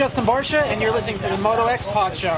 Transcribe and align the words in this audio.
Justin 0.00 0.24
Barcia, 0.24 0.62
and 0.62 0.80
you're 0.80 0.94
listening 0.94 1.18
to 1.18 1.28
the 1.28 1.36
Moto 1.36 1.66
X 1.66 1.86
Pod 1.86 2.16
Show. 2.16 2.30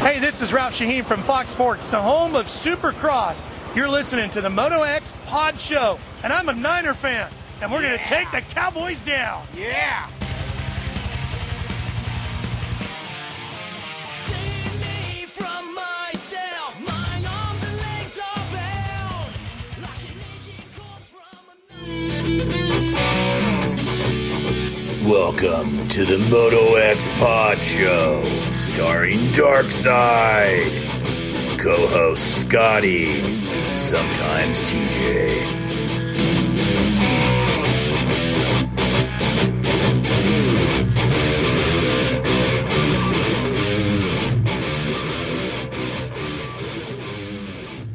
Hey, 0.00 0.18
this 0.18 0.42
is 0.42 0.52
Ralph 0.52 0.74
Shaheen 0.74 1.04
from 1.04 1.22
Fox 1.22 1.50
Sports, 1.50 1.92
the 1.92 2.00
home 2.00 2.34
of 2.34 2.46
Supercross. 2.46 3.52
You're 3.76 3.86
listening 3.86 4.30
to 4.30 4.40
the 4.40 4.50
Moto 4.50 4.82
X 4.82 5.16
Pod 5.26 5.60
Show, 5.60 6.00
and 6.24 6.32
I'm 6.32 6.48
a 6.48 6.52
Niner 6.52 6.92
fan, 6.92 7.30
and 7.60 7.70
we're 7.70 7.82
going 7.82 7.96
to 7.96 8.04
take 8.06 8.32
the 8.32 8.40
Cowboys 8.40 9.00
down. 9.02 9.46
Yeah. 9.56 10.10
Welcome 25.42 25.88
to 25.88 26.04
the 26.04 26.18
Moto 26.30 26.76
X 26.76 27.04
Pod 27.18 27.58
Show, 27.58 28.22
starring 28.50 29.18
Darkside. 29.32 30.70
His 30.70 31.60
co-host 31.60 32.42
Scotty, 32.42 33.20
sometimes 33.74 34.60
TJ. 34.60 35.42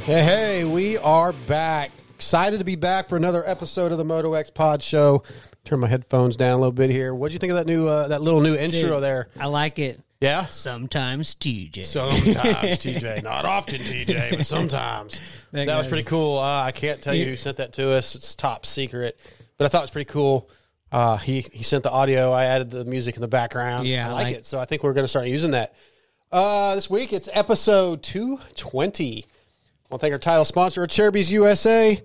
Hey, 0.02 0.23
hey, 0.23 0.66
we 0.66 0.97
are 0.97 1.31
back. 1.31 1.91
Excited 2.16 2.57
to 2.57 2.66
be 2.66 2.75
back 2.75 3.07
for 3.07 3.16
another 3.16 3.47
episode 3.47 3.94
of 3.94 3.97
the 3.97 4.03
Moto 4.03 4.33
X 4.33 4.50
Pod 4.50 4.83
Show. 4.83 5.23
Turn 5.67 5.81
my 5.81 5.87
headphones 5.87 6.37
down 6.37 6.53
a 6.53 6.57
little 6.57 6.71
bit 6.71 6.89
here. 6.89 7.13
What'd 7.13 7.33
you 7.33 7.39
think 7.39 7.51
of 7.51 7.57
that 7.57 7.67
new, 7.67 7.89
uh, 7.89 8.07
that 8.07 8.21
little 8.21 8.39
new 8.39 8.55
intro 8.55 8.89
Dude, 8.89 9.03
there? 9.03 9.27
I 9.37 9.47
like 9.47 9.79
it. 9.79 9.99
Yeah, 10.21 10.45
Sometimes 10.45 11.35
TJ. 11.35 11.83
sometimes 11.83 12.33
TJ, 12.79 13.21
not 13.21 13.43
often 13.43 13.81
TJ, 13.81 14.38
but 14.38 14.45
sometimes. 14.45 15.19
That 15.51 15.67
That 15.67 15.77
was 15.77 15.88
pretty 15.88 16.03
cool. 16.05 16.39
Uh, 16.39 16.61
I 16.63 16.71
can't 16.71 17.01
tell 17.01 17.13
you 17.13 17.25
who 17.25 17.35
sent 17.35 17.57
that 17.57 17.73
to 17.73 17.91
us. 17.91 18.15
It's 18.15 18.33
top 18.35 18.65
secret, 18.65 19.19
but 19.57 19.65
I 19.65 19.67
thought 19.67 19.79
it 19.79 19.83
was 19.83 19.91
pretty 19.91 20.09
cool. 20.09 20.49
Uh, 20.89 21.17
he 21.17 21.41
he 21.51 21.63
sent 21.63 21.83
the 21.83 21.91
audio. 21.91 22.31
I 22.31 22.45
added 22.45 22.71
the 22.71 22.85
music 22.85 23.15
in 23.15 23.21
the 23.21 23.27
background. 23.27 23.88
Yeah, 23.88 24.09
I 24.09 24.13
like, 24.13 24.23
like- 24.27 24.35
it. 24.38 24.45
So 24.45 24.59
I 24.59 24.65
think 24.65 24.83
we're 24.83 24.93
going 24.93 25.03
to 25.03 25.09
start 25.09 25.27
using 25.27 25.51
that. 25.51 25.75
Uh, 26.31 26.75
this 26.75 26.89
week 26.89 27.11
it's 27.11 27.27
episode 27.33 28.03
two 28.03 28.39
twenty. 28.55 29.25
I 29.25 29.88
want 29.89 29.99
to 29.99 30.05
thank 30.05 30.13
our 30.13 30.19
title 30.19 30.45
sponsor, 30.45 30.85
Acerbis 30.85 31.29
USA. 31.31 32.01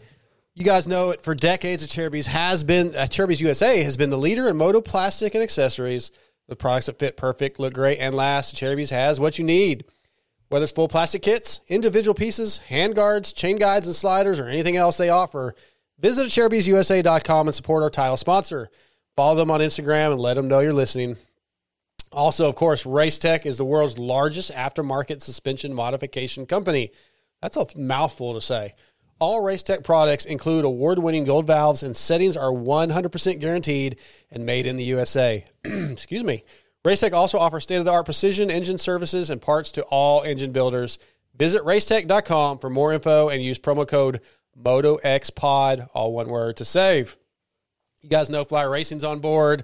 You 0.55 0.64
guys 0.64 0.86
know 0.86 1.11
it 1.11 1.22
for 1.22 1.34
decades. 1.34 1.86
Acerbis 1.86 2.27
has 2.27 2.62
been 2.62 2.95
uh, 2.95 3.08
USA 3.17 3.83
has 3.83 3.97
been 3.97 4.11
the 4.11 4.19
leader 4.19 4.48
in 4.48 4.56
moto 4.56 4.83
plastic 4.83 5.34
and 5.34 5.42
accessories. 5.42 6.11
The 6.48 6.56
products 6.56 6.86
that 6.86 6.98
fit 6.98 7.17
perfect, 7.17 7.58
look 7.58 7.72
great, 7.72 7.98
and 7.98 8.14
last. 8.14 8.55
Acerbis 8.55 8.91
has 8.91 9.19
what 9.19 9.39
you 9.39 9.45
need. 9.45 9.86
Whether 10.50 10.64
it's 10.64 10.73
full 10.73 10.89
plastic 10.89 11.23
kits, 11.23 11.62
individual 11.69 12.14
pieces, 12.14 12.58
hand 12.58 12.95
guards, 12.95 13.33
chain 13.33 13.56
guides, 13.56 13.86
and 13.86 13.97
sliders, 13.97 14.39
or 14.39 14.48
anything 14.48 14.77
else 14.77 14.98
they 14.98 15.08
offer, 15.08 15.55
visit 15.98 16.27
AcerbisUSA.com 16.27 17.48
and 17.48 17.55
support 17.55 17.83
our 17.83 17.89
title 17.89 18.19
sponsor. 18.19 18.69
Follow 19.17 19.36
them 19.36 19.50
on 19.50 19.61
Instagram 19.61 20.12
and 20.12 20.20
let 20.20 20.34
them 20.34 20.48
know 20.48 20.61
you're 20.61 20.75
listening. 20.75 21.17
Also, 22.11 22.47
of 22.47 22.56
course, 22.56 22.84
Racetech 22.84 23.46
is 23.46 23.57
the 23.57 23.64
world's 23.64 23.98
largest 23.98 24.52
aftermarket 24.52 25.23
suspension 25.23 25.73
modification 25.73 26.45
company. 26.45 26.90
That's 27.40 27.57
a 27.57 27.67
mouthful 27.79 28.34
to 28.34 28.42
say. 28.42 28.74
All 29.22 29.40
Racetech 29.40 29.84
products 29.84 30.24
include 30.24 30.64
award 30.64 30.98
winning 30.98 31.22
gold 31.22 31.46
valves, 31.46 31.84
and 31.84 31.96
settings 31.96 32.36
are 32.36 32.50
100% 32.50 33.38
guaranteed 33.38 34.00
and 34.33 34.44
made 34.44 34.66
in 34.66 34.74
the 34.74 34.83
USA. 34.83 35.44
Excuse 35.64 36.24
me. 36.24 36.42
Racetech 36.84 37.12
also 37.12 37.38
offers 37.38 37.62
state 37.62 37.77
of 37.77 37.84
the 37.84 37.92
art 37.92 38.05
precision 38.05 38.50
engine 38.50 38.78
services 38.78 39.30
and 39.30 39.40
parts 39.40 39.70
to 39.72 39.84
all 39.84 40.24
engine 40.24 40.50
builders. 40.50 40.98
Visit 41.36 41.62
racetech.com 41.62 42.58
for 42.58 42.68
more 42.68 42.92
info 42.92 43.28
and 43.28 43.40
use 43.40 43.60
promo 43.60 43.86
code 43.86 44.22
MotoXPod, 44.60 45.89
all 45.94 46.12
one 46.12 46.27
word, 46.27 46.56
to 46.56 46.64
save. 46.64 47.16
You 48.02 48.08
guys 48.08 48.28
know 48.28 48.42
Fly 48.42 48.64
Racing's 48.64 49.04
on 49.04 49.20
board. 49.20 49.62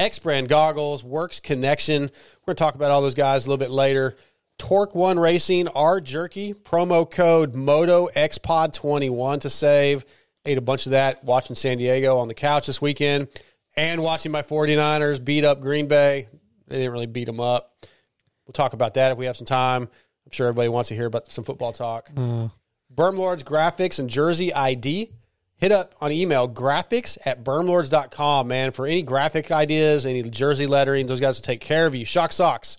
X 0.00 0.18
brand 0.18 0.48
goggles, 0.48 1.04
Works 1.04 1.38
Connection. 1.38 2.02
We're 2.02 2.46
going 2.46 2.56
to 2.56 2.64
talk 2.64 2.74
about 2.74 2.90
all 2.90 3.02
those 3.02 3.14
guys 3.14 3.46
a 3.46 3.50
little 3.50 3.64
bit 3.64 3.70
later. 3.70 4.16
Torque 4.58 4.94
One 4.94 5.18
Racing, 5.18 5.68
R 5.68 6.00
Jerky, 6.00 6.54
promo 6.54 7.10
code 7.10 7.54
MotoXPod21 7.54 9.40
to 9.40 9.50
save. 9.50 10.04
Ate 10.44 10.58
a 10.58 10.62
bunch 10.62 10.86
of 10.86 10.92
that 10.92 11.24
watching 11.24 11.56
San 11.56 11.78
Diego 11.78 12.18
on 12.18 12.28
the 12.28 12.34
couch 12.34 12.66
this 12.66 12.80
weekend 12.80 13.28
and 13.76 14.02
watching 14.02 14.32
my 14.32 14.42
49ers 14.42 15.22
beat 15.22 15.44
up 15.44 15.60
Green 15.60 15.88
Bay. 15.88 16.28
They 16.68 16.78
didn't 16.78 16.92
really 16.92 17.06
beat 17.06 17.24
them 17.24 17.40
up. 17.40 17.86
We'll 18.46 18.52
talk 18.52 18.72
about 18.72 18.94
that 18.94 19.12
if 19.12 19.18
we 19.18 19.26
have 19.26 19.36
some 19.36 19.46
time. 19.46 19.82
I'm 19.82 20.32
sure 20.32 20.48
everybody 20.48 20.68
wants 20.68 20.88
to 20.88 20.94
hear 20.94 21.06
about 21.06 21.30
some 21.30 21.44
football 21.44 21.72
talk. 21.72 22.10
Mm. 22.14 22.50
Bermlords 22.90 23.42
Graphics 23.42 23.98
and 23.98 24.08
Jersey 24.08 24.52
ID. 24.52 25.12
Hit 25.58 25.72
up 25.72 25.94
on 26.02 26.12
email 26.12 26.48
graphics 26.48 27.16
at 27.24 27.42
bermlords.com, 27.42 28.46
man, 28.46 28.72
for 28.72 28.86
any 28.86 29.02
graphic 29.02 29.50
ideas, 29.50 30.04
any 30.04 30.22
jersey 30.22 30.66
lettering. 30.66 31.06
Those 31.06 31.20
guys 31.20 31.38
will 31.38 31.42
take 31.42 31.60
care 31.60 31.86
of 31.86 31.94
you. 31.94 32.04
Shock 32.04 32.32
Socks, 32.32 32.76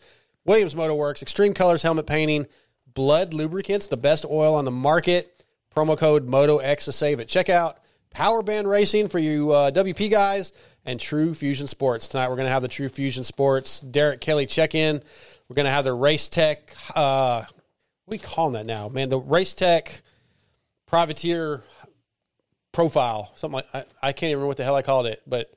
Williams 0.48 0.76
Motor 0.76 0.96
Works, 0.96 1.22
Extreme 1.22 1.54
Colors 1.54 1.84
Helmet 1.84 2.08
Painting, 2.08 2.48
Blud 2.94 3.34
Lubricants, 3.34 3.90
the 3.90 3.98
best 3.98 4.26
oil 4.26 4.56
on 4.56 4.66
the 4.66 4.72
market. 4.72 5.34
Promo 5.76 5.96
code 5.96 6.28
MotoX 6.28 6.86
to 6.86 6.92
save 6.92 7.20
at 7.20 7.28
checkout. 7.28 7.76
Power 8.10 8.42
Band 8.42 8.68
Racing 8.68 9.10
for 9.10 9.20
you 9.20 9.52
uh, 9.52 9.70
WP 9.70 10.10
guys, 10.10 10.54
and 10.86 11.00
True 11.00 11.36
Fusion 11.36 11.68
Sports. 11.68 12.08
Tonight 12.08 12.30
we're 12.30 12.38
going 12.38 12.48
to 12.48 12.52
have 12.52 12.64
the 12.64 12.68
True 12.68 12.90
Fusion 12.90 13.24
Sports 13.24 13.82
Derek 13.82 14.22
Kelly 14.22 14.48
check 14.48 14.74
in. 14.74 15.04
We're 15.48 15.54
going 15.54 15.66
to 15.66 15.72
have 15.72 15.86
the 15.86 15.94
Race 15.94 16.30
Tech, 16.30 16.74
uh, 16.96 17.44
we 18.08 18.18
calling 18.18 18.54
that 18.54 18.66
now, 18.66 18.90
man? 18.90 19.10
The 19.10 19.20
Race 19.20 19.54
Tech 19.54 20.02
Privateer 20.88 21.62
profile, 22.72 23.34
something 23.36 23.56
like 23.56 23.68
I, 23.74 23.84
I 24.02 24.12
can't 24.14 24.30
even 24.30 24.38
remember 24.38 24.48
what 24.48 24.58
the 24.58 24.64
hell 24.64 24.76
I 24.76 24.82
called 24.82 25.08
it, 25.08 25.22
but 25.28 25.52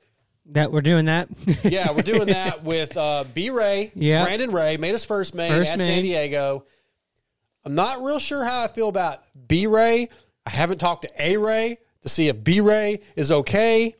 that 0.51 0.71
we're 0.71 0.81
doing 0.81 1.05
that. 1.05 1.27
yeah, 1.63 1.91
we're 1.91 2.01
doing 2.01 2.27
that 2.27 2.63
with 2.65 2.95
uh, 2.97 3.23
B 3.33 3.49
Ray, 3.49 3.91
Yeah. 3.95 4.23
Brandon 4.23 4.51
Ray, 4.51 4.77
made 4.77 4.91
his 4.93 5.05
first 5.05 5.33
main 5.35 5.49
First 5.51 5.71
at 5.71 5.77
main. 5.77 5.87
San 5.87 6.03
Diego. 6.03 6.65
I'm 7.63 7.75
not 7.75 8.01
real 8.03 8.19
sure 8.19 8.43
how 8.43 8.63
I 8.63 8.67
feel 8.67 8.87
about 8.89 9.23
B 9.47 9.67
Ray. 9.67 10.09
I 10.45 10.49
haven't 10.49 10.79
talked 10.79 11.03
to 11.03 11.09
A 11.19 11.37
Ray 11.37 11.77
to 12.01 12.09
see 12.09 12.27
if 12.27 12.43
B 12.43 12.59
Ray 12.61 13.01
is 13.15 13.31
okay, 13.31 13.95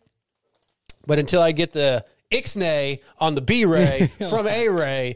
but 1.06 1.20
until 1.20 1.42
I 1.42 1.52
get 1.52 1.72
the 1.72 2.04
Ixnay 2.32 3.02
on 3.20 3.36
the 3.36 3.42
B 3.42 3.66
Ray 3.66 4.10
from 4.30 4.48
A 4.48 4.70
Ray. 4.70 5.16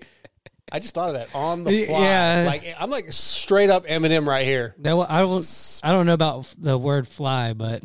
I 0.71 0.79
just 0.79 0.95
thought 0.95 1.09
of 1.09 1.13
that 1.13 1.33
on 1.33 1.63
the 1.63 1.85
fly. 1.85 1.99
Yeah. 1.99 2.43
Like 2.47 2.75
I'm 2.79 2.89
like 2.89 3.05
straight 3.13 3.69
up 3.69 3.85
Eminem 3.85 4.27
right 4.27 4.45
here. 4.45 4.75
that 4.79 4.95
I 5.09 5.21
don't. 5.21 5.79
I 5.83 5.91
don't 5.91 6.05
know 6.07 6.13
about 6.15 6.53
the 6.57 6.77
word 6.77 7.07
fly, 7.07 7.53
but 7.53 7.83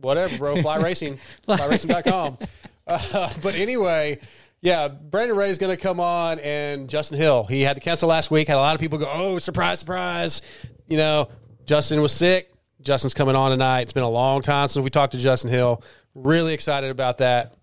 whatever, 0.00 0.36
bro. 0.38 0.62
Fly 0.62 0.76
racing, 0.82 1.18
flyracing.com. 1.46 2.38
Uh, 2.86 3.32
but 3.40 3.54
anyway, 3.54 4.18
yeah, 4.62 4.88
Brandon 4.88 5.36
Ray 5.36 5.48
is 5.48 5.58
going 5.58 5.74
to 5.74 5.80
come 5.80 6.00
on 6.00 6.40
and 6.40 6.88
Justin 6.88 7.18
Hill. 7.18 7.44
He 7.44 7.62
had 7.62 7.74
to 7.76 7.80
cancel 7.80 8.08
last 8.08 8.32
week. 8.32 8.48
Had 8.48 8.56
a 8.56 8.58
lot 8.58 8.74
of 8.74 8.80
people 8.80 8.98
go, 8.98 9.08
oh, 9.08 9.38
surprise, 9.38 9.78
surprise. 9.78 10.42
You 10.88 10.96
know, 10.96 11.28
Justin 11.66 12.02
was 12.02 12.12
sick. 12.12 12.52
Justin's 12.82 13.14
coming 13.14 13.36
on 13.36 13.52
tonight. 13.52 13.82
It's 13.82 13.92
been 13.92 14.02
a 14.02 14.10
long 14.10 14.42
time 14.42 14.66
since 14.66 14.82
we 14.82 14.90
talked 14.90 15.12
to 15.12 15.18
Justin 15.18 15.50
Hill. 15.50 15.84
Really 16.14 16.52
excited 16.52 16.90
about 16.90 17.18
that. 17.18 17.54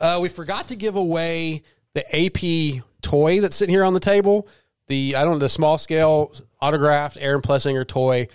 Uh, 0.00 0.18
we 0.22 0.28
forgot 0.28 0.68
to 0.68 0.76
give 0.76 0.96
away 0.96 1.62
the 1.94 2.04
AP 2.14 2.82
toy 3.02 3.40
that's 3.40 3.56
sitting 3.56 3.74
here 3.74 3.84
on 3.84 3.94
the 3.94 4.00
table. 4.00 4.48
The 4.86 5.16
I 5.16 5.24
don't 5.24 5.34
know 5.34 5.38
the 5.38 5.48
small 5.48 5.78
scale 5.78 6.34
autographed 6.60 7.16
Aaron 7.18 7.40
Plessinger 7.40 7.86
toy. 7.86 8.28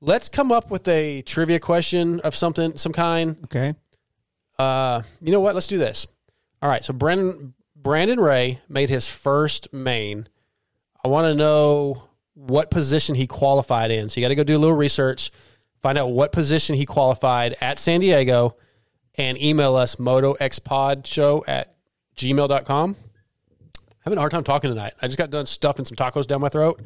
Let's 0.00 0.28
come 0.28 0.52
up 0.52 0.70
with 0.70 0.86
a 0.86 1.22
trivia 1.22 1.58
question 1.58 2.20
of 2.20 2.36
something, 2.36 2.76
some 2.76 2.92
kind. 2.92 3.36
okay. 3.44 3.74
Uh, 4.58 5.02
you 5.20 5.32
know 5.32 5.40
what? 5.40 5.54
Let's 5.54 5.66
do 5.66 5.78
this. 5.78 6.06
All 6.62 6.70
right. 6.70 6.84
So 6.84 6.92
Brandon 6.92 7.54
Brandon 7.76 8.18
Ray 8.20 8.60
made 8.68 8.90
his 8.90 9.08
first 9.08 9.72
main. 9.72 10.28
I 11.04 11.08
want 11.08 11.26
to 11.26 11.34
know 11.34 12.08
what 12.34 12.70
position 12.70 13.14
he 13.14 13.26
qualified 13.26 13.90
in. 13.90 14.08
So 14.08 14.20
you 14.20 14.24
got 14.24 14.28
to 14.28 14.34
go 14.34 14.44
do 14.44 14.56
a 14.56 14.58
little 14.58 14.76
research, 14.76 15.30
find 15.80 15.98
out 15.98 16.10
what 16.10 16.32
position 16.32 16.76
he 16.76 16.86
qualified 16.86 17.56
at 17.60 17.78
San 17.78 18.00
Diego, 18.00 18.56
and 19.16 19.40
email 19.40 19.74
us 19.76 19.96
motoxpodshow 19.96 21.44
at 21.48 21.74
gmail.com. 22.16 22.96
Having 24.04 24.16
a 24.16 24.20
hard 24.20 24.32
time 24.32 24.44
talking 24.44 24.70
tonight. 24.70 24.94
I 25.02 25.06
just 25.06 25.18
got 25.18 25.30
done 25.30 25.46
stuffing 25.46 25.84
some 25.84 25.96
tacos 25.96 26.26
down 26.26 26.40
my 26.40 26.48
throat. 26.48 26.80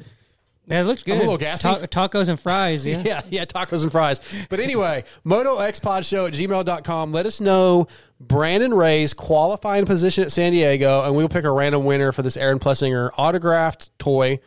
Yeah, 0.67 0.81
it 0.83 0.85
looks 0.85 1.03
good. 1.03 1.17
a 1.17 1.19
little 1.19 1.37
gassy. 1.39 1.63
Ta- 1.69 1.79
tacos 1.87 2.29
and 2.29 2.39
fries. 2.39 2.87
Yeah. 2.87 3.03
yeah, 3.05 3.23
yeah, 3.29 3.45
tacos 3.45 3.83
and 3.83 3.91
fries. 3.91 4.21
But 4.49 4.61
anyway, 4.61 5.05
MotoXPodShow 5.27 6.29
at 6.29 6.35
gmail.com. 6.35 7.13
Let 7.13 7.27
us 7.27 7.41
know 7.41 7.89
Brandon 8.21 8.73
Ray's 8.73 9.13
qualifying 9.13 9.87
position 9.87 10.23
at 10.25 10.31
San 10.33 10.53
Diego, 10.53 11.03
and 11.05 11.17
we'll 11.17 11.29
pick 11.29 11.45
a 11.45 11.51
random 11.51 11.85
winner 11.85 12.13
for 12.13 12.23
this 12.23 12.37
Aaron 12.37 12.59
Plessinger 12.61 13.11
autographed 13.19 13.97
toy. 13.99 14.39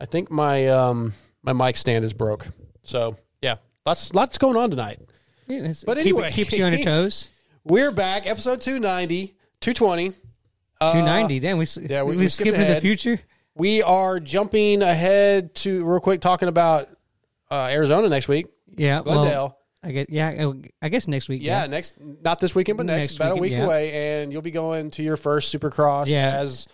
I 0.00 0.04
think 0.04 0.30
my 0.30 0.68
um 0.68 1.14
my 1.42 1.52
mic 1.54 1.76
stand 1.76 2.04
is 2.04 2.12
broke. 2.12 2.46
So 2.82 3.16
yeah, 3.40 3.56
lots 3.86 4.12
lots 4.14 4.36
going 4.38 4.56
on 4.56 4.68
tonight. 4.70 5.00
Yeah, 5.48 5.72
But 5.86 5.96
keep- 5.96 6.06
anyway. 6.06 6.30
keeps 6.32 6.52
you 6.52 6.64
on 6.64 6.72
your 6.74 6.82
toes. 6.84 7.30
We're 7.64 7.92
back, 7.92 8.26
episode 8.26 8.60
290, 8.60 9.34
220. 9.60 10.12
Uh, 10.78 10.92
Two 10.92 10.98
ninety. 11.02 11.40
Damn, 11.40 11.56
we 11.56 11.66
yeah, 11.80 12.02
we- 12.02 12.16
we, 12.16 12.24
we 12.24 12.26
the 12.26 12.78
future. 12.82 13.18
We 13.56 13.82
are 13.82 14.20
jumping 14.20 14.82
ahead 14.82 15.54
to 15.56 15.84
real 15.88 16.00
quick 16.00 16.20
talking 16.20 16.48
about 16.48 16.88
uh, 17.50 17.68
Arizona 17.70 18.08
next 18.08 18.28
week. 18.28 18.46
Yeah, 18.76 19.00
well, 19.00 19.22
Glendale. 19.22 19.58
I 19.82 19.92
get. 19.92 20.10
Yeah, 20.10 20.52
I 20.82 20.88
guess 20.88 21.08
next 21.08 21.28
week. 21.28 21.42
yeah, 21.42 21.66
next 21.66 21.96
not 22.00 22.38
this 22.38 22.54
weekend, 22.54 22.76
but 22.76 22.86
next, 22.86 23.08
Next 23.08 23.16
about 23.16 23.32
a 23.38 23.40
week 23.40 23.52
yeah. 23.52 23.64
away, 23.64 23.92
and 24.22 24.32
you'll 24.32 24.42
be 24.42 24.50
going 24.50 24.90
to 24.92 25.02
your 25.02 25.16
first 25.16 25.54
Supercross 25.54 26.06
Yeah. 26.06 26.36
as 26.36 26.66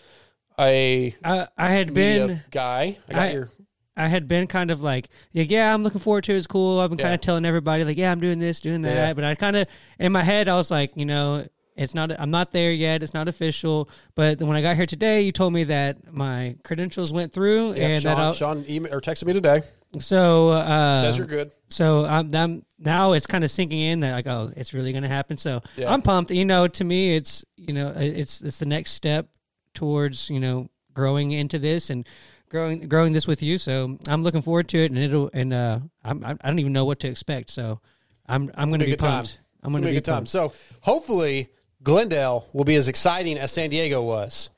a 0.59 1.15
I, 1.25 1.47
I 1.57 1.71
had 1.71 1.95
media 1.95 2.27
been. 2.27 2.43
guy. 2.51 2.99
I 3.09 3.13
got 3.13 3.21
I- 3.23 3.33
your 3.33 3.51
I 3.95 4.09
had 4.09 4.27
been 4.27 4.47
kind 4.47 4.71
of 4.71 4.81
like, 4.83 5.11
yeah, 5.33 5.45
yeah, 5.47 5.75
I'm 5.75 5.83
looking 5.83 6.01
forward 6.01 6.25
to 6.25 6.33
it. 6.33 6.39
It's 6.39 6.47
cool. 6.47 6.81
I've 6.81 6.89
been 6.89 6.99
Yeah. 6.99 7.05
kind 7.05 7.15
of 7.15 7.21
telling 7.21 7.45
everybody, 7.45 7.85
like, 7.85 7.99
yeah, 7.99 8.11
I'm 8.11 8.21
doing 8.21 8.39
this, 8.39 8.63
doing 8.63 8.81
that. 8.83 8.95
Yeah. 8.95 9.13
But 9.13 9.25
I 9.25 9.35
kind 9.35 9.55
of, 9.55 9.67
in 9.99 10.13
my 10.13 10.23
head, 10.23 10.49
I 10.49 10.57
was 10.57 10.71
like, 10.71 10.93
you 10.97 11.05
know, 11.05 11.47
it's 11.77 11.95
not, 11.95 12.13
I'm 12.21 12.31
not 12.31 12.51
there 12.53 12.73
yet. 12.73 13.03
It's 13.03 13.15
not 13.15 13.29
official. 13.29 13.89
But 14.15 14.41
when 14.43 14.57
I 14.57 14.63
got 14.63 14.77
here 14.77 14.87
today, 14.87 15.23
you 15.23 15.33
told 15.33 15.53
me 15.53 15.65
that 15.65 16.13
my 16.13 16.57
credentials 16.65 17.13
went 17.13 17.33
through 17.33 17.75
yeah, 17.75 17.87
and 17.89 18.03
that 18.05 18.19
I'll, 18.19 18.33
Sean, 18.33 18.63
Sean 18.65 18.71
email, 18.71 18.95
or 18.95 19.01
texted 19.01 19.25
me 19.27 19.33
today. 19.33 19.63
so, 19.99 20.51
uh, 20.51 21.01
Says 21.01 21.17
you're 21.19 21.27
good. 21.27 21.51
so 21.69 22.05
I'm, 22.05 22.35
I'm 22.35 22.65
now 22.79 23.13
it's 23.13 23.27
kind 23.27 23.45
of 23.45 23.51
sinking 23.51 23.81
in 23.81 24.01
that 24.01 24.13
like, 24.13 24.27
oh, 24.27 24.53
it's 24.57 24.75
really 24.75 24.93
going 24.93 25.03
to 25.03 25.09
happen. 25.09 25.37
So 25.37 25.63
Yeah. 25.77 25.93
I'm 25.93 26.03
pumped. 26.03 26.31
You 26.31 26.45
know, 26.45 26.69
to 26.69 26.85
me, 26.85 27.17
it's, 27.17 27.45
you 27.57 27.73
know, 27.75 27.93
it's, 27.97 28.41
it's 28.43 28.59
the 28.59 28.67
next 28.67 28.93
step 28.93 29.29
towards, 29.75 30.29
you 30.31 30.41
know, 30.41 30.69
growing 30.93 31.33
into 31.33 31.59
this 31.59 31.89
and, 31.91 32.07
growing 32.49 32.87
growing 32.87 33.15
this 33.15 33.27
with 33.27 33.43
you. 33.43 33.57
So 33.57 33.97
I'm 34.07 34.23
looking 34.23 34.43
forward 34.43 34.69
to 34.69 34.79
it, 34.79 34.91
and 34.91 34.99
it'll 34.99 35.31
and 35.33 35.55
uh, 35.55 35.79
I'm 36.05 36.23
I 36.23 36.35
don't 36.47 36.59
even 36.59 36.75
know 36.75 36.85
what 36.85 37.01
to 37.01 37.09
expect. 37.09 37.49
So 37.49 37.81
I'm 38.27 38.51
I'm 38.55 38.69
going 38.69 38.81
to 38.81 38.85
Be 38.85 38.93
good 38.93 38.99
time. 39.01 39.11
pumped. 39.25 39.41
I'm 39.63 39.73
going 39.73 39.81
to 39.83 39.87
be 39.87 39.93
a 39.93 39.95
good 39.95 40.05
time. 40.05 40.15
pumped. 40.17 40.29
So 40.29 40.53
hopefully 40.83 41.49
Glendale 41.83 42.49
will 42.53 42.65
be 42.65 42.77
as 42.77 42.89
exciting 42.89 43.39
as 43.39 43.53
San 43.53 43.71
Diego 43.71 44.03
was. 44.03 44.51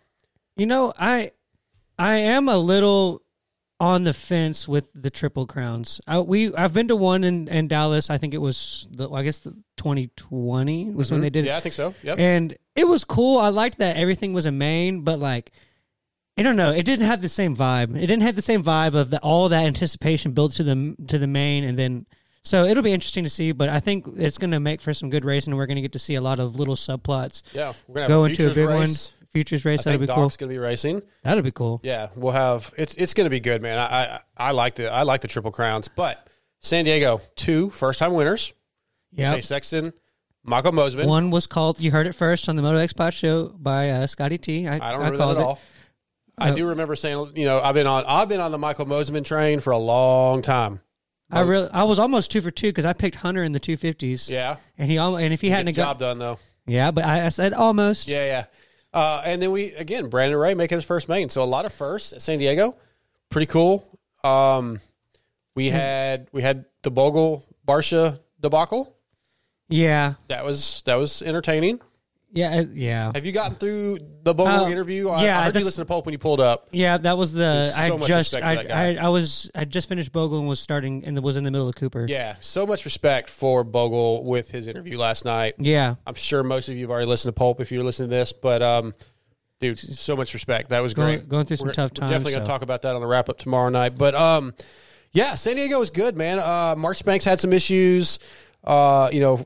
You 0.57 0.67
know, 0.67 0.93
I 0.99 1.33
I 1.99 2.17
am 2.17 2.49
a 2.49 2.59
little 2.59 3.23
on 3.81 4.05
the 4.05 4.13
fence 4.13 4.69
with 4.69 4.89
the 4.95 5.11
triple 5.11 5.47
crowns. 5.47 6.01
I, 6.07 6.21
we 6.21 6.55
I've 6.55 6.73
been 6.73 6.89
to 6.89 6.97
one 6.97 7.25
in, 7.25 7.49
in 7.49 7.69
Dallas. 7.69 8.09
I 8.11 8.19
think 8.19 8.35
it 8.35 8.39
was 8.39 8.87
the 8.91 9.11
I 9.11 9.23
guess 9.23 9.41
the 9.41 9.51
2020 9.77 10.91
was 10.91 11.11
when 11.11 11.21
they 11.21 11.31
did 11.31 11.41
Mm-hmm. 11.45 11.49
Yeah, 11.49 11.57
I 11.57 11.61
think 11.61 11.73
so. 11.73 11.95
Yep. 12.03 12.19
and 12.19 12.57
it 12.77 12.87
was 12.87 13.05
cool. 13.05 13.39
I 13.39 13.49
liked 13.49 13.79
that 13.79 13.97
everything 13.97 14.33
was 14.33 14.47
a 14.47 14.53
main, 14.53 15.01
but 15.03 15.19
like. 15.19 15.53
I 16.37 16.43
don't 16.43 16.57
know. 16.57 16.73
It 16.73 16.83
didn't 16.83 17.07
have 17.07 17.23
the 17.23 17.29
same 17.29 17.55
vibe. 17.55 17.97
It 17.97 18.09
didn't 18.09 18.23
have 18.23 18.35
the 18.35 18.43
same 18.43 18.65
vibe 18.65 18.97
of 18.97 19.11
the, 19.11 19.21
all 19.21 19.49
that 19.51 19.67
anticipation 19.67 20.33
built 20.33 20.51
to 20.55 20.65
the 20.65 20.97
to 21.07 21.17
the 21.17 21.29
main, 21.29 21.63
and 21.63 21.79
then 21.79 22.07
so 22.45 22.65
it'll 22.65 22.83
be 22.83 22.93
interesting 22.93 23.25
to 23.25 23.31
see. 23.31 23.53
But 23.53 23.69
I 23.69 23.81
think 23.81 24.07
it's 24.17 24.39
going 24.39 24.51
to 24.53 24.61
make 24.61 24.81
for 24.81 24.93
some 24.93 25.11
good 25.11 25.25
racing. 25.25 25.53
and 25.53 25.59
We're 25.59 25.67
going 25.67 25.77
to 25.77 25.83
get 25.83 25.93
to 25.93 25.99
see 25.99 26.15
a 26.15 26.21
lot 26.21 26.39
of 26.39 26.59
little 26.59 26.77
subplots 26.77 27.43
yeah, 27.53 27.73
we're 27.89 27.95
gonna 27.97 28.09
go 28.09 28.25
into 28.25 28.51
a 28.51 28.55
big 28.55 28.69
race. 28.69 29.13
one. 29.13 29.21
Futures 29.33 29.65
race 29.65 29.81
I 29.85 29.91
that'll 29.91 30.01
be 30.01 30.07
cool. 30.07 30.23
Doc's 30.23 30.37
gonna 30.37 30.51
be 30.53 30.59
racing. 30.59 31.03
That'll 31.25 31.43
be 31.43 31.51
cool. 31.51 31.81
Yeah, 31.83 32.11
we'll 32.15 32.31
have 32.33 32.73
it's 32.79 32.95
it's 32.97 33.15
going 33.15 33.25
to 33.25 33.31
be 33.31 33.41
good, 33.41 33.63
man. 33.63 33.81
I, 33.81 33.85
I 33.85 34.21
I 34.37 34.51
like 34.53 34.77
the 34.77 34.89
I 34.93 35.03
like 35.03 35.23
the 35.23 35.29
triple 35.29 35.51
crowns, 35.51 35.89
but 35.89 36.29
San 36.61 36.85
Diego 36.85 37.21
two 37.35 37.69
first 37.71 37.99
time 37.99 38.13
winners: 38.13 38.53
Yeah. 39.11 39.35
Chase 39.35 39.49
Sexton, 39.49 39.93
Michael 40.45 40.71
Mosiman. 40.71 41.07
One 41.07 41.33
was 41.33 41.49
called. 41.49 41.81
You 41.81 41.91
heard 41.91 42.07
it 42.07 42.13
first 42.15 42.49
on 42.49 42.55
the 42.55 42.63
Moto 42.63 42.79
X 42.79 42.93
Pod 42.93 43.13
show 43.13 43.49
by 43.49 43.91
uh, 43.91 44.07
Scotty 44.07 44.39
T. 44.39 44.69
I, 44.69 44.71
I 44.71 44.79
don't 44.79 44.83
I 44.83 44.93
remember 44.93 45.17
that 45.17 45.23
called 45.25 45.37
at 45.39 45.41
it. 45.41 45.45
all. 45.45 45.61
I 46.39 46.51
Uh, 46.51 46.55
do 46.55 46.69
remember 46.69 46.95
saying, 46.95 47.33
you 47.35 47.45
know, 47.45 47.61
I've 47.61 47.75
been 47.75 47.89
on 47.89 48.05
I've 48.07 48.29
been 48.29 48.39
on 48.41 48.53
the 48.53 48.59
Michael 48.59 48.87
Mosiman 48.87 49.25
train 49.25 49.59
for 49.59 49.73
a 49.73 49.79
long 49.79 50.43
time. 50.43 50.79
I 51.35 51.41
really, 51.41 51.69
I 51.73 51.83
was 51.85 51.99
almost 51.99 52.31
two 52.31 52.41
for 52.41 52.51
two 52.51 52.69
because 52.69 52.85
I 52.85 52.93
picked 52.93 53.17
Hunter 53.17 53.43
in 53.43 53.53
the 53.53 53.61
two 53.61 53.77
fifties. 53.77 54.31
Yeah, 54.31 54.57
and 54.79 54.91
he 54.91 54.99
al- 54.99 55.17
and 55.17 55.33
if 55.35 55.41
he 55.41 55.51
hadn't 55.51 55.75
got, 55.77 55.85
job 55.85 55.99
done 55.99 56.19
though. 56.19 56.39
yeah, 56.67 56.91
but 56.91 57.05
I, 57.05 57.27
I 57.27 57.29
said 57.31 57.53
almost. 57.53 58.09
Yeah, 58.09 58.25
yeah. 58.27 58.45
Uh, 58.93 59.23
and 59.25 59.43
then 59.43 59.51
we 59.53 59.73
again 59.75 60.09
Brandon 60.09 60.39
Ray 60.39 60.55
making 60.55 60.77
his 60.77 60.85
first 60.85 61.09
main. 61.09 61.29
So 61.29 61.43
a 61.43 61.45
lot 61.45 61.65
of 61.65 61.73
firsts 61.73 62.13
at 62.13 62.23
San 62.23 62.39
Diego, 62.39 62.77
pretty 63.31 63.47
cool. 63.47 63.99
Um, 64.23 64.81
we 65.55 65.71
had 65.71 66.29
we 66.33 66.43
had 66.43 66.65
the 66.83 66.91
Bogle 66.91 67.45
Barcia 67.67 68.21
debacle. 68.41 68.97
yeah, 69.69 70.15
That 70.29 70.45
was 70.45 70.83
that 70.87 70.95
was 70.97 71.23
entertaining. 71.23 71.81
Yeah, 72.35 72.59
uh, 72.59 72.65
yeah. 72.73 73.13
Have 73.15 73.25
you 73.25 73.31
gotten 73.31 73.55
through 73.57 73.99
the 74.25 74.35
Bogle 74.35 74.65
Uh, 74.65 74.69
interview? 74.69 75.09
I, 75.09 75.23
yeah, 75.25 75.39
I 75.39 75.43
heard 75.43 75.47
you 75.47 75.53
that's- 75.53 75.65
listen 75.67 75.83
to 75.83 75.89
Pope 75.89 76.05
when 76.05 76.13
you 76.13 76.19
pulled 76.19 76.41
up. 76.41 76.67
Yeah, 76.73 76.99
that 76.99 77.17
was 77.17 77.33
the. 77.33 77.73
I 77.77 77.87
so 77.89 77.97
much 77.99 78.09
just, 78.09 78.33
respect 78.33 78.45
for 78.45 78.51
I, 78.51 78.55
that 78.57 78.69
guy. 78.69 78.95
I, 79.01 79.07
I 79.07 79.09
was, 79.09 79.51
I 79.55 79.65
just 79.65 79.89
finished 79.89 80.11
Bogle 80.11 80.41
and 80.41 80.49
was 80.49 80.59
starting, 80.59 81.05
and 81.05 81.17
was 81.23 81.37
in 81.37 81.45
the 81.45 81.53
middle 81.53 81.69
of 81.69 81.77
Cooper. 81.77 82.07
Yeah, 82.09 82.35
so 82.41 82.67
much 82.67 82.85
respect 82.85 83.31
for 83.31 83.63
Bogle 83.63 84.25
with 84.25 84.51
his 84.51 84.67
interview 84.67 84.99
last 84.99 85.25
night. 85.25 85.55
yeah, 85.59 85.95
I'm 86.07 86.15
sure 86.17 86.43
most 86.43 86.69
of 86.69 86.75
you 86.75 86.81
have 86.83 86.91
already 86.91 87.07
listened 87.07 87.33
to 87.35 87.39
Pulp 87.39 87.61
if 87.61 87.71
you're 87.71 87.85
listening 87.85 88.11
to 88.11 88.17
this, 88.17 88.33
but 88.33 88.63
um, 88.63 88.95
dude, 89.61 89.79
so 89.79 90.17
much 90.17 90.35
respect. 90.35 90.71
That 90.71 90.81
was 90.83 90.93
Going- 90.93 91.19
great. 91.19 91.29
going 91.29 91.47
through 91.47 91.59
some 91.59 91.71
tough 91.71 91.95
times, 91.95 92.11
Definitely 92.11 92.33
gonna 92.33 92.45
so. 92.47 92.51
talk 92.53 92.63
about 92.63 92.83
that 92.83 92.97
on 92.97 93.01
the 93.01 93.07
wrap 93.07 93.29
up 93.29 93.39
tomorrow 93.39 93.69
night. 93.69 93.97
But 93.97 94.17
um, 94.17 94.55
yeah, 95.13 95.37
San 95.37 95.55
Diego 95.55 95.79
was 95.79 95.91
good, 95.91 96.17
man. 96.17 96.41
Uh, 96.41 96.75
Marchbanks 96.77 97.25
had 97.25 97.39
some 97.39 97.53
issues. 97.53 98.19
Uh, 98.65 99.11
you 99.13 99.21
know, 99.21 99.45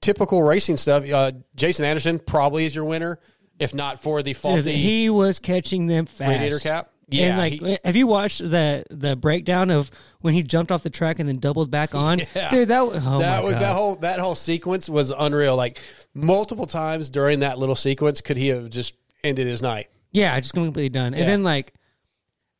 typical 0.00 0.42
racing 0.42 0.76
stuff. 0.76 1.08
Uh, 1.10 1.32
Jason 1.56 1.84
Anderson 1.84 2.18
probably 2.18 2.64
is 2.64 2.74
your 2.74 2.84
winner, 2.84 3.18
if 3.58 3.74
not 3.74 4.00
for 4.00 4.22
the 4.22 4.32
Dude, 4.32 4.36
faulty 4.36 4.72
he 4.76 5.10
was 5.10 5.38
catching 5.38 5.86
them 5.86 6.06
fast. 6.06 6.28
radiator 6.28 6.58
cap. 6.58 6.90
and 7.12 7.38
like, 7.38 7.52
he- 7.54 7.78
have 7.84 7.96
you 7.96 8.06
watched 8.06 8.38
the 8.38 8.84
the 8.90 9.16
breakdown 9.16 9.70
of 9.70 9.90
when 10.20 10.34
he 10.34 10.42
jumped 10.42 10.70
off 10.72 10.82
the 10.82 10.90
track 10.90 11.18
and 11.18 11.28
then 11.28 11.38
doubled 11.38 11.70
back 11.70 11.94
on? 11.94 12.20
Yeah. 12.34 12.50
Dude, 12.50 12.68
that 12.68 12.86
was 12.86 13.02
oh 13.06 13.18
that 13.18 13.42
was 13.44 13.54
God. 13.54 13.62
that 13.62 13.74
whole 13.74 13.94
that 13.96 14.18
whole 14.20 14.34
sequence 14.34 14.88
was 14.88 15.10
unreal. 15.10 15.56
Like 15.56 15.80
multiple 16.14 16.66
times 16.66 17.10
during 17.10 17.40
that 17.40 17.58
little 17.58 17.74
sequence, 17.76 18.20
could 18.20 18.36
he 18.36 18.48
have 18.48 18.70
just 18.70 18.94
ended 19.24 19.46
his 19.46 19.62
night? 19.62 19.88
Yeah, 20.12 20.38
just 20.40 20.54
completely 20.54 20.88
done. 20.88 21.12
Yeah. 21.12 21.20
And 21.20 21.28
then 21.28 21.42
like, 21.44 21.72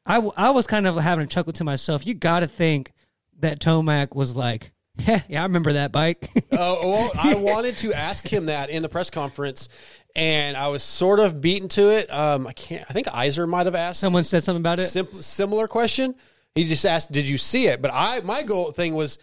I 0.07 0.17
I 0.37 0.51
was 0.51 0.67
kind 0.67 0.87
of 0.87 0.97
having 0.97 1.25
a 1.25 1.29
chuckle 1.29 1.53
to 1.55 1.65
myself. 1.65 2.07
You 2.07 2.15
got 2.15 2.41
to 2.41 2.47
think 2.49 2.93
that 3.41 3.61
Tomac 3.61 4.15
was 4.15 4.37
like, 4.37 4.73
yeah, 5.07 5.41
I 5.41 5.43
remember 5.45 5.75
that 5.75 5.93
bike. 5.93 6.29
Oh 6.53 6.91
well, 6.91 7.11
I 7.15 7.35
wanted 7.39 7.79
to 7.79 7.93
ask 7.95 8.27
him 8.27 8.47
that 8.47 8.71
in 8.71 8.83
the 8.83 8.89
press 8.89 9.09
conference, 9.09 9.69
and 10.15 10.57
I 10.57 10.69
was 10.69 10.83
sort 10.83 11.21
of 11.21 11.41
beaten 11.41 11.69
to 11.71 11.97
it. 11.97 12.13
Um, 12.13 12.47
I 12.47 12.53
can't. 12.53 12.85
I 12.89 12.93
think 12.93 13.07
Iser 13.15 13.47
might 13.47 13.67
have 13.67 13.75
asked 13.75 14.01
Someone 14.01 14.25
said 14.25 14.43
something 14.43 14.61
about 14.61 14.79
it. 14.79 14.89
sim- 14.89 15.23
similar 15.23 15.69
question. 15.69 16.15
He 16.55 16.67
just 16.67 16.85
asked, 16.85 17.13
"Did 17.13 17.29
you 17.29 17.39
see 17.39 17.67
it?" 17.67 17.81
But 17.81 17.93
I, 17.95 18.21
my 18.23 18.43
goal 18.43 18.73
thing 18.73 18.95
was 18.95 19.19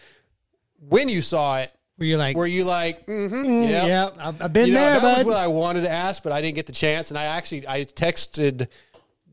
when 0.80 1.10
you 1.10 1.22
saw 1.22 1.60
it. 1.60 1.72
Were 2.00 2.06
you're 2.06 2.18
like, 2.18 2.38
Were 2.38 2.48
you 2.48 2.64
like, 2.64 3.08
mm-hmm, 3.08 3.36
mm, 3.36 3.70
yeah, 3.70 3.86
yeah, 3.88 4.10
I've, 4.20 4.42
I've 4.42 4.54
been 4.54 4.68
You 4.68 4.74
know, 4.74 4.80
there, 4.80 5.00
that 5.00 5.18
was 5.18 5.26
what 5.26 5.38
I 5.38 5.48
wanted 5.48 5.82
to 5.82 5.90
ask, 5.90 6.22
but 6.22 6.32
I 6.32 6.42
didn't 6.42 6.56
get 6.56 6.68
the 6.68 6.72
chance. 6.72 7.10
And 7.10 7.18
I 7.18 7.24
actually 7.26 7.68
I 7.68 7.86
texted 7.86 8.68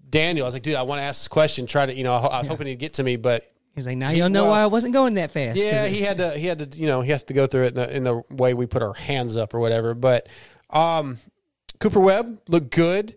Daniel. 0.08 0.46
I 0.46 0.48
was 0.48 0.54
like, 0.54 0.62
"Dude, 0.62 0.74
I 0.74 0.82
want 0.82 0.98
to 0.98 1.02
ask 1.02 1.20
this 1.20 1.28
question. 1.28 1.66
Try 1.66 1.86
to, 1.86 1.94
you 1.94 2.04
know, 2.04 2.14
I 2.14 2.38
was 2.38 2.48
hoping 2.48 2.66
he'd 2.66 2.78
get 2.78 2.94
to 2.94 3.02
me, 3.04 3.16
but 3.16 3.44
He's 3.74 3.86
like, 3.86 3.96
now 3.96 4.10
you'll 4.10 4.28
know 4.28 4.44
well- 4.44 4.52
why 4.52 4.62
I 4.62 4.66
wasn't 4.66 4.92
going 4.92 5.14
that 5.14 5.30
fast. 5.32 5.58
yeah, 5.58 5.86
he 5.86 6.00
had 6.02 6.18
to. 6.18 6.38
He 6.38 6.46
had 6.46 6.58
to. 6.72 6.78
You 6.78 6.86
know, 6.86 7.00
he 7.00 7.10
has 7.10 7.24
to 7.24 7.34
go 7.34 7.46
through 7.46 7.64
it 7.64 7.68
in 7.68 7.74
the, 7.74 7.96
in 7.96 8.04
the 8.04 8.22
way 8.30 8.54
we 8.54 8.66
put 8.66 8.82
our 8.82 8.94
hands 8.94 9.36
up 9.36 9.52
or 9.54 9.58
whatever. 9.58 9.94
But 9.94 10.28
um, 10.70 11.18
Cooper 11.80 12.00
Webb 12.00 12.40
looked 12.48 12.70
good. 12.70 13.16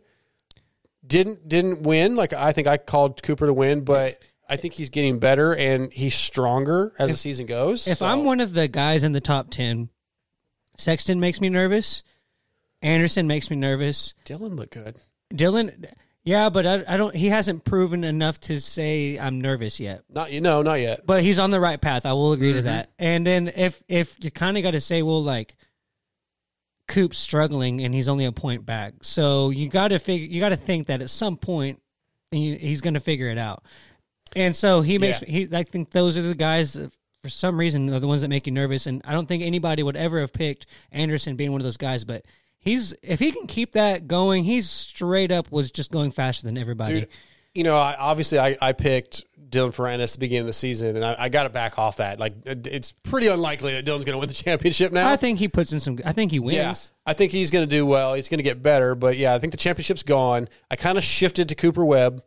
Didn't 1.05 1.47
didn't 1.47 1.83
win. 1.83 2.15
Like 2.15 2.33
I 2.33 2.51
think 2.51 2.67
I 2.67 2.77
called 2.77 3.21
Cooper 3.23 3.45
to 3.45 3.53
win, 3.53 3.85
but 3.85 4.21
I 4.49 4.57
think 4.57 4.73
he's 4.73 4.89
getting 4.89 5.19
better 5.19 5.55
and 5.55 5.93
he's 5.93 6.15
stronger 6.15 6.91
as 6.97 7.11
the 7.11 7.17
season 7.17 7.45
goes. 7.45 7.87
If 7.87 7.99
So- 7.99 8.05
I'm 8.07 8.23
one 8.25 8.39
of 8.39 8.53
the 8.53 8.67
guys 8.67 9.03
in 9.03 9.11
the 9.11 9.21
top 9.21 9.49
ten, 9.49 9.89
Sexton 10.77 11.19
makes 11.19 11.39
me 11.39 11.49
nervous. 11.49 12.03
Anderson 12.81 13.27
makes 13.27 13.49
me 13.49 13.55
nervous. 13.55 14.13
Dylan 14.25 14.55
looked 14.55 14.73
good. 14.73 14.97
Dylan, 15.33 15.91
yeah, 16.27 16.50
but 16.50 16.65
I, 16.67 16.84
I 16.88 16.98
don't. 16.98 17.15
He 17.15 17.27
hasn't 17.29 17.63
proven 17.63 18.03
enough 18.03 18.38
to 18.41 18.60
say 18.60 19.17
I'm 19.17 19.39
nervous 19.39 19.79
yet. 19.79 20.03
Not 20.10 20.34
you 20.34 20.41
know, 20.41 20.62
not 20.62 20.81
yet. 20.81 21.05
But 21.05 21.24
he's 21.24 21.39
on 21.39 21.51
the 21.51 21.60
right 21.60 21.79
path. 21.79 22.05
I 22.05 22.12
will 22.12 22.34
agree 22.34 22.50
Mm-hmm. 22.50 22.57
to 22.57 22.62
that. 22.63 22.89
And 23.00 23.25
then 23.25 23.48
if 23.55 23.81
if 23.88 24.17
you 24.19 24.29
kind 24.29 24.57
of 24.57 24.63
got 24.63 24.72
to 24.72 24.81
say, 24.81 25.01
well, 25.03 25.24
like 25.24 25.55
Coop's 26.89 27.17
struggling 27.17 27.81
and 27.81 27.93
he's 27.93 28.07
only 28.07 28.25
a 28.25 28.31
point 28.34 28.65
back, 28.65 28.96
so 29.01 29.50
you 29.51 29.69
got 29.69 29.89
to 29.89 30.00
figure. 30.00 30.27
You 30.27 30.39
got 30.39 30.50
to 30.50 30.57
think 30.57 30.88
that 30.88 31.01
at 31.01 31.10
some 31.10 31.38
point 31.38 31.81
he- 32.31 32.57
he's 32.57 32.81
going 32.81 32.93
to 32.96 33.00
figure 33.00 33.29
it 33.29 33.38
out. 33.38 33.63
And 34.36 34.53
so 34.55 34.81
he 34.81 34.98
makes 34.98 35.22
Yeah. 35.22 35.27
he. 35.29 35.50
I 35.53 35.63
think 35.63 35.91
those 35.91 36.17
are 36.17 36.22
the 36.22 36.36
guys 36.36 36.74
that, 36.74 36.91
for 37.24 37.29
some 37.29 37.57
reason 37.57 37.89
are 37.93 38.00
the 38.01 38.07
ones 38.07 38.22
that 38.22 38.27
make 38.27 38.48
you 38.48 38.51
nervous. 38.53 38.86
And 38.86 39.01
I 39.05 39.13
don't 39.13 39.27
think 39.27 39.43
anybody 39.43 39.81
would 39.84 39.96
ever 39.96 40.19
have 40.19 40.34
picked 40.34 40.65
Anderson 40.91 41.38
being 41.38 41.51
one 41.53 41.62
of 41.62 41.65
those 41.65 41.77
guys, 41.77 42.03
but. 42.03 42.25
He's 42.67 42.93
if 43.01 43.19
he 43.19 43.31
can 43.31 43.47
keep 43.47 43.74
that 43.74 44.07
going, 44.07 44.43
he's 44.43 44.69
straight 44.69 45.31
up 45.31 45.51
was 45.51 45.71
just 45.71 45.91
going 45.91 46.12
faster 46.12 46.45
than 46.45 46.57
everybody. 46.57 47.01
Dude, 47.01 47.09
you 47.55 47.63
know, 47.63 47.75
I, 47.77 47.95
obviously 47.97 48.39
I, 48.39 48.57
I 48.62 48.74
picked 48.74 49.24
Dylan 49.50 49.69
Ferrandis 49.75 50.03
at 50.03 50.09
the 50.12 50.19
beginning 50.19 50.41
of 50.41 50.47
the 50.47 50.53
season, 50.53 50.95
and 50.95 51.03
I, 51.05 51.15
I 51.17 51.29
got 51.29 51.43
to 51.43 51.50
back 51.50 51.79
off 51.79 51.97
that. 51.97 52.19
Like, 52.19 52.33
it's 52.45 52.91
pretty 52.91 53.27
unlikely 53.27 53.74
that 53.74 53.86
Dylan's 53.86 54.05
going 54.05 54.13
to 54.13 54.17
win 54.19 54.27
the 54.27 54.36
championship 54.36 54.91
now. 54.91 55.09
I 55.09 55.15
think 55.15 55.39
he 55.39 55.47
puts 55.47 55.71
in 55.71 55.79
some. 55.79 55.97
I 56.05 56.12
think 56.12 56.31
he 56.31 56.39
wins. 56.39 56.55
Yeah, 56.55 56.74
I 57.09 57.13
think 57.13 57.31
he's 57.31 57.50
going 57.50 57.67
to 57.67 57.75
do 57.75 57.86
well. 57.86 58.13
He's 58.13 58.29
going 58.29 58.39
to 58.39 58.43
get 58.43 58.62
better, 58.62 58.93
but 58.93 59.17
yeah, 59.17 59.33
I 59.33 59.39
think 59.39 59.51
the 59.51 59.57
championship's 59.57 60.03
gone. 60.03 60.50
I 60.69 60.75
kind 60.75 60.97
of 60.97 61.03
shifted 61.03 61.50
to 61.50 61.55
Cooper 61.55 61.86
Webb. 61.86 62.24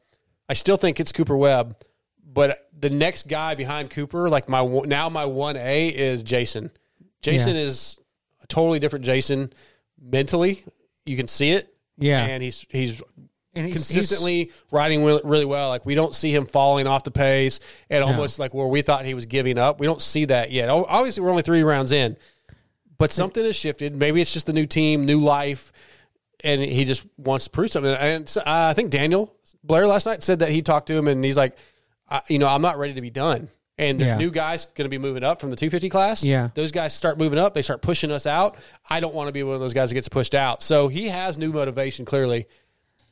I 0.48 0.54
still 0.54 0.76
think 0.76 0.98
it's 0.98 1.12
Cooper 1.12 1.36
Webb, 1.36 1.76
but 2.24 2.68
the 2.76 2.90
next 2.90 3.28
guy 3.28 3.54
behind 3.54 3.90
Cooper, 3.90 4.28
like 4.28 4.48
my 4.48 4.64
now 4.86 5.08
my 5.08 5.26
one 5.26 5.56
A 5.56 5.88
is 5.88 6.22
Jason. 6.22 6.70
Jason 7.22 7.54
Yeah. 7.54 7.62
is 7.62 8.00
a 8.42 8.46
totally 8.46 8.78
different 8.78 9.04
Jason 9.04 9.52
mentally. 10.00 10.64
You 11.06 11.16
can 11.16 11.28
see 11.28 11.50
it. 11.50 11.72
Yeah. 11.98 12.24
and 12.24 12.42
he's 12.42 12.66
he's 12.70 13.02
And 13.54 13.66
he's- 13.66 13.74
consistently 13.76 14.52
riding 14.70 15.04
really 15.04 15.44
well. 15.44 15.68
Like 15.68 15.84
we 15.84 15.94
don't 15.94 16.14
see 16.14 16.34
him 16.34 16.46
falling 16.46 16.86
off 16.86 17.04
the 17.04 17.10
pace 17.10 17.60
and 17.90 18.02
almost 18.02 18.38
like 18.38 18.54
where 18.54 18.66
we 18.66 18.80
thought 18.82 19.04
he 19.04 19.14
was 19.14 19.26
giving 19.26 19.58
up. 19.58 19.80
We 19.80 19.86
don't 19.86 20.00
see 20.00 20.24
that 20.26 20.50
yet. 20.50 20.68
Obviously, 20.70 21.22
we're 21.22 21.30
only 21.30 21.42
three 21.42 21.62
rounds 21.62 21.92
in, 21.92 22.16
but 22.96 23.12
something 23.12 23.44
has 23.44 23.56
shifted. 23.56 23.94
Maybe 23.96 24.20
it's 24.20 24.32
just 24.32 24.46
the 24.46 24.52
new 24.54 24.66
team, 24.66 25.04
new 25.04 25.20
life, 25.20 25.72
and 26.42 26.62
he 26.62 26.84
just 26.86 27.06
wants 27.18 27.44
to 27.46 27.50
prove 27.50 27.70
something. 27.72 27.92
And 27.92 28.28
so, 28.28 28.40
uh, 28.40 28.44
I 28.70 28.72
think 28.74 28.90
Daniel 28.90 29.34
Blair 29.62 29.86
last 29.86 30.06
night 30.06 30.22
said 30.22 30.38
that 30.38 30.48
he 30.50 30.62
talked 30.62 30.86
to 30.86 30.94
him 30.94 31.06
and 31.08 31.22
he's 31.22 31.36
like, 31.36 31.56
I, 32.08 32.22
you 32.28 32.38
know, 32.38 32.46
I'm 32.48 32.62
not 32.62 32.78
ready 32.78 32.94
to 32.94 33.00
be 33.02 33.10
done. 33.10 33.48
And 33.80 33.98
there's 33.98 34.10
Yeah. 34.12 34.18
new 34.18 34.30
guys 34.30 34.66
going 34.74 34.84
to 34.84 34.88
be 34.90 34.98
moving 34.98 35.24
up 35.24 35.40
from 35.40 35.50
the 35.50 35.56
250 35.56 35.88
class. 35.88 36.22
Yeah. 36.24 36.50
Those 36.54 36.70
guys 36.70 36.94
start 36.94 37.18
moving 37.18 37.38
up. 37.38 37.54
They 37.54 37.62
start 37.62 37.80
pushing 37.82 38.10
us 38.10 38.26
out. 38.26 38.56
I 38.88 39.00
don't 39.00 39.14
want 39.14 39.28
to 39.28 39.32
be 39.32 39.42
one 39.42 39.54
of 39.54 39.60
those 39.60 39.72
guys 39.74 39.88
that 39.90 39.94
gets 39.94 40.08
pushed 40.08 40.34
out. 40.34 40.62
So 40.62 40.88
he 40.88 41.08
has 41.08 41.38
new 41.38 41.52
motivation, 41.52 42.04
clearly. 42.04 42.46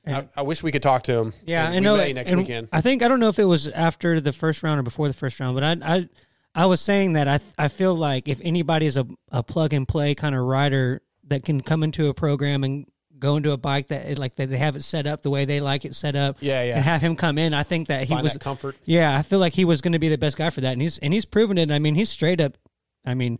I, 0.06 0.26
I 0.36 0.42
wish 0.42 0.62
we 0.62 0.70
could 0.72 0.82
talk 0.82 1.02
to 1.04 1.12
him. 1.18 1.32
Yeah, 1.44 1.64
And 1.66 1.72
I 1.74 1.78
we 1.78 1.80
know. 1.80 1.96
may 1.96 2.12
next 2.12 2.34
weekend. 2.34 2.68
I 2.72 2.80
think 2.80 3.02
I 3.02 3.08
don't 3.08 3.20
know 3.20 3.28
if 3.28 3.38
it 3.38 3.44
was 3.44 3.68
after 3.68 4.20
the 4.20 4.32
first 4.32 4.62
round 4.62 4.78
or 4.80 4.82
before 4.82 5.06
the 5.08 5.14
first 5.14 5.38
round, 5.40 5.54
but 5.54 5.64
I 5.64 5.96
I 5.96 6.08
I 6.54 6.66
was 6.66 6.80
saying 6.80 7.12
that 7.14 7.28
I 7.28 7.40
I 7.58 7.68
feel 7.68 7.94
like 7.94 8.26
if 8.26 8.40
anybody 8.42 8.86
is 8.86 8.96
a 8.96 9.06
a 9.32 9.42
plug 9.42 9.72
and 9.74 9.86
play 9.86 10.14
kind 10.14 10.34
of 10.34 10.42
rider 10.44 11.02
that 11.26 11.44
can 11.44 11.60
come 11.60 11.82
into 11.82 12.08
a 12.08 12.14
program 12.14 12.64
and 12.64 12.86
go 13.18 13.36
into 13.36 13.52
a 13.52 13.56
bike 13.56 13.88
that 13.88 14.06
it, 14.06 14.18
like 14.18 14.36
that 14.36 14.48
they 14.50 14.58
have 14.58 14.76
it 14.76 14.82
set 14.82 15.06
up 15.06 15.22
the 15.22 15.30
way 15.30 15.44
they 15.44 15.60
like 15.60 15.84
it 15.84 15.94
set 15.94 16.16
up, 16.16 16.36
Yeah, 16.40 16.62
yeah. 16.62 16.76
and 16.76 16.84
have 16.84 17.00
him 17.00 17.16
come 17.16 17.38
in, 17.38 17.54
I 17.54 17.62
think 17.62 17.88
that 17.88 18.02
he 18.02 18.14
Find 18.14 18.22
was 18.22 18.34
that 18.34 18.40
comfort. 18.40 18.76
Yeah, 18.84 19.16
I 19.16 19.22
feel 19.22 19.38
like 19.38 19.54
he 19.54 19.64
was 19.64 19.80
going 19.80 19.92
to 19.92 19.98
be 19.98 20.08
the 20.08 20.18
best 20.18 20.36
guy 20.36 20.50
for 20.50 20.60
that, 20.62 20.72
and 20.72 20.82
he's 20.82 20.98
and 20.98 21.12
he's 21.12 21.24
proven 21.24 21.58
it. 21.58 21.70
I 21.70 21.78
mean, 21.78 21.94
he's 21.94 22.08
straight 22.10 22.40
up. 22.40 22.56
I 23.04 23.14
mean, 23.14 23.38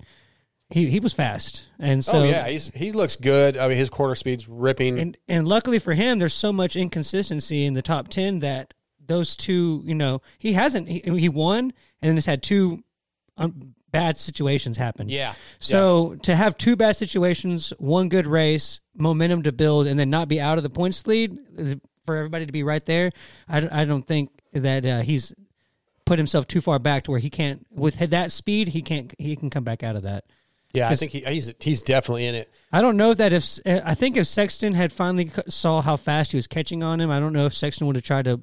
he 0.71 0.91
he 0.91 1.01
was 1.01 1.13
fast, 1.13 1.65
and 1.79 2.05
so 2.05 2.21
oh 2.21 2.25
yeah, 2.25 2.49
he's 2.49 2.69
he 2.75 2.93
looks 2.93 3.17
good. 3.17 3.57
I 3.57 3.69
mean, 3.69 3.77
his 3.77 3.89
quarter 3.89 4.15
speed's 4.15 4.49
ripping. 4.49 4.99
and 4.99 5.17
and 5.29 5.47
luckily 5.49 5.79
for 5.79 5.95
him, 5.95 6.19
there's 6.19 6.35
so 6.35 6.53
much 6.53 6.77
inconsistency 6.77 7.65
in 7.65 7.75
the 7.75 7.83
top 7.83 8.09
ten 8.09 8.41
that 8.41 8.75
those 9.07 9.37
two, 9.37 9.83
you 9.87 9.95
know, 9.95 10.21
he 10.39 10.53
hasn't 10.53 10.89
he, 10.89 11.01
he 11.01 11.29
won 11.29 11.73
and 12.03 12.09
then 12.11 12.17
has 12.17 12.27
had 12.27 12.43
two 12.43 12.83
um, 13.39 13.75
bad 13.91 14.19
situations 14.19 14.77
happen. 14.77 15.09
yeah. 15.09 15.35
So 15.61 16.17
to 16.23 16.35
have 16.37 16.57
two 16.57 16.77
bad 16.77 16.97
situations, 16.97 17.73
one 17.79 18.09
good 18.09 18.27
race, 18.27 18.81
momentum 18.97 19.43
to 19.45 19.53
build, 19.53 19.87
and 19.87 19.99
then 19.99 20.11
not 20.11 20.29
be 20.29 20.41
out 20.41 20.59
of 20.59 20.63
the 20.63 20.71
points 20.71 21.07
lead 21.07 21.37
uh, 21.59 21.75
for 22.05 22.17
everybody 22.17 22.47
to 22.47 22.53
be 22.53 22.63
right 22.63 22.85
there, 22.85 23.11
I, 23.49 23.61
don't- 23.61 23.73
I 23.73 23.85
don't 23.85 24.07
think 24.07 24.31
that 24.53 24.85
uh, 24.87 25.01
he's 25.01 25.33
put 26.05 26.19
himself 26.19 26.47
too 26.47 26.61
far 26.61 26.79
back 26.79 27.05
to 27.05 27.11
where 27.11 27.21
he 27.21 27.29
can't 27.29 27.67
with 27.71 27.99
that 27.99 28.33
speed 28.33 28.69
he 28.69 28.81
can't 28.81 29.13
he 29.19 29.37
can 29.37 29.51
come 29.51 29.63
back 29.63 29.83
out 29.83 29.95
of 29.95 30.05
that. 30.05 30.25
yeah, 30.73 30.89
I 30.89 30.95
think 30.95 31.13
he, 31.13 31.21
he's 31.21 31.53
he's 31.61 31.83
definitely 31.83 32.25
in 32.27 32.35
it. 32.35 32.51
I 32.73 32.81
don't 32.81 32.97
know 32.97 33.13
that 33.13 33.33
if 33.35 33.59
I 33.67 33.95
think 33.95 34.17
if 34.17 34.27
Sexton 34.27 34.73
had 34.73 34.91
finally 34.91 35.31
saw 35.49 35.83
how 35.83 35.97
fast 35.97 36.33
he 36.33 36.37
was 36.37 36.47
catching 36.47 36.83
on 36.83 36.99
him, 37.01 37.11
I 37.11 37.21
don't 37.21 37.35
know 37.35 37.45
if 37.45 37.55
Sexton 37.55 37.87
would 37.87 37.97
have 37.97 38.05
tried 38.07 38.25
to 38.25 38.41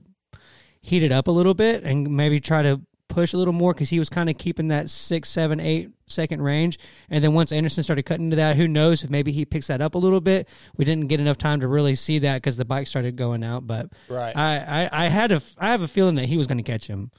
heat 0.81 1.01
it 1.01 1.11
up 1.11 1.27
a 1.27 1.31
little 1.31 1.55
bit 1.55 1.83
and 1.83 2.15
maybe 2.15 2.39
try 2.39 2.61
to 2.61 2.81
push 3.07 3.33
a 3.33 3.37
little 3.37 3.53
more 3.53 3.73
because 3.73 3.89
he 3.89 3.99
was 3.99 4.09
kind 4.09 4.29
of 4.29 4.37
keeping 4.37 4.67
that 4.69 4.89
six, 4.89 5.29
seven, 5.29 5.59
eight 5.59 5.89
second 6.07 6.41
range. 6.41 6.77
And 7.09 7.23
then 7.23 7.33
once 7.33 7.51
Anderson 7.51 7.83
started 7.83 8.03
cutting 8.03 8.25
into 8.25 8.35
that, 8.37 8.55
who 8.57 8.67
knows 8.67 9.03
if 9.03 9.09
maybe 9.09 9.31
he 9.31 9.45
picks 9.45 9.67
that 9.67 9.81
up 9.81 9.95
a 9.95 9.97
little 9.97 10.21
bit. 10.21 10.47
We 10.77 10.85
didn't 10.85 11.07
get 11.07 11.19
enough 11.19 11.37
time 11.37 11.59
to 11.61 11.67
really 11.67 11.95
see 11.95 12.19
that 12.19 12.37
because 12.37 12.57
the 12.57 12.65
bike 12.65 12.87
started 12.87 13.15
going 13.15 13.43
out. 13.43 13.65
But 13.67 13.89
Right. 14.09 14.35
I, 14.35 14.85
I, 14.89 15.05
I 15.05 15.07
had 15.09 15.31
a 15.31 15.41
I 15.57 15.67
have 15.67 15.81
a 15.81 15.87
feeling 15.87 16.15
that 16.15 16.25
he 16.25 16.37
was 16.37 16.47
going 16.47 16.57
to 16.57 16.63
catch 16.63 16.87
him. 16.87 17.11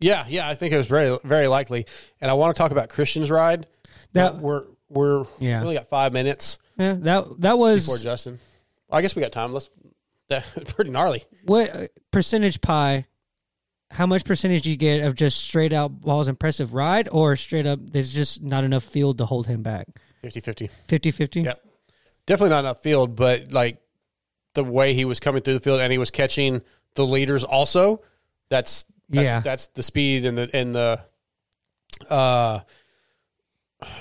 Yeah, 0.00 0.24
yeah, 0.28 0.48
I 0.48 0.54
think 0.54 0.72
it 0.72 0.78
was 0.78 0.86
very 0.86 1.16
very 1.24 1.46
likely. 1.46 1.86
And 2.20 2.30
I 2.30 2.34
want 2.34 2.54
to 2.54 2.58
talk 2.58 2.72
about 2.72 2.88
Christian's 2.88 3.30
ride. 3.30 3.66
That- 4.14 4.36
we're 4.36 4.64
we're 4.88 5.24
Yeah. 5.38 5.58
we 5.60 5.64
only 5.66 5.74
got 5.76 5.88
five 5.88 6.12
minutes 6.12 6.58
Yeah, 6.78 6.94
that 7.00 7.40
that 7.40 7.58
was 7.58 7.84
before 7.86 7.98
Justin. 7.98 8.38
I 8.90 9.02
guess 9.02 9.14
we 9.14 9.22
got 9.22 9.32
time. 9.32 9.52
Let's. 9.52 9.70
That 10.28 10.44
pretty 10.76 10.90
gnarly. 10.90 11.24
what 11.44 11.74
uh, 11.74 11.86
percentage 12.12 12.60
pie 12.60 13.06
how 13.90 14.06
much 14.06 14.24
percentage 14.24 14.62
do 14.62 14.70
you 14.70 14.76
get 14.76 15.02
of 15.02 15.14
just 15.14 15.38
straight 15.38 15.72
out 15.72 16.00
Ball's 16.00 16.28
impressive 16.28 16.74
ride 16.74 17.08
or 17.10 17.34
straight 17.36 17.66
up 17.66 17.80
there's 17.90 18.12
just 18.12 18.42
not 18.42 18.64
enough 18.64 18.84
field 18.84 19.18
to 19.18 19.26
hold 19.26 19.46
him 19.46 19.62
back 19.62 19.86
50-50. 20.24 20.70
50-50 20.88 21.44
Yep. 21.44 21.64
Definitely 22.26 22.50
not 22.50 22.60
enough 22.60 22.82
field, 22.82 23.16
but 23.16 23.50
like 23.50 23.80
the 24.54 24.62
way 24.62 24.94
he 24.94 25.04
was 25.04 25.18
coming 25.18 25.42
through 25.42 25.54
the 25.54 25.60
field 25.60 25.80
and 25.80 25.90
he 25.90 25.98
was 25.98 26.10
catching 26.10 26.60
the 26.94 27.04
leaders 27.04 27.42
also. 27.44 28.02
That's, 28.50 28.84
that's 29.08 29.24
Yeah. 29.24 29.40
that's 29.40 29.68
the 29.68 29.82
speed 29.82 30.24
and 30.24 30.36
the 30.38 30.50
and 30.52 30.74
the 30.74 31.04
uh 32.08 32.60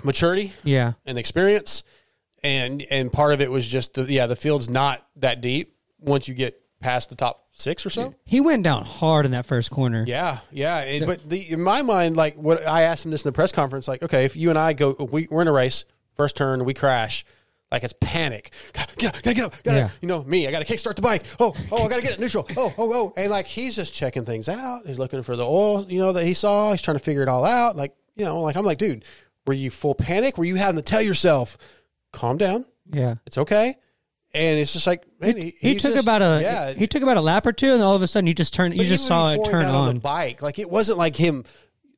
maturity 0.03 0.53
yeah 0.63 0.93
and 1.05 1.17
experience. 1.17 1.83
And 2.43 2.83
and 2.89 3.11
part 3.11 3.33
of 3.33 3.41
it 3.41 3.51
was 3.51 3.65
just 3.67 3.95
the 3.95 4.03
yeah, 4.03 4.27
the 4.27 4.35
field's 4.35 4.69
not 4.69 5.05
that 5.17 5.41
deep 5.41 5.75
once 5.99 6.27
you 6.27 6.33
get 6.33 6.61
past 6.79 7.09
the 7.09 7.15
top 7.15 7.45
six 7.51 7.85
or 7.85 7.89
so. 7.89 8.15
he 8.25 8.39
went 8.39 8.63
down 8.63 8.85
hard 8.85 9.25
in 9.25 9.31
that 9.31 9.45
first 9.45 9.69
corner 9.69 10.05
Yeah, 10.07 10.39
yeah. 10.51 11.05
But 11.05 11.29
the, 11.29 11.51
in 11.51 11.61
my 11.61 11.81
mind, 11.81 12.15
like 12.15 12.35
what 12.37 12.65
I 12.65 12.83
asked 12.83 13.03
him 13.05 13.11
this 13.11 13.23
in 13.25 13.29
the 13.29 13.33
press 13.33 13.51
conference, 13.51 13.87
like, 13.87 14.01
okay, 14.01 14.23
if 14.25 14.35
you 14.35 14.49
and 14.49 14.57
I 14.57 14.73
go, 14.73 14.91
we, 15.11 15.27
we're 15.29 15.41
in 15.41 15.47
a 15.49 15.51
race, 15.51 15.83
first 16.15 16.37
turn, 16.37 16.63
we 16.63 16.73
crash. 16.73 17.25
Like 17.71 17.83
it's 17.83 17.93
panic. 18.01 18.51
Gotta 18.73 18.95
get 18.95 19.15
up, 19.15 19.21
gotta 19.21 19.35
get 19.35 19.45
up, 19.45 19.63
gotta, 19.63 19.77
Yeah. 19.77 19.89
you 20.01 20.07
know, 20.07 20.23
me, 20.23 20.47
I 20.47 20.51
gotta 20.51 20.65
kickstart 20.65 20.95
the 20.95 21.01
bike. 21.03 21.23
Oh, 21.39 21.53
oh, 21.71 21.85
I 21.85 21.89
gotta 21.89 22.01
get 22.01 22.13
it 22.13 22.19
neutral. 22.19 22.47
Oh, 22.57 22.73
oh, 22.77 22.93
oh. 22.93 23.13
And 23.15 23.29
like 23.29 23.45
he's 23.45 23.75
just 23.75 23.93
checking 23.93 24.25
things 24.25 24.49
out. 24.49 24.87
He's 24.87 24.97
looking 24.97 25.21
for 25.21 25.35
the 25.35 25.45
oil, 25.45 25.85
you 25.87 25.99
know, 25.99 26.13
that 26.13 26.23
he 26.25 26.33
saw. 26.33 26.71
He's 26.71 26.81
trying 26.81 26.97
to 26.97 27.03
figure 27.03 27.21
it 27.21 27.27
all 27.27 27.45
out. 27.45 27.75
Like, 27.75 27.93
you 28.15 28.25
know, 28.25 28.41
like 28.41 28.55
I'm 28.55 28.65
like, 28.65 28.79
dude, 28.79 29.05
were 29.45 29.53
you 29.53 29.69
full 29.69 29.93
panic? 29.95 30.37
Were 30.37 30.45
you 30.45 30.55
having 30.55 30.77
to 30.77 30.81
tell 30.81 31.01
yourself, 31.01 31.57
calm 32.11 32.37
down, 32.37 32.65
yeah 32.91 33.15
it's 33.27 33.37
okay? 33.37 33.75
And 34.33 34.59
it's 34.59 34.73
just 34.73 34.85
like, 34.85 35.03
man, 35.19 35.35
he, 35.37 35.43
he, 35.59 35.69
he 35.69 35.75
took 35.75 35.93
just- 35.93 36.03
about 36.05 36.21
a 36.21 36.39
yeah, 36.41 36.73
he 36.73 36.85
took 36.87 37.01
about 37.01 37.17
a 37.17 37.21
lap 37.21 37.45
or 37.47 37.51
two 37.51 37.73
and 37.73 37.81
all 37.81 37.95
of 37.95 38.01
a 38.03 38.07
sudden 38.07 38.27
you 38.27 38.33
just 38.33 38.53
turn 38.53 38.71
you 38.73 38.83
just 38.83 39.07
saw 39.07 39.31
it 39.31 39.43
turn 39.45 39.63
got 39.63 39.73
on, 39.73 39.95
the 39.95 39.99
bike. 40.01 40.41
Like 40.41 40.59
it 40.59 40.69
wasn't 40.69 40.97
like 40.99 41.15
him. 41.15 41.43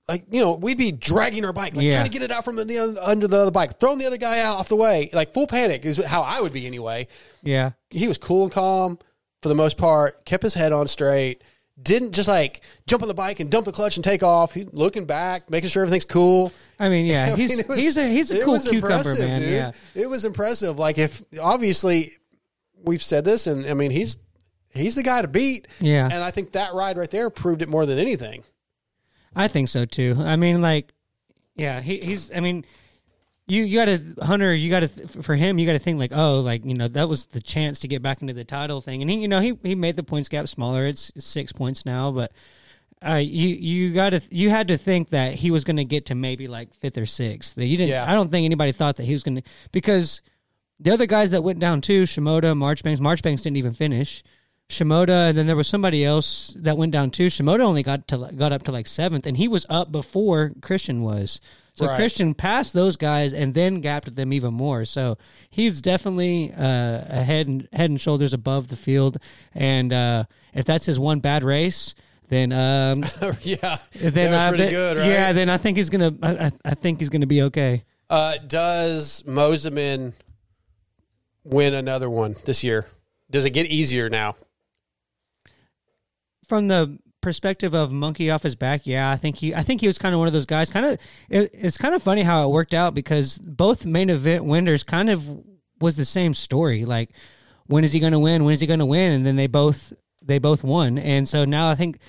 Like 0.08 0.26
you 0.32 0.42
know, 0.42 0.54
we'd 0.56 0.78
be 0.78 0.92
dragging 0.92 1.46
our 1.46 1.54
bike, 1.54 1.76
like 1.76 1.86
Yeah. 1.86 1.94
trying 1.94 2.06
to 2.06 2.12
get 2.12 2.22
it 2.22 2.32
out 2.32 2.44
from 2.46 2.56
the 2.56 3.00
under 3.02 3.28
the 3.28 3.38
other 3.42 3.52
bike, 3.52 3.80
throwing 3.80 3.98
the 4.00 4.06
other 4.08 4.18
guy 4.18 4.40
out 4.40 4.58
off 4.58 4.70
the 4.70 4.76
way. 4.76 5.10
Like 5.14 5.34
full 5.34 5.46
panic 5.48 5.86
is 5.86 6.04
how 6.04 6.22
I 6.22 6.42
would 6.42 6.54
be 6.54 6.66
anyway. 6.68 7.08
yeah 7.44 7.72
He 7.90 8.08
was 8.08 8.18
cool 8.18 8.44
and 8.44 8.52
calm 8.52 8.98
for 9.42 9.50
the 9.50 9.56
most 9.56 9.78
part. 9.78 10.24
Kept 10.26 10.44
his 10.44 10.54
head 10.54 10.72
on 10.72 10.88
straight. 10.88 11.44
Didn't 11.82 12.12
just 12.14 12.28
like 12.28 12.62
jump 12.88 13.02
on 13.04 13.08
the 13.08 13.14
bike 13.14 13.40
and 13.40 13.50
dump 13.50 13.66
the 13.66 13.72
clutch 13.72 13.96
and 13.98 14.04
take 14.04 14.24
off. 14.24 14.54
He 14.54 14.66
looking 14.72 15.06
back, 15.06 15.50
making 15.50 15.70
sure 15.70 15.84
everything's 15.84 16.06
cool. 16.06 16.52
I 16.80 16.90
mean 16.90 17.06
yeah 17.06 17.26
I 17.34 17.36
he's 17.36 17.58
mean, 17.58 17.66
was- 17.68 17.78
he's 17.78 17.98
a 17.98 18.08
he's 18.08 18.32
a 18.32 18.44
cool 18.44 18.60
cucumber 18.60 19.16
man 19.16 19.40
dude. 19.40 19.50
yeah 19.50 19.72
It 19.96 20.08
was 20.10 20.26
impressive. 20.26 20.78
Like 20.80 20.98
if 20.98 21.24
obviously 21.42 22.12
we've 22.84 23.04
said 23.04 23.26
this, 23.26 23.48
and 23.48 23.66
I 23.66 23.74
mean 23.74 23.92
he's 23.92 24.18
he's 24.74 24.96
the 24.96 25.04
guy 25.04 25.22
to 25.22 25.28
beat. 25.28 25.68
Yeah. 25.80 26.06
and 26.06 26.24
I 26.24 26.32
think 26.32 26.54
that 26.54 26.74
ride 26.74 26.98
right 26.98 27.10
there 27.10 27.30
proved 27.30 27.62
it 27.62 27.70
more 27.70 27.86
than 27.86 28.00
anything. 28.00 28.44
I 29.36 29.48
think 29.48 29.70
so 29.70 29.86
too. 29.86 30.16
I 30.20 30.36
mean, 30.36 30.62
like, 30.62 30.94
yeah, 31.56 31.80
he, 31.82 32.00
he's. 32.00 32.34
I 32.34 32.42
mean, 32.42 32.66
you 33.48 33.64
you 33.64 33.78
got 33.78 33.86
to 33.86 34.26
Hunter. 34.26 34.54
You 34.54 34.70
got 34.70 34.82
to 34.82 34.88
for 35.22 35.36
him. 35.36 35.58
You 35.58 35.66
got 35.66 35.74
to 35.74 35.80
think 35.80 36.00
like, 36.00 36.12
oh, 36.14 36.42
like 36.42 36.66
you 36.66 36.74
know, 36.74 36.88
that 36.90 37.08
was 37.08 37.28
the 37.28 37.42
chance 37.42 37.80
to 37.80 37.88
get 37.88 38.02
back 38.02 38.22
into 38.22 38.34
the 38.34 38.44
title 38.44 38.82
thing. 38.82 39.02
And 39.02 39.10
he, 39.10 39.20
you 39.20 39.28
know, 39.28 39.40
he 39.40 39.58
he 39.64 39.76
made 39.76 39.96
the 39.96 40.04
points 40.04 40.28
gap 40.28 40.48
smaller. 40.48 40.86
It's 40.88 41.12
six 41.18 41.52
points 41.52 41.86
now, 41.86 42.12
but. 42.12 42.32
Uh, 43.04 43.16
you 43.16 43.48
you 43.56 43.92
got 43.96 44.12
to 44.12 44.22
you 44.30 44.52
had 44.52 44.68
to 44.68 44.78
think 44.78 45.10
that 45.10 45.34
he 45.34 45.50
was 45.50 45.64
going 45.64 45.78
to 45.78 45.84
get 45.84 46.06
to 46.06 46.14
maybe 46.14 46.48
like 46.48 46.72
fifth 46.76 47.00
or 47.00 47.06
sixth. 47.08 47.56
That 47.56 47.66
you 47.66 47.76
didn't. 47.76 47.90
Yeah. 47.90 48.06
I 48.08 48.14
don't 48.14 48.30
think 48.30 48.46
anybody 48.46 48.72
thought 48.72 48.98
that 48.98 49.06
he 49.06 49.12
was 49.12 49.24
going 49.24 49.38
to 49.38 49.42
because 49.72 50.22
the 50.82 50.92
other 50.92 51.06
guys 51.06 51.32
that 51.32 51.44
went 51.44 51.60
down 51.60 51.82
too, 51.82 52.04
Shimoda, 52.04 52.56
Marchbanks. 52.58 53.00
Marchbanks 53.00 53.42
didn't 53.44 53.58
even 53.58 53.74
finish. 53.74 54.24
Shimoda, 54.70 55.28
and 55.30 55.38
then 55.38 55.48
there 55.48 55.56
was 55.58 55.68
somebody 55.68 56.06
else 56.06 56.56
that 56.58 56.78
went 56.78 56.94
down 56.94 57.12
too. 57.12 57.28
Shimoda 57.28 57.60
only 57.60 57.84
got 57.84 58.08
to 58.08 58.30
got 58.38 58.54
up 58.54 58.64
to 58.64 58.72
like 58.72 58.88
seventh, 58.88 59.26
and 59.26 59.36
he 59.36 59.50
was 59.50 59.66
up 59.70 59.92
before 59.92 60.54
Christian 60.62 61.02
was. 61.02 61.42
So 61.74 61.88
Right. 61.88 61.96
Christian 61.98 62.34
passed 62.34 62.74
those 62.74 62.96
guys 62.98 63.34
and 63.34 63.54
then 63.54 63.82
gapped 63.82 64.16
them 64.16 64.32
even 64.34 64.54
more. 64.54 64.84
So 64.86 65.18
he's 65.50 65.82
definitely 65.82 66.54
uh, 66.54 67.04
a 67.10 67.24
head 67.24 67.48
and 67.48 67.68
head 67.74 67.90
and 67.90 68.00
shoulders 68.00 68.34
above 68.34 68.70
the 68.70 68.76
field. 68.78 69.18
And 69.54 69.92
uh, 69.94 70.24
if 70.54 70.64
that's 70.66 70.86
his 70.86 71.00
one 71.00 71.20
bad 71.20 71.44
race, 71.44 71.94
then 72.30 72.52
um, 72.54 73.04
yeah, 73.42 73.78
then 73.94 74.14
that 74.14 74.32
was 74.32 74.40
I 74.42 74.50
pretty 74.50 74.70
good, 74.72 74.98
right? 74.98 75.08
Yeah, 75.08 75.34
then 75.34 75.50
I 75.50 75.58
think 75.58 75.76
he's 75.78 75.90
gonna. 75.90 76.14
I, 76.24 76.46
I- 76.48 76.52
I 76.64 76.74
think 76.76 77.00
he's 77.00 77.10
gonna 77.10 77.26
be 77.28 77.42
okay. 77.44 77.84
Uh, 78.10 78.38
does 78.48 79.24
Mosiman 79.28 80.14
win 81.44 81.74
another 81.74 82.10
one 82.10 82.36
this 82.46 82.64
year? 82.64 82.88
Does 83.30 83.46
it 83.46 83.52
get 83.52 83.68
easier 83.68 84.10
now? 84.10 84.36
from 86.52 86.68
the 86.68 87.00
perspective 87.22 87.74
of 87.74 87.94
monkey 87.94 88.30
off 88.30 88.44
his 88.44 88.58
back, 88.58 88.82
yeah, 88.84 89.10
I 89.10 89.16
think 89.16 89.38
he, 89.38 89.56
I 89.56 89.62
think 89.62 89.80
he 89.80 89.88
was 89.88 89.98
kind 89.98 90.14
of 90.14 90.20
one 90.20 90.28
of 90.28 90.34
those 90.34 90.46
guys. 90.46 90.70
Kind 90.70 90.86
of, 90.86 91.00
it, 91.30 91.50
it's 91.54 91.78
kind 91.78 91.96
of 91.96 92.04
funny 92.04 92.24
how 92.24 92.46
it 92.46 92.52
worked 92.52 92.74
out 92.74 92.94
because 92.94 93.38
both 93.38 93.86
main 93.86 94.10
event 94.10 94.44
winners 94.44 94.84
kind 94.84 95.10
of 95.10 95.26
was 95.80 95.96
the 95.96 96.04
same 96.04 96.34
story. 96.34 96.84
Like, 96.84 97.12
when 97.68 97.86
is 97.86 97.94
he 97.94 98.02
going 98.02 98.12
to 98.12 98.20
win? 98.20 98.44
When 98.44 98.52
is 98.52 98.60
he 98.60 98.68
going 98.68 98.80
to 98.80 98.86
win? 98.86 99.14
And 99.14 99.26
then 99.26 99.38
they 99.38 99.48
both, 99.48 99.94
they 100.22 100.40
both 100.40 100.62
won. 100.62 100.98
And 100.98 101.26
so 101.26 101.46
now 101.46 101.70
I 101.70 101.76
think 101.76 102.00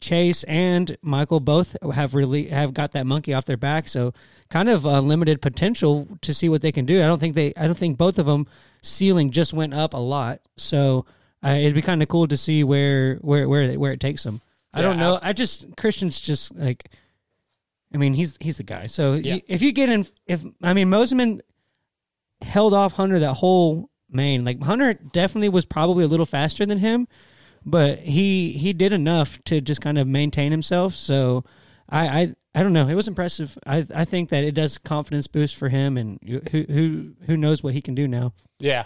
Chase 0.00 0.42
and 0.42 0.96
Michael 1.00 1.38
both 1.38 1.76
have 1.92 2.14
really 2.14 2.48
have 2.48 2.74
got 2.74 2.90
that 2.92 3.06
monkey 3.06 3.32
off 3.32 3.44
their 3.44 3.56
back, 3.56 3.86
so 3.86 4.12
kind 4.50 4.68
of 4.68 4.84
uh, 4.84 4.98
limited 4.98 5.40
potential 5.40 6.08
to 6.22 6.34
see 6.34 6.48
what 6.48 6.62
they 6.62 6.72
can 6.72 6.84
do. 6.84 7.00
I 7.00 7.06
don't 7.06 7.20
think 7.20 7.36
they, 7.36 7.52
I 7.56 7.66
don't 7.68 7.78
think 7.78 7.96
both 7.96 8.18
of 8.18 8.26
them 8.26 8.48
ceiling 8.84 9.30
just 9.30 9.52
went 9.52 9.74
up 9.74 9.94
a 9.94 9.98
lot, 9.98 10.40
so 10.56 11.06
uh, 11.44 11.50
it'd 11.50 11.74
be 11.74 11.82
kind 11.82 12.02
of 12.02 12.08
cool 12.08 12.28
to 12.28 12.36
see 12.36 12.62
where 12.64 13.16
where 13.16 13.48
where 13.48 13.72
where 13.78 13.92
it 13.92 14.00
takes 14.00 14.22
them. 14.22 14.40
I 14.72 14.82
don't 14.82 14.98
know. 14.98 15.18
I 15.22 15.32
just 15.32 15.76
Christian's 15.76 16.20
just 16.20 16.54
like, 16.56 16.88
I 17.92 17.96
mean, 17.96 18.12
he's 18.14 18.36
he's 18.40 18.56
the 18.56 18.64
guy. 18.64 18.86
So 18.88 19.14
Yeah. 19.14 19.38
if 19.46 19.62
you 19.62 19.70
get 19.72 19.88
in, 19.88 20.06
if 20.26 20.44
I 20.62 20.72
mean 20.74 20.88
Mosiman 20.88 21.40
held 22.42 22.74
off 22.74 22.92
Hunter 22.94 23.18
that 23.20 23.34
whole 23.34 23.88
main. 24.10 24.44
Like 24.44 24.62
Hunter 24.62 24.94
definitely 24.94 25.48
was 25.48 25.64
probably 25.64 26.04
a 26.04 26.08
little 26.08 26.26
faster 26.26 26.66
than 26.66 26.78
him, 26.78 27.06
but 27.64 28.00
he 28.00 28.52
he 28.52 28.72
did 28.72 28.92
enough 28.92 29.42
to 29.44 29.60
just 29.60 29.80
kind 29.80 29.96
of 29.98 30.06
maintain 30.06 30.50
himself. 30.50 30.94
So 30.94 31.44
I 31.88 32.08
I, 32.08 32.34
I 32.54 32.62
don't 32.62 32.72
know. 32.72 32.88
It 32.88 32.94
was 32.94 33.08
impressive. 33.08 33.58
I 33.66 33.86
I 33.94 34.04
think 34.04 34.28
that 34.30 34.44
it 34.44 34.52
does 34.52 34.78
confidence 34.78 35.26
boost 35.26 35.56
for 35.56 35.68
him, 35.68 35.96
and 35.96 36.18
who 36.50 36.64
who 36.68 37.12
who 37.26 37.36
knows 37.36 37.62
what 37.62 37.74
he 37.74 37.82
can 37.82 37.94
do 37.94 38.06
now. 38.06 38.32
Yeah. 38.58 38.84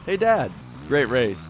Hey, 0.06 0.18
Dad. 0.18 0.52
Great 0.88 1.10
race. 1.10 1.50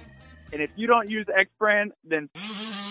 And 0.53 0.61
if 0.61 0.69
you 0.75 0.87
don't 0.87 1.09
use 1.09 1.25
X 1.35 1.49
brand, 1.57 1.93
then 2.03 2.29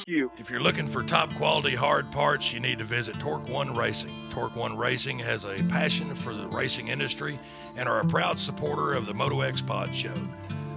you. 0.07 0.31
If 0.39 0.51
you're 0.51 0.63
looking 0.63 0.89
for 0.89 1.03
top 1.03 1.35
quality 1.37 1.75
hard 1.75 2.11
parts, 2.11 2.53
you 2.53 2.61
need 2.61 2.79
to 2.79 2.85
visit 2.85 3.19
Torque 3.21 3.49
One 3.49 3.75
Racing. 3.75 4.11
Torque 4.31 4.57
One 4.57 4.77
Racing 4.77 5.19
has 5.21 5.45
a 5.45 5.63
passion 5.65 6.15
for 6.15 6.35
the 6.35 6.49
racing 6.49 6.89
industry 6.89 7.39
and 7.77 7.89
are 7.89 8.01
a 8.01 8.07
proud 8.07 8.39
supporter 8.39 8.93
of 8.93 9.07
the 9.07 9.15
Moto 9.15 9.41
X 9.41 9.63
Pod 9.63 9.95
Show. 9.95 10.15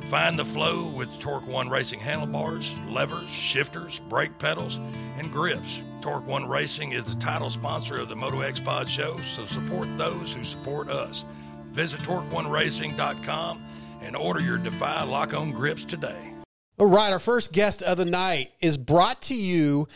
Find 0.10 0.38
the 0.38 0.46
flow 0.46 0.92
with 0.96 1.10
Torque 1.20 1.48
One 1.48 1.70
Racing 1.70 2.00
handlebars, 2.00 2.76
levers, 2.88 3.30
shifters, 3.30 4.00
brake 4.10 4.38
pedals, 4.38 4.78
and 5.18 5.32
grips. 5.32 5.82
Torque 6.02 6.28
One 6.28 6.46
Racing 6.48 6.92
is 6.92 7.06
the 7.06 7.20
title 7.20 7.50
sponsor 7.50 7.96
of 7.96 8.10
the 8.10 8.16
Moto 8.16 8.42
X 8.42 8.60
Pod 8.60 8.88
Show, 8.88 9.18
so 9.18 9.46
support 9.46 9.88
those 9.98 10.34
who 10.34 10.44
support 10.44 10.90
us. 10.90 11.26
Visit 11.72 12.02
TorqueOneRacing.com 12.02 13.66
and 14.02 14.16
order 14.16 14.42
your 14.42 14.58
Defy 14.58 15.04
lock 15.04 15.34
on 15.34 15.52
grips 15.52 15.86
today. 15.86 16.33
All 16.80 16.88
right, 16.88 17.14
our 17.14 17.20
first 17.20 17.52
guest 17.52 17.84
of 17.84 17.98
the 17.98 18.06
night 18.06 18.52
is 18.60 18.78
brought 18.78 19.22
to 19.24 19.36
you. 19.36 19.88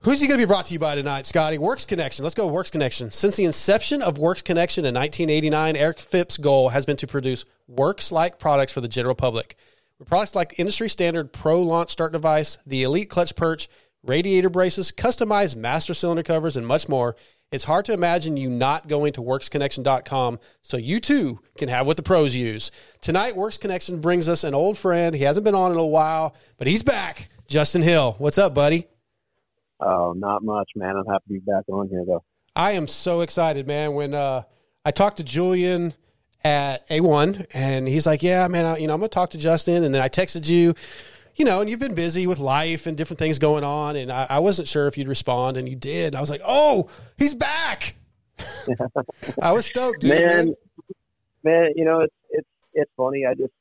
Who's 0.00 0.20
he 0.20 0.26
going 0.26 0.38
to 0.38 0.46
be 0.46 0.48
brought 0.48 0.66
to 0.66 0.74
you 0.74 0.78
by 0.78 0.94
tonight, 0.94 1.24
Scotty? 1.24 1.56
Works 1.56 1.86
Connection. 1.86 2.22
Let's 2.22 2.34
go, 2.34 2.48
Works 2.48 2.70
Connection. 2.70 3.10
Since 3.10 3.36
the 3.36 3.46
inception 3.46 4.02
of 4.02 4.18
Works 4.18 4.42
Connection 4.42 4.84
in 4.84 4.94
1989, 4.94 5.74
Eric 5.74 6.00
Phipps' 6.00 6.36
goal 6.36 6.68
has 6.68 6.84
been 6.84 6.98
to 6.98 7.06
produce 7.06 7.46
works 7.66 8.12
like 8.12 8.38
products 8.38 8.74
for 8.74 8.82
the 8.82 8.88
general 8.88 9.14
public. 9.14 9.56
With 9.98 10.06
products 10.06 10.34
like 10.34 10.58
industry 10.58 10.90
standard 10.90 11.32
Pro 11.32 11.62
Launch 11.62 11.88
Start 11.88 12.12
Device, 12.12 12.58
the 12.66 12.82
Elite 12.82 13.08
Clutch 13.08 13.34
Perch, 13.34 13.70
radiator 14.02 14.50
braces, 14.50 14.92
customized 14.92 15.56
master 15.56 15.94
cylinder 15.94 16.22
covers, 16.22 16.58
and 16.58 16.66
much 16.66 16.90
more, 16.90 17.16
it's 17.52 17.64
hard 17.64 17.84
to 17.84 17.92
imagine 17.92 18.36
you 18.36 18.50
not 18.50 18.88
going 18.88 19.12
to 19.12 19.20
worksconnection.com 19.20 20.40
so 20.62 20.76
you 20.76 20.98
too 20.98 21.38
can 21.56 21.68
have 21.68 21.86
what 21.86 21.96
the 21.96 22.02
pros 22.02 22.34
use. 22.34 22.70
Tonight, 23.00 23.36
Works 23.36 23.58
Connection 23.58 24.00
brings 24.00 24.28
us 24.28 24.42
an 24.42 24.54
old 24.54 24.78
friend. 24.78 25.14
He 25.14 25.22
hasn't 25.22 25.44
been 25.44 25.54
on 25.54 25.70
in 25.70 25.78
a 25.78 25.86
while, 25.86 26.34
but 26.56 26.66
he's 26.66 26.82
back. 26.82 27.28
Justin 27.46 27.82
Hill. 27.82 28.16
What's 28.18 28.38
up, 28.38 28.54
buddy? 28.54 28.86
Oh, 29.78 30.14
not 30.16 30.42
much, 30.42 30.70
man. 30.74 30.96
I'm 30.96 31.04
happy 31.06 31.24
to 31.28 31.32
be 31.34 31.38
back 31.40 31.64
on 31.68 31.88
here, 31.88 32.04
though. 32.06 32.24
I 32.56 32.72
am 32.72 32.88
so 32.88 33.20
excited, 33.20 33.66
man. 33.66 33.92
When 33.92 34.14
uh, 34.14 34.42
I 34.84 34.90
talked 34.90 35.18
to 35.18 35.24
Julian 35.24 35.92
at 36.44 36.88
A1, 36.88 37.46
and 37.52 37.86
he's 37.86 38.06
like, 38.06 38.22
"Yeah, 38.22 38.46
man, 38.48 38.64
I, 38.64 38.76
you 38.78 38.86
know, 38.86 38.94
I'm 38.94 39.00
gonna 39.00 39.08
talk 39.08 39.30
to 39.30 39.38
Justin." 39.38 39.84
And 39.84 39.94
then 39.94 40.00
I 40.02 40.08
texted 40.08 40.48
you, 40.48 40.74
you 41.36 41.44
know, 41.44 41.60
and 41.60 41.70
you've 41.70 41.80
been 41.80 41.94
busy 41.94 42.26
with 42.26 42.38
life 42.38 42.86
and 42.86 42.96
different 42.96 43.18
things 43.18 43.38
going 43.38 43.64
on, 43.64 43.96
and 43.96 44.12
I, 44.12 44.26
I 44.28 44.38
wasn't 44.38 44.68
sure 44.68 44.86
if 44.86 44.98
you'd 44.98 45.08
respond, 45.08 45.56
and 45.56 45.68
you 45.68 45.76
did. 45.76 46.14
I 46.14 46.20
was 46.20 46.30
like, 46.30 46.42
"Oh, 46.46 46.88
he's 47.16 47.34
back!" 47.34 47.96
I 49.42 49.52
was 49.52 49.66
stoked, 49.66 50.00
dude. 50.00 50.10
man, 50.10 50.28
man. 50.28 50.54
man, 51.44 51.72
you 51.76 51.84
know, 51.84 52.00
it's 52.00 52.14
it's 52.30 52.48
it's 52.74 52.90
funny. 52.96 53.24
I 53.26 53.34
just 53.34 53.52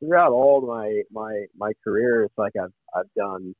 throughout 0.00 0.32
all 0.32 0.60
my 0.60 1.02
my 1.10 1.44
my 1.56 1.72
career, 1.84 2.24
it's 2.24 2.36
like 2.36 2.52
I've 2.60 2.72
I've 2.94 3.12
done, 3.16 3.54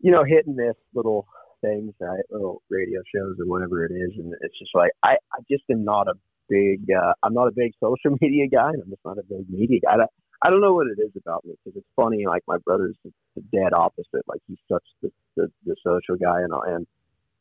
you 0.00 0.12
know, 0.12 0.24
hit 0.24 0.46
and 0.46 0.56
miss 0.56 0.76
little 0.94 1.26
things, 1.60 1.92
right? 2.00 2.20
Little 2.30 2.62
radio 2.70 3.00
shows 3.14 3.36
or 3.38 3.46
whatever 3.46 3.84
it 3.84 3.92
is, 3.92 4.12
and 4.16 4.32
it's 4.40 4.58
just 4.58 4.74
like 4.74 4.92
I 5.02 5.16
I 5.32 5.40
just 5.50 5.64
am 5.70 5.84
not 5.84 6.08
a 6.08 6.14
big 6.48 6.86
uh, 6.90 7.12
I'm 7.22 7.34
not 7.34 7.48
a 7.48 7.52
big 7.52 7.72
social 7.80 8.16
media 8.20 8.46
guy, 8.48 8.70
and 8.70 8.82
I'm 8.82 8.90
just 8.90 9.04
not 9.04 9.18
a 9.18 9.22
big 9.28 9.48
media 9.50 9.80
guy. 9.80 9.94
I, 9.94 10.06
I 10.46 10.50
don't 10.50 10.60
know 10.60 10.74
what 10.74 10.86
it 10.86 11.00
is 11.02 11.10
about 11.16 11.44
me 11.44 11.54
because 11.64 11.76
it's 11.76 11.86
funny. 11.96 12.24
Like 12.26 12.44
my 12.46 12.58
brother's 12.58 12.94
the, 13.04 13.10
the 13.34 13.42
dead 13.52 13.72
opposite. 13.72 14.22
Like 14.28 14.40
he's 14.46 14.58
such 14.70 14.84
the, 15.02 15.10
the 15.36 15.50
the 15.64 15.74
social 15.84 16.16
guy, 16.16 16.42
and 16.42 16.52
and 16.66 16.86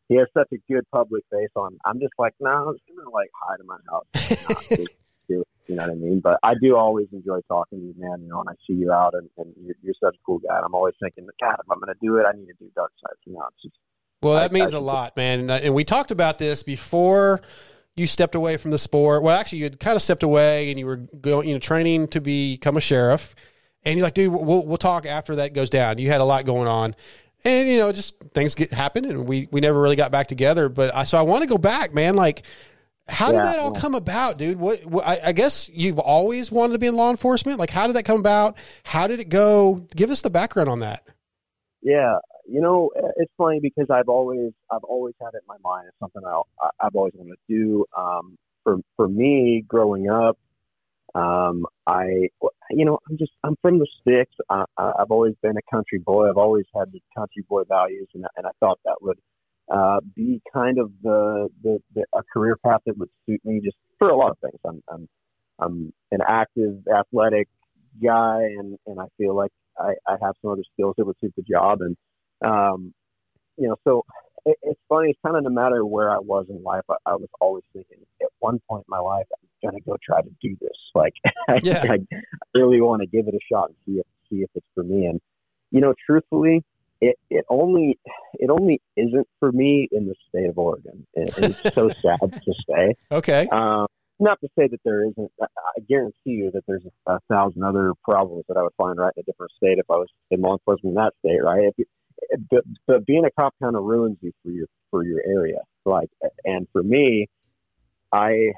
he 0.10 0.16
has 0.16 0.28
such 0.34 0.48
a 0.54 0.58
good 0.72 0.84
public 0.92 1.24
face 1.32 1.50
on. 1.56 1.78
I'm 1.86 2.00
just 2.00 2.14
like, 2.18 2.34
no, 2.40 2.50
nah, 2.50 2.70
I'm 2.70 2.74
just 2.74 2.84
gonna 2.98 3.10
like 3.12 3.30
hide 3.40 3.60
in 3.60 3.68
my 3.68 3.78
house. 3.92 4.70
do- 4.70 4.86
do 5.28 5.44
you 5.68 5.76
know 5.76 5.84
what 5.84 5.92
I 5.92 5.96
mean? 5.96 6.20
But 6.20 6.40
I 6.44 6.54
do 6.60 6.76
always 6.76 7.08
enjoy 7.12 7.42
talking 7.48 7.80
to 7.80 7.86
you, 7.86 7.94
man. 7.98 8.22
You 8.24 8.30
know, 8.30 8.40
and 8.40 8.50
I 8.50 8.54
see 8.68 8.74
you 8.74 8.92
out, 8.92 9.14
and, 9.14 9.30
and 9.38 9.54
you're, 9.64 9.76
you're 9.84 9.96
such 10.04 10.16
a 10.16 10.20
cool 10.26 10.40
guy. 10.40 10.56
And 10.56 10.66
I'm 10.66 10.74
always 10.76 10.96
thinking, 11.02 11.28
God, 11.40 11.56
if 11.64 11.70
I'm 11.72 11.80
gonna 11.80 11.94
do 12.02 12.18
it, 12.18 12.26
I 12.26 12.36
need 12.36 12.48
to 12.48 12.54
do 12.60 12.72
dark 12.76 12.92
side. 13.02 13.16
You 13.26 13.34
know, 13.34 13.46
it's 13.54 13.62
just 13.64 13.76
Well, 14.24 14.34
that 14.34 14.50
I- 14.50 14.54
means 14.54 14.74
I 14.74 14.78
a 14.78 14.82
lot, 14.82 15.16
man. 15.16 15.50
Uh, 15.52 15.60
and 15.62 15.76
we 15.76 15.84
talked 15.84 16.10
about 16.12 16.40
this 16.40 16.64
before 16.64 17.42
you 17.96 18.08
stepped 18.08 18.36
away 18.36 18.58
from 18.58 18.72
the 18.72 18.78
sport. 18.78 19.24
Well, 19.24 19.38
actually, 19.38 19.60
you 19.60 19.66
had 19.66 19.80
kind 19.80 19.96
of 19.96 20.02
stepped 20.02 20.24
away 20.24 20.70
and 20.70 20.78
you 20.78 20.86
were 20.86 20.98
going, 20.98 21.48
you 21.48 21.54
know, 21.54 21.60
training 21.60 22.10
to 22.10 22.22
become 22.22 22.78
a 22.78 22.82
sheriff. 22.82 23.36
And 23.84 23.98
you're 23.98 24.06
like, 24.06 24.16
dude, 24.16 24.32
we'll 24.32 24.66
we'll 24.66 24.78
talk 24.78 25.06
after 25.06 25.36
that 25.36 25.54
goes 25.54 25.70
down. 25.70 26.00
You 26.00 26.10
had 26.10 26.20
a 26.20 26.26
lot 26.26 26.46
going 26.46 26.68
on, 26.68 26.96
and 27.44 27.70
you 27.70 27.78
know, 27.78 27.92
just 27.92 28.16
things 28.34 28.56
get 28.56 28.74
happen, 28.74 29.06
and 29.06 29.28
we 29.28 29.48
we 29.52 29.62
never 29.62 29.80
really 29.80 29.96
got 29.96 30.12
back 30.12 30.26
together. 30.26 30.70
But 30.70 30.94
I 30.96 31.04
so 31.04 31.20
I 31.20 31.22
want 31.22 31.44
to 31.44 31.48
go 31.48 31.60
back, 31.60 31.94
man. 31.94 32.16
Like, 32.16 32.44
how 33.08 33.32
did 33.32 33.44
that 33.44 33.60
all 33.60 33.72
yeah. 33.76 33.80
come 33.80 33.94
about, 33.94 34.40
dude? 34.40 34.58
What, 34.58 34.84
what 34.88 35.06
I, 35.06 35.20
I 35.28 35.32
guess 35.34 35.70
you've 35.70 36.00
always 36.00 36.52
wanted 36.52 36.74
to 36.74 36.80
be 36.80 36.88
in 36.88 36.96
law 36.96 37.12
enforcement. 37.12 37.60
Like, 37.60 37.70
how 37.70 37.86
did 37.86 37.96
that 37.96 38.06
come 38.06 38.20
about? 38.20 38.58
How 38.84 39.06
did 39.06 39.20
it 39.20 39.30
go? 39.30 39.88
Give 39.96 40.10
us 40.10 40.24
the 40.24 40.32
background 40.32 40.70
on 40.70 40.80
that. 40.80 41.08
Yeah, 41.84 42.18
you 42.48 42.62
know, 42.62 42.92
it's 43.18 43.32
funny 43.38 43.60
because 43.60 43.88
I've 43.90 44.10
always 44.10 44.52
I've 44.72 44.84
always 44.84 45.16
had 45.22 45.30
it 45.34 45.42
in 45.44 45.48
my 45.48 45.58
mind. 45.64 45.88
It's 45.88 46.00
something 46.00 46.22
I'll, 46.26 46.48
I've 46.80 46.96
always 46.96 47.14
wanted 47.16 47.36
to 47.36 47.56
do. 47.56 47.86
Um, 47.98 48.38
for 48.64 48.78
for 48.96 49.08
me, 49.08 49.64
growing 49.68 50.10
up, 50.10 50.38
um, 51.16 51.66
I 51.88 52.30
you 52.72 52.86
know 52.86 53.00
I'm 53.10 53.18
just 53.18 53.32
I'm 53.44 53.56
from 53.62 53.80
the 53.80 53.88
sticks. 54.02 54.36
I, 54.50 54.66
I've 54.78 55.12
always 55.12 55.34
been 55.42 55.58
a 55.58 55.76
country 55.76 56.00
boy. 56.00 56.30
I've 56.30 56.38
always 56.38 56.66
had 56.76 56.92
the 56.92 57.02
country 57.18 57.44
boy 57.48 57.64
values, 57.68 58.08
and 58.14 58.26
and 58.38 58.46
I 58.46 58.52
thought 58.60 58.80
that 58.86 58.98
would 59.02 59.20
uh, 59.72 60.00
be 60.16 60.42
kind 60.54 60.78
of 60.80 60.92
the, 61.02 61.50
the, 61.64 61.80
the 61.96 62.06
a 62.14 62.22
career 62.32 62.58
path 62.64 62.82
that 62.86 62.98
would 62.98 63.10
suit 63.26 63.42
me 63.44 63.62
just 63.64 63.78
for 63.98 64.10
a 64.10 64.16
lot 64.16 64.32
of 64.32 64.38
things. 64.40 64.60
I'm 64.66 64.84
I'm 64.92 65.08
I'm 65.60 65.94
an 66.12 66.20
active, 66.28 66.76
athletic 66.94 67.48
guy, 68.04 68.42
and 68.42 68.78
and 68.86 69.00
I 69.00 69.06
feel 69.18 69.36
like 69.36 69.52
I, 69.80 69.94
I 70.08 70.18
have 70.22 70.36
some 70.42 70.52
other 70.52 70.64
skills 70.74 70.96
that 70.98 71.06
would 71.06 71.16
suit 71.20 71.34
the 71.36 71.44
job, 71.44 71.82
and 71.82 71.96
um, 72.44 72.94
you 73.58 73.68
know, 73.68 73.76
so 73.84 74.06
it, 74.46 74.58
it's 74.64 74.80
funny. 74.90 75.10
It's 75.12 75.20
kind 75.26 75.38
of 75.38 75.44
no 75.44 75.50
matter 75.50 75.86
where 75.86 76.12
I 76.12 76.20
was 76.20 76.46
in 76.50 76.64
life, 76.64 76.84
I, 76.90 76.96
I 77.06 77.16
was 77.16 77.30
always 77.40 77.64
thinking 77.74 77.98
at 78.22 78.30
one 78.40 78.60
point 78.70 78.86
in 78.88 78.92
my 78.92 79.00
life, 79.00 79.26
I'm 79.34 79.70
gonna 79.70 79.82
go 79.82 79.98
try 80.04 80.22
to 80.22 80.30
do 80.42 80.56
this. 80.62 80.72
Like, 80.96 81.14
Yeah. 81.62 81.84
I, 81.90 81.96
I 81.96 82.22
really 82.54 82.80
want 82.80 83.02
to 83.02 83.06
give 83.06 83.28
it 83.28 83.34
a 83.34 83.40
shot 83.52 83.68
and 83.68 83.76
see 83.86 84.00
if 84.00 84.06
see 84.30 84.38
if 84.44 84.50
it's 84.56 84.66
for 84.74 84.84
me. 84.84 85.08
And 85.08 85.20
you 85.72 85.82
know, 85.82 85.94
truthfully, 86.06 86.64
it 87.02 87.18
it 87.30 87.44
only 87.50 88.00
it 88.36 88.50
only 88.50 88.82
isn't 88.96 89.28
for 89.40 89.52
me 89.52 89.90
in 89.92 90.08
the 90.08 90.16
state 90.30 90.50
of 90.50 90.58
Oregon. 90.58 91.06
It, 91.14 91.34
it's 91.38 91.76
so 91.76 91.90
sad 92.02 92.20
to 92.22 92.54
say. 92.70 92.96
Okay. 93.12 93.48
Um, 93.52 93.88
not 94.20 94.40
to 94.40 94.48
say 94.58 94.68
that 94.68 94.80
there 94.86 95.04
isn't. 95.04 95.32
I 95.42 95.46
I 95.46 95.80
guarantee 95.90 96.32
you 96.32 96.52
that 96.54 96.64
there's 96.66 96.86
a, 97.08 97.16
a 97.16 97.20
thousand 97.30 97.64
other 97.64 97.92
problems 98.04 98.46
that 98.48 98.56
I 98.56 98.64
would 98.64 98.74
find 98.78 98.98
right 98.98 99.12
in 99.18 99.22
a 99.22 99.24
different 99.26 99.52
state 99.58 99.78
if 99.80 99.90
I 99.90 99.96
was 99.98 100.08
in 100.32 100.42
law 100.42 100.54
enforcement 100.54 100.96
in 100.98 101.04
that 101.04 101.14
state, 101.20 101.44
right? 101.44 101.66
If 101.66 101.74
you, 101.78 101.86
but 102.50 102.64
but 102.88 103.06
being 103.06 103.26
a 103.26 103.32
cop 103.32 103.54
kind 103.62 103.76
of 103.76 103.84
ruins 103.84 104.18
you 104.22 104.32
for 104.44 104.50
your 104.52 104.68
for 104.92 105.04
your 105.04 105.22
area. 105.26 105.60
Like, 105.86 106.10
and 106.44 106.68
for 106.72 106.84
me, 106.84 107.28
I 108.12 108.52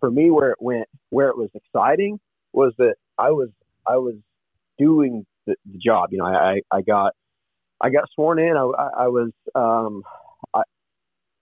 for 0.00 0.10
me 0.10 0.30
where 0.30 0.50
it 0.50 0.58
went 0.60 0.88
where 1.10 1.28
it 1.28 1.36
was 1.36 1.50
exciting 1.54 2.18
was 2.52 2.72
that 2.78 2.94
I 3.18 3.30
was 3.30 3.50
I 3.86 3.96
was 3.96 4.14
doing 4.78 5.26
the, 5.46 5.56
the 5.70 5.78
job. 5.78 6.10
You 6.12 6.18
know, 6.18 6.26
I 6.26 6.60
I 6.70 6.82
got 6.82 7.12
I 7.80 7.90
got 7.90 8.04
sworn 8.14 8.38
in. 8.38 8.56
I, 8.56 8.88
I, 9.04 9.08
was 9.08 9.32
um, 9.54 10.02
I, 10.54 10.62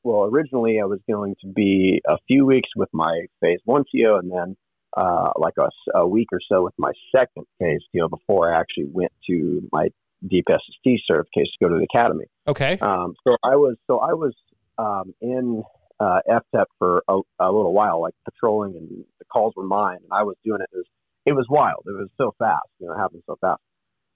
well 0.03 0.25
originally 0.25 0.81
I 0.81 0.85
was 0.85 1.01
going 1.09 1.37
to 1.43 1.47
be 1.47 2.03
a 2.07 2.17
few 2.27 2.45
weeks 2.45 2.71
with 2.77 2.89
my 2.93 3.27
phase 3.41 3.61
one 3.65 3.85
TO 3.93 4.19
and 4.21 4.31
then 4.31 4.57
uh, 4.97 5.31
like 5.37 5.55
a, 5.59 5.99
a, 5.99 6.07
week 6.07 6.29
or 6.33 6.41
so 6.49 6.63
with 6.63 6.75
my 6.79 6.93
second 7.15 7.47
phase 7.59 7.81
TO 7.93 8.09
before 8.09 8.55
I 8.55 8.61
actually 8.61 8.87
went 8.93 9.11
to 9.29 9.69
my 9.73 9.89
DPSST 10.25 10.99
certification 11.07 11.51
to 11.59 11.65
go 11.65 11.69
to 11.69 11.77
the 11.77 11.87
academy. 11.93 12.25
Okay. 12.47 12.79
Um, 12.81 13.15
so 13.27 13.37
I 13.45 13.57
was 13.57 13.77
so 13.87 13.99
I 13.99 14.13
was 14.15 14.35
um, 14.79 15.15
in 15.21 15.63
uh, 16.01 16.21
FTEP 16.29 16.65
for 16.79 17.03
a, 17.09 17.21
a 17.39 17.51
little 17.51 17.73
while, 17.73 18.01
like 18.01 18.15
patrolling, 18.25 18.75
and 18.77 19.05
the 19.19 19.25
calls 19.27 19.55
were 19.57 19.65
mine, 19.65 19.99
and 20.03 20.13
I 20.13 20.23
was 20.23 20.37
doing 20.45 20.61
it. 20.61 20.69
It 20.73 20.77
was 20.77 20.87
it 21.27 21.33
was 21.33 21.47
wild. 21.49 21.85
It 21.87 21.93
was 21.93 22.09
so 22.19 22.35
fast, 22.39 22.69
you 22.79 22.87
know, 22.87 22.95
it 22.95 22.99
happened 22.99 23.23
so 23.27 23.37
fast. 23.41 23.61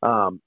Um, 0.02 0.40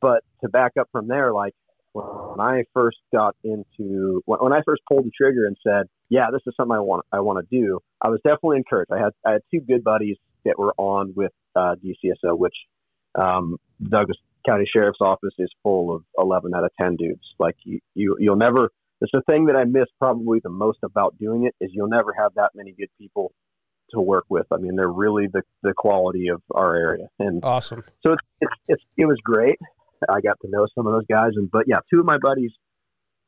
but 0.00 0.22
to 0.42 0.48
back 0.48 0.72
up 0.78 0.88
from 0.92 1.08
there, 1.08 1.32
like 1.32 1.54
when 1.92 2.40
I 2.40 2.64
first 2.74 2.98
got 3.12 3.36
into 3.44 4.22
when, 4.24 4.40
when 4.40 4.52
I 4.52 4.60
first 4.64 4.82
pulled 4.88 5.04
the 5.04 5.10
trigger 5.16 5.46
and 5.46 5.56
said, 5.66 5.86
"Yeah, 6.08 6.30
this 6.32 6.42
is 6.46 6.54
something 6.56 6.76
I 6.76 6.80
want 6.80 7.04
I 7.12 7.20
want 7.20 7.46
to 7.46 7.60
do," 7.60 7.80
I 8.00 8.08
was 8.08 8.20
definitely 8.24 8.58
encouraged. 8.58 8.92
I 8.92 8.98
had 8.98 9.12
I 9.26 9.32
had 9.32 9.42
two 9.50 9.60
good 9.60 9.84
buddies 9.84 10.16
that 10.44 10.58
were 10.58 10.74
on 10.76 11.12
with 11.14 11.32
uh, 11.54 11.76
DCSO, 11.84 12.36
which 12.36 12.54
um, 13.14 13.56
Douglas 13.82 14.16
County 14.46 14.64
Sheriff's 14.72 15.00
Office 15.00 15.34
is 15.38 15.50
full 15.62 15.94
of 15.94 16.04
11 16.18 16.54
out 16.54 16.64
of 16.64 16.70
10 16.80 16.96
dudes. 16.96 17.22
Like 17.38 17.56
you, 17.64 17.80
you 17.94 18.16
you'll 18.18 18.36
never. 18.36 18.70
It's 19.00 19.12
the 19.12 19.22
thing 19.28 19.46
that 19.46 19.56
I 19.56 19.64
miss 19.64 19.86
probably 19.98 20.40
the 20.42 20.50
most 20.50 20.78
about 20.84 21.18
doing 21.18 21.44
it 21.44 21.54
is 21.60 21.70
you'll 21.72 21.88
never 21.88 22.12
have 22.12 22.34
that 22.36 22.50
many 22.54 22.72
good 22.72 22.90
people 22.98 23.32
to 23.90 24.00
work 24.00 24.24
with. 24.28 24.46
I 24.52 24.56
mean, 24.58 24.76
they're 24.76 24.88
really 24.88 25.26
the 25.32 25.42
the 25.62 25.74
quality 25.76 26.28
of 26.28 26.40
our 26.52 26.74
area, 26.76 27.08
and 27.18 27.44
Awesome. 27.44 27.82
so 28.02 28.12
it's, 28.12 28.22
it's, 28.40 28.52
it's 28.68 28.82
it 28.96 29.06
was 29.06 29.18
great. 29.24 29.58
I 30.08 30.20
got 30.20 30.38
to 30.42 30.48
know 30.50 30.66
some 30.74 30.86
of 30.86 30.92
those 30.92 31.06
guys, 31.06 31.32
and 31.36 31.50
but 31.50 31.64
yeah, 31.66 31.78
two 31.92 32.00
of 32.00 32.06
my 32.06 32.18
buddies 32.18 32.52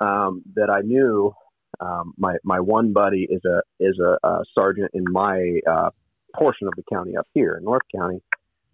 um, 0.01 0.43
that 0.55 0.71
I 0.71 0.81
knew. 0.81 1.33
Um, 1.81 2.15
my 2.17 2.37
my 2.45 2.61
one 2.61 2.93
buddy 2.93 3.27
is 3.29 3.43
a 3.45 3.61
is 3.81 3.99
a, 3.99 4.17
a 4.27 4.45
sergeant 4.57 4.93
in 4.95 5.05
my 5.11 5.59
uh, 5.69 5.91
portion 6.37 6.69
of 6.69 6.75
the 6.77 6.85
county 6.91 7.17
up 7.17 7.27
here 7.35 7.57
in 7.59 7.65
North 7.65 7.83
County, 7.95 8.23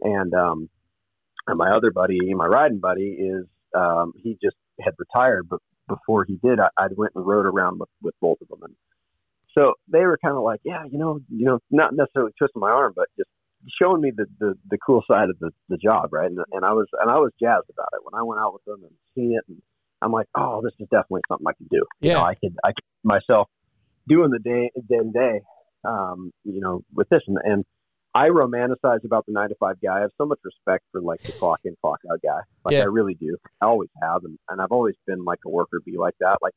and 0.03 0.35
um, 0.35 0.69
and 1.47 1.59
my 1.59 1.71
other 1.71 1.91
buddy, 1.91 2.35
my 2.35 2.47
riding 2.47 2.81
buddy, 2.81 3.17
is 3.19 3.47
um, 3.75 4.13
he 4.17 4.37
just 4.43 4.57
had 4.81 4.95
retired, 4.99 5.49
but 5.49 5.61
before 5.89 6.25
he 6.25 6.39
did, 6.43 6.61
I, 6.61 6.69
I 6.77 6.89
went 6.97 7.13
and 7.15 7.27
rode 7.27 7.47
around 7.47 7.81
with, 7.81 7.89
with 8.03 8.15
both 8.21 8.39
of 8.41 8.49
them, 8.49 8.61
and 8.63 8.75
so 9.55 9.75
they 9.89 10.01
were 10.01 10.19
kind 10.25 10.37
of 10.37 10.43
like, 10.45 10.61
yeah, 10.65 10.85
you 10.91 10.99
know, 10.99 11.21
you 11.29 11.45
know, 11.47 11.59
not 11.71 11.95
necessarily 11.95 12.33
twisting 12.39 12.61
my 12.61 12.71
arm, 12.71 12.93
but 12.95 13.09
just 13.19 13.29
showing 13.81 14.01
me 14.01 14.13
the, 14.17 14.27
the, 14.39 14.55
the 14.71 14.79
cool 14.79 15.03
side 15.11 15.29
of 15.29 15.39
the, 15.39 15.51
the 15.69 15.77
job, 15.77 16.13
right? 16.13 16.31
And, 16.31 16.39
and 16.53 16.65
I 16.65 16.73
was 16.73 16.87
and 17.01 17.11
I 17.11 17.19
was 17.19 17.33
jazzed 17.41 17.69
about 17.71 17.89
it 17.93 18.01
when 18.05 18.19
I 18.19 18.23
went 18.23 18.41
out 18.41 18.53
with 18.53 18.65
them 18.65 18.83
and 18.83 18.93
seen 19.15 19.33
it, 19.37 19.45
and 19.49 19.61
I'm 20.03 20.13
like, 20.13 20.27
oh, 20.37 20.63
this 20.63 20.73
is 20.79 20.89
definitely 20.91 21.23
something 21.29 21.47
I 21.47 21.53
can 21.55 21.67
do. 21.71 21.85
You 22.01 22.09
Yeah. 22.09 22.15
know, 22.15 22.23
I 22.23 22.35
could 22.35 22.57
I 22.65 22.69
could 22.69 22.85
myself 23.03 23.49
doing 24.09 24.31
the 24.31 24.39
day 24.39 24.71
day 24.89 24.99
to 24.99 25.11
day, 25.11 25.41
um, 25.85 26.33
you 26.45 26.61
know, 26.61 26.83
with 26.95 27.09
this, 27.09 27.23
and, 27.27 27.39
and 27.45 27.65
I 28.15 28.29
romanticize 28.29 29.05
about 29.05 29.27
the 29.27 29.33
nine 29.33 29.51
to 29.51 29.55
five 29.61 29.77
guy. 29.83 29.99
I 29.99 30.01
have 30.01 30.11
so 30.19 30.27
much 30.27 30.41
respect 30.45 30.85
for 30.91 31.01
like 31.01 31.23
the 31.23 31.33
clock 31.33 31.61
in 31.65 31.75
clock 31.81 32.01
out 32.11 32.21
guy. 32.23 32.41
Like 32.65 32.75
Yeah. 32.75 32.83
I 32.83 32.87
really 32.87 33.15
do. 33.15 33.37
I 33.61 33.67
always 33.67 33.91
have, 34.03 34.25
and, 34.25 34.37
and 34.49 34.61
I've 34.61 34.73
always 34.73 34.97
been 35.07 35.25
like 35.25 35.39
a 35.47 35.51
worker 35.51 35.81
bee 35.85 35.97
like 35.97 36.15
that. 36.21 36.39
Like 36.43 36.55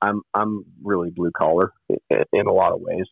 I'm 0.00 0.22
I'm 0.32 0.64
really 0.82 1.10
blue 1.10 1.30
collar 1.36 1.72
in, 1.88 1.98
in 2.32 2.46
a 2.46 2.52
lot 2.52 2.72
of 2.72 2.80
ways. 2.80 3.06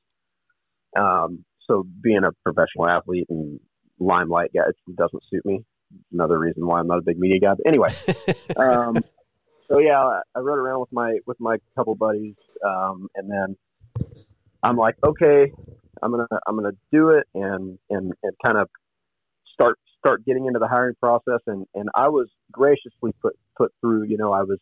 Um, 0.97 1.45
so 1.69 1.87
being 2.03 2.25
a 2.25 2.33
professional 2.45 2.89
athlete 2.89 3.27
and 3.31 3.61
limelight 3.99 4.51
guy 4.55 4.63
it 4.69 4.97
doesn't 4.97 5.23
suit 5.31 5.45
me. 5.45 5.65
Another 6.13 6.39
reason 6.39 6.67
why 6.67 6.81
I'm 6.81 6.87
not 6.87 6.99
a 6.99 7.03
big 7.03 7.19
media 7.19 7.41
guy. 7.41 7.55
But 7.55 7.67
anyway, 7.67 7.91
um, 8.57 9.05
so 9.69 9.79
yeah, 9.79 10.01
I- 10.01 10.23
I 10.35 10.39
rode 10.41 10.59
around 10.59 10.81
with 10.81 10.93
my 10.93 11.19
with 11.27 11.39
my 11.41 11.59
couple 11.77 11.95
buddies, 11.95 12.37
um, 12.67 13.09
and 13.15 13.31
then 13.31 13.57
I'm 14.63 14.77
like, 14.79 14.97
okay, 15.05 15.53
I'm 16.03 16.11
gonna 16.11 16.27
I'm 16.47 16.57
gonna 16.57 16.73
do 16.93 17.11
it 17.11 17.27
and 17.35 17.79
and 17.91 18.13
and 18.23 18.33
kind 18.45 18.59
of 18.59 18.69
start 19.53 19.79
start 19.99 20.25
getting 20.25 20.47
into 20.47 20.59
the 20.59 20.69
hiring 20.69 20.95
process. 21.01 21.41
And 21.47 21.67
and 21.75 21.89
I 21.95 22.09
was 22.09 22.29
graciously 22.51 23.13
put 23.23 23.35
put 23.57 23.73
through. 23.81 24.05
You 24.05 24.17
know, 24.19 24.33
I 24.33 24.43
was 24.43 24.59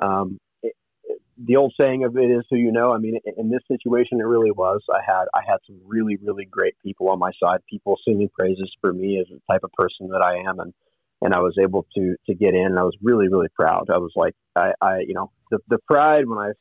um, 0.00 0.38
it, 0.62 0.74
it- 1.04 1.22
the 1.44 1.56
old 1.56 1.74
saying 1.80 2.04
of 2.04 2.16
it 2.16 2.30
is 2.30 2.44
who 2.50 2.56
you 2.56 2.72
know. 2.72 2.92
I 2.92 2.98
mean, 2.98 3.18
in, 3.24 3.34
in 3.36 3.50
this 3.50 3.62
situation, 3.68 4.20
it 4.20 4.24
really 4.24 4.50
was. 4.52 4.82
I 4.92 5.00
had 5.04 5.24
I 5.34 5.40
had 5.46 5.58
some 5.66 5.80
really 5.86 6.18
really 6.22 6.44
great 6.44 6.74
people 6.84 7.08
on 7.10 7.18
my 7.18 7.30
side. 7.42 7.60
People 7.68 7.96
singing 8.06 8.28
praises 8.38 8.70
for 8.80 8.92
me 8.92 9.18
as 9.20 9.26
the 9.28 9.40
type 9.50 9.62
of 9.64 9.72
person 9.72 10.08
that 10.08 10.22
I 10.22 10.36
am, 10.48 10.60
and 10.60 10.72
and 11.22 11.34
I 11.34 11.40
was 11.40 11.56
able 11.62 11.86
to 11.96 12.16
to 12.26 12.34
get 12.34 12.54
in. 12.54 12.66
And 12.66 12.78
I 12.78 12.82
was 12.84 12.96
really 13.02 13.28
really 13.28 13.48
proud. 13.54 13.90
I 13.90 13.98
was 13.98 14.12
like 14.16 14.34
I, 14.56 14.72
I 14.80 14.98
you 15.00 15.14
know 15.14 15.30
the 15.50 15.58
the 15.68 15.78
pride 15.86 16.28
when 16.28 16.38
I 16.38 16.52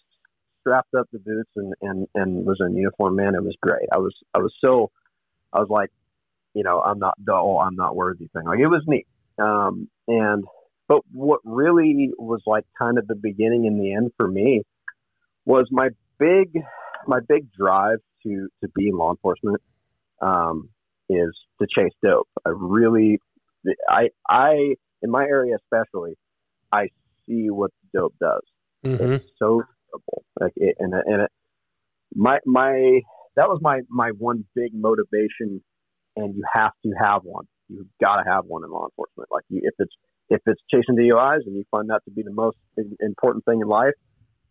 strapped 0.62 0.93
up 0.93 1.08
the 1.12 1.19
boots 1.19 1.52
and 1.56 1.74
and 1.82 2.08
and 2.15 2.45
was 2.45 2.58
in 2.60 2.76
uniform. 2.76 3.15
Man, 3.15 3.36
it 3.36 3.43
was 3.43 3.56
great. 3.62 3.88
I 3.91 3.97
was 3.97 4.15
I 4.34 4.39
was 4.39 4.54
so 4.63 4.91
I 5.54 5.60
was 5.60 5.69
like 5.69 5.89
you 6.54 6.63
know 6.63 6.82
I'm 6.82 7.00
not 7.00 7.15
the 7.24 7.34
I'm 7.34 7.76
not 7.76 7.95
worthy 7.95 8.30
thing. 8.34 8.45
Like 8.45 8.60
it 8.60 8.67
was 8.67 8.84
neat. 8.88 9.08
Um, 9.38 9.89
and 10.08 10.43
but 10.88 11.02
what 11.12 11.39
really 11.43 12.12
was 12.17 12.41
like 12.45 12.65
kind 12.78 12.97
of 12.97 13.08
the 13.08 13.15
beginning 13.15 13.65
and 13.65 13.80
the 13.80 13.93
end 13.93 14.12
for 14.17 14.28
me 14.28 14.62
was 15.45 15.67
my 15.71 15.89
big 16.19 16.54
my 17.08 17.19
big 17.28 17.52
drive 17.52 18.00
to 18.24 18.50
to 18.62 18.69
be 18.76 18.89
in 18.89 18.97
law 18.97 19.12
enforcement 19.12 19.62
um, 20.21 20.69
is 21.10 21.36
to 21.62 21.67
chase 21.76 21.93
dope. 22.04 22.28
I 22.45 22.50
really 22.54 23.19
I 23.89 24.10
I 24.28 24.76
in 25.02 25.10
my 25.10 25.24
area 25.24 25.56
especially 25.56 26.15
I 26.71 26.89
see 27.26 27.50
what 27.50 27.71
the 27.93 28.00
dope 28.00 28.15
does. 28.19 28.41
Mm-hmm. 28.86 29.13
It's 29.13 29.26
so 29.38 29.63
simple. 29.91 30.23
Like 30.39 30.54
it, 30.56 30.75
and 30.80 30.93
and 30.93 31.23
it, 31.23 31.32
my 32.15 32.39
my 32.45 33.01
that 33.36 33.47
was 33.47 33.60
my 33.62 33.82
my 33.89 34.12
one 34.17 34.45
big 34.56 34.71
motivation, 34.73 35.62
and 36.15 36.36
you 36.36 36.43
have 36.54 36.71
to 36.84 36.91
have 36.99 37.21
one. 37.23 37.45
You've 37.69 37.88
got 38.01 38.17
to 38.17 38.30
have 38.30 38.45
one 38.45 38.63
in 38.63 38.71
law 38.71 38.86
enforcement. 38.86 39.30
Like 39.32 39.43
you, 39.49 39.62
if 39.63 39.73
it's 39.80 39.93
if 40.30 40.41
it's 40.45 40.62
chasing 40.71 40.95
DUIs 40.95 41.45
and 41.45 41.56
you 41.56 41.63
find 41.71 41.89
that 41.89 42.01
to 42.06 42.12
be 42.12 42.23
the 42.23 42.34
most 42.34 42.58
important 42.99 43.45
thing 43.45 43.60
in 43.62 43.67
life, 43.67 43.93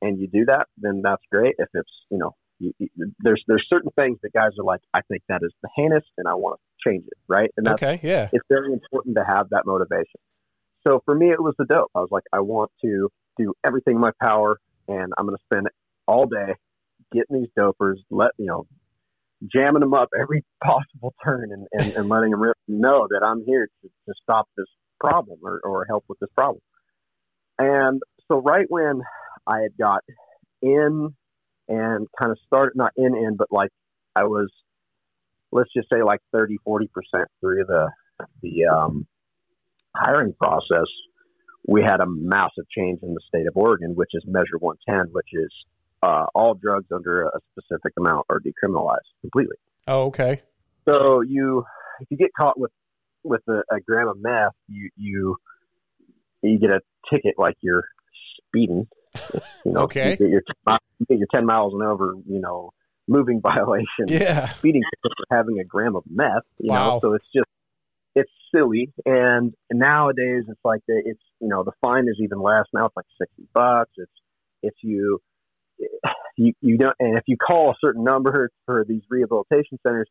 and 0.03 0.19
you 0.19 0.29
do 0.29 0.45
that, 0.47 0.67
then 0.79 1.01
that's 1.03 1.23
great. 1.31 1.55
If 1.59 1.69
it's 1.75 1.91
you 2.11 2.19
know 2.19 2.35
you, 2.59 2.73
you, 2.79 2.89
there's 3.19 3.43
there's 3.47 3.67
certain 3.69 3.91
things 3.99 4.19
that 4.23 4.33
guys 4.33 4.51
are 4.59 4.65
like, 4.65 4.81
I 4.95 5.01
think 5.03 5.23
that 5.29 5.41
is 5.43 5.53
the 5.63 5.69
heinous, 5.77 6.05
and 6.19 6.29
I 6.29 6.35
want 6.35 6.61
to 6.61 6.91
change 6.91 7.05
it, 7.07 7.19
right? 7.29 7.51
And 7.57 7.67
that's 7.67 7.83
Okay. 7.83 8.01
Yeah. 8.03 8.29
it's 8.33 8.45
very 8.49 8.73
important 8.73 9.17
to 9.17 9.25
have 9.25 9.49
that 9.51 9.63
motivation. 9.67 10.21
So 10.87 11.03
for 11.05 11.15
me, 11.15 11.31
it 11.31 11.43
was 11.43 11.55
the 11.59 11.67
dope. 11.67 11.91
I 11.95 12.01
was 12.01 12.09
like, 12.11 12.25
I 12.33 12.41
want 12.41 12.71
to 12.83 13.09
do 13.39 13.53
everything 13.67 13.97
in 13.97 14.01
my 14.01 14.13
power, 14.23 14.59
and 14.91 15.13
I'm 15.17 15.27
going 15.27 15.37
to 15.37 15.45
spend 15.45 15.69
all 16.07 16.27
day 16.27 16.55
getting 17.13 17.41
these 17.41 17.51
dopers, 17.59 17.97
let 18.11 18.33
you 18.39 18.47
know, 18.47 18.67
jamming 19.53 19.81
them 19.81 19.95
up 19.95 20.09
every 20.21 20.45
possible 20.65 21.15
turn, 21.25 21.51
and, 21.53 21.67
and, 21.73 21.97
and 21.97 22.09
letting 22.09 22.31
them 22.33 22.53
know 22.69 23.07
that 23.11 23.23
I'm 23.25 23.45
here 23.47 23.69
to, 23.83 23.89
to 23.89 24.15
stop 24.23 24.49
this 24.57 24.67
problem 24.99 25.39
or, 25.43 25.61
or 25.65 25.87
help 25.87 26.05
with 26.09 26.19
this 26.19 26.31
problem. 26.37 26.61
And 27.59 28.01
so 28.29 28.41
right 28.41 28.67
when 28.69 29.03
I 29.47 29.61
had 29.61 29.77
got 29.79 30.03
in 30.63 31.15
and 31.69 32.07
kind 32.19 32.33
of 32.33 32.39
started 32.47 32.77
not 32.77 32.93
in 32.97 33.15
in, 33.17 33.37
but 33.37 33.49
like 33.51 33.71
I 34.17 34.25
was, 34.25 34.51
let's 35.53 35.71
just 35.75 35.89
say 35.93 36.03
like 36.03 36.21
30, 36.33 36.57
40 36.65 36.89
percent 36.89 37.29
through 37.41 37.65
the 37.67 37.91
the 38.43 38.67
um, 38.67 39.07
hiring 39.97 40.35
process, 40.35 40.87
we 41.71 41.83
had 41.83 42.01
a 42.01 42.07
massive 42.07 42.65
change 42.77 42.99
in 43.05 43.15
the 43.15 43.21
state 43.29 43.47
of 43.47 43.57
Oregon, 43.57 43.93
which 43.95 44.11
is 44.13 44.25
Measure 44.27 44.59
110, 44.59 45.13
which 45.15 45.29
is 45.33 45.51
uh, 46.03 46.27
all 46.35 46.55
drugs 46.55 46.87
under 46.93 47.23
a 47.23 47.39
specific 47.53 47.93
amount 47.97 48.27
are 48.29 48.41
decriminalized 48.41 49.07
completely. 49.21 49.57
Oh, 49.87 50.07
okay. 50.07 50.43
So 50.89 51.21
you, 51.21 51.65
if 52.01 52.09
you 52.11 52.17
get 52.17 52.31
caught 52.37 52.59
with 52.59 52.73
with 53.23 53.43
a, 53.49 53.63
a 53.73 53.81
gram 53.87 54.09
of 54.09 54.17
meth, 54.21 54.53
you 54.69 54.91
you 54.97 55.37
you 56.43 56.59
get 56.59 56.71
a 56.71 56.81
ticket 57.09 57.35
like 57.39 57.55
you're 57.61 57.85
speeding. 58.49 58.89
You 59.65 59.73
know, 59.73 59.81
Okay. 59.85 60.11
You 60.11 60.17
get 60.17 60.29
your 60.29 60.43
you 60.99 61.07
get 61.09 61.19
your 61.19 61.29
ten 61.33 61.47
miles 61.47 61.73
and 61.73 61.83
over. 61.85 62.15
You 62.27 62.41
know, 62.41 62.71
moving 63.07 63.41
violation. 63.45 64.09
Yeah. 64.09 64.49
Speeding 64.49 64.83
ticket 64.83 65.13
for 65.17 65.37
having 65.37 65.61
a 65.61 65.65
gram 65.65 65.95
of 65.95 66.03
meth. 66.11 66.43
You 66.59 66.73
Wow. 66.73 66.95
know, 66.95 67.01
so 67.01 67.13
it's 67.15 67.27
just 67.33 67.47
silly. 68.55 68.93
And 69.07 69.55
nowadays, 69.73 70.45
it's 70.49 70.61
like 70.65 70.81
the, 70.89 71.03
it's 71.05 71.23
you 71.41 71.49
know 71.49 71.65
the 71.65 71.73
fine 71.81 72.05
is 72.09 72.19
even 72.23 72.41
less. 72.41 72.65
Now 72.73 72.87
it's 72.87 72.97
like 72.97 73.07
sixty 73.21 73.49
bucks. 73.55 73.93
It's 73.97 74.13
if 74.63 74.75
you 74.83 75.21
you 76.37 76.53
you 76.61 76.79
don't 76.79 76.97
and 77.01 77.17
if 77.17 77.25
you 77.27 77.37
call 77.37 77.71
a 77.71 77.75
certain 77.81 78.05
number 78.05 78.51
for 78.67 78.85
these 78.87 79.03
rehabilitation 79.09 79.79
centers, 79.87 80.09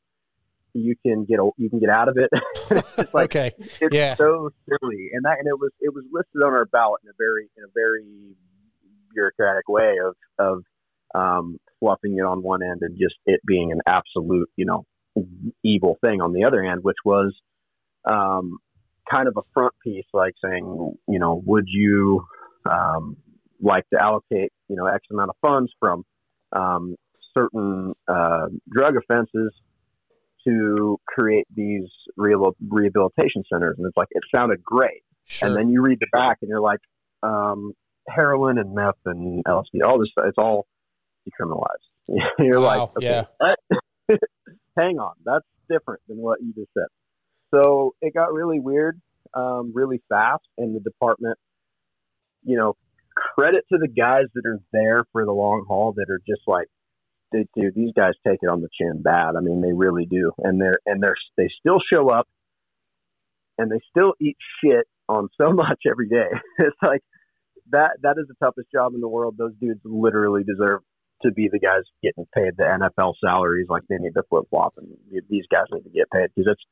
you 0.73 0.95
can 1.05 1.25
get 1.25 1.39
a, 1.39 1.49
you 1.57 1.69
can 1.69 1.79
get 1.79 1.89
out 1.89 2.09
of 2.09 2.17
it. 2.17 2.29
it's 2.97 3.13
like 3.13 3.35
Okay. 3.35 3.51
it's 3.81 3.93
Yeah. 3.95 4.15
so 4.15 4.51
silly, 4.67 5.09
and 5.13 5.25
that 5.25 5.37
and 5.39 5.47
it 5.47 5.59
was 5.59 5.71
it 5.79 5.93
was 5.93 6.03
listed 6.11 6.41
on 6.43 6.53
our 6.53 6.65
ballot 6.65 7.01
in 7.03 7.09
a 7.09 7.13
very 7.17 7.49
in 7.57 7.63
a 7.63 7.71
very 7.73 8.35
bureaucratic 9.13 9.67
way 9.67 9.95
of 10.05 10.15
of 10.37 10.63
um, 11.15 11.57
fluffing 11.79 12.17
it 12.17 12.21
on 12.21 12.43
one 12.43 12.61
end 12.61 12.81
and 12.81 12.97
just 12.97 13.15
it 13.25 13.41
being 13.45 13.71
an 13.71 13.79
absolute 13.87 14.49
you 14.55 14.65
know 14.65 14.85
evil 15.63 15.97
thing 16.01 16.21
on 16.21 16.33
the 16.33 16.43
other 16.43 16.63
end, 16.63 16.83
which 16.83 16.97
was 17.03 17.35
um, 18.05 18.57
kind 19.09 19.27
of 19.27 19.35
a 19.37 19.41
front 19.53 19.73
piece, 19.83 20.05
like 20.13 20.33
saying 20.43 20.93
you 21.07 21.19
know 21.19 21.41
would 21.45 21.65
you 21.67 22.23
um, 22.69 23.17
like 23.61 23.85
to 23.93 24.01
allocate 24.01 24.51
you 24.67 24.75
know 24.75 24.85
X 24.85 25.05
amount 25.11 25.29
of 25.29 25.35
funds 25.41 25.71
from 25.79 26.03
um, 26.53 26.95
certain 27.37 27.93
uh, 28.07 28.47
drug 28.71 28.95
offenses 28.97 29.53
to 30.47 30.97
create 31.07 31.45
these 31.53 31.87
rehabil- 32.17 32.55
rehabilitation 32.69 33.43
centers, 33.51 33.75
and 33.77 33.87
it's 33.87 33.97
like 33.97 34.07
it 34.11 34.23
sounded 34.33 34.63
great. 34.63 35.03
Sure. 35.25 35.47
And 35.47 35.57
then 35.57 35.69
you 35.69 35.81
read 35.81 35.99
the 35.99 36.07
back, 36.11 36.37
and 36.41 36.49
you're 36.49 36.61
like, 36.61 36.79
um, 37.21 37.73
heroin 38.07 38.57
and 38.57 38.73
meth 38.73 38.95
and 39.05 39.43
LSD, 39.45 39.83
all 39.85 39.99
this, 39.99 40.09
it's 40.25 40.37
all 40.37 40.65
decriminalized. 41.29 41.85
you're 42.39 42.59
Wow, 42.59 42.65
like, 42.95 42.97
okay, 42.97 43.05
yeah. 43.05 43.23
that- 43.39 44.19
hang 44.77 44.97
on, 44.97 45.13
that's 45.23 45.45
different 45.69 46.01
than 46.07 46.17
what 46.17 46.41
you 46.41 46.51
just 46.53 46.69
said. 46.73 46.87
So 47.53 47.95
it 48.01 48.13
got 48.13 48.33
really 48.33 48.59
weird, 48.59 48.99
um, 49.33 49.71
really 49.73 50.01
fast, 50.09 50.43
and 50.57 50.75
the 50.75 50.79
department, 50.79 51.37
you 52.43 52.57
know, 52.57 52.75
credit 53.15 53.65
to 53.71 53.77
the 53.77 53.87
guys 53.87 54.25
that 54.33 54.45
are 54.45 54.59
there 54.71 55.03
for 55.11 55.25
the 55.25 55.31
long 55.31 55.65
haul 55.67 55.93
that 55.93 56.09
are 56.09 56.21
just 56.27 56.41
like, 56.47 56.67
dude, 57.31 57.47
dude, 57.55 57.75
these 57.75 57.91
guys 57.95 58.13
take 58.25 58.39
it 58.41 58.49
on 58.49 58.61
the 58.61 58.69
chin 58.79 59.01
bad. 59.01 59.35
I 59.35 59.41
mean, 59.41 59.61
they 59.61 59.73
really 59.73 60.05
do, 60.05 60.31
and 60.39 60.61
they're 60.61 60.79
and 60.85 61.01
they're 61.01 61.15
they 61.37 61.49
still 61.59 61.79
show 61.91 62.09
up, 62.09 62.27
and 63.57 63.71
they 63.71 63.79
still 63.89 64.13
eat 64.21 64.37
shit 64.63 64.87
on 65.07 65.29
so 65.39 65.51
much 65.53 65.81
every 65.89 66.07
day. 66.07 66.29
it's 66.59 66.77
like 66.81 67.01
that 67.71 67.91
that 68.01 68.17
is 68.17 68.27
the 68.27 68.35
toughest 68.43 68.71
job 68.71 68.93
in 68.93 69.01
the 69.01 69.09
world. 69.09 69.35
Those 69.37 69.53
dudes 69.59 69.81
literally 69.83 70.43
deserve 70.43 70.81
to 71.23 71.31
be 71.31 71.49
the 71.51 71.59
guys 71.59 71.81
getting 72.01 72.25
paid 72.33 72.53
the 72.57 72.63
NFL 72.63 73.15
salaries 73.23 73.67
like 73.69 73.83
they 73.89 73.97
need 73.97 74.13
to 74.13 74.23
flip 74.29 74.45
flop, 74.49 74.75
and 74.77 74.87
these 75.29 75.45
guys 75.51 75.65
need 75.71 75.83
to 75.83 75.89
get 75.89 76.09
paid 76.11 76.29
because 76.35 76.51
it's 76.53 76.63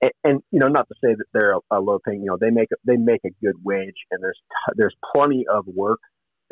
and, 0.00 0.12
and 0.22 0.42
you 0.50 0.58
know 0.58 0.68
not 0.68 0.88
to 0.88 0.94
say 1.02 1.14
that 1.14 1.26
they're 1.32 1.54
a, 1.54 1.60
a 1.70 1.80
low 1.80 1.98
paying. 2.04 2.20
You 2.20 2.30
know 2.30 2.38
they 2.40 2.50
make 2.50 2.68
they 2.84 2.96
make 2.96 3.20
a 3.24 3.30
good 3.44 3.56
wage, 3.62 4.06
and 4.10 4.22
there's 4.22 4.38
there's 4.76 4.94
plenty 5.14 5.46
of 5.46 5.66
work 5.66 6.00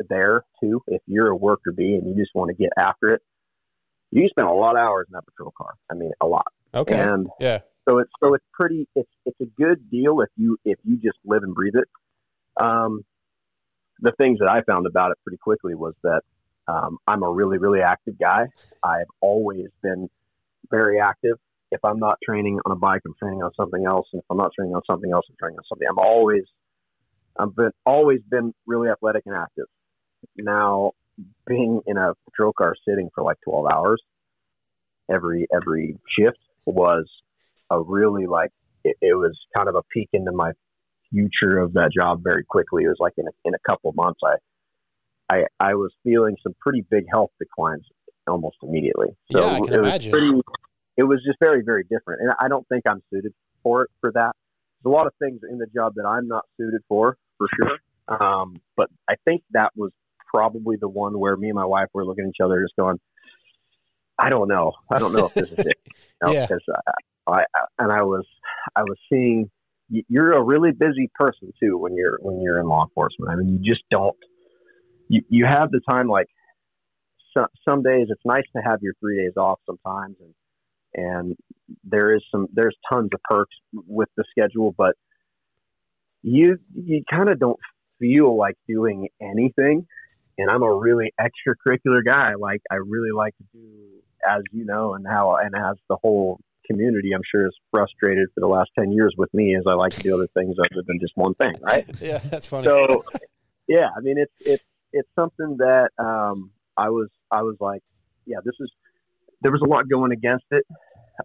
there 0.09 0.43
too. 0.61 0.81
If 0.87 1.01
you're 1.07 1.29
a 1.29 1.35
worker 1.35 1.71
bee 1.71 1.95
and 1.95 2.07
you 2.07 2.15
just 2.15 2.31
want 2.33 2.49
to 2.49 2.55
get 2.55 2.71
after 2.77 3.09
it, 3.09 3.21
you 4.11 4.27
spend 4.29 4.47
a 4.47 4.53
lot 4.53 4.75
of 4.75 4.81
hours 4.81 5.07
in 5.09 5.13
that 5.13 5.25
patrol 5.25 5.53
car. 5.57 5.73
I 5.91 5.95
mean, 5.95 6.11
a 6.21 6.27
lot. 6.27 6.47
Okay. 6.73 6.99
And 6.99 7.27
Yeah. 7.39 7.59
so 7.87 7.99
it's 7.99 8.11
so 8.21 8.33
it's 8.33 8.45
pretty 8.53 8.87
it's 8.95 9.09
it's 9.25 9.39
a 9.41 9.45
good 9.61 9.89
deal 9.89 10.21
if 10.21 10.29
you 10.37 10.57
if 10.65 10.79
you 10.83 10.97
just 10.97 11.17
live 11.25 11.43
and 11.43 11.53
breathe 11.53 11.75
it. 11.75 12.63
Um, 12.63 13.03
the 13.99 14.11
things 14.17 14.39
that 14.39 14.49
I 14.49 14.61
found 14.63 14.85
about 14.85 15.11
it 15.11 15.17
pretty 15.23 15.37
quickly 15.37 15.75
was 15.75 15.93
that 16.03 16.21
um, 16.67 16.97
I'm 17.07 17.23
a 17.23 17.31
really 17.31 17.57
really 17.57 17.81
active 17.81 18.17
guy. 18.19 18.47
I've 18.83 19.07
always 19.21 19.67
been 19.81 20.09
very 20.69 20.99
active. 20.99 21.37
If 21.73 21.83
I'm 21.83 21.99
not 21.99 22.17
training 22.23 22.59
on 22.65 22.71
a 22.71 22.75
bike, 22.75 23.01
I'm 23.05 23.15
training 23.19 23.41
on 23.41 23.51
something 23.55 23.83
else, 23.85 24.07
and 24.13 24.19
if 24.21 24.25
I'm 24.29 24.37
not 24.37 24.51
training 24.55 24.75
on 24.75 24.81
something 24.89 25.11
else, 25.11 25.25
I'm 25.29 25.35
training 25.39 25.57
on 25.57 25.63
something. 25.67 25.87
I'm 25.89 25.99
always 25.99 26.43
I've 27.37 27.55
been 27.55 27.71
always 27.85 28.21
been 28.29 28.53
really 28.67 28.89
athletic 28.89 29.23
and 29.25 29.35
active. 29.35 29.65
Now, 30.37 30.91
being 31.47 31.81
in 31.87 31.97
a 31.97 32.13
patrol 32.29 32.53
car 32.53 32.75
sitting 32.87 33.09
for 33.13 33.23
like 33.23 33.37
12 33.43 33.67
hours 33.71 34.01
every 35.11 35.47
every 35.53 35.97
shift 36.17 36.37
was 36.65 37.09
a 37.69 37.81
really 37.81 38.25
like 38.25 38.51
it, 38.83 38.95
it 39.01 39.15
was 39.15 39.37
kind 39.55 39.67
of 39.67 39.75
a 39.75 39.81
peek 39.91 40.09
into 40.13 40.31
my 40.31 40.51
future 41.11 41.59
of 41.59 41.73
that 41.73 41.91
job 41.95 42.21
very 42.23 42.43
quickly. 42.43 42.83
It 42.83 42.87
was 42.87 42.97
like 42.99 43.13
in 43.17 43.27
a, 43.27 43.31
in 43.45 43.53
a 43.53 43.69
couple 43.69 43.89
of 43.89 43.95
months, 43.95 44.19
I 44.23 45.35
I 45.35 45.43
I 45.59 45.73
was 45.75 45.91
feeling 46.03 46.35
some 46.43 46.53
pretty 46.59 46.85
big 46.89 47.05
health 47.11 47.31
declines 47.39 47.83
almost 48.27 48.57
immediately. 48.63 49.07
So 49.31 49.41
Yeah, 49.41 49.53
I 49.53 49.59
can 49.59 49.73
it 49.73 49.77
was 49.79 49.87
imagine. 49.89 50.11
pretty. 50.11 50.41
It 50.97 51.03
was 51.03 51.19
just 51.25 51.39
very 51.39 51.63
very 51.63 51.83
different, 51.83 52.21
and 52.21 52.31
I 52.39 52.47
don't 52.47 52.67
think 52.67 52.83
I'm 52.87 53.01
suited 53.11 53.33
for 53.61 53.83
it 53.83 53.91
for 54.01 54.11
that. 54.13 54.33
There's 54.83 54.91
a 54.91 54.95
lot 54.95 55.07
of 55.07 55.13
things 55.19 55.41
in 55.49 55.57
the 55.57 55.67
job 55.73 55.93
that 55.95 56.05
I'm 56.05 56.27
not 56.27 56.45
suited 56.57 56.81
for 56.87 57.17
for 57.37 57.47
sure. 57.59 57.77
Um, 58.07 58.61
but 58.75 58.89
I 59.09 59.15
think 59.25 59.43
that 59.51 59.71
was 59.75 59.91
probably 60.27 60.75
the 60.79 60.89
one 60.89 61.17
where 61.17 61.37
me 61.37 61.47
and 61.49 61.55
my 61.55 61.65
wife 61.65 61.87
were 61.93 62.05
looking 62.05 62.25
at 62.25 62.29
each 62.29 62.43
other, 62.43 62.61
just 62.61 62.75
going, 62.75 62.99
"I 64.19 64.29
don't 64.29 64.47
know, 64.47 64.73
I 64.91 64.99
don't 64.99 65.13
know 65.13 65.25
if 65.25 65.33
this 65.33 65.49
is 65.49 65.65
it." 65.65 65.77
You 66.21 66.29
know, 66.29 66.33
Yeah. 66.33 66.47
I, 67.27 67.43
I 67.55 67.65
and 67.79 67.91
I 67.91 68.03
was 68.03 68.25
I 68.75 68.83
was 68.83 68.97
seeing 69.09 69.49
you're 69.89 70.33
a 70.33 70.41
really 70.41 70.71
busy 70.71 71.09
person 71.15 71.51
too 71.61 71.77
when 71.77 71.95
you're 71.95 72.17
when 72.21 72.41
you're 72.41 72.59
in 72.59 72.67
law 72.67 72.83
enforcement. 72.85 73.31
I 73.31 73.35
mean, 73.35 73.59
you 73.61 73.73
just 73.73 73.83
don't 73.89 74.15
you 75.09 75.21
you 75.29 75.45
have 75.45 75.71
the 75.71 75.81
time 75.89 76.07
like 76.07 76.27
some 77.33 77.47
some 77.67 77.83
days 77.83 78.07
it's 78.09 78.21
nice 78.25 78.45
to 78.55 78.61
have 78.61 78.81
your 78.81 78.93
three 78.99 79.17
days 79.17 79.33
off 79.37 79.59
sometimes 79.65 80.15
and 80.19 80.33
and 80.93 81.35
there 81.83 82.15
is 82.15 82.23
some 82.31 82.47
there's 82.53 82.75
tons 82.91 83.09
of 83.13 83.21
perks 83.23 83.55
with 83.87 84.09
the 84.17 84.23
schedule 84.31 84.73
but 84.77 84.95
you 86.23 86.57
you 86.73 87.03
kind 87.09 87.29
of 87.29 87.39
don't 87.39 87.59
feel 87.99 88.35
like 88.37 88.55
doing 88.67 89.09
anything. 89.21 89.85
And 90.37 90.49
I'm 90.49 90.63
a 90.63 90.73
really 90.73 91.13
extracurricular 91.19 92.03
guy. 92.03 92.33
Like 92.35 92.61
I 92.71 92.75
really 92.75 93.11
like 93.15 93.35
to 93.37 93.43
do 93.53 93.69
as 94.27 94.41
you 94.51 94.65
know 94.65 94.95
and 94.95 95.05
how 95.07 95.35
and 95.35 95.53
as 95.55 95.75
the 95.89 95.97
whole 96.01 96.39
community 96.65 97.11
I'm 97.13 97.21
sure 97.29 97.45
is 97.45 97.55
frustrated 97.71 98.29
for 98.33 98.39
the 98.39 98.47
last 98.47 98.69
10 98.79 98.93
years 98.93 99.13
with 99.17 99.31
me 99.33 99.53
as 99.57 99.65
I 99.67 99.73
like 99.73 99.91
to 99.93 99.99
do 99.99 100.15
other 100.15 100.29
things 100.33 100.55
other 100.57 100.81
than 100.87 100.97
just 101.01 101.11
one 101.15 101.33
thing 101.35 101.53
right? 101.61 101.85
Yeah, 102.01 102.19
that's 102.19 102.47
funny. 102.47 102.63
so 102.63 103.03
yeah, 103.67 103.89
I 103.95 103.99
mean 103.99 104.17
it's 104.17 104.33
it's 104.39 104.63
it's 104.93 105.09
something 105.13 105.57
that 105.57 105.89
um, 105.99 106.51
I 106.77 106.89
was 106.89 107.09
I 107.31 107.41
was 107.41 107.57
like, 107.59 107.81
yeah, 108.25 108.37
this 108.45 108.55
is 108.61 108.71
there 109.43 109.51
was 109.51 109.61
a 109.63 109.69
lot 109.69 109.87
going 109.89 110.11
against 110.11 110.45
it, 110.51 110.65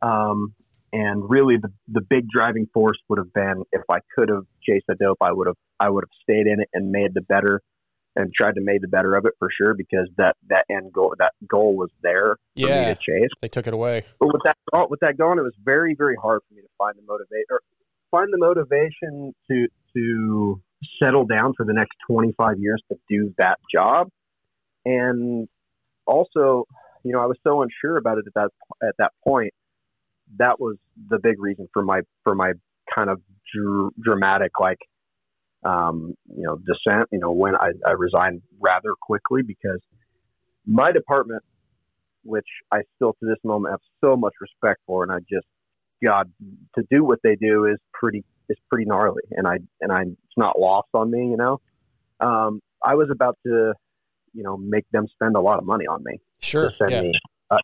um, 0.02 0.54
and 0.92 1.28
really 1.28 1.57
the 1.57 1.72
the 1.88 2.00
big 2.00 2.28
driving 2.28 2.66
force 2.74 2.98
would 3.09 3.18
have 3.18 3.33
been 3.33 3.62
if 3.72 3.83
I 3.90 3.98
could 4.14 4.28
have 4.28 4.44
chased 4.62 4.87
the 4.88 4.96
dope, 4.96 5.18
I 5.20 5.33
would 5.33 5.46
have 5.46 5.57
I 5.81 5.88
would 5.88 6.04
have 6.04 6.11
stayed 6.22 6.46
in 6.46 6.61
it 6.61 6.68
and 6.72 6.90
made 6.90 7.14
the 7.14 7.22
better 7.22 7.61
and 8.16 8.33
tried 8.35 8.57
to 8.57 8.61
make 8.61 8.81
the 8.81 8.88
better 8.88 9.14
of 9.14 9.24
it 9.26 9.33
for 9.38 9.48
sure 9.57 9.74
because 9.74 10.09
that 10.16 10.37
that 10.48 10.64
end 10.70 10.92
goal 10.92 11.14
that 11.18 11.33
goal 11.48 11.76
was 11.76 11.90
there 12.02 12.37
for 12.61 12.68
Yeah. 12.68 12.88
me 12.88 12.94
to 12.94 12.96
chase. 12.96 13.31
They 13.40 13.48
took 13.48 13.66
it 13.66 13.74
away. 13.74 14.04
But 14.18 14.28
with 14.33 14.42
that 14.44 14.57
with 14.90 15.00
that 15.00 15.16
going, 15.16 15.38
it 15.38 15.42
was 15.42 15.54
very 15.64 15.94
very 15.94 16.16
hard 16.20 16.40
for 16.48 16.54
me 16.54 16.62
to 16.62 16.68
find 16.76 16.94
the 16.96 17.02
motivate 17.07 17.46
or 17.50 17.61
find 18.11 18.28
the 18.33 18.38
motivation 18.38 19.33
to 19.50 19.66
to 19.96 20.61
settle 21.02 21.26
down 21.26 21.54
for 21.57 21.64
the 21.66 21.72
next 21.72 21.92
25 22.09 22.59
years 22.59 22.81
to 22.90 22.96
do 23.09 23.35
that 23.38 23.59
job, 23.72 24.09
and 24.85 25.48
also, 26.07 26.64
you 27.05 27.13
know, 27.13 27.21
I 27.21 27.27
was 27.27 27.39
so 27.47 27.63
unsure 27.63 27.97
about 27.99 28.19
it 28.19 28.25
at 28.27 28.35
that 28.35 28.51
at 28.89 28.95
that 28.99 29.13
point. 29.27 29.55
That 30.39 30.61
was 30.61 30.77
the 31.11 31.19
big 31.23 31.41
reason 31.41 31.69
for 31.73 31.83
my 31.83 32.03
for 32.25 32.35
my 32.35 32.53
kind 32.95 33.11
of 33.11 33.21
dr- 33.55 33.93
dramatic 34.03 34.53
like 34.61 34.79
um, 35.65 36.15
you 36.37 36.45
know 36.45 36.57
descent. 36.59 37.09
You 37.13 37.21
know, 37.21 37.33
when 37.33 37.55
I, 37.57 37.71
I 37.87 37.93
resigned 37.93 38.43
rather 38.61 38.95
quickly 39.01 39.43
because 39.43 39.81
my 40.67 40.93
department 40.93 41.43
which 42.25 42.47
I 42.73 42.81
still 42.97 43.15
to 43.15 43.27
this 43.27 43.39
moment 43.45 43.73
have 43.73 43.81
so 44.05 44.17
much 44.17 44.35
respect 44.41 44.81
for, 44.87 45.03
and 45.05 45.13
I 45.13 45.19
just 45.21 45.47
God 46.05 46.33
to 46.77 46.85
do 46.91 47.05
what 47.05 47.21
they 47.25 47.37
do 47.37 47.67
is 47.67 47.79
pretty 47.95 48.25
is 48.51 48.59
pretty 48.71 48.87
gnarly, 48.87 49.23
and 49.33 49.47
I 49.49 49.59
and 49.81 49.93
I 49.93 50.03
it's 50.03 50.39
not 50.39 50.59
lost 50.61 50.89
on 50.95 51.11
me, 51.11 51.31
you 51.31 51.37
know. 51.37 51.59
um, 52.21 52.61
I 52.85 52.95
was 52.95 53.09
about 53.11 53.39
to, 53.47 53.75
you 54.33 54.43
know, 54.43 54.57
make 54.57 54.85
them 54.93 55.07
spend 55.12 55.37
a 55.37 55.41
lot 55.41 55.59
of 55.59 55.64
money 55.64 55.87
on 55.87 56.03
me. 56.05 56.21
Sure. 56.41 56.73
Yeah. 56.88 57.03
me. 57.03 57.12
Uh, 57.51 57.59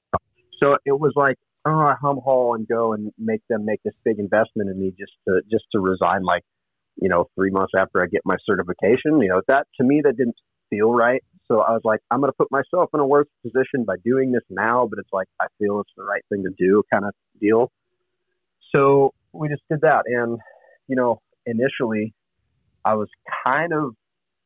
so 0.60 0.76
it 0.84 0.98
was 0.98 1.12
like, 1.16 1.36
oh, 1.64 1.78
I 1.78 1.94
hum 2.00 2.18
haul 2.22 2.54
and 2.54 2.66
go 2.66 2.92
and 2.92 3.12
make 3.18 3.40
them 3.48 3.64
make 3.64 3.82
this 3.84 3.94
big 4.04 4.18
investment 4.18 4.70
in 4.70 4.78
me 4.78 4.92
just 4.98 5.12
to 5.28 5.40
just 5.50 5.64
to 5.72 5.80
resign 5.80 6.22
like, 6.22 6.42
you 6.96 7.08
know, 7.08 7.28
three 7.34 7.50
months 7.50 7.72
after 7.76 8.02
I 8.02 8.06
get 8.06 8.22
my 8.24 8.36
certification. 8.46 9.20
You 9.20 9.28
know, 9.28 9.42
that 9.48 9.66
to 9.78 9.84
me 9.84 10.00
that 10.04 10.16
didn't 10.16 10.36
feel 10.70 10.92
right. 10.92 11.22
So 11.46 11.60
I 11.60 11.72
was 11.72 11.82
like, 11.84 12.00
I'm 12.10 12.20
going 12.20 12.32
to 12.32 12.36
put 12.36 12.50
myself 12.50 12.90
in 12.94 13.00
a 13.00 13.06
worse 13.06 13.28
position 13.42 13.84
by 13.86 13.96
doing 14.02 14.32
this 14.32 14.44
now, 14.48 14.86
but 14.88 14.98
it's 14.98 15.12
like 15.12 15.28
I 15.40 15.46
feel 15.58 15.80
it's 15.80 15.92
the 15.96 16.04
right 16.04 16.22
thing 16.30 16.44
to 16.44 16.50
do, 16.58 16.82
kind 16.90 17.04
of 17.04 17.12
deal. 17.40 17.70
So 18.74 19.12
we 19.32 19.48
just 19.48 19.62
did 19.70 19.82
that, 19.82 20.04
and 20.06 20.38
you 20.88 20.96
know, 20.96 21.20
initially 21.46 22.14
I 22.84 22.94
was 22.94 23.08
kind 23.44 23.72
of 23.72 23.94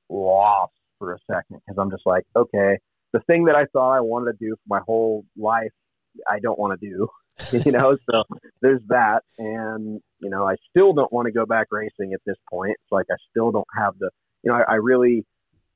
lost 0.08 0.72
for 0.98 1.12
a 1.14 1.18
second 1.30 1.60
because 1.66 1.78
I'm 1.80 1.90
just 1.90 2.06
like, 2.06 2.24
okay, 2.36 2.78
the 3.12 3.20
thing 3.20 3.44
that 3.44 3.56
I 3.56 3.64
thought 3.72 3.92
I 3.96 4.00
wanted 4.00 4.32
to 4.32 4.38
do 4.38 4.54
for 4.54 4.76
my 4.76 4.80
whole 4.86 5.24
life, 5.36 5.72
I 6.28 6.40
don't 6.40 6.58
want 6.58 6.78
to 6.78 6.88
do, 6.88 7.08
you 7.64 7.72
know. 7.72 7.96
So 8.10 8.24
there's 8.60 8.82
that, 8.88 9.22
and 9.38 10.00
you 10.20 10.30
know, 10.30 10.46
I 10.46 10.56
still 10.70 10.92
don't 10.92 11.12
want 11.12 11.26
to 11.26 11.32
go 11.32 11.46
back 11.46 11.68
racing 11.70 12.12
at 12.12 12.20
this 12.26 12.36
point. 12.50 12.72
It's 12.72 12.92
like 12.92 13.06
I 13.10 13.16
still 13.30 13.50
don't 13.50 13.68
have 13.76 13.94
the, 13.98 14.10
you 14.42 14.50
know, 14.50 14.58
I, 14.58 14.72
I 14.72 14.74
really 14.74 15.24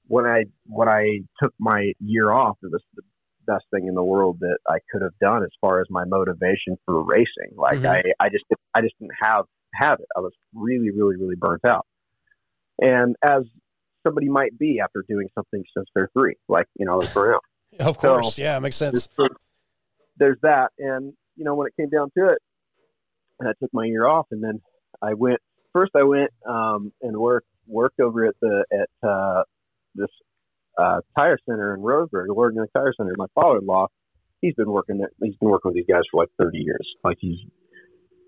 when 0.08 0.26
I 0.26 0.44
when 0.66 0.88
I 0.88 1.20
took 1.42 1.54
my 1.58 1.92
year 2.00 2.32
off, 2.32 2.58
it 2.62 2.70
was 2.70 2.82
the 2.94 3.02
best 3.46 3.64
thing 3.72 3.86
in 3.88 3.94
the 3.94 4.02
world 4.04 4.38
that 4.40 4.58
I 4.68 4.78
could 4.90 5.02
have 5.02 5.18
done 5.20 5.42
as 5.42 5.50
far 5.60 5.80
as 5.80 5.86
my 5.90 6.04
motivation 6.04 6.76
for 6.84 7.02
racing. 7.04 7.56
Like 7.56 7.78
Mhm. 7.80 7.88
I, 8.20 8.24
I 8.24 8.28
just 8.28 8.44
I 8.74 8.80
just 8.80 8.94
didn't 8.98 9.14
have 9.20 9.46
have 9.74 10.00
it. 10.00 10.06
I 10.16 10.20
was 10.20 10.32
really 10.54 10.90
really 10.90 11.16
really 11.16 11.36
burnt 11.36 11.64
out. 11.64 11.86
And 12.78 13.16
as 13.22 13.42
somebody 14.04 14.28
might 14.28 14.58
be 14.58 14.80
after 14.82 15.04
doing 15.08 15.28
something 15.34 15.62
since 15.76 15.88
they're 15.94 16.10
three, 16.12 16.34
like 16.48 16.66
you 16.78 16.86
know, 16.86 17.00
burnt 17.14 17.36
out. 17.80 17.86
Of 17.86 17.96
So, 18.00 18.18
course. 18.20 18.38
yeah, 18.38 18.58
makes 18.58 18.76
sense. 18.76 19.08
there's, 19.16 19.30
there's 20.18 20.38
that, 20.42 20.70
and 20.78 21.12
you 21.36 21.44
know, 21.44 21.54
when 21.54 21.66
it 21.66 21.74
came 21.80 21.88
down 21.88 22.10
to 22.18 22.28
it, 22.28 22.38
and 23.40 23.48
I 23.48 23.52
took 23.60 23.70
my 23.72 23.86
year 23.86 24.06
off, 24.06 24.26
and 24.30 24.42
then 24.42 24.60
I 25.00 25.14
went. 25.14 25.40
First, 25.72 25.92
I 25.96 26.02
went 26.02 26.30
um, 26.46 26.92
and 27.00 27.16
worked 27.16 27.46
worked 27.66 27.98
over 28.00 28.26
at 28.26 28.34
the 28.42 28.64
at 28.72 29.08
uh, 29.08 29.42
this 29.94 30.10
uh, 30.78 31.00
tire 31.16 31.38
center 31.48 31.74
in 31.74 31.80
Roseburg, 31.80 32.26
the 32.26 32.34
Oregon 32.34 32.66
Tire 32.74 32.92
Center. 32.96 33.14
My 33.16 33.26
father-in-law, 33.34 33.86
he's 34.42 34.54
been 34.54 34.70
working 34.70 34.98
there. 34.98 35.10
He's 35.22 35.36
been 35.36 35.48
working 35.48 35.70
with 35.70 35.76
these 35.76 35.86
guys 35.88 36.02
for 36.10 36.22
like 36.22 36.28
30 36.38 36.58
years. 36.58 36.86
Like 37.02 37.16
he's 37.20 37.38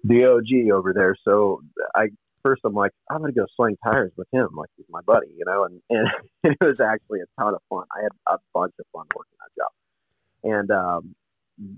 the 0.04 0.24
OG 0.24 0.70
over 0.72 0.92
there. 0.94 1.14
So 1.24 1.60
I 1.94 2.06
first 2.44 2.62
I'm 2.64 2.74
like, 2.74 2.92
I'm 3.10 3.20
gonna 3.20 3.32
go 3.32 3.46
sling 3.56 3.76
tires 3.84 4.12
with 4.16 4.28
him, 4.32 4.48
like 4.54 4.70
he's 4.76 4.86
my 4.88 5.00
buddy, 5.00 5.28
you 5.36 5.44
know. 5.46 5.64
And 5.64 5.80
and 5.90 6.08
it 6.44 6.64
was 6.64 6.80
actually 6.80 7.20
a 7.20 7.40
ton 7.40 7.54
of 7.54 7.60
fun. 7.68 7.84
I 7.96 8.02
had 8.02 8.12
a 8.28 8.38
bunch 8.52 8.74
of 8.78 8.86
fun 8.92 9.06
working 9.14 9.36
that 9.40 9.62
job, 9.62 9.72
and 10.44 10.70
um, 10.70 11.14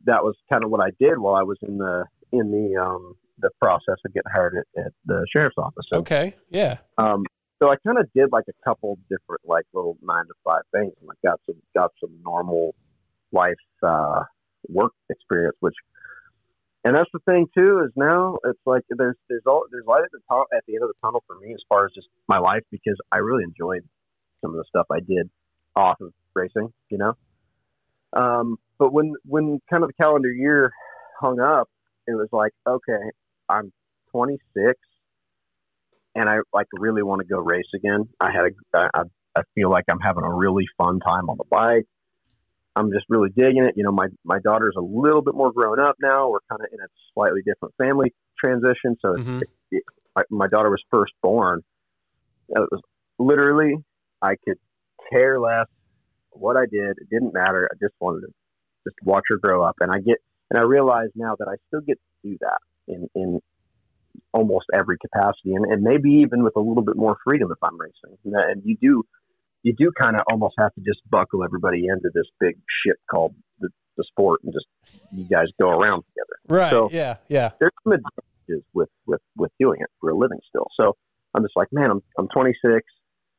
that 0.05 0.25
was 0.25 0.37
kind 0.53 0.65
of 0.65 0.71
what 0.71 0.81
I 0.81 0.91
did 0.99 1.19
while 1.19 1.35
I 1.35 1.43
was 1.43 1.59
in 1.63 1.79
the 1.79 2.05
in 2.33 2.51
the 2.51 2.81
um, 2.81 3.15
the 3.39 3.51
process 3.61 3.97
of 4.05 4.13
getting 4.13 4.31
hired 4.33 4.57
at, 4.57 4.87
at 4.87 4.93
the 5.05 5.27
sheriff's 5.33 5.57
office. 5.59 5.87
Okay. 5.93 6.35
Yeah. 6.51 6.79
um, 6.99 7.25
so 7.59 7.71
I 7.71 7.77
kind 7.87 7.99
of 7.99 8.07
did 8.15 8.33
like 8.33 8.45
a 8.49 8.69
couple 8.69 8.99
different 9.09 9.43
like 9.45 9.65
little 9.73 9.97
nine 10.03 10.27
to 10.27 10.35
five 10.45 10.63
things, 10.73 10.93
and 11.01 11.11
I 11.11 11.15
got 11.27 11.41
some 11.47 11.57
got 11.75 11.93
some 12.01 12.11
normal 12.23 12.75
life 13.33 13.55
uh, 13.83 14.25
work 14.69 14.93
experience, 15.11 15.57
which 15.61 15.75
and 16.87 16.95
that's 16.95 17.11
the 17.13 17.19
thing 17.27 17.47
too 17.53 17.83
is 17.85 17.91
now 17.97 18.39
it's 18.45 18.61
like 18.65 18.83
there's 18.91 19.17
there's 19.29 19.43
all 19.45 19.65
there's 19.73 19.85
light 19.87 20.05
at 20.05 20.13
the 20.13 20.21
top 20.31 20.47
at 20.55 20.63
the 20.69 20.75
end 20.75 20.85
of 20.85 20.89
the 20.89 20.95
tunnel 21.03 21.23
for 21.27 21.37
me 21.41 21.53
as 21.53 21.61
far 21.69 21.85
as 21.85 21.91
just 21.93 22.07
my 22.29 22.39
life 22.39 22.63
because 22.71 22.97
I 23.11 23.19
really 23.19 23.43
enjoyed 23.43 23.83
some 24.41 24.53
of 24.53 24.57
the 24.57 24.65
stuff 24.69 24.87
I 24.93 25.01
did 25.01 25.29
off 25.75 25.97
of 26.01 26.13
racing, 26.35 26.73
you 26.89 26.99
know. 26.99 27.15
Um, 28.13 28.57
but 28.79 28.93
when 28.93 29.15
when 29.25 29.61
kind 29.69 29.83
of 29.83 29.89
the 29.89 30.01
calendar 30.01 30.31
year 30.31 30.71
hung 31.21 31.41
up, 31.41 31.69
it 32.07 32.13
was 32.13 32.29
like 32.31 32.53
okay, 32.69 33.11
I'm 33.49 33.73
26 34.13 34.79
and 36.15 36.29
I 36.29 36.37
like 36.53 36.69
really 36.73 37.03
want 37.03 37.21
to 37.21 37.27
go 37.27 37.41
race 37.41 37.67
again. 37.75 38.09
I 38.21 38.31
had 38.31 38.45
a, 38.45 38.89
I, 38.95 39.03
I 39.37 39.43
feel 39.57 39.71
like 39.71 39.87
I'm 39.91 39.99
having 39.99 40.23
a 40.23 40.33
really 40.33 40.67
fun 40.79 41.01
time 41.01 41.29
on 41.31 41.37
the 41.37 41.45
bike. 41.51 41.87
I'm 42.77 42.93
just 42.93 43.07
really 43.09 43.31
digging 43.31 43.65
it. 43.65 43.75
You 43.77 43.85
know, 43.85 43.93
my 43.93 44.09
my 44.25 44.39
daughter's 44.39 44.75
a 44.77 44.83
little 44.83 45.23
bit 45.23 45.35
more 45.35 45.53
grown 45.53 45.81
up 45.81 45.97
now. 46.01 46.29
We're 46.29 46.41
kind 46.49 46.61
of 46.61 46.69
in 46.73 46.79
a 46.81 46.89
slightly 47.15 47.41
different 47.45 47.75
family 47.79 48.13
transition. 48.39 48.97
So 49.01 49.15
it's, 49.15 49.27
it, 49.43 49.49
it, 49.71 49.83
my, 50.15 50.23
my 50.31 50.47
daughter 50.49 50.71
was 50.71 50.83
first 50.91 51.13
born. 51.23 51.63
It 52.51 52.69
was 52.71 52.81
literally 53.19 53.77
I 54.23 54.37
could 54.45 54.59
care 55.11 55.41
less 55.41 55.67
what 56.31 56.57
I 56.57 56.67
did. 56.71 56.99
It 56.99 57.09
didn't 57.11 57.33
matter. 57.33 57.69
I 57.73 57.75
just 57.83 57.95
wanted 57.99 58.27
to 58.27 58.33
just 58.87 58.97
watch 59.03 59.25
her 59.31 59.39
grow 59.39 59.63
up. 59.65 59.77
And 59.81 59.91
I 59.91 59.99
get 59.99 60.19
and 60.51 60.59
I 60.59 60.63
realize 60.63 61.09
now 61.15 61.35
that 61.39 61.49
I 61.49 61.57
still 61.69 61.81
get 61.81 61.99
to 61.99 62.31
do 62.31 62.39
that 62.41 62.59
in 62.89 63.09
in 63.15 63.41
almost 64.33 64.67
every 64.75 64.97
capacity, 64.99 65.55
and, 65.55 65.65
and 65.67 65.83
maybe 65.83 66.11
even 66.11 66.43
with 66.43 66.57
a 66.57 66.61
little 66.61 66.83
bit 66.83 66.97
more 66.97 67.17
freedom 67.25 67.51
if 67.51 67.59
I'm 67.63 67.79
racing. 67.79 68.17
And, 68.25 68.35
and 68.35 68.63
you 68.65 68.77
do, 68.81 69.03
you 69.67 69.75
do 69.77 69.91
kind 70.01 70.15
of 70.15 70.23
almost 70.31 70.55
have 70.59 70.73
to 70.75 70.81
just 70.81 71.01
buckle 71.11 71.43
everybody 71.43 71.87
into 71.89 72.09
this 72.15 72.27
big 72.39 72.57
ship 72.85 72.99
called 73.11 73.35
the, 73.59 73.69
the 73.97 74.05
sport, 74.05 74.41
and 74.45 74.53
just 74.53 74.67
you 75.13 75.25
guys 75.25 75.47
go 75.61 75.71
around 75.71 76.05
together. 76.05 76.37
Right. 76.49 76.71
So 76.71 76.89
yeah. 76.93 77.17
Yeah. 77.27 77.51
there's 77.59 77.73
some 77.83 77.95
advantages 77.95 78.65
with 78.73 78.89
with 79.07 79.21
with 79.37 79.51
doing 79.59 79.81
it 79.81 79.89
for 80.01 80.11
a 80.11 80.17
living 80.17 80.39
still. 80.49 80.69
So 80.77 80.97
I'm 81.35 81.43
just 81.43 81.57
like, 81.57 81.67
man, 81.73 81.91
I'm 81.91 82.01
I'm 82.17 82.29
26. 82.29 82.81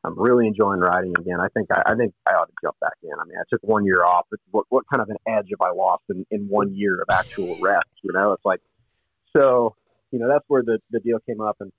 I'm 0.04 0.20
really 0.20 0.48
enjoying 0.48 0.82
riding 0.82 1.14
again. 1.18 1.40
I 1.40 1.48
think 1.54 1.70
I, 1.72 1.94
I 1.94 1.96
think 1.96 2.14
I 2.28 2.32
ought 2.34 2.48
to 2.48 2.54
jump 2.62 2.76
back 2.82 2.98
in. 3.04 3.12
I 3.18 3.24
mean, 3.24 3.38
I 3.40 3.44
took 3.50 3.62
one 3.64 3.86
year 3.86 4.04
off. 4.04 4.26
But 4.30 4.42
what 4.52 4.66
what 4.68 4.84
kind 4.92 5.02
of 5.02 5.10
an 5.10 5.18
edge 5.30 5.48
have 5.52 5.62
I 5.62 5.72
lost 5.72 6.04
in, 6.10 6.26
in 6.30 6.48
one 6.50 6.76
year 6.76 7.00
of 7.00 7.08
actual 7.10 7.58
rest? 7.62 7.88
You 8.04 8.12
know, 8.12 8.34
it's 8.34 8.46
like 8.46 8.60
so. 9.32 9.76
You 10.12 10.20
know, 10.20 10.28
that's 10.28 10.46
where 10.50 10.62
the 10.62 10.80
the 10.92 11.00
deal 11.00 11.20
came 11.26 11.40
up, 11.40 11.56
and 11.62 11.72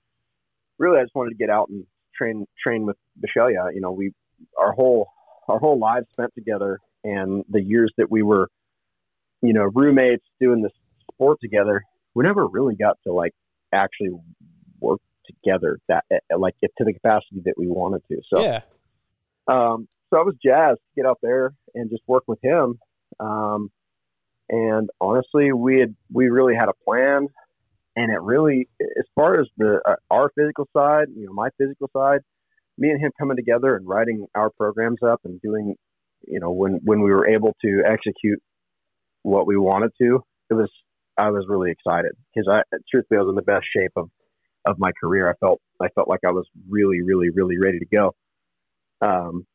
really, 0.79 0.99
I 0.99 1.03
just 1.03 1.15
wanted 1.15 1.31
to 1.31 1.37
get 1.37 1.51
out 1.51 1.69
and 1.69 1.85
train 2.17 2.47
train 2.63 2.87
with 2.87 2.97
Bishelia. 3.21 3.75
You 3.75 3.83
know, 3.83 3.93
we 3.93 4.13
our 4.59 4.73
whole 4.73 5.09
our 5.49 5.59
whole 5.59 5.79
lives 5.79 6.07
spent 6.13 6.33
together, 6.35 6.79
and 7.05 7.45
the 7.49 7.63
years 7.63 7.93
that 7.97 8.11
we 8.11 8.23
were, 8.23 8.49
you 9.43 9.53
know, 9.53 9.65
roommates 9.75 10.25
doing 10.41 10.63
this 10.63 10.73
sport 11.13 11.39
together, 11.41 11.83
we 12.15 12.25
never 12.25 12.47
really 12.47 12.75
got 12.75 12.99
to 13.07 13.13
like 13.13 13.33
actually 13.73 14.11
work 14.81 15.01
together 15.27 15.79
that 15.89 16.05
like 16.37 16.55
get 16.61 16.71
to 16.79 16.85
the 16.85 16.93
capacity 16.93 17.43
that 17.45 17.55
we 17.57 17.67
wanted 17.67 18.03
to. 18.09 18.21
So 18.33 18.43
yeah. 18.43 18.61
um, 19.47 19.89
so 20.11 20.21
I 20.21 20.23
was 20.23 20.35
jazzed 20.43 20.79
to 20.79 21.03
get 21.03 21.07
out 21.07 21.19
there 21.23 21.53
and 21.75 21.91
just 21.91 22.03
work 22.07 22.25
with 22.27 22.39
him. 22.43 22.79
Um, 23.21 23.71
and 24.49 24.89
honestly, 25.01 25.53
we 25.53 25.81
had 25.81 25.95
we 26.13 26.29
really 26.29 26.55
had 26.55 26.69
a 26.69 26.85
plan, 26.85 27.29
and 27.97 28.13
it 28.13 28.21
really, 28.21 28.69
as 28.81 29.05
far 29.15 29.41
as 29.41 29.47
the 29.59 29.81
uh, 29.85 29.97
our 30.11 30.31
physical 30.37 30.67
side, 30.75 31.09
you 31.15 31.27
know, 31.27 31.33
my 31.33 31.51
physical 31.59 31.91
side, 31.95 32.21
me 32.79 32.91
and 32.91 33.01
him 33.01 33.11
coming 33.19 33.37
together 33.37 33.77
and 33.77 33.87
writing 33.87 34.27
our 34.35 34.51
programs 34.51 35.03
up 35.03 35.21
and 35.25 35.41
doing, 35.43 35.75
you 36.27 36.41
know, 36.41 36.53
when 36.53 36.81
when 36.85 37.03
we 37.03 37.11
were 37.11 37.29
able 37.29 37.55
to 37.63 37.83
execute 37.85 38.41
what 39.23 39.47
we 39.47 39.57
wanted 39.57 39.91
to, 40.01 40.21
it 40.51 40.55
was 40.55 40.71
I 41.19 41.31
was 41.31 41.45
really 41.49 41.71
excited 41.73 42.13
because 42.35 42.49
I 42.49 42.63
truthfully 42.91 43.19
I 43.19 43.23
was 43.23 43.31
in 43.31 43.35
the 43.35 43.43
best 43.43 43.67
shape 43.77 43.93
of 43.97 44.09
of 44.67 44.77
my 44.79 44.93
career. 45.01 45.29
I 45.29 45.35
felt 45.41 45.61
I 45.81 45.89
felt 45.95 46.09
like 46.09 46.21
I 46.27 46.31
was 46.31 46.47
really 46.69 47.03
really 47.03 47.31
really 47.31 47.59
ready 47.59 47.79
to 47.81 47.87
go. 47.87 48.15
Um, 49.01 49.47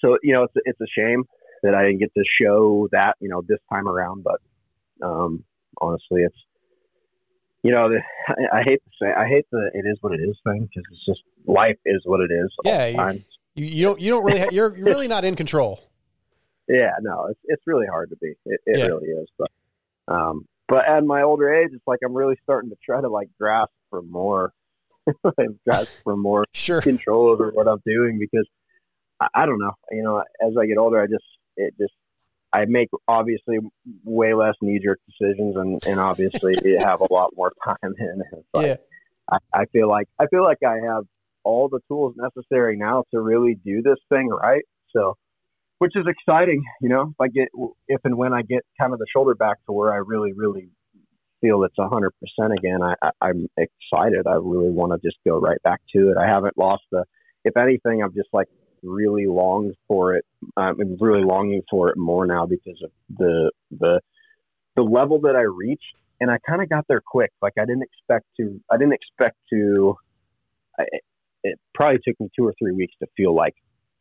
so 0.00 0.18
you 0.22 0.32
know 0.32 0.44
it's 0.44 0.54
it's 0.64 0.80
a 0.80 1.00
shame 1.00 1.24
that 1.62 1.74
I 1.74 1.82
didn't 1.82 2.00
get 2.00 2.12
to 2.14 2.24
show 2.42 2.88
that 2.92 3.16
you 3.20 3.28
know 3.28 3.42
this 3.46 3.60
time 3.72 3.86
around, 3.86 4.24
but 4.24 4.40
um, 5.06 5.44
honestly, 5.80 6.22
it's 6.22 6.36
you 7.64 7.72
know 7.72 7.88
the, 7.88 7.98
I, 8.28 8.58
I 8.58 8.62
hate 8.62 8.80
to 8.84 8.90
say 9.02 9.12
I 9.12 9.26
hate 9.26 9.46
the 9.50 9.70
it 9.74 9.84
is 9.86 9.98
what 10.02 10.12
it 10.12 10.20
is 10.22 10.36
thing 10.44 10.68
because 10.68 10.84
it's 10.92 11.04
just 11.06 11.22
life 11.46 11.78
is 11.84 12.02
what 12.04 12.20
it 12.20 12.30
is. 12.30 12.52
Yeah. 12.64 12.86
You, 12.86 13.24
you, 13.56 13.66
you 13.66 13.84
don't. 13.86 14.00
You 14.00 14.10
don't 14.10 14.24
really. 14.24 14.38
Ha- 14.40 14.48
you're 14.52 14.76
you're 14.76 14.86
really 14.86 15.08
not 15.08 15.24
in 15.24 15.34
control. 15.34 15.80
Yeah, 16.68 16.92
no, 17.02 17.26
it's 17.30 17.40
it's 17.44 17.62
really 17.66 17.86
hard 17.86 18.10
to 18.10 18.16
be. 18.16 18.34
It, 18.46 18.60
it 18.66 18.78
Yeah. 18.78 18.86
really 18.86 19.08
is. 19.08 19.28
But 19.38 19.50
um, 20.08 20.46
but 20.68 20.86
at 20.88 21.04
my 21.04 21.22
older 21.22 21.52
age, 21.52 21.70
it's 21.72 21.86
like 21.86 22.00
I'm 22.04 22.14
really 22.14 22.36
starting 22.42 22.70
to 22.70 22.76
try 22.84 23.00
to 23.00 23.08
like 23.08 23.28
grasp 23.40 23.72
for 23.90 24.02
more, 24.02 24.52
grasp 25.66 25.90
for 26.02 26.16
more 26.16 26.44
sure. 26.52 26.80
control 26.80 27.28
over 27.28 27.50
what 27.50 27.68
I'm 27.68 27.82
doing 27.86 28.18
because 28.18 28.46
I, 29.20 29.28
I 29.34 29.46
don't 29.46 29.58
know. 29.58 29.72
You 29.90 30.02
know, 30.02 30.22
as 30.44 30.54
I 30.60 30.66
get 30.66 30.78
older, 30.78 31.00
I 31.00 31.06
just 31.06 31.24
it 31.56 31.74
just 31.78 31.92
I 32.54 32.66
make 32.66 32.88
obviously 33.08 33.58
way 34.04 34.32
less 34.32 34.54
knee 34.62 34.78
jerk 34.82 35.00
decisions, 35.08 35.56
and 35.56 35.84
and 35.86 35.98
obviously 35.98 36.54
have 36.78 37.00
a 37.00 37.12
lot 37.12 37.30
more 37.36 37.52
time 37.64 37.76
in. 37.98 38.22
it. 38.32 38.44
Like, 38.54 38.66
Yeah. 38.66 38.76
I, 39.30 39.38
I 39.52 39.64
feel 39.72 39.88
like 39.88 40.06
I 40.20 40.26
feel 40.28 40.44
like 40.44 40.58
I 40.64 40.76
have 40.86 41.04
all 41.42 41.68
the 41.68 41.80
tools 41.88 42.14
necessary 42.16 42.76
now 42.76 43.04
to 43.12 43.20
really 43.20 43.58
do 43.64 43.82
this 43.82 43.98
thing 44.08 44.28
right. 44.28 44.62
So, 44.94 45.16
which 45.78 45.96
is 45.96 46.06
exciting, 46.06 46.62
you 46.80 46.88
know. 46.88 47.12
If 47.12 47.20
I 47.20 47.28
get 47.28 47.48
if 47.88 48.00
and 48.04 48.16
when 48.16 48.32
I 48.32 48.42
get 48.42 48.62
kind 48.80 48.92
of 48.92 49.00
the 49.00 49.06
shoulder 49.12 49.34
back 49.34 49.56
to 49.66 49.72
where 49.72 49.92
I 49.92 49.96
really 49.96 50.32
really 50.32 50.68
feel 51.40 51.64
it's 51.64 51.78
a 51.78 51.88
hundred 51.88 52.12
percent 52.20 52.52
again, 52.56 52.82
I, 52.82 52.94
I 53.02 53.10
I'm 53.20 53.48
excited. 53.56 54.28
I 54.28 54.34
really 54.34 54.70
want 54.70 54.92
to 54.92 55.06
just 55.06 55.18
go 55.26 55.40
right 55.40 55.60
back 55.64 55.80
to 55.96 56.10
it. 56.10 56.16
I 56.16 56.28
haven't 56.28 56.56
lost 56.56 56.84
the 56.92 57.04
if 57.44 57.56
anything, 57.56 58.02
I'm 58.02 58.14
just 58.14 58.28
like 58.32 58.48
really 58.84 59.26
longed 59.26 59.74
for 59.88 60.14
it. 60.14 60.24
I'm 60.56 60.96
really 61.00 61.24
longing 61.24 61.62
for 61.70 61.90
it 61.90 61.96
more 61.96 62.26
now 62.26 62.46
because 62.46 62.80
of 62.84 62.90
the 63.16 63.50
the 63.70 64.00
the 64.76 64.82
level 64.82 65.20
that 65.22 65.36
I 65.36 65.42
reached, 65.42 65.96
and 66.20 66.30
I 66.30 66.38
kind 66.46 66.62
of 66.62 66.68
got 66.68 66.84
there 66.88 67.02
quick. 67.04 67.32
Like 67.40 67.54
I 67.58 67.64
didn't 67.64 67.82
expect 67.84 68.26
to. 68.38 68.60
I 68.70 68.76
didn't 68.76 68.94
expect 68.94 69.36
to. 69.52 69.96
I, 70.78 70.84
it 71.42 71.58
probably 71.74 72.00
took 72.06 72.18
me 72.20 72.28
two 72.36 72.46
or 72.46 72.54
three 72.58 72.72
weeks 72.72 72.94
to 73.02 73.08
feel 73.16 73.34
like 73.34 73.54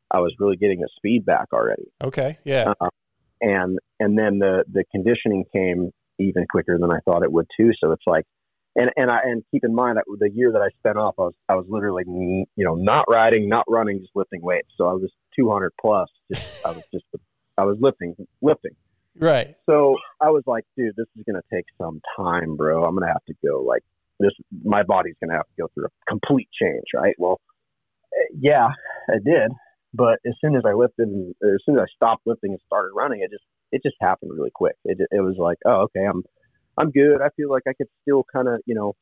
I 0.10 0.20
was 0.20 0.34
really 0.40 0.58
getting 0.58 0.82
a 0.84 0.88
speed 0.96 1.26
back 1.26 1.48
already. 1.54 1.92
Okay, 2.04 2.38
yeah. 2.44 2.74
Uh, 2.80 2.90
and 3.42 3.80
and 4.00 4.18
then 4.18 4.40
the 4.40 4.64
the 4.72 4.84
conditioning 4.92 5.46
came 5.54 5.92
even 6.20 6.46
quicker 6.50 6.78
than 6.80 6.92
I 6.92 7.00
thought 7.06 7.24
it 7.24 7.32
would 7.32 7.48
too. 7.58 7.72
So 7.80 7.92
it's 7.92 8.04
like, 8.06 8.26
and 8.76 8.90
and 8.96 9.12
I 9.12 9.20
and 9.24 9.44
keep 9.52 9.64
in 9.64 9.74
mind 9.74 9.98
that 9.98 10.06
the 10.20 10.30
year 10.30 10.52
that 10.52 10.62
I 10.62 10.70
spent 10.80 10.98
off, 10.98 11.16
I 11.18 11.24
was 11.24 11.34
I 11.50 11.56
was 11.56 11.66
literally 11.70 12.04
you 12.08 12.66
know 12.66 12.76
not 12.76 13.06
riding, 13.10 13.48
not 13.48 13.66
running, 13.68 14.00
just 14.00 14.16
lifting 14.16 14.42
weights. 14.42 14.70
So 14.78 14.88
I 14.88 14.94
was 14.94 15.12
200 15.36 15.72
plus. 15.80 16.10
Just 16.32 16.66
I 16.66 16.72
was 16.72 16.84
just 16.94 17.06
I 17.58 17.64
was 17.64 17.78
lifting 17.80 18.16
lifting. 18.42 18.76
Right. 19.16 19.56
So 19.70 19.96
I 20.22 20.32
was 20.32 20.44
like, 20.48 20.64
dude, 20.76 20.96
this 20.96 21.06
is 21.16 21.24
gonna 21.28 21.44
take 21.54 21.66
some 21.78 22.02
time, 22.18 22.56
bro. 22.56 22.84
I'm 22.84 22.96
gonna 22.96 23.12
have 23.12 23.24
to 23.28 23.34
go 23.46 23.62
like 23.62 23.84
this. 24.20 24.32
My 24.64 24.84
body's 24.84 25.16
gonna 25.22 25.36
have 25.36 25.46
to 25.46 25.62
go 25.62 25.68
through 25.74 25.86
a 25.86 25.90
complete 26.10 26.50
change, 26.60 26.86
right? 26.96 27.16
Well, 27.20 27.40
eh, 28.14 28.36
yeah, 28.40 28.70
I 29.10 29.18
did. 29.24 29.52
But 29.94 30.18
as 30.26 30.34
soon 30.42 30.56
as 30.56 30.64
I 30.66 30.74
lifted, 30.74 31.08
and, 31.10 31.36
as 31.44 31.62
soon 31.66 31.76
as 31.78 31.84
I 31.84 31.96
stopped 31.96 32.24
lifting 32.26 32.52
and 32.52 32.60
started 32.66 32.94
running, 32.96 33.22
it 33.22 33.30
just 33.30 33.44
it 33.72 33.84
just 33.84 33.96
happened 34.02 34.32
really 34.34 34.52
quick. 34.54 34.76
It 34.84 34.98
it 35.12 35.22
was 35.22 35.36
like, 35.38 35.58
oh, 35.66 35.88
okay, 35.88 36.06
I'm 36.06 36.24
I'm 36.78 36.92
good. 36.92 37.22
I 37.22 37.30
feel 37.36 37.50
like 37.50 37.64
I 37.68 37.74
could 37.74 37.88
still 38.02 38.26
kind 38.34 38.48
of 38.48 38.62
you 38.66 38.76
know 38.76 38.96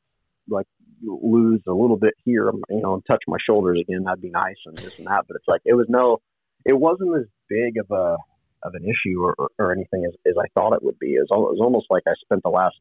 like 0.48 0.66
lose 1.04 1.60
a 1.66 1.72
little 1.72 1.96
bit 1.96 2.14
here, 2.24 2.50
you 2.70 2.80
know, 2.80 2.94
and 2.94 3.02
touch 3.10 3.22
my 3.26 3.36
shoulders 3.44 3.80
again. 3.80 4.04
That'd 4.04 4.20
be 4.22 4.30
nice 4.30 4.56
and 4.66 4.76
this 4.76 4.98
and 4.98 5.06
that. 5.06 5.24
But 5.26 5.36
it's 5.36 5.48
like 5.48 5.62
it 5.64 5.74
was 5.74 5.86
no, 5.88 6.18
it 6.64 6.74
wasn't 6.78 7.16
as 7.16 7.26
big 7.48 7.74
of 7.78 7.90
a 7.90 8.16
of 8.64 8.74
an 8.74 8.84
issue 8.84 9.20
or, 9.20 9.34
or, 9.38 9.48
or 9.58 9.72
anything 9.72 10.04
as, 10.06 10.14
as 10.26 10.34
I 10.38 10.46
thought 10.54 10.72
it 10.72 10.82
would 10.84 10.98
be. 11.00 11.14
It 11.14 11.20
was, 11.20 11.28
it 11.30 11.36
was 11.36 11.58
almost 11.60 11.86
like 11.90 12.04
I 12.06 12.12
spent 12.22 12.42
the 12.44 12.50
last 12.50 12.76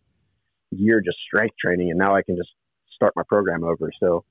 year 0.69 1.01
just 1.03 1.17
strength 1.25 1.55
training, 1.63 1.89
and 1.89 1.97
now 1.97 2.15
I 2.15 2.21
can 2.21 2.35
just 2.35 2.49
start 2.93 3.13
my 3.15 3.23
program 3.27 3.63
over. 3.63 3.91
So 3.99 4.23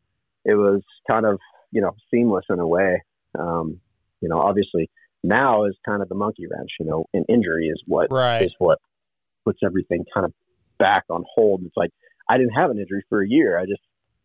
it 0.44 0.54
was 0.54 0.82
kind 1.10 1.26
of 1.26 1.38
you 1.72 1.80
know 1.80 1.92
seamless 2.12 2.44
in 2.50 2.60
a 2.60 2.66
way. 2.66 3.02
Um, 3.38 3.80
you 4.20 4.28
know, 4.28 4.38
obviously 4.40 4.90
now 5.22 5.64
is 5.64 5.76
kind 5.84 6.02
of 6.02 6.08
the 6.08 6.14
monkey 6.14 6.46
wrench. 6.46 6.70
You 6.78 6.86
know, 6.86 7.06
an 7.14 7.24
injury 7.28 7.68
is 7.68 7.82
what 7.86 8.08
Right. 8.10 8.42
is 8.42 8.54
what 8.58 8.78
puts 9.44 9.60
everything 9.64 10.04
kind 10.12 10.26
of 10.26 10.32
back 10.80 11.04
on 11.08 11.24
hold. 11.32 11.62
It's 11.64 11.76
like 11.76 11.90
I 12.28 12.36
didn't 12.38 12.54
have 12.54 12.70
an 12.70 12.78
injury 12.80 13.04
for 13.08 13.22
a 13.22 13.28
year. 13.28 13.56
I 13.58 13.66
just 13.66 13.80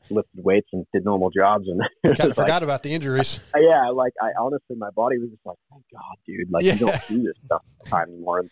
lifted 0.10 0.44
weights 0.44 0.68
and 0.74 0.86
did 0.94 1.04
normal 1.06 1.30
jobs, 1.30 1.66
and 1.68 1.82
Kind 2.18 2.20
of 2.32 2.38
like- 2.38 2.48
forgot 2.48 2.64
about 2.64 2.82
the 2.82 2.92
injuries. 2.94 3.40
uh, 3.56 3.60
yeah, 3.60 3.90
like 3.90 4.14
I 4.22 4.30
honestly, 4.40 4.76
my 4.78 4.90
body 4.96 5.20
was 5.20 5.30
just 5.30 5.46
like, 5.46 5.58
thank 5.70 5.84
God, 5.94 6.16
dude. 6.26 6.50
Like 6.52 6.64
Yeah. 6.64 6.74
you 6.74 6.80
don't 6.80 7.08
do 7.08 7.22
this 7.24 7.34
stuff 7.46 7.62
all 7.64 7.84
the 7.84 7.90
time 7.92 8.10
anymore. 8.10 8.44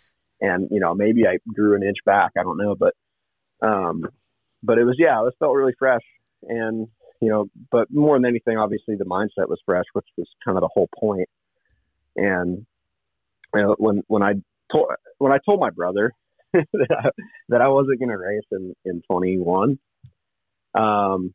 And 0.41 0.68
you 0.72 0.80
know, 0.80 0.93
maybe 0.93 1.26
I 1.28 1.38
grew 1.54 1.76
an 1.76 1.84
inch 1.84 1.97
back. 2.06 2.32
I 2.38 2.43
don't 2.43 2.58
know, 2.58 2.76
but 2.76 2.93
um, 3.66 4.06
but 4.62 4.78
it 4.78 4.84
was 4.84 4.97
yeah, 4.99 5.26
it 5.26 5.34
felt 5.39 5.56
really 5.56 5.74
fresh. 5.80 6.01
And 6.43 6.88
you 7.22 7.30
know, 7.30 7.45
but 7.72 7.88
more 7.89 8.18
than 8.18 8.26
anything, 8.26 8.58
obviously 8.58 8.95
the 8.97 9.06
mindset 9.06 9.47
was 9.47 9.60
fresh, 9.66 9.86
which 9.93 10.08
was 10.18 10.28
kind 10.43 10.58
of 10.58 10.62
the 10.62 10.70
whole 10.74 10.89
point. 10.99 11.30
And 12.18 12.66
you 13.56 13.62
know, 13.62 13.76
when 13.78 14.01
when 14.08 14.24
I 14.24 14.34
told 14.72 14.88
when 15.20 15.32
I 15.32 15.38
told 15.45 15.60
my 15.60 15.70
brother 15.70 16.12
that 16.54 16.88
I, 16.91 17.10
that 17.49 17.62
I 17.62 17.68
wasn't 17.68 17.99
going 17.99 18.10
to 18.10 18.18
race 18.18 18.43
in 18.51 18.74
in 18.86 19.01
21, 19.10 19.80
um, 20.76 21.34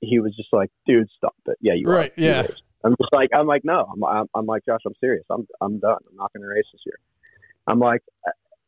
he 0.00 0.20
was 0.20 0.34
just 0.36 0.48
like, 0.52 0.70
"Dude, 0.86 1.08
stop 1.16 1.34
it." 1.46 1.56
Yeah, 1.60 1.74
you 1.74 1.88
are. 1.88 1.94
Right, 1.94 2.12
You 2.16 2.26
yeah. 2.26 2.46
I'm 2.84 2.94
just 3.00 3.12
like, 3.12 3.30
I'm 3.34 3.46
like, 3.46 3.64
no, 3.64 3.84
I'm, 3.92 4.04
I'm, 4.04 4.26
I'm 4.32 4.46
like, 4.46 4.64
Josh, 4.64 4.80
I'm 4.86 4.94
serious. 5.00 5.24
I'm, 5.28 5.46
I'm 5.60 5.80
done. 5.80 5.98
I'm 6.08 6.16
not 6.16 6.32
going 6.32 6.42
to 6.42 6.46
race 6.46 6.66
this 6.72 6.82
year. 6.86 6.98
I'm 7.66 7.80
like, 7.80 8.00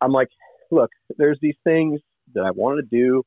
I'm 0.01 0.11
like, 0.11 0.27
look, 0.73 0.91
there's 1.17 1.39
these 1.41 1.55
things 1.63 2.01
that 2.35 2.43
I 2.43 2.51
want 2.51 2.81
to 2.81 2.87
do. 2.91 3.23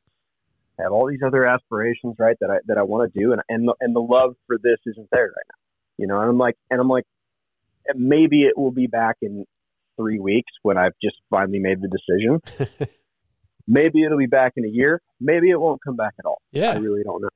I 0.78 0.84
have 0.84 0.92
all 0.92 1.08
these 1.08 1.22
other 1.26 1.46
aspirations, 1.48 2.16
right? 2.20 2.36
That 2.42 2.50
I, 2.50 2.58
that 2.66 2.78
I 2.78 2.84
want 2.84 3.12
to 3.12 3.20
do. 3.20 3.32
And, 3.32 3.42
and, 3.48 3.68
the, 3.68 3.76
and 3.80 3.96
the 3.96 4.02
love 4.02 4.36
for 4.48 4.58
this 4.62 4.80
isn't 4.86 5.08
there 5.12 5.28
right 5.28 5.48
now, 5.50 5.58
you 5.98 6.08
know? 6.08 6.20
And 6.20 6.30
I'm 6.30 6.38
like, 6.38 6.56
and 6.70 6.82
I'm 6.82 6.90
like, 6.90 7.06
maybe 7.96 8.44
it 8.44 8.58
will 8.58 8.72
be 8.72 8.88
back 8.88 9.18
in 9.22 9.46
three 9.98 10.20
weeks 10.20 10.52
when 10.62 10.78
I've 10.78 10.94
just 11.02 11.18
finally 11.30 11.60
made 11.60 11.80
the 11.82 11.90
decision. 11.90 12.40
maybe 13.68 14.04
it'll 14.04 14.18
be 14.18 14.26
back 14.28 14.54
in 14.58 14.66
a 14.66 14.70
year. 14.70 15.02
Maybe 15.20 15.50
it 15.50 15.60
won't 15.60 15.82
come 15.84 15.96
back 15.96 16.14
at 16.20 16.26
all. 16.26 16.42
Yeah. 16.52 16.72
I 16.72 16.78
really 16.78 17.04
don't 17.04 17.22
know. 17.22 17.30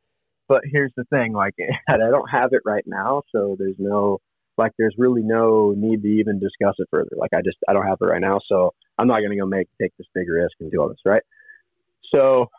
But 0.48 0.62
here's 0.72 0.92
the 0.96 1.06
thing, 1.06 1.34
like 1.34 1.56
I 1.90 1.98
don't 1.98 2.30
have 2.30 2.50
it 2.54 2.62
right 2.66 2.84
now, 2.86 3.24
so 3.32 3.56
there's 3.58 3.78
no 3.80 4.20
like 4.58 4.72
there's 4.78 4.96
really 4.98 5.24
no 5.24 5.74
need 5.76 6.02
to 6.04 6.08
even 6.08 6.40
discuss 6.40 6.76
it 6.78 6.88
further. 6.90 7.12
Like 7.18 7.32
I 7.34 7.42
just 7.44 7.58
I 7.68 7.74
don't 7.74 7.88
have 7.88 7.98
it 8.02 8.06
right 8.06 8.22
now, 8.22 8.40
so 8.48 8.74
I'm 8.98 9.08
not 9.08 9.22
gonna 9.22 9.38
go 9.38 9.46
make 9.46 9.68
take 9.82 9.92
this 9.98 10.08
big 10.14 10.30
risk 10.30 10.54
and 10.60 10.72
do 10.72 10.82
all 10.82 10.90
this, 10.90 11.00
right? 11.04 11.24
So 12.14 12.50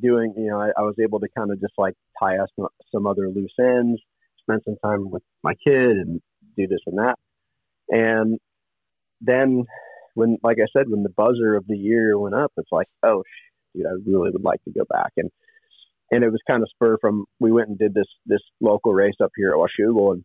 doing, 0.00 0.34
you 0.36 0.48
know, 0.48 0.60
I, 0.60 0.68
I 0.76 0.82
was 0.82 0.96
able 1.02 1.20
to 1.20 1.28
kind 1.36 1.50
of 1.50 1.60
just 1.60 1.74
like 1.78 1.94
tie 2.20 2.38
us 2.38 2.48
some, 2.56 2.68
some 2.92 3.06
other 3.06 3.28
loose 3.28 3.54
ends, 3.58 4.00
spend 4.40 4.62
some 4.64 4.76
time 4.84 5.10
with 5.10 5.22
my 5.42 5.54
kid, 5.54 5.96
and 5.96 6.20
do 6.56 6.66
this 6.66 6.80
and 6.86 6.98
that. 6.98 7.16
And 7.88 8.38
then 9.20 9.64
when, 10.14 10.38
like 10.42 10.58
I 10.60 10.66
said, 10.72 10.88
when 10.88 11.02
the 11.02 11.10
buzzer 11.10 11.56
of 11.56 11.66
the 11.66 11.76
year 11.76 12.18
went 12.18 12.34
up, 12.34 12.52
it's 12.56 12.72
like, 12.72 12.88
oh, 13.02 13.22
dude, 13.74 13.86
I 13.86 13.90
really 14.06 14.30
would 14.30 14.44
like 14.44 14.62
to 14.64 14.72
go 14.72 14.84
back. 14.88 15.12
And 15.16 15.30
and 16.10 16.22
it 16.22 16.30
was 16.30 16.40
kind 16.48 16.62
of 16.62 16.68
spur 16.70 16.98
from 17.00 17.24
we 17.40 17.52
went 17.52 17.68
and 17.68 17.78
did 17.78 17.94
this 17.94 18.06
this 18.26 18.42
local 18.60 18.92
race 18.92 19.16
up 19.22 19.32
here 19.36 19.50
at 19.50 19.56
Washougal, 19.56 20.14
and 20.14 20.24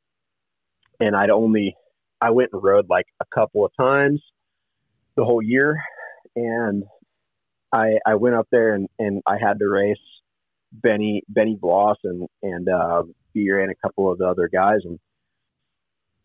and 1.00 1.16
I'd 1.16 1.30
only 1.30 1.76
I 2.22 2.32
went 2.32 2.52
and 2.54 2.64
rode 2.64 2.90
like 2.90 3.08
a 3.20 3.26
couple 3.34 3.66
of 3.66 3.72
times 3.80 4.22
the 5.16 5.26
whole 5.26 5.42
year, 5.42 5.82
and 6.36 6.84
I 7.72 7.98
I 8.06 8.16
went 8.16 8.36
up 8.36 8.48
there 8.52 8.76
and 8.76 8.88
and 9.00 9.22
I 9.26 9.38
had 9.42 9.60
to 9.60 9.68
race 9.68 9.98
Benny 10.72 11.24
Benny 11.28 11.58
Bloss 11.60 11.98
and 12.04 12.28
and 12.44 12.70
uh, 12.70 13.04
Beer 13.34 13.62
and 13.62 13.72
a 13.72 13.88
couple 13.88 14.12
of 14.12 14.20
the 14.20 14.28
other 14.28 14.50
guys, 14.52 14.80
and 14.84 15.00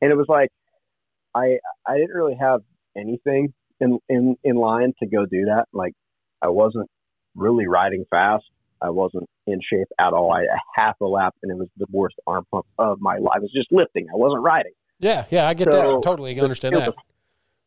and 0.03 0.13
it 0.13 0.17
was 0.17 0.27
like 0.29 0.51
I 1.37 1.59
I 1.87 1.97
didn't 1.97 2.15
really 2.15 2.37
have 2.41 2.61
anything 2.97 3.53
in 3.81 3.99
in 4.09 4.37
in 4.43 4.57
line 4.57 4.95
to 5.01 5.07
go 5.07 5.27
do 5.27 5.47
that. 5.47 5.67
Like 5.73 5.93
I 6.41 6.49
wasn't 6.49 6.89
really 7.35 7.67
riding 7.67 8.05
fast. 8.11 8.45
I 8.81 8.91
wasn't 8.91 9.29
in 9.47 9.61
shape 9.63 9.89
at 9.99 10.13
all. 10.13 10.33
I 10.33 10.43
a 10.43 10.59
half 10.75 10.97
a 11.01 11.07
lap 11.07 11.35
and 11.43 11.53
it 11.53 11.59
was 11.59 11.69
the 11.77 11.87
worst 11.91 12.17
arm 12.27 12.45
pump 12.51 12.67
of 12.79 13.01
my 13.01 13.19
life. 13.19 13.35
I 13.37 13.39
was 13.41 13.53
just 13.55 13.69
lifting. 13.71 14.07
I 14.13 14.17
wasn't 14.17 14.43
riding. 14.43 14.73
Yeah, 14.99 15.27
yeah, 15.31 15.47
I 15.47 15.55
get 15.55 15.71
So, 15.71 15.77
that. 15.77 16.03
Totally, 16.03 16.39
I 16.39 16.43
understand 16.43 16.75
it 16.75 16.79
that. 16.79 16.89
Was, 16.89 17.05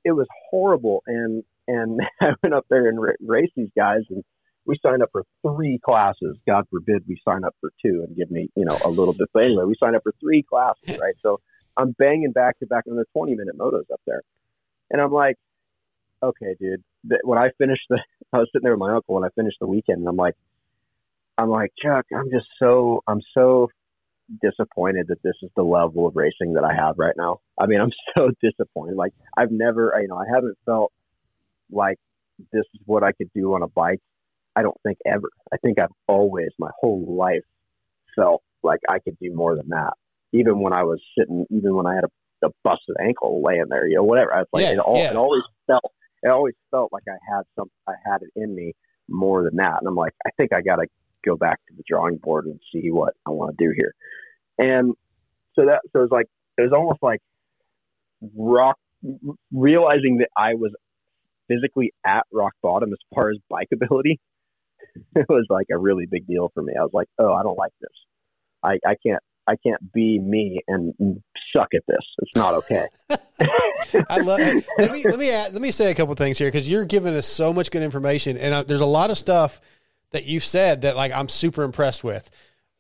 it 0.06 0.12
was 0.14 0.28
horrible, 0.50 1.04
and 1.06 1.44
and 1.68 2.02
I 2.22 2.32
went 2.42 2.56
up 2.56 2.66
there 2.70 2.88
and 2.88 3.00
ra- 3.00 3.14
raced 3.22 3.54
these 3.56 3.70
guys, 3.78 4.02
and 4.10 4.24
we 4.66 4.80
signed 4.84 5.04
up 5.04 5.10
for 5.12 5.24
three 5.44 5.80
classes. 5.84 6.38
God 6.48 6.66
forbid 6.72 7.04
we 7.08 7.20
sign 7.28 7.44
up 7.44 7.56
for 7.62 7.72
two 7.84 8.04
and 8.08 8.16
give 8.16 8.32
me 8.32 8.50
you 8.56 8.66
know 8.66 8.78
a 8.84 8.90
little 8.90 9.14
bit. 9.14 9.30
But 9.34 9.44
anyway, 9.44 9.66
we 9.66 9.76
signed 9.80 9.96
up 9.96 10.04
for 10.04 10.14
three 10.20 10.44
classes, 10.44 10.98
right? 11.00 11.16
So 11.22 11.40
I'm 11.78 11.92
banging 11.92 12.32
back 12.32 12.60
to 12.60 12.66
back 12.66 12.86
on 12.90 12.96
the 12.96 13.06
20 13.14 13.36
minute 13.36 13.58
motos 13.58 13.92
up 13.92 14.02
there, 14.06 14.22
and 14.92 15.02
I'm 15.02 15.12
like, 15.12 15.38
okay, 16.22 16.56
dude. 16.60 16.84
When 17.24 17.38
I 17.38 17.50
finished 17.58 17.84
the, 17.90 18.00
I 18.34 18.40
was 18.40 18.50
sitting 18.52 18.64
there 18.64 18.74
with 18.74 18.80
my 18.80 18.94
uncle 18.94 19.16
when 19.16 19.24
I 19.24 19.30
finished 19.36 19.58
the 19.60 19.68
weekend, 19.68 20.00
and 20.00 20.08
I'm 20.08 20.18
like, 20.18 20.36
I'm 21.38 21.50
like 21.50 21.72
Chuck, 21.82 22.06
I'm 22.16 22.30
just 22.30 22.48
so 22.60 23.04
I'm 23.08 23.22
so 23.34 23.70
disappointed 24.42 25.08
that 25.08 25.22
this 25.24 25.36
is 25.42 25.50
the 25.56 25.64
level 25.64 26.06
of 26.08 26.16
racing 26.16 26.54
that 26.54 26.64
I 26.64 26.74
have 26.74 26.96
right 26.98 27.16
now. 27.18 27.40
I 27.58 27.66
mean, 27.66 27.80
I'm 27.82 27.92
so 28.18 28.32
disappointed. 28.42 28.96
Like 28.96 29.14
I've 29.38 29.52
never, 29.52 29.94
you 30.02 30.08
know, 30.08 30.18
I 30.18 30.26
haven't 30.34 30.58
felt 30.66 30.92
like 31.72 31.98
this 32.52 32.66
is 32.74 32.82
what 32.86 33.04
I 33.04 33.12
could 33.12 33.30
do 33.34 33.54
on 33.54 33.64
a 33.64 33.68
bike. 33.68 34.00
I 34.56 34.62
don't 34.62 34.78
think 34.84 34.98
ever. 35.06 35.30
I 35.54 35.58
think 35.58 35.80
I've 35.80 35.94
always, 36.08 36.50
my 36.58 36.72
whole 36.80 37.06
life, 37.08 37.44
felt 38.16 38.44
like 38.64 38.80
I 38.90 39.00
could 39.00 39.18
do 39.20 39.34
more 39.34 39.56
than 39.56 39.70
that. 39.70 39.94
Even 40.34 40.62
when 40.62 40.74
I 40.74 40.84
was 40.84 41.02
sitting, 41.18 41.46
even 41.50 41.76
when 41.76 41.88
I 41.88 41.96
had 41.96 42.04
a, 42.04 42.48
a 42.48 42.50
busted 42.64 42.96
ankle 43.00 43.42
laying 43.44 43.66
there, 43.70 43.88
you 43.88 43.96
know, 43.96 44.04
whatever. 44.04 44.34
I 44.34 44.40
was 44.40 44.48
like, 44.54 44.64
Yeah, 44.64 44.74
it, 44.74 44.80
all, 44.80 44.98
yeah. 44.98 45.12
it 45.12 45.18
always 45.18 45.44
felt, 45.68 45.92
it 46.24 46.30
always 46.30 46.56
felt 46.72 46.92
like 46.92 47.04
I 47.08 47.18
had 47.34 47.44
some, 47.58 47.70
I 47.88 47.94
had 48.06 48.22
it 48.22 48.30
in 48.36 48.54
me 48.56 48.74
more 49.10 49.44
than 49.44 49.56
that. 49.58 49.78
And 49.80 49.88
I'm 49.88 49.96
like, 49.96 50.14
I 50.26 50.30
think 50.38 50.54
I 50.54 50.62
got 50.62 50.78
to 50.78 50.88
go 51.26 51.36
back 51.36 51.60
to 51.68 51.74
the 51.76 51.84
drawing 51.88 52.18
board 52.18 52.46
and 52.46 52.60
see 52.72 52.92
what 52.92 53.14
I 53.28 53.32
want 53.32 53.58
to 53.58 53.66
do 53.66 53.74
here. 53.76 53.94
And 54.58 54.94
so 55.56 55.66
that, 55.66 55.82
so 55.92 56.04
it's 56.04 56.12
like, 56.12 56.28
it 56.58 56.62
was 56.62 56.74
almost 56.74 57.00
like 57.02 57.22
rock, 58.36 58.78
realizing 59.52 60.18
that 60.18 60.30
I 60.38 60.56
was 60.56 60.74
physically 61.48 61.94
at 62.06 62.26
rock 62.32 62.54
bottom 62.62 62.92
as 62.92 63.00
far 63.14 63.32
as 63.32 63.38
bike 63.50 63.70
ability. 63.74 64.20
It 65.16 65.26
was 65.30 65.46
like 65.50 65.68
a 65.72 65.78
really 65.78 66.08
big 66.10 66.26
deal 66.26 66.52
for 66.54 66.64
me. 66.64 66.74
I 66.78 66.82
was 66.82 66.92
like, 66.94 67.08
oh, 67.20 67.32
I 67.32 67.44
don't 67.44 67.58
like 67.58 67.72
this. 67.80 67.92
I, 68.64 68.80
I 68.86 68.96
can't, 69.06 69.22
I 69.50 69.56
can't 69.56 69.92
be 69.92 70.20
me 70.20 70.62
and 70.68 70.94
suck 71.56 71.70
at 71.74 71.82
this. 71.88 72.06
It's 72.20 72.36
not 72.36 72.54
okay. 72.56 72.88
I 74.10 74.18
love. 74.20 74.40
let 74.78 74.92
me 74.92 75.04
let 75.04 75.18
me 75.18 75.32
add, 75.32 75.54
let 75.54 75.62
me 75.62 75.72
say 75.72 75.90
a 75.90 75.96
couple 75.96 76.14
things 76.14 76.38
here 76.38 76.48
because 76.48 76.70
you're 76.70 76.86
giving 76.86 77.16
us 77.16 77.26
so 77.26 77.52
much 77.52 77.72
good 77.72 77.82
information, 77.82 78.38
and 78.38 78.54
uh, 78.54 78.64
there's 78.64 78.82
a 78.82 78.86
lot 78.86 79.10
of 79.10 79.18
stuff 79.18 79.60
that 80.12 80.26
you've 80.26 80.44
said 80.44 80.84
that 80.84 80.96
like 80.96 81.12
I'm 81.12 81.30
super 81.30 81.64
impressed 81.64 82.04
with. 82.04 82.30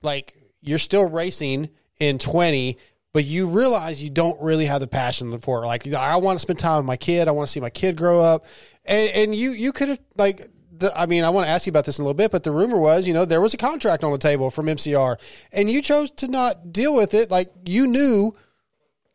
Like 0.03 0.35
you're 0.61 0.79
still 0.79 1.09
racing 1.09 1.69
in 1.99 2.19
20, 2.19 2.77
but 3.13 3.25
you 3.25 3.49
realize 3.49 4.03
you 4.03 4.09
don't 4.09 4.39
really 4.41 4.65
have 4.65 4.81
the 4.81 4.87
passion 4.87 5.37
for 5.39 5.63
it. 5.63 5.67
Like 5.67 5.91
I 5.93 6.17
want 6.17 6.37
to 6.37 6.41
spend 6.41 6.59
time 6.59 6.77
with 6.77 6.85
my 6.85 6.97
kid. 6.97 7.27
I 7.27 7.31
want 7.31 7.47
to 7.47 7.51
see 7.51 7.59
my 7.59 7.69
kid 7.69 7.95
grow 7.97 8.19
up. 8.21 8.45
And, 8.85 9.11
and 9.11 9.35
you, 9.35 9.51
you 9.51 9.71
could 9.71 9.89
have 9.89 9.99
like, 10.17 10.47
the, 10.79 10.97
I 10.97 11.05
mean, 11.05 11.23
I 11.23 11.29
want 11.29 11.45
to 11.45 11.49
ask 11.49 11.65
you 11.65 11.71
about 11.71 11.85
this 11.85 11.99
in 11.99 12.03
a 12.03 12.05
little 12.05 12.17
bit, 12.17 12.31
but 12.31 12.43
the 12.43 12.51
rumor 12.51 12.79
was, 12.79 13.07
you 13.07 13.13
know, 13.13 13.25
there 13.25 13.41
was 13.41 13.53
a 13.53 13.57
contract 13.57 14.03
on 14.03 14.11
the 14.11 14.17
table 14.17 14.49
from 14.49 14.67
MCR 14.67 15.17
and 15.51 15.69
you 15.69 15.81
chose 15.81 16.11
to 16.11 16.27
not 16.27 16.71
deal 16.71 16.95
with 16.95 17.13
it. 17.13 17.29
Like 17.29 17.51
you 17.65 17.87
knew 17.87 18.35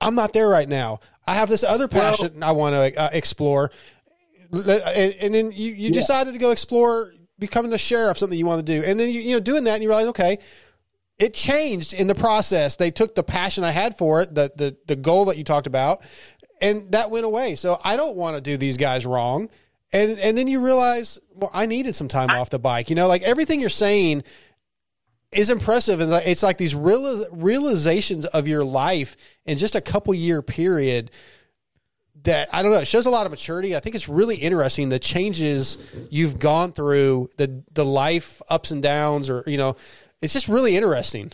I'm 0.00 0.14
not 0.14 0.32
there 0.32 0.48
right 0.48 0.68
now. 0.68 1.00
I 1.26 1.34
have 1.34 1.48
this 1.48 1.64
other 1.64 1.88
passion 1.88 2.40
well, 2.40 2.48
I 2.48 2.52
want 2.52 2.74
to 2.74 3.00
uh, 3.00 3.08
explore. 3.12 3.70
And, 4.52 5.14
and, 5.20 5.34
then 5.34 5.52
you, 5.52 5.72
you 5.72 5.88
yeah. 5.88 5.90
decided 5.90 6.34
to 6.34 6.38
go 6.38 6.50
explore 6.50 7.12
becoming 7.38 7.72
a 7.72 7.78
sheriff, 7.78 8.18
something 8.18 8.38
you 8.38 8.46
want 8.46 8.64
to 8.64 8.80
do. 8.80 8.84
And 8.86 9.00
then 9.00 9.08
you, 9.08 9.20
you 9.20 9.32
know, 9.32 9.40
doing 9.40 9.64
that 9.64 9.74
and 9.74 9.82
you 9.82 9.88
realize, 9.88 10.08
okay, 10.08 10.38
it 11.18 11.34
changed 11.34 11.92
in 11.92 12.06
the 12.06 12.14
process. 12.14 12.76
They 12.76 12.90
took 12.90 13.14
the 13.14 13.22
passion 13.22 13.64
I 13.64 13.70
had 13.70 13.96
for 13.96 14.20
it, 14.22 14.34
the, 14.34 14.52
the, 14.54 14.76
the 14.86 14.96
goal 14.96 15.26
that 15.26 15.38
you 15.38 15.44
talked 15.44 15.66
about, 15.66 16.02
and 16.60 16.92
that 16.92 17.10
went 17.10 17.24
away. 17.24 17.54
So 17.54 17.80
I 17.82 17.96
don't 17.96 18.16
want 18.16 18.36
to 18.36 18.40
do 18.40 18.56
these 18.56 18.76
guys 18.76 19.06
wrong. 19.06 19.48
And, 19.94 20.18
and 20.18 20.36
then 20.36 20.48
you 20.48 20.64
realize, 20.64 21.20
well, 21.32 21.50
I 21.54 21.66
needed 21.66 21.94
some 21.94 22.08
time 22.08 22.30
off 22.30 22.50
the 22.50 22.58
bike. 22.58 22.90
You 22.90 22.96
know, 22.96 23.06
like 23.06 23.22
everything 23.22 23.60
you're 23.60 23.70
saying 23.70 24.24
is 25.30 25.50
impressive. 25.50 26.00
And 26.00 26.12
it's 26.12 26.42
like 26.42 26.58
these 26.58 26.74
real, 26.74 27.24
realizations 27.30 28.26
of 28.26 28.48
your 28.48 28.64
life 28.64 29.16
in 29.46 29.56
just 29.56 29.76
a 29.76 29.80
couple 29.80 30.12
year 30.12 30.42
period 30.42 31.12
that 32.24 32.48
I 32.52 32.62
don't 32.62 32.72
know. 32.72 32.78
It 32.78 32.86
shows 32.88 33.06
a 33.06 33.10
lot 33.10 33.24
of 33.24 33.30
maturity. 33.30 33.76
I 33.76 33.80
think 33.80 33.94
it's 33.94 34.08
really 34.08 34.36
interesting 34.36 34.88
the 34.88 34.98
changes 34.98 35.78
you've 36.10 36.38
gone 36.38 36.72
through, 36.72 37.30
the 37.36 37.62
the 37.72 37.84
life 37.84 38.42
ups 38.48 38.70
and 38.70 38.82
downs, 38.82 39.30
or 39.30 39.44
you 39.46 39.58
know, 39.58 39.76
it's 40.20 40.32
just 40.32 40.48
really 40.48 40.76
interesting. 40.76 41.32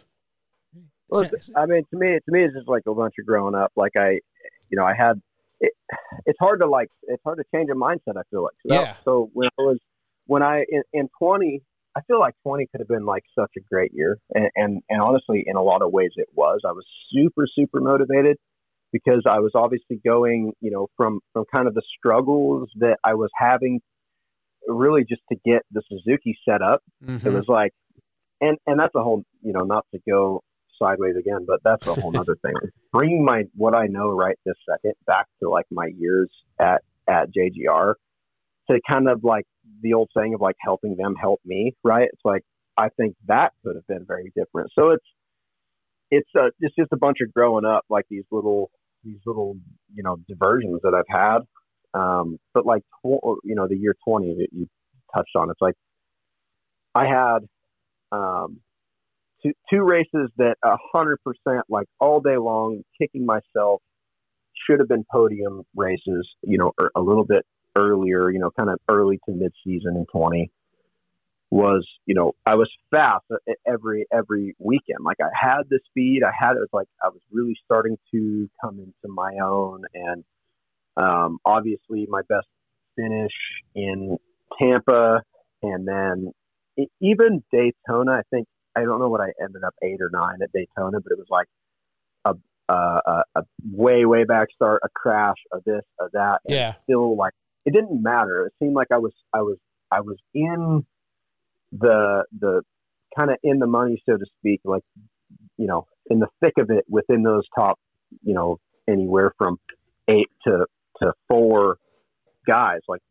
Well, 1.08 1.28
I 1.56 1.66
mean, 1.66 1.84
to 1.90 1.98
me, 1.98 2.18
to 2.24 2.32
me, 2.32 2.44
it's 2.44 2.54
just 2.54 2.68
like 2.68 2.82
a 2.86 2.94
bunch 2.94 3.14
of 3.18 3.26
growing 3.26 3.54
up. 3.54 3.72
Like 3.74 3.92
I, 3.96 4.20
you 4.68 4.76
know, 4.76 4.84
I 4.84 4.94
had. 4.94 5.20
It, 5.60 5.72
it's 6.26 6.38
hard 6.40 6.60
to 6.60 6.66
like. 6.66 6.88
It's 7.02 7.22
hard 7.24 7.38
to 7.38 7.44
change 7.54 7.70
a 7.70 7.74
mindset. 7.74 8.16
I 8.16 8.22
feel 8.30 8.42
like. 8.42 8.54
So, 8.66 8.74
yeah. 8.74 8.94
so 9.04 9.30
when 9.32 9.48
I 9.58 9.62
was 9.62 9.78
when 10.26 10.42
I 10.42 10.64
in, 10.68 10.82
in 10.92 11.08
twenty, 11.18 11.62
I 11.96 12.00
feel 12.02 12.18
like 12.18 12.34
twenty 12.46 12.66
could 12.70 12.80
have 12.80 12.88
been 12.88 13.04
like 13.04 13.24
such 13.38 13.52
a 13.56 13.60
great 13.70 13.92
year, 13.94 14.18
and, 14.34 14.48
and 14.56 14.82
and 14.88 15.02
honestly, 15.02 15.44
in 15.46 15.56
a 15.56 15.62
lot 15.62 15.82
of 15.82 15.92
ways, 15.92 16.10
it 16.16 16.28
was. 16.34 16.60
I 16.66 16.72
was 16.72 16.84
super 17.12 17.46
super 17.54 17.80
motivated 17.80 18.36
because 18.92 19.22
I 19.28 19.40
was 19.40 19.52
obviously 19.54 20.00
going, 20.04 20.52
you 20.60 20.70
know, 20.70 20.88
from 20.96 21.20
from 21.32 21.44
kind 21.52 21.68
of 21.68 21.74
the 21.74 21.82
struggles 21.98 22.68
that 22.76 22.98
I 23.04 23.14
was 23.14 23.30
having, 23.36 23.80
really 24.66 25.04
just 25.08 25.22
to 25.32 25.38
get 25.44 25.62
the 25.70 25.82
Suzuki 25.88 26.38
set 26.48 26.62
up. 26.62 26.82
Mm-hmm. 27.04 27.26
It 27.26 27.32
was 27.32 27.44
like, 27.48 27.72
and 28.40 28.58
and 28.66 28.78
that's 28.78 28.94
a 28.94 29.02
whole, 29.02 29.22
you 29.42 29.52
know, 29.52 29.64
not 29.64 29.84
to 29.94 30.00
go 30.08 30.42
sideways 30.80 31.16
again, 31.16 31.44
but 31.46 31.60
that's 31.64 31.86
a 31.86 31.94
whole 31.94 32.16
other 32.16 32.36
thing. 32.42 32.54
Bringing 32.92 33.24
my 33.24 33.44
what 33.54 33.74
I 33.74 33.86
know 33.86 34.10
right 34.10 34.36
this 34.44 34.56
second 34.68 34.94
back 35.06 35.26
to 35.42 35.48
like 35.48 35.66
my 35.70 35.90
years 35.96 36.30
at 36.58 36.82
at 37.08 37.28
JGR 37.36 37.94
to 38.70 38.80
kind 38.88 39.08
of 39.08 39.24
like 39.24 39.44
the 39.82 39.94
old 39.94 40.10
saying 40.16 40.34
of 40.34 40.40
like 40.40 40.56
helping 40.60 40.96
them 40.96 41.14
help 41.20 41.40
me, 41.44 41.74
right? 41.84 42.08
It's 42.12 42.24
like 42.24 42.42
I 42.76 42.88
think 42.96 43.14
that 43.26 43.52
could 43.64 43.76
have 43.76 43.86
been 43.86 44.04
very 44.06 44.32
different. 44.36 44.70
So 44.78 44.90
it's 44.90 45.04
it's 46.10 46.30
a, 46.36 46.50
it's 46.60 46.74
just 46.76 46.92
a 46.92 46.96
bunch 46.96 47.18
of 47.22 47.32
growing 47.32 47.64
up 47.64 47.84
like 47.88 48.06
these 48.10 48.24
little 48.30 48.70
these 49.04 49.20
little 49.26 49.56
you 49.94 50.02
know 50.02 50.16
diversions 50.28 50.80
that 50.82 50.94
I've 50.94 51.04
had. 51.08 51.38
Um, 51.92 52.38
but 52.54 52.66
like 52.66 52.82
tw- 53.04 53.40
you 53.44 53.54
know 53.54 53.66
the 53.68 53.76
year 53.76 53.94
20 54.06 54.34
that 54.38 54.48
you 54.52 54.68
touched 55.14 55.34
on, 55.36 55.50
it's 55.50 55.60
like 55.60 55.74
I 56.94 57.06
had 57.06 57.38
um, 58.12 58.60
two 59.42 59.52
two 59.70 59.82
races 59.82 60.30
that 60.36 60.56
a 60.64 60.76
hundred 60.92 61.18
percent 61.24 61.64
like 61.68 61.86
all 61.98 62.20
day 62.20 62.36
long 62.36 62.82
kicking 63.00 63.26
myself 63.26 63.82
should 64.66 64.78
have 64.78 64.88
been 64.88 65.04
podium 65.10 65.62
races. 65.74 66.28
You 66.42 66.58
know, 66.58 66.72
er, 66.80 66.90
a 66.94 67.00
little 67.00 67.24
bit 67.24 67.44
earlier. 67.76 68.30
You 68.30 68.38
know, 68.38 68.50
kind 68.50 68.70
of 68.70 68.78
early 68.88 69.18
to 69.26 69.34
mid 69.34 69.52
season 69.64 69.96
in 69.96 70.06
20 70.12 70.50
was, 71.50 71.86
you 72.06 72.14
know, 72.14 72.32
I 72.46 72.54
was 72.54 72.70
fast 72.90 73.24
every 73.66 74.06
every 74.12 74.54
weekend. 74.58 75.00
Like 75.02 75.16
I 75.20 75.30
had 75.34 75.62
the 75.68 75.80
speed, 75.88 76.22
I 76.24 76.30
had 76.38 76.52
it 76.52 76.60
was 76.60 76.68
like 76.72 76.86
I 77.02 77.08
was 77.08 77.20
really 77.30 77.56
starting 77.64 77.96
to 78.12 78.48
come 78.62 78.78
into 78.78 79.12
my 79.12 79.32
own, 79.42 79.82
and 79.94 80.24
um, 80.96 81.38
obviously 81.44 82.06
my 82.08 82.22
best 82.28 82.46
finish 82.96 83.32
in 83.74 84.16
Tampa, 84.58 85.22
and 85.62 85.86
then 85.86 86.32
even 87.00 87.42
Daytona. 87.50 88.12
I 88.12 88.22
think 88.30 88.46
I 88.76 88.82
don't 88.82 89.00
know 89.00 89.08
what 89.08 89.20
I 89.20 89.32
ended 89.42 89.64
up 89.64 89.74
eight 89.82 90.00
or 90.00 90.10
nine 90.12 90.38
at 90.42 90.52
Daytona, 90.52 91.00
but 91.00 91.12
it 91.12 91.18
was 91.18 91.26
like 91.30 91.46
a 92.24 92.34
a, 93.06 93.22
a 93.34 93.42
way 93.72 94.04
way 94.04 94.24
back 94.24 94.48
start, 94.54 94.80
a 94.84 94.88
crash, 94.94 95.36
a 95.52 95.58
this, 95.64 95.82
a 96.00 96.04
that. 96.12 96.40
yeah. 96.48 96.74
Still 96.84 97.16
like 97.16 97.32
it 97.64 97.72
didn't 97.72 98.02
matter. 98.02 98.46
It 98.46 98.52
seemed 98.58 98.74
like 98.74 98.88
I 98.92 98.98
was 98.98 99.12
I 99.34 99.42
was 99.42 99.58
I 99.90 100.00
was 100.00 100.16
in 100.34 100.84
the 101.72 102.24
the 102.38 102.62
kind 103.16 103.30
of 103.30 103.36
in 103.42 103.58
the 103.58 103.66
money, 103.66 104.02
so 104.08 104.16
to 104.16 104.26
speak, 104.38 104.60
like 104.64 104.84
you 105.56 105.66
know, 105.66 105.86
in 106.08 106.20
the 106.20 106.28
thick 106.42 106.54
of 106.58 106.70
it 106.70 106.84
within 106.88 107.22
those 107.22 107.44
top, 107.54 107.78
you 108.22 108.34
know, 108.34 108.58
anywhere 108.88 109.32
from 109.36 109.58
eight 110.08 110.30
to 110.46 110.66
to 111.02 111.12
four 111.28 111.78
guys. 112.46 112.80
Like 112.88 113.02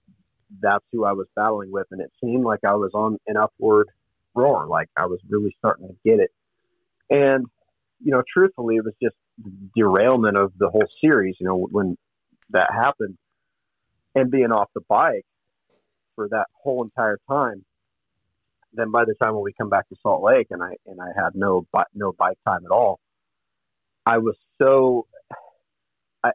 that's 0.62 0.86
who 0.92 1.06
I 1.06 1.14
was 1.14 1.28
battling 1.36 1.72
with, 1.72 1.88
and 1.92 2.02
it 2.02 2.12
seemed 2.24 2.44
like 2.44 2.62
I 2.68 2.76
was 2.76 2.92
on 2.94 3.18
an 3.28 3.38
upward 3.38 3.90
roar. 4.36 4.68
Like 4.68 4.90
I 4.98 5.06
was 5.06 5.20
really 5.30 5.56
starting 5.60 5.88
to 5.88 5.96
get 6.06 6.20
it, 6.20 6.32
and 7.10 7.46
you 8.02 8.12
know, 8.12 8.24
truthfully, 8.32 8.78
it 8.78 8.84
was 8.84 8.94
just 9.02 9.16
derailment 9.76 10.38
of 10.38 10.52
the 10.58 10.70
whole 10.70 10.88
series. 11.02 11.36
You 11.40 11.48
know, 11.48 11.68
when 11.72 11.98
that 12.52 12.72
happened, 12.74 13.18
and 14.16 14.32
being 14.32 14.52
off 14.52 14.70
the 14.74 14.82
bike 14.88 15.26
for 16.16 16.28
that 16.30 16.48
whole 16.64 16.84
entire 16.84 17.20
time 17.30 17.64
then 18.74 18.92
by 18.92 19.06
the 19.06 19.16
time 19.22 19.34
when 19.34 19.44
we 19.44 19.54
come 19.54 19.70
back 19.70 19.88
to 19.90 19.96
Salt 20.02 20.24
Lake 20.24 20.48
and 20.52 20.62
I 20.62 20.76
and 20.86 21.00
I 21.02 21.08
had 21.16 21.36
no 21.36 21.66
no 21.94 22.14
bike 22.14 22.38
time 22.48 22.66
at 22.66 22.72
all, 22.72 23.00
I 24.06 24.20
was 24.20 24.36
so 24.62 25.08
I 26.24 26.32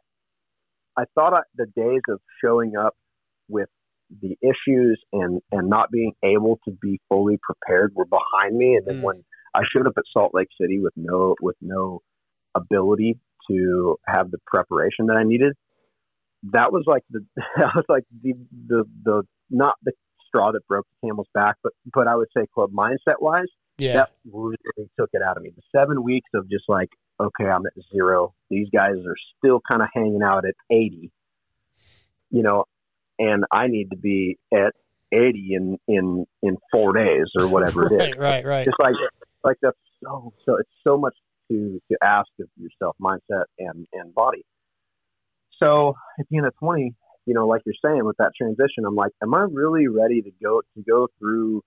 I 0.97 1.05
thought 1.15 1.33
I, 1.33 1.41
the 1.55 1.65
days 1.67 2.01
of 2.09 2.19
showing 2.43 2.75
up 2.75 2.95
with 3.47 3.69
the 4.21 4.37
issues 4.41 5.01
and 5.13 5.41
and 5.51 5.69
not 5.69 5.91
being 5.91 6.13
able 6.23 6.59
to 6.65 6.71
be 6.81 6.99
fully 7.09 7.37
prepared 7.41 7.93
were 7.95 8.05
behind 8.05 8.57
me. 8.57 8.75
And 8.75 8.85
then 8.85 9.01
mm. 9.01 9.03
when 9.03 9.23
I 9.53 9.61
showed 9.71 9.87
up 9.87 9.93
at 9.97 10.03
Salt 10.11 10.31
Lake 10.33 10.49
City 10.59 10.79
with 10.79 10.93
no 10.95 11.35
with 11.41 11.55
no 11.61 12.01
ability 12.55 13.19
to 13.49 13.97
have 14.07 14.31
the 14.31 14.39
preparation 14.47 15.07
that 15.07 15.17
I 15.17 15.23
needed, 15.23 15.53
that 16.51 16.71
was 16.71 16.83
like 16.87 17.03
the 17.09 17.25
that 17.57 17.75
was 17.75 17.85
like 17.89 18.03
the 18.21 18.33
the 18.67 18.83
the 19.03 19.23
not 19.49 19.75
the 19.83 19.93
straw 20.27 20.51
that 20.51 20.67
broke 20.67 20.85
the 20.89 21.07
camel's 21.07 21.27
back, 21.33 21.55
but 21.63 21.73
but 21.93 22.07
I 22.07 22.15
would 22.15 22.27
say 22.35 22.45
club 22.53 22.71
mindset 22.71 23.21
wise, 23.21 23.45
yeah, 23.77 23.93
that 23.93 24.11
really 24.31 24.57
took 24.99 25.09
it 25.13 25.21
out 25.21 25.37
of 25.37 25.43
me. 25.43 25.51
The 25.55 25.61
seven 25.75 26.03
weeks 26.03 26.29
of 26.33 26.49
just 26.49 26.65
like, 26.67 26.89
okay, 27.19 27.45
I'm 27.45 27.65
at 27.65 27.73
zero. 27.93 28.33
These 28.49 28.67
guys 28.73 28.95
are 29.05 29.15
still 29.37 29.61
kind 29.69 29.81
of 29.81 29.89
hanging 29.93 30.21
out 30.23 30.45
at 30.45 30.55
eighty, 30.69 31.11
you 32.29 32.43
know, 32.43 32.65
and 33.19 33.45
I 33.51 33.67
need 33.67 33.91
to 33.91 33.97
be 33.97 34.37
at 34.53 34.73
eighty 35.11 35.49
in 35.51 35.77
in 35.87 36.25
in 36.41 36.57
four 36.71 36.93
days 36.93 37.27
or 37.39 37.47
whatever 37.47 37.83
right, 37.83 37.91
it 37.91 38.09
is. 38.09 38.17
Right, 38.17 38.45
right, 38.45 38.65
Just 38.65 38.79
like 38.79 38.95
like 39.43 39.57
that's 39.61 39.77
so 40.03 40.33
so 40.45 40.57
it's 40.57 40.69
so 40.83 40.97
much 40.97 41.15
to 41.49 41.81
to 41.91 41.97
ask 42.03 42.27
of 42.39 42.47
yourself, 42.57 42.95
mindset 43.01 43.45
and 43.59 43.87
and 43.93 44.13
body. 44.13 44.45
So 45.61 45.95
at 46.19 46.25
the 46.29 46.37
end 46.37 46.47
of 46.47 46.57
twenty, 46.57 46.93
you 47.25 47.33
know, 47.33 47.47
like 47.47 47.61
you're 47.65 47.75
saying 47.83 48.03
with 48.05 48.17
that 48.17 48.31
transition, 48.37 48.85
I'm 48.85 48.95
like, 48.95 49.11
am 49.21 49.33
I 49.33 49.45
really 49.49 49.87
ready 49.87 50.21
to 50.21 50.31
go 50.43 50.61
to 50.75 50.83
go 50.83 51.07
through 51.19 51.63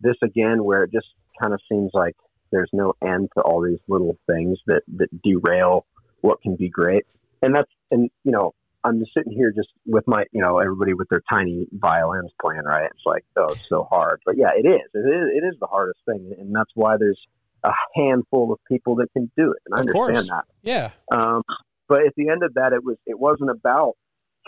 this 0.00 0.16
again 0.22 0.62
where 0.64 0.84
it 0.84 0.92
just 0.92 1.08
kind 1.40 1.54
of 1.54 1.60
seems 1.70 1.90
like 1.94 2.14
there's 2.52 2.70
no 2.72 2.94
end 3.02 3.28
to 3.36 3.42
all 3.42 3.62
these 3.62 3.80
little 3.88 4.16
things 4.30 4.58
that, 4.66 4.82
that 4.96 5.08
derail 5.22 5.86
what 6.20 6.40
can 6.42 6.56
be 6.56 6.68
great. 6.68 7.04
And 7.42 7.54
that's, 7.54 7.70
and, 7.90 8.10
you 8.24 8.32
know, 8.32 8.54
I'm 8.86 9.00
just 9.00 9.12
sitting 9.14 9.32
here 9.32 9.52
just 9.54 9.68
with 9.84 10.04
my, 10.06 10.24
you 10.32 10.40
know, 10.40 10.58
everybody 10.58 10.94
with 10.94 11.08
their 11.08 11.22
tiny 11.28 11.66
violins 11.72 12.30
playing, 12.40 12.62
right? 12.62 12.84
It's 12.86 13.02
like, 13.04 13.24
oh, 13.36 13.48
it's 13.48 13.68
so 13.68 13.86
hard. 13.90 14.20
But 14.24 14.36
yeah, 14.38 14.50
it 14.56 14.66
is. 14.66 14.88
It 14.94 14.98
is, 14.98 15.42
it 15.42 15.46
is 15.46 15.54
the 15.60 15.66
hardest 15.66 15.98
thing. 16.06 16.32
And 16.38 16.54
that's 16.54 16.70
why 16.74 16.96
there's 16.96 17.20
a 17.64 17.72
handful 17.96 18.52
of 18.52 18.58
people 18.70 18.96
that 18.96 19.12
can 19.12 19.30
do 19.36 19.52
it. 19.52 19.58
And 19.66 19.74
I 19.74 19.80
of 19.80 19.86
understand 19.88 20.28
course. 20.28 20.28
that. 20.28 20.44
Yeah. 20.62 20.90
Um, 21.10 21.42
but 21.88 22.06
at 22.06 22.14
the 22.16 22.28
end 22.28 22.42
of 22.44 22.54
that, 22.54 22.72
it 22.72 22.84
was, 22.84 22.96
it 23.06 23.18
wasn't 23.18 23.50
about 23.50 23.94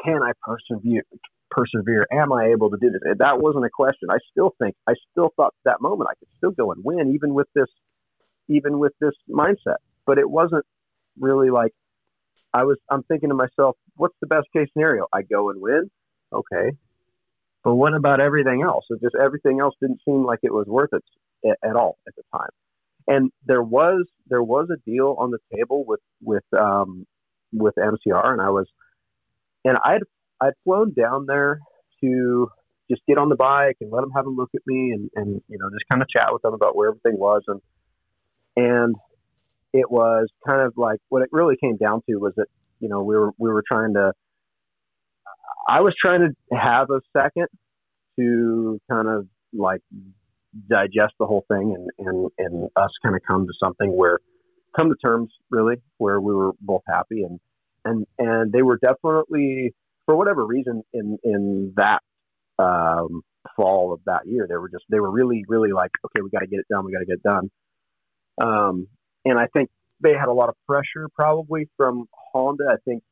can 0.05 0.21
I 0.23 0.33
persevere? 0.43 1.03
Persevere? 1.51 2.07
Am 2.13 2.33
I 2.33 2.53
able 2.53 2.71
to 2.71 2.77
do 2.81 2.91
this? 2.91 3.01
And 3.05 3.19
that 3.19 3.41
wasn't 3.41 3.65
a 3.65 3.71
question. 3.71 4.09
I 4.11 4.19
still 4.31 4.55
think 4.61 4.77
I 4.87 4.93
still 5.11 5.33
thought 5.37 5.55
that 5.65 5.81
moment 5.81 6.09
I 6.11 6.15
could 6.19 6.29
still 6.37 6.51
go 6.51 6.71
and 6.71 6.85
win, 6.85 7.13
even 7.15 7.35
with 7.35 7.49
this, 7.55 7.69
even 8.49 8.79
with 8.79 8.93
this 9.01 9.15
mindset. 9.29 9.79
But 10.07 10.19
it 10.19 10.31
wasn't 10.31 10.65
really 11.19 11.51
like 11.51 11.73
I 12.55 12.65
was. 12.65 12.79
I'm 12.91 13.03
thinking 13.05 13.31
to 13.31 13.35
myself, 13.35 13.77
what's 13.97 14.17
the 14.21 14.27
best 14.27 14.47
case 14.53 14.69
scenario? 14.73 15.07
I 15.13 15.23
go 15.23 15.51
and 15.51 15.61
win. 15.61 15.91
Okay, 16.33 16.73
but 17.65 17.75
what 17.75 17.95
about 17.95 18.21
everything 18.21 18.63
else? 18.63 18.85
It 18.91 19.01
just 19.03 19.15
everything 19.21 19.61
else 19.61 19.75
didn't 19.81 20.01
seem 20.05 20.25
like 20.25 20.41
it 20.43 20.53
was 20.53 20.67
worth 20.67 20.91
it 20.93 21.05
at, 21.63 21.77
all 21.77 21.99
at 22.09 22.15
the 22.17 22.23
time. 22.33 22.51
and 23.09 23.31
there 23.47 23.63
was 23.63 24.07
there 24.29 24.43
was 24.43 24.69
a 24.71 24.77
deal 24.89 25.17
on 25.19 25.31
the 25.31 25.39
table 25.57 25.85
with 25.87 26.01
with 26.23 26.45
um, 26.59 27.07
with 27.53 27.75
MCR, 27.77 28.33
and 28.33 28.41
I 28.43 28.51
was 28.51 28.67
and 29.65 29.79
I'd 29.85 30.03
I'd 30.41 30.55
flown 30.65 30.93
down 30.93 31.27
there 31.27 31.61
to 32.03 32.49
just 32.91 33.03
get 33.09 33.19
on 33.19 33.29
the 33.29 33.37
bike 33.37 33.77
and 33.81 33.91
let 33.91 34.03
them 34.03 34.13
have 34.15 34.27
a 34.27 34.31
look 34.31 34.51
at 34.55 34.63
me 34.67 34.93
and 34.93 35.11
and 35.15 35.43
you 35.49 35.59
know 35.59 35.71
just 35.71 35.89
kind 35.91 36.03
of 36.03 36.09
chat 36.09 36.29
with 36.33 36.43
them 36.43 36.55
about 36.55 36.77
where 36.77 36.89
everything 36.91 37.19
was 37.19 37.43
and 37.49 37.61
and 38.57 38.97
it 39.73 39.91
was 39.91 40.29
kind 40.47 40.63
of 40.63 40.75
like 40.77 40.99
what 41.09 41.23
it 41.23 41.29
really 41.33 41.57
came 41.63 41.77
down 41.77 42.03
to 42.09 42.17
was 42.17 42.33
that 42.37 42.47
you 42.81 42.89
know 42.89 43.03
we 43.03 43.17
were 43.17 43.33
we 43.39 43.51
were 43.51 43.65
trying 43.67 43.95
to 43.95 44.13
I 45.69 45.81
was 45.81 45.95
trying 46.03 46.21
to 46.21 46.57
have 46.57 46.89
a 46.91 47.01
second 47.17 47.49
to 48.19 48.81
kind 48.91 49.09
of 49.09 49.27
like 49.53 49.81
digest 50.69 51.15
the 51.19 51.27
whole 51.27 51.45
thing 51.49 51.77
and 51.77 52.07
and 52.07 52.31
and 52.39 52.71
us 52.77 52.91
kind 53.05 53.15
of 53.15 53.23
come 53.27 53.47
to 53.47 53.53
something 53.63 53.95
where 53.97 54.19
come 54.79 54.89
to 54.89 54.97
terms 55.05 55.31
really 55.51 55.77
where 55.99 56.21
we 56.21 56.35
were 56.35 56.53
both 56.61 56.83
happy 56.89 57.23
and 57.23 57.39
and 57.85 58.07
and 58.19 58.53
they 58.53 58.63
were 58.63 58.79
definitely 58.79 59.73
for 60.07 60.17
whatever 60.17 60.47
reason 60.47 60.83
in 60.93 61.19
in 61.23 61.73
that 61.77 62.01
um 62.59 63.23
fall 63.57 63.93
of 63.93 64.01
that 64.07 64.23
year 64.27 64.47
they 64.49 64.57
were 64.57 64.69
just 64.69 64.85
they 64.91 65.01
were 65.01 65.11
really 65.11 65.45
really 65.49 65.73
like 65.73 65.91
okay 66.05 66.23
we 66.23 66.31
got 66.31 66.41
to 66.41 66.47
get 66.47 66.59
it 66.59 66.67
done 66.71 66.85
we 66.85 66.93
got 66.93 67.01
to 67.01 67.07
get 67.07 67.17
it 67.17 67.23
done. 67.23 67.51
Um 68.41 68.89
and 69.25 69.39
i 69.39 69.47
think 69.53 69.71
they 70.01 70.13
had 70.13 70.29
a 70.29 70.33
lot 70.33 70.49
of 70.49 70.55
pressure 70.67 71.09
probably 71.15 71.69
from 71.77 72.07
honda. 72.33 72.65
I 72.71 72.77
think 72.85 73.03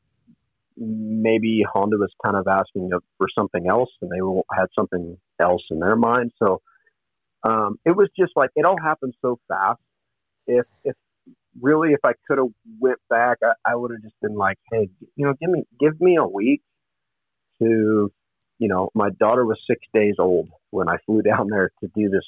maybe 0.77 1.65
honda 1.73 1.97
was 1.97 2.11
kind 2.23 2.37
of 2.37 2.47
asking 2.47 2.89
for 3.17 3.27
something 3.37 3.67
else 3.67 3.89
and 4.01 4.11
they 4.11 4.19
had 4.55 4.67
something 4.77 5.17
else 5.41 5.63
in 5.71 5.79
their 5.79 5.95
mind. 5.95 6.31
So 6.41 6.61
um 7.43 7.77
it 7.85 7.95
was 7.95 8.09
just 8.17 8.31
like 8.35 8.51
it 8.55 8.65
all 8.65 8.79
happened 8.81 9.13
so 9.21 9.39
fast. 9.47 9.79
If 10.45 10.65
if 10.83 10.95
really, 11.59 11.93
if 11.93 11.99
I 12.03 12.13
could 12.27 12.37
have 12.37 12.53
went 12.79 12.99
back, 13.09 13.37
I, 13.43 13.71
I 13.71 13.75
would 13.75 13.91
have 13.91 14.01
just 14.01 14.19
been 14.21 14.35
like, 14.35 14.57
hey, 14.71 14.89
you 15.15 15.25
know, 15.25 15.33
give 15.39 15.49
me 15.49 15.63
give 15.79 15.99
me 15.99 16.17
a 16.17 16.27
week 16.27 16.61
to, 17.61 18.11
you 18.59 18.67
know, 18.67 18.89
my 18.93 19.09
daughter 19.09 19.45
was 19.45 19.59
six 19.69 19.81
days 19.93 20.15
old 20.19 20.49
when 20.69 20.87
I 20.89 20.97
flew 21.05 21.21
down 21.21 21.47
there 21.49 21.71
to 21.81 21.89
do 21.95 22.09
this 22.09 22.25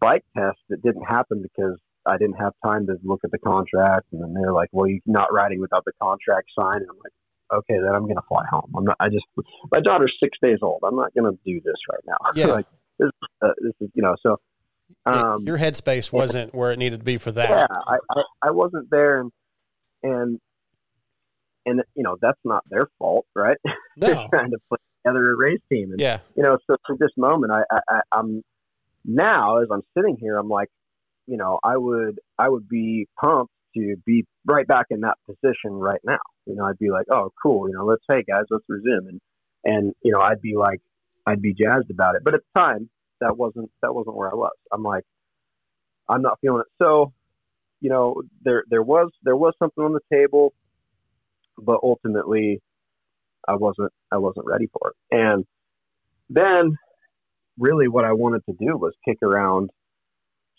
bike 0.00 0.24
test 0.36 0.58
that 0.68 0.82
didn't 0.82 1.04
happen 1.04 1.42
because 1.42 1.78
I 2.06 2.16
didn't 2.18 2.34
have 2.36 2.52
time 2.64 2.86
to 2.86 2.96
look 3.04 3.20
at 3.24 3.30
the 3.30 3.38
contract. 3.38 4.06
And 4.12 4.22
then 4.22 4.34
they're 4.34 4.52
like, 4.52 4.68
well, 4.72 4.86
you're 4.88 5.00
not 5.06 5.32
riding 5.32 5.60
without 5.60 5.84
the 5.84 5.92
contract 6.02 6.48
signed. 6.58 6.82
And 6.82 6.88
I'm 6.90 6.98
like, 7.02 7.12
okay, 7.60 7.74
then 7.82 7.94
I'm 7.94 8.02
going 8.02 8.16
to 8.16 8.22
fly 8.28 8.44
home. 8.50 8.72
I'm 8.76 8.84
not, 8.84 8.96
I 8.98 9.08
just, 9.08 9.24
my 9.70 9.80
daughter's 9.80 10.12
six 10.22 10.36
days 10.42 10.58
old. 10.62 10.80
I'm 10.84 10.96
not 10.96 11.14
going 11.14 11.30
to 11.32 11.38
do 11.44 11.60
this 11.64 11.74
right 11.90 12.02
now. 12.06 12.16
Yeah. 12.34 12.46
like, 12.54 12.66
this, 12.98 13.10
uh, 13.40 13.48
this 13.60 13.72
is, 13.80 13.90
you 13.94 14.02
know, 14.02 14.16
so, 14.22 14.36
um, 15.06 15.44
Your 15.46 15.58
headspace 15.58 16.12
wasn't 16.12 16.54
where 16.54 16.72
it 16.72 16.78
needed 16.78 17.00
to 17.00 17.04
be 17.04 17.18
for 17.18 17.32
that. 17.32 17.50
yeah, 17.50 17.66
I, 17.86 17.96
I, 18.10 18.22
I 18.48 18.50
wasn't 18.50 18.90
there, 18.90 19.20
and 19.20 19.30
and 20.02 20.38
and 21.64 21.82
you 21.94 22.02
know 22.02 22.16
that's 22.20 22.38
not 22.44 22.62
their 22.68 22.86
fault, 22.98 23.24
right? 23.34 23.56
They're 23.96 24.14
No. 24.14 24.28
trying 24.28 24.50
to 24.50 24.58
put 24.68 24.80
together 25.04 25.30
a 25.32 25.36
race 25.36 25.60
team, 25.72 25.92
and 25.92 26.00
Yeah. 26.00 26.18
you 26.36 26.42
know, 26.42 26.58
so 26.66 26.76
for 26.86 26.96
this 26.98 27.10
moment, 27.16 27.52
I, 27.52 27.62
I 27.88 28.00
I'm 28.12 28.42
now 29.04 29.58
as 29.62 29.68
I'm 29.72 29.82
sitting 29.96 30.16
here, 30.20 30.36
I'm 30.36 30.48
like, 30.50 30.68
you 31.32 31.38
know, 31.38 31.58
I 31.64 31.78
would 31.78 32.20
I 32.38 32.50
would 32.50 32.68
be 32.68 33.08
pumped 33.18 33.54
to 33.74 33.96
be 34.04 34.26
right 34.44 34.66
back 34.66 34.86
in 34.90 35.00
that 35.00 35.16
position 35.24 35.72
right 35.72 36.00
now. 36.04 36.18
You 36.44 36.54
know, 36.54 36.66
I'd 36.66 36.78
be 36.78 36.90
like, 36.90 37.06
oh, 37.10 37.30
cool, 37.42 37.70
you 37.70 37.74
know, 37.74 37.86
let's 37.86 38.02
hey 38.06 38.22
guys, 38.22 38.44
let's 38.50 38.64
resume, 38.68 39.08
and 39.08 39.20
and 39.64 39.94
you 40.02 40.12
know, 40.12 40.20
I'd 40.20 40.42
be 40.42 40.56
like, 40.56 40.80
I'd 41.26 41.40
be 41.40 41.54
jazzed 41.54 41.90
about 41.90 42.16
it. 42.16 42.22
But 42.22 42.34
at 42.34 42.40
the 42.54 42.60
time, 42.60 42.90
that 43.22 43.38
wasn't 43.38 43.70
that 43.80 43.94
wasn't 43.94 44.14
where 44.14 44.30
I 44.30 44.34
was. 44.34 44.52
I'm 44.70 44.82
like, 44.82 45.04
I'm 46.06 46.20
not 46.20 46.38
feeling 46.42 46.60
it. 46.66 46.84
So, 46.84 47.14
you 47.80 47.88
know, 47.88 48.20
there 48.44 48.64
there 48.68 48.82
was 48.82 49.10
there 49.22 49.36
was 49.36 49.54
something 49.58 49.82
on 49.82 49.94
the 49.94 50.14
table, 50.14 50.52
but 51.56 51.80
ultimately, 51.82 52.60
I 53.48 53.54
wasn't 53.54 53.90
I 54.12 54.18
wasn't 54.18 54.44
ready 54.44 54.68
for 54.70 54.90
it. 54.90 55.16
And 55.16 55.46
then, 56.28 56.76
really, 57.58 57.88
what 57.88 58.04
I 58.04 58.12
wanted 58.12 58.42
to 58.50 58.52
do 58.52 58.76
was 58.76 58.92
kick 59.02 59.22
around 59.22 59.70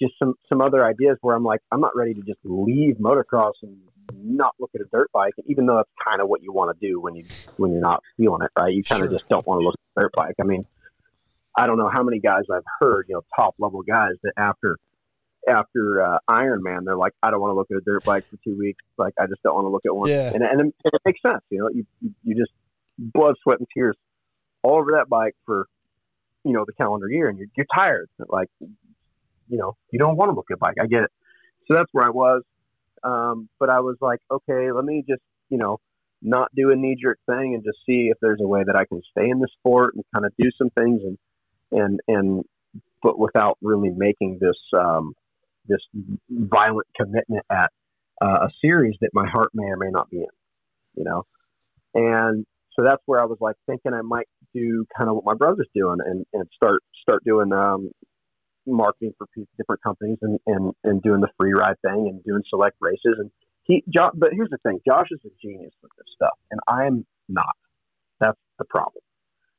just 0.01 0.13
some 0.19 0.33
some 0.49 0.61
other 0.61 0.85
ideas 0.85 1.17
where 1.21 1.35
I'm 1.35 1.43
like, 1.43 1.61
I'm 1.71 1.81
not 1.81 1.95
ready 1.95 2.13
to 2.13 2.21
just 2.21 2.39
leave 2.43 2.95
motocross 2.97 3.53
and 3.61 3.77
not 4.15 4.53
look 4.59 4.71
at 4.75 4.81
a 4.81 4.85
dirt 4.91 5.09
bike. 5.13 5.33
And 5.37 5.47
even 5.49 5.65
though 5.65 5.77
that's 5.77 5.89
kind 6.03 6.21
of 6.21 6.27
what 6.27 6.41
you 6.43 6.51
want 6.51 6.77
to 6.77 6.87
do 6.87 6.99
when 6.99 7.15
you 7.15 7.25
when 7.57 7.71
you're 7.71 7.81
not 7.81 8.01
feeling 8.17 8.41
it, 8.43 8.51
right? 8.59 8.73
You 8.73 8.83
kind 8.83 9.01
of 9.03 9.09
Sure. 9.09 9.17
just 9.19 9.29
don't 9.29 9.45
want 9.47 9.61
to 9.61 9.65
look 9.65 9.75
at 9.75 10.01
a 10.01 10.03
dirt 10.05 10.11
bike. 10.15 10.35
I 10.41 10.43
mean, 10.43 10.63
I 11.57 11.67
don't 11.67 11.77
know 11.77 11.89
how 11.89 12.03
many 12.03 12.19
guys 12.19 12.43
I've 12.53 12.63
heard, 12.79 13.05
you 13.07 13.15
know, 13.15 13.21
top 13.35 13.55
level 13.59 13.81
guys 13.83 14.13
that 14.23 14.33
after 14.37 14.77
after 15.47 16.01
uh, 16.01 16.19
Ironman, 16.29 16.85
they're 16.85 16.95
like, 16.95 17.11
I 17.21 17.29
don't 17.29 17.41
want 17.41 17.51
to 17.51 17.55
look 17.55 17.67
at 17.69 17.77
a 17.77 17.81
dirt 17.81 18.05
bike 18.05 18.23
for 18.23 18.37
two 18.45 18.57
weeks. 18.57 18.81
Like, 18.97 19.13
I 19.19 19.27
just 19.27 19.43
don't 19.43 19.55
want 19.55 19.65
to 19.65 19.69
look 19.69 19.85
at 19.85 19.93
one. 19.93 20.09
Yeah. 20.09 20.31
And, 20.33 20.41
and 20.41 20.61
it, 20.85 20.91
it 20.93 21.01
makes 21.05 21.21
sense. 21.21 21.41
You 21.49 21.59
know, 21.59 21.69
you, 21.69 21.85
you 22.01 22.13
you 22.23 22.35
just 22.35 22.51
blood, 22.97 23.35
sweat, 23.43 23.59
and 23.59 23.67
tears 23.73 23.95
all 24.63 24.77
over 24.79 24.91
that 24.93 25.09
bike 25.09 25.35
for 25.45 25.67
you 26.45 26.53
know 26.53 26.63
the 26.65 26.73
calendar 26.73 27.09
year, 27.09 27.27
and 27.29 27.37
you're 27.37 27.47
you're 27.55 27.65
tired. 27.75 28.09
Like, 28.29 28.49
you 29.47 29.57
know, 29.57 29.75
you 29.91 29.99
don't 29.99 30.15
want 30.17 30.29
to 30.31 30.35
look 30.35 30.51
at 30.51 30.59
bike. 30.59 30.75
I 30.81 30.87
get 30.87 31.03
it. 31.03 31.11
So 31.67 31.75
that's 31.75 31.89
where 31.91 32.05
I 32.05 32.09
was. 32.09 32.43
Um, 33.03 33.49
but 33.59 33.69
I 33.69 33.81
was 33.81 33.97
like, 34.01 34.19
okay, 34.31 34.71
let 34.71 34.85
me 34.85 35.03
just 35.07 35.21
you 35.49 35.57
know 35.57 35.79
not 36.21 36.49
do 36.55 36.71
a 36.71 36.75
knee 36.75 36.95
jerk 37.01 37.19
thing 37.25 37.53
and 37.53 37.63
just 37.63 37.79
see 37.85 38.09
if 38.09 38.17
there's 38.21 38.39
a 38.41 38.47
way 38.47 38.63
that 38.65 38.75
I 38.75 38.85
can 38.85 39.01
stay 39.11 39.29
in 39.29 39.39
the 39.39 39.47
sport 39.59 39.95
and 39.95 40.03
kind 40.13 40.25
of 40.25 40.31
do 40.37 40.49
some 40.57 40.69
things 40.69 41.01
and 41.03 41.17
and 41.71 41.99
and 42.07 42.43
but 43.01 43.19
without 43.19 43.57
really 43.61 43.89
making 43.89 44.39
this 44.39 44.57
um, 44.73 45.13
this 45.67 45.81
violent 46.29 46.87
commitment 46.95 47.45
at 47.51 47.71
uh, 48.21 48.47
a 48.47 48.49
series 48.61 48.95
that 49.01 49.09
my 49.13 49.27
heart 49.27 49.49
may 49.53 49.65
or 49.65 49.77
may 49.77 49.89
not 49.89 50.09
be 50.09 50.17
in, 50.17 50.25
you 50.95 51.03
know. 51.03 51.23
And 51.93 52.45
so 52.75 52.83
that's 52.83 53.01
where 53.05 53.21
I 53.21 53.25
was 53.25 53.37
like 53.39 53.55
thinking 53.67 53.93
I 53.93 54.01
might 54.01 54.27
do 54.53 54.85
kind 54.97 55.09
of 55.09 55.15
what 55.15 55.25
my 55.25 55.35
brother's 55.35 55.67
doing 55.75 55.97
and, 56.03 56.25
and 56.33 56.47
start 56.55 56.81
start 57.01 57.23
doing 57.23 57.51
um, 57.51 57.91
marketing 58.65 59.13
for 59.17 59.27
different 59.57 59.81
companies 59.83 60.17
and, 60.21 60.39
and 60.47 60.73
and 60.83 61.01
doing 61.01 61.21
the 61.21 61.29
free 61.37 61.53
ride 61.53 61.75
thing 61.81 62.07
and 62.09 62.23
doing 62.23 62.43
select 62.49 62.77
races. 62.79 63.17
And 63.19 63.31
he 63.63 63.83
jo- 63.89 64.11
but 64.13 64.29
here's 64.33 64.49
the 64.49 64.57
thing. 64.63 64.79
Josh 64.87 65.07
is 65.11 65.19
a 65.25 65.29
genius 65.41 65.73
with 65.81 65.91
this 65.97 66.07
stuff 66.15 66.37
and 66.51 66.59
I'm 66.67 67.05
not. 67.29 67.55
That's 68.19 68.39
the 68.59 68.65
problem. 68.65 69.03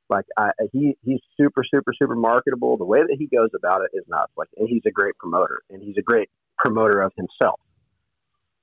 Like 0.08 0.26
I, 0.38 0.50
he 0.72 0.96
he's 1.02 1.20
super 1.36 1.62
super 1.64 1.92
super 1.98 2.14
marketable. 2.14 2.76
The 2.76 2.84
way 2.84 3.00
that 3.00 3.16
he 3.18 3.26
goes 3.26 3.50
about 3.56 3.82
it 3.82 3.96
is 3.96 4.04
nuts. 4.08 4.32
Like 4.36 4.48
and 4.56 4.68
he's 4.68 4.82
a 4.86 4.90
great 4.90 5.16
promoter 5.18 5.60
and 5.70 5.82
he's 5.82 5.96
a 5.98 6.02
great 6.02 6.28
promoter 6.58 7.00
of 7.00 7.12
himself. 7.16 7.60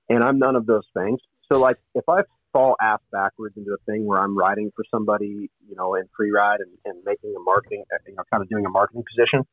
And 0.10 0.24
I'm 0.24 0.40
none 0.40 0.56
of 0.56 0.66
those 0.66 0.86
things. 0.96 1.20
So 1.52 1.60
like 1.60 1.78
if 1.96 2.08
I 2.10 2.22
fall 2.54 2.76
ass 2.82 3.00
backwards 3.12 3.56
into 3.58 3.72
a 3.72 3.92
thing 3.92 4.06
where 4.06 4.20
I'm 4.20 4.38
riding 4.38 4.72
for 4.76 4.84
somebody 4.92 5.50
you 5.68 5.76
know 5.76 5.96
in 5.96 6.04
free 6.16 6.32
ride 6.32 6.60
and, 6.60 6.72
and 6.86 7.04
making 7.06 7.34
a 7.36 7.40
marketing 7.40 7.84
uh, 7.94 7.98
you 8.08 8.16
know 8.16 8.24
kind 8.32 8.44
of 8.44 8.50
doing 8.50 8.66
a 8.66 8.70
marketing 8.70 9.04
position 9.10 9.46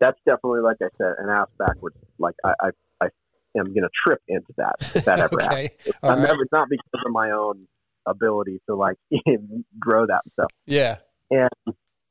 that's 0.00 0.18
definitely 0.26 0.60
like 0.60 0.76
I 0.82 0.88
said 0.98 1.14
an 1.18 1.28
ass 1.30 1.48
backwards 1.58 1.96
like 2.18 2.34
I 2.44 2.52
I, 2.60 2.70
I 3.00 3.06
am 3.56 3.72
gonna 3.74 3.88
trip 4.06 4.20
into 4.28 4.52
that 4.56 4.76
if 4.94 5.04
that 5.04 5.20
ever 5.20 5.36
Okay. 5.42 5.44
happens 5.44 5.70
it's, 5.84 5.98
I'm 6.02 6.18
right. 6.20 6.28
never, 6.28 6.42
it's 6.42 6.52
not 6.52 6.68
because 6.68 7.02
of 7.06 7.12
my 7.12 7.30
own 7.30 7.66
ability 8.06 8.60
to 8.68 8.74
like 8.74 8.96
grow 9.78 10.06
that 10.06 10.22
stuff 10.34 10.50
Yeah. 10.66 10.98
and 11.30 11.50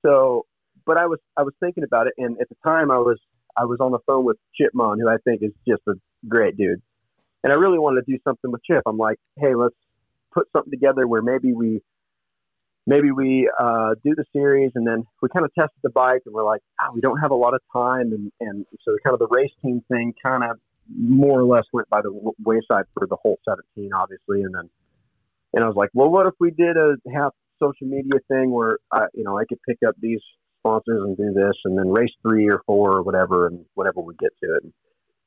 so, 0.05 0.45
but 0.85 0.97
I 0.97 1.05
was 1.05 1.19
I 1.37 1.43
was 1.43 1.53
thinking 1.59 1.83
about 1.83 2.07
it, 2.07 2.13
and 2.17 2.37
at 2.41 2.49
the 2.49 2.55
time 2.65 2.91
I 2.91 2.97
was 2.97 3.19
I 3.57 3.65
was 3.65 3.79
on 3.79 3.91
the 3.91 3.99
phone 4.05 4.25
with 4.25 4.37
Chip 4.55 4.71
Mon, 4.73 4.99
who 4.99 5.07
I 5.07 5.17
think 5.23 5.41
is 5.41 5.51
just 5.67 5.81
a 5.87 5.93
great 6.27 6.57
dude, 6.57 6.81
and 7.43 7.53
I 7.53 7.55
really 7.55 7.79
wanted 7.79 8.05
to 8.05 8.11
do 8.11 8.19
something 8.25 8.51
with 8.51 8.61
Chip. 8.63 8.83
I'm 8.85 8.97
like, 8.97 9.17
hey, 9.37 9.55
let's 9.55 9.75
put 10.33 10.47
something 10.51 10.71
together 10.71 11.07
where 11.07 11.21
maybe 11.21 11.53
we 11.53 11.79
maybe 12.85 13.11
we 13.11 13.49
uh, 13.59 13.95
do 14.03 14.15
the 14.15 14.25
series, 14.33 14.71
and 14.75 14.85
then 14.85 15.03
we 15.21 15.29
kind 15.29 15.45
of 15.45 15.53
tested 15.53 15.79
the 15.83 15.89
bike, 15.89 16.21
and 16.25 16.33
we're 16.33 16.45
like, 16.45 16.61
ah, 16.81 16.89
we 16.93 17.01
don't 17.01 17.19
have 17.19 17.31
a 17.31 17.35
lot 17.35 17.53
of 17.53 17.61
time, 17.71 18.11
and 18.11 18.31
and 18.39 18.65
so 18.83 18.95
kind 19.03 19.13
of 19.13 19.19
the 19.19 19.27
race 19.27 19.51
team 19.61 19.83
thing 19.89 20.13
kind 20.21 20.43
of 20.43 20.57
more 20.97 21.39
or 21.39 21.45
less 21.45 21.63
went 21.71 21.89
by 21.89 22.01
the 22.01 22.11
wayside 22.43 22.85
for 22.93 23.07
the 23.07 23.15
whole 23.15 23.39
17, 23.47 23.91
obviously, 23.93 24.43
and 24.43 24.53
then 24.53 24.69
and 25.53 25.63
I 25.63 25.67
was 25.67 25.75
like, 25.75 25.89
well, 25.93 26.09
what 26.09 26.25
if 26.25 26.33
we 26.39 26.51
did 26.51 26.77
a 26.77 26.95
half 27.13 27.33
social 27.59 27.87
media 27.87 28.19
thing 28.27 28.51
where 28.51 28.79
I, 28.91 29.05
you 29.13 29.23
know, 29.23 29.37
I 29.37 29.45
could 29.45 29.59
pick 29.67 29.77
up 29.87 29.95
these 30.01 30.19
sponsors 30.59 31.01
and 31.03 31.15
do 31.15 31.31
this, 31.33 31.53
and 31.65 31.77
then 31.77 31.89
race 31.89 32.13
three 32.21 32.49
or 32.49 32.61
four 32.65 32.97
or 32.97 33.03
whatever, 33.03 33.47
and 33.47 33.65
whatever 33.75 34.01
we 34.01 34.15
get 34.15 34.31
to 34.43 34.55
it. 34.55 34.63
And 34.63 34.73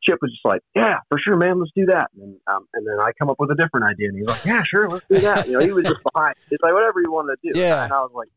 Chip 0.06 0.18
was 0.22 0.30
just 0.30 0.44
like, 0.44 0.62
yeah, 0.74 1.00
for 1.08 1.18
sure, 1.18 1.36
man, 1.36 1.58
let's 1.58 1.72
do 1.74 1.86
that. 1.86 2.08
And 2.20 2.36
um, 2.46 2.66
and 2.74 2.86
then 2.86 2.98
I 3.00 3.12
come 3.18 3.28
up 3.28 3.36
with 3.38 3.50
a 3.50 3.54
different 3.54 3.86
idea, 3.86 4.08
and 4.08 4.18
he's 4.18 4.26
like, 4.26 4.44
yeah, 4.44 4.62
sure, 4.62 4.88
let's 4.88 5.04
do 5.10 5.18
that. 5.20 5.46
You 5.46 5.54
know, 5.54 5.60
he 5.60 5.72
was 5.72 5.84
just 5.84 6.02
behind. 6.02 6.36
It's 6.50 6.62
like, 6.62 6.72
whatever 6.72 7.00
you 7.00 7.10
want 7.10 7.28
to 7.28 7.52
do. 7.52 7.58
Yeah. 7.58 7.84
And 7.84 7.92
I 7.92 8.00
was 8.00 8.12
like, 8.14 8.28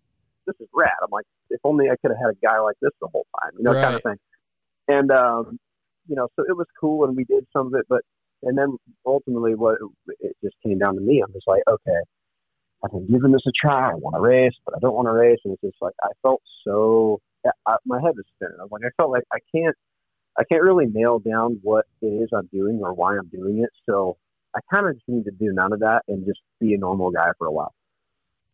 this 0.47 0.55
is 0.59 0.67
rad. 0.73 0.91
I'm 1.03 1.09
like, 1.11 1.25
if 1.49 1.59
only 1.63 1.89
I 1.89 1.95
could 2.01 2.11
have 2.11 2.19
had 2.19 2.31
a 2.31 2.37
guy 2.41 2.59
like 2.59 2.75
this 2.81 2.91
the 3.01 3.07
whole 3.11 3.27
time, 3.39 3.51
you 3.57 3.63
know, 3.63 3.73
kind 3.73 3.95
of 3.95 4.01
thing. 4.01 4.17
And 4.87 5.11
um, 5.11 5.59
you 6.07 6.15
know, 6.15 6.27
so 6.35 6.43
it 6.47 6.57
was 6.57 6.67
cool, 6.79 7.05
and 7.05 7.15
we 7.15 7.23
did 7.23 7.45
some 7.53 7.67
of 7.67 7.73
it, 7.75 7.85
but 7.87 8.01
and 8.41 8.57
then 8.57 8.77
ultimately, 9.05 9.53
what 9.55 9.77
it 10.19 10.35
just 10.43 10.55
came 10.65 10.79
down 10.79 10.95
to 10.95 11.01
me. 11.01 11.21
I'm 11.21 11.33
just 11.33 11.47
like, 11.47 11.61
okay, 11.67 12.01
I've 12.83 12.91
been 12.91 13.07
giving 13.07 13.31
this 13.31 13.45
a 13.47 13.51
try. 13.51 13.91
I 13.91 13.95
want 13.95 14.15
to 14.15 14.21
race, 14.21 14.55
but 14.65 14.75
I 14.75 14.79
don't 14.79 14.95
want 14.95 15.07
to 15.07 15.13
race. 15.13 15.39
And 15.43 15.53
it's 15.53 15.61
just 15.61 15.81
like 15.81 15.93
I 16.03 16.09
felt 16.21 16.41
so. 16.65 17.19
I, 17.65 17.75
my 17.85 18.01
head 18.01 18.15
was 18.15 18.25
spinning. 18.35 18.57
I 18.59 18.63
was 18.63 18.71
like, 18.71 18.83
I 18.85 18.91
felt 18.97 19.11
like 19.11 19.23
I 19.31 19.39
can't. 19.55 19.75
I 20.39 20.43
can't 20.45 20.63
really 20.63 20.85
nail 20.85 21.19
down 21.19 21.59
what 21.61 21.85
it 22.01 22.07
is 22.07 22.29
I'm 22.33 22.47
doing 22.47 22.79
or 22.81 22.93
why 22.93 23.17
I'm 23.17 23.27
doing 23.27 23.59
it. 23.59 23.69
So 23.87 24.17
I 24.55 24.59
kind 24.73 24.87
of 24.87 24.95
just 24.95 25.07
need 25.07 25.25
to 25.25 25.31
do 25.31 25.51
none 25.51 25.73
of 25.73 25.81
that 25.81 26.03
and 26.07 26.25
just 26.25 26.39
be 26.59 26.73
a 26.73 26.77
normal 26.77 27.11
guy 27.11 27.31
for 27.37 27.47
a 27.47 27.51
while. 27.51 27.73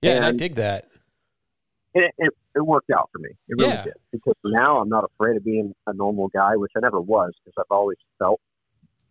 Yeah, 0.01 0.13
and, 0.13 0.25
I 0.25 0.31
dig 0.31 0.55
that. 0.55 0.87
It, 1.93 2.11
it, 2.17 2.33
it 2.55 2.65
worked 2.65 2.89
out 2.89 3.09
for 3.13 3.19
me. 3.19 3.29
It 3.47 3.57
really 3.57 3.73
Yeah. 3.73 3.83
did 3.83 3.93
because 4.11 4.35
now 4.43 4.79
I'm 4.79 4.89
not 4.89 5.03
afraid 5.03 5.37
of 5.37 5.45
being 5.45 5.73
a 5.87 5.93
normal 5.93 6.27
guy, 6.29 6.55
which 6.55 6.71
I 6.75 6.79
never 6.81 6.99
was 6.99 7.33
because 7.43 7.53
I've 7.59 7.75
always 7.75 7.97
felt 8.19 8.41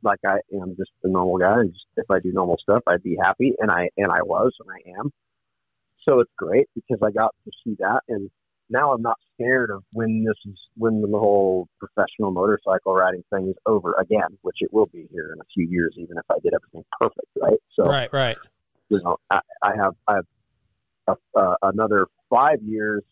like 0.03 0.18
I 0.27 0.41
am 0.53 0.75
just 0.77 0.91
a 1.05 1.09
normal 1.09 1.39
guy. 1.39 1.61
And 1.61 1.72
just, 1.72 1.87
if 1.97 2.11
I 2.11 2.18
do 2.18 2.33
normal 2.33 2.59
stuff, 2.59 2.83
I'd 2.87 3.03
be 3.03 3.16
happy, 3.22 3.55
and 3.59 3.70
I 3.70 3.89
and 3.97 4.11
I 4.11 4.22
was, 4.22 4.53
and 4.61 4.68
I 4.70 4.99
am. 5.01 5.11
So 6.07 6.20
it's 6.20 6.31
great 6.37 6.68
because 6.75 6.99
I 7.03 7.11
got 7.11 7.35
to 7.45 7.51
see 7.64 7.77
that, 7.79 8.01
and 8.09 8.31
now 8.71 8.93
I'm 8.93 9.03
not 9.03 9.17
scared 9.35 9.71
of 9.71 9.83
when 9.93 10.25
this 10.25 10.37
is 10.51 10.59
when 10.77 11.01
the 11.01 11.19
whole 11.19 11.69
professional 11.79 12.31
motorcycle 12.31 12.95
riding 12.95 13.23
thing 13.33 13.49
is 13.49 13.57
over 13.67 13.95
again, 14.01 14.39
which 14.43 14.57
it 14.61 14.73
will 14.73 14.87
be 14.87 15.07
here 15.12 15.33
in 15.35 15.41
a 15.41 15.45
few 15.53 15.67
years, 15.69 15.95
even 15.99 16.17
if 16.17 16.25
I 16.31 16.39
did 16.43 16.55
everything 16.55 16.85
perfect, 16.99 17.29
right? 17.41 17.59
So 17.75 17.85
right, 17.85 18.12
right. 18.12 18.37
you 18.89 19.01
know, 19.03 19.17
I, 19.31 19.41
I 19.62 19.73
have 19.77 19.95
I 20.09 20.15
have 20.15 20.27
a, 21.09 21.39
uh, 21.39 21.55
another 21.62 22.07
five 22.31 22.62
years 22.62 23.03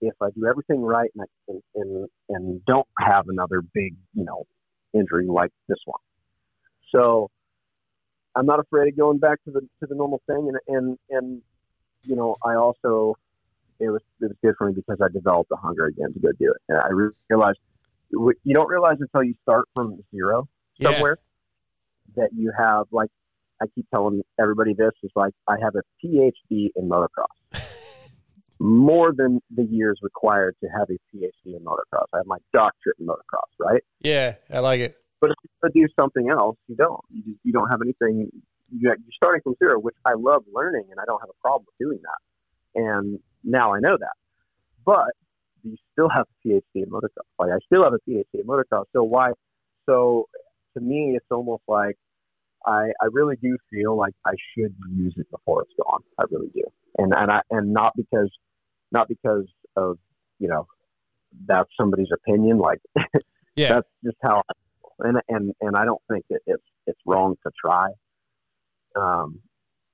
if 0.00 0.14
I 0.20 0.28
do 0.36 0.46
everything 0.46 0.82
right 0.82 1.10
and, 1.14 1.24
I, 1.24 1.52
and 1.52 1.62
and 1.74 2.08
and 2.28 2.64
don't 2.66 2.88
have 2.98 3.28
another 3.28 3.62
big 3.62 3.96
you 4.14 4.24
know 4.24 4.44
injury 4.92 5.26
like 5.26 5.50
this 5.68 5.78
one. 5.84 6.00
So 6.94 7.30
I'm 8.36 8.46
not 8.46 8.60
afraid 8.60 8.88
of 8.88 8.96
going 8.96 9.18
back 9.18 9.42
to 9.44 9.50
the 9.50 9.60
to 9.60 9.86
the 9.88 9.94
normal 9.94 10.22
thing, 10.26 10.48
and 10.48 10.76
and 10.76 10.98
and 11.10 11.42
you 12.02 12.16
know 12.16 12.36
I 12.44 12.54
also 12.54 13.16
it 13.80 13.88
was 13.88 14.02
it 14.20 14.26
was 14.26 14.36
good 14.42 14.54
for 14.58 14.68
me 14.68 14.74
because 14.74 14.98
I 15.02 15.08
developed 15.12 15.50
a 15.52 15.56
hunger 15.56 15.86
again 15.86 16.12
to 16.14 16.20
go 16.20 16.30
do 16.38 16.50
it, 16.52 16.60
and 16.68 16.78
I 16.78 16.88
realized 17.28 17.58
you 18.10 18.54
don't 18.54 18.68
realize 18.68 18.96
until 19.00 19.22
you 19.24 19.34
start 19.42 19.66
from 19.74 19.98
zero 20.14 20.48
Yeah. 20.78 20.90
somewhere 20.92 21.18
that 22.16 22.30
you 22.34 22.52
have 22.56 22.86
like 22.92 23.10
I 23.62 23.66
keep 23.74 23.86
telling 23.92 24.22
everybody 24.38 24.74
this 24.74 24.92
is 25.02 25.10
like 25.16 25.32
I 25.48 25.56
have 25.62 25.74
a 25.74 25.82
PhD 26.04 26.70
in 26.76 26.88
motocross. 26.88 27.34
More 28.60 29.12
than 29.12 29.40
the 29.54 29.64
years 29.64 29.98
required 30.00 30.54
to 30.62 30.68
have 30.68 30.88
a 30.88 30.94
PhD 31.16 31.56
in 31.56 31.64
motocross. 31.64 32.06
I 32.12 32.18
have 32.18 32.26
my 32.26 32.38
doctorate 32.52 32.96
in 33.00 33.06
motocross, 33.06 33.50
right? 33.58 33.82
Yeah, 34.00 34.34
I 34.52 34.60
like 34.60 34.80
it. 34.80 34.96
But 35.20 35.30
if 35.30 35.36
you 35.74 35.86
do 35.86 35.92
something 35.98 36.30
else, 36.30 36.56
you 36.68 36.76
don't. 36.76 37.00
You, 37.10 37.22
just, 37.24 37.38
you 37.42 37.52
don't 37.52 37.68
have 37.68 37.80
anything. 37.82 38.30
You, 38.30 38.42
you're 38.78 38.96
starting 39.12 39.40
from 39.42 39.54
zero, 39.58 39.78
which 39.80 39.96
I 40.04 40.12
love 40.16 40.44
learning, 40.52 40.84
and 40.90 41.00
I 41.00 41.04
don't 41.04 41.20
have 41.20 41.30
a 41.30 41.40
problem 41.42 41.66
with 41.66 41.74
doing 41.84 42.00
that. 42.02 42.80
And 42.80 43.18
now 43.44 43.74
I 43.74 43.80
know 43.80 43.96
that. 43.98 44.14
But 44.84 45.10
you 45.62 45.76
still 45.92 46.08
have 46.08 46.26
a 46.44 46.48
PhD 46.48 46.62
in 46.74 46.86
motocross. 46.90 47.24
Like 47.38 47.50
I 47.50 47.58
still 47.66 47.84
have 47.84 47.94
a 47.94 48.10
PhD 48.10 48.24
in 48.34 48.44
motocross. 48.46 48.84
So 48.92 49.02
why? 49.02 49.30
So 49.86 50.28
to 50.74 50.80
me, 50.80 51.12
it's 51.16 51.26
almost 51.30 51.62
like 51.68 51.96
I 52.66 52.88
I 53.02 53.06
really 53.12 53.36
do 53.42 53.56
feel 53.70 53.96
like 53.96 54.14
I 54.26 54.32
should 54.54 54.74
use 54.90 55.14
it 55.16 55.30
before 55.30 55.62
it's 55.62 55.72
gone. 55.82 56.00
I 56.18 56.24
really 56.30 56.50
do, 56.54 56.62
and 56.98 57.12
and 57.14 57.30
I 57.30 57.40
and 57.50 57.72
not 57.72 57.92
because 57.96 58.30
not 58.92 59.08
because 59.08 59.46
of 59.76 59.98
you 60.38 60.48
know 60.48 60.66
that's 61.46 61.70
somebody's 61.78 62.08
opinion. 62.12 62.58
Like 62.58 62.80
Yeah. 63.56 63.74
that's 63.74 63.88
just 64.04 64.16
how 64.22 64.42
I 64.48 64.52
feel. 64.52 65.08
and 65.08 65.20
and 65.28 65.52
and 65.60 65.76
I 65.76 65.84
don't 65.84 66.02
think 66.10 66.24
that 66.30 66.40
it's 66.46 66.62
it's 66.86 67.00
wrong 67.06 67.36
to 67.44 67.50
try. 67.60 67.88
Um, 68.96 69.40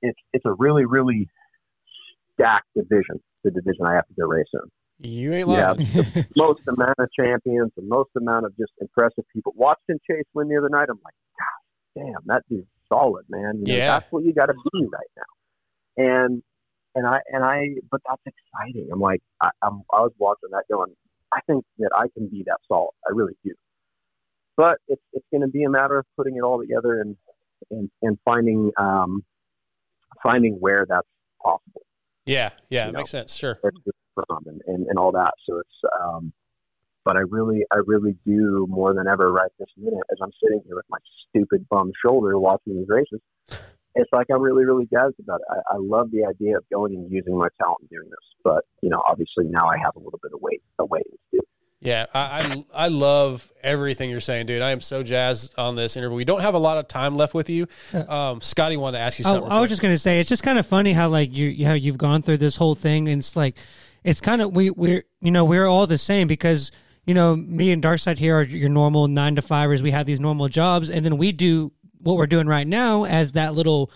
it's 0.03 0.19
it's 0.33 0.45
a 0.47 0.53
really 0.53 0.85
really 0.85 1.29
stacked 2.35 2.69
division. 2.75 3.21
The 3.45 3.51
division 3.51 3.87
I 3.87 3.95
have 3.95 4.07
to 4.07 4.15
go 4.19 4.27
race 4.27 4.47
in. 4.53 5.11
You 5.11 5.33
ain't 5.33 5.49
lying. 5.49 5.77
the 5.77 6.27
most 6.37 6.61
amount 6.69 6.99
of 6.99 7.09
champions, 7.19 7.73
the 7.75 7.83
most 7.83 8.11
amount 8.17 8.45
of 8.45 8.55
just 8.59 8.73
impressive 8.81 9.25
people. 9.33 9.55
Watching 9.57 9.99
Chase 10.09 10.25
win 10.35 10.49
the 10.49 10.59
other 10.59 10.69
night, 10.69 10.89
I'm 10.91 11.01
like, 11.03 11.15
God 11.39 12.03
damn, 12.05 12.21
that 12.27 12.43
dude's 12.51 12.67
solid, 12.89 13.25
man. 13.31 13.61
You 13.61 13.67
know, 13.67 13.75
Yeah. 13.77 13.87
that's 13.93 14.07
what 14.11 14.25
you 14.25 14.35
got 14.35 14.47
to 14.47 14.55
be 14.55 14.85
right 14.87 15.11
now. 15.17 16.05
And 16.05 16.43
and 16.95 17.07
I 17.07 17.21
and 17.33 17.45
I, 17.45 17.77
but 17.91 18.01
that's 18.07 18.21
exciting. 18.27 18.91
I'm 18.93 19.01
like, 19.01 19.23
I, 19.41 19.51
I'm 19.63 19.83
I 19.93 20.01
was 20.01 20.13
watching 20.19 20.51
that 20.53 20.65
going, 20.71 20.93
I 21.33 21.41
think 21.47 21.65
that 21.79 21.91
I 21.95 22.07
can 22.15 22.29
be 22.29 22.43
that 22.47 22.59
solid. 22.69 22.91
I 23.09 23.13
really 23.15 23.37
do. 23.45 23.55
But 24.57 24.79
it's 24.89 25.03
it's 25.13 25.25
going 25.31 25.41
to 25.43 25.49
be 25.49 25.65
a 25.65 25.71
matter 25.71 25.99
of 25.99 26.05
putting 26.17 26.37
it 26.37 26.43
all 26.43 26.61
together 26.61 27.01
and 27.01 27.17
and 27.71 27.91
and 28.03 28.19
finding 28.25 28.71
um 28.77 29.25
finding 30.23 30.55
where 30.55 30.85
that's 30.89 31.07
possible 31.43 31.83
Yeah, 32.27 32.51
yeah, 32.69 32.89
it 32.89 32.93
know. 32.93 32.99
makes 32.99 33.11
sense. 33.11 33.35
Sure. 33.35 33.59
where 33.61 33.73
it's 33.75 33.97
from 34.15 34.45
and, 34.47 34.61
and, 34.67 34.87
and 34.87 34.99
all 34.99 35.13
that. 35.13 35.33
So 35.47 35.59
it's 35.59 35.93
um 36.01 36.33
but 37.05 37.17
I 37.17 37.21
really 37.21 37.65
I 37.73 37.79
really 37.87 38.17
do 38.27 38.67
more 38.69 38.95
than 38.95 39.07
ever 39.09 39.33
right 39.33 39.51
this 39.59 39.69
minute 39.77 40.03
as 40.13 40.19
I'm 40.23 40.33
sitting 40.43 40.63
here 40.67 40.77
with 40.77 40.87
my 40.91 40.99
stupid 41.29 41.67
bum 41.69 41.93
shoulder 42.05 42.39
watching 42.39 42.77
these 42.77 42.89
races. 42.89 43.21
It's 43.97 44.11
like 44.13 44.29
I'm 44.33 44.41
really, 44.41 44.65
really 44.65 44.87
jazzed 44.87 45.19
about 45.19 45.41
it. 45.41 45.47
I, 45.51 45.75
I 45.75 45.77
love 45.79 46.11
the 46.13 46.25
idea 46.25 46.57
of 46.57 46.65
going 46.71 46.95
and 46.95 47.11
using 47.11 47.37
my 47.37 47.49
talent 47.61 47.79
and 47.81 47.91
doing 47.91 48.09
this. 48.09 48.27
But, 48.45 48.65
you 48.83 48.89
know, 48.89 49.03
obviously 49.05 49.47
now 49.47 49.67
I 49.67 49.79
have 49.79 49.97
a 49.97 49.99
little 49.99 50.21
bit 50.23 50.33
of 50.33 50.41
weight, 50.41 50.63
a 50.79 50.85
waiting 50.85 51.11
to 51.11 51.39
do. 51.39 51.41
Yeah, 51.83 52.05
I, 52.13 52.21
I 52.21 52.85
I 52.85 52.89
love 52.89 53.51
everything 53.63 54.11
you're 54.11 54.21
saying, 54.21 54.47
dude. 54.47 54.61
I 54.61 54.71
am 54.71 54.83
so 54.83 55.03
jazzed 55.03 55.55
on 55.57 55.77
this 55.77 55.97
interview. 55.97 56.15
We 56.15 56.27
don't 56.27 56.43
have 56.43 56.53
a 56.53 56.59
lot 56.59 56.77
of 56.77 56.89
time 56.89 57.17
left 57.17 57.33
with 57.33 57.49
you. 57.49 57.69
Um, 58.07 58.43
Scotty 58.43 58.77
wanted 58.77 58.99
to 58.99 59.03
ask 59.03 59.19
you 59.19 59.25
something. 59.25 59.51
I 59.51 59.61
was 59.61 59.71
just 59.71 59.81
gonna 59.81 59.97
say 59.97 60.21
it's 60.21 60.29
just 60.29 60.43
kind 60.43 60.59
of 60.59 60.67
funny 60.67 60.93
how 60.93 61.09
like 61.09 61.35
you 61.35 61.65
how 61.65 61.73
you've 61.73 61.97
gone 61.97 62.21
through 62.21 62.37
this 62.37 62.57
whole 62.57 62.75
thing 62.75 63.09
and 63.09 63.21
it's 63.21 63.35
like 63.35 63.57
it's 64.05 64.21
kind 64.21 64.43
of 64.43 64.55
we 64.55 64.69
we're 64.71 65.05
you 65.23 65.31
know 65.31 65.47
we're 65.47 65.67
all 65.67 65.87
the 65.87 65.97
same 65.97 66.29
because 66.29 66.71
you 67.07 67.15
know 67.15 67.35
me 67.35 67.71
and 67.71 67.83
Darkside 67.83 68.19
here 68.19 68.39
are 68.39 68.43
your 68.43 68.69
normal 68.69 69.09
nine 69.09 69.37
to 69.37 69.43
fivers. 69.43 69.83
We 69.83 69.91
have 69.93 70.05
these 70.05 70.21
normal 70.21 70.49
jobs 70.49 70.91
and 70.91 71.03
then 71.03 71.17
we 71.17 71.33
do 71.33 71.73
what 71.99 72.19
we're 72.19 72.27
doing 72.27 72.47
right 72.47 72.67
now 72.67 73.05
as 73.05 73.33
that 73.33 73.55
little 73.55 73.91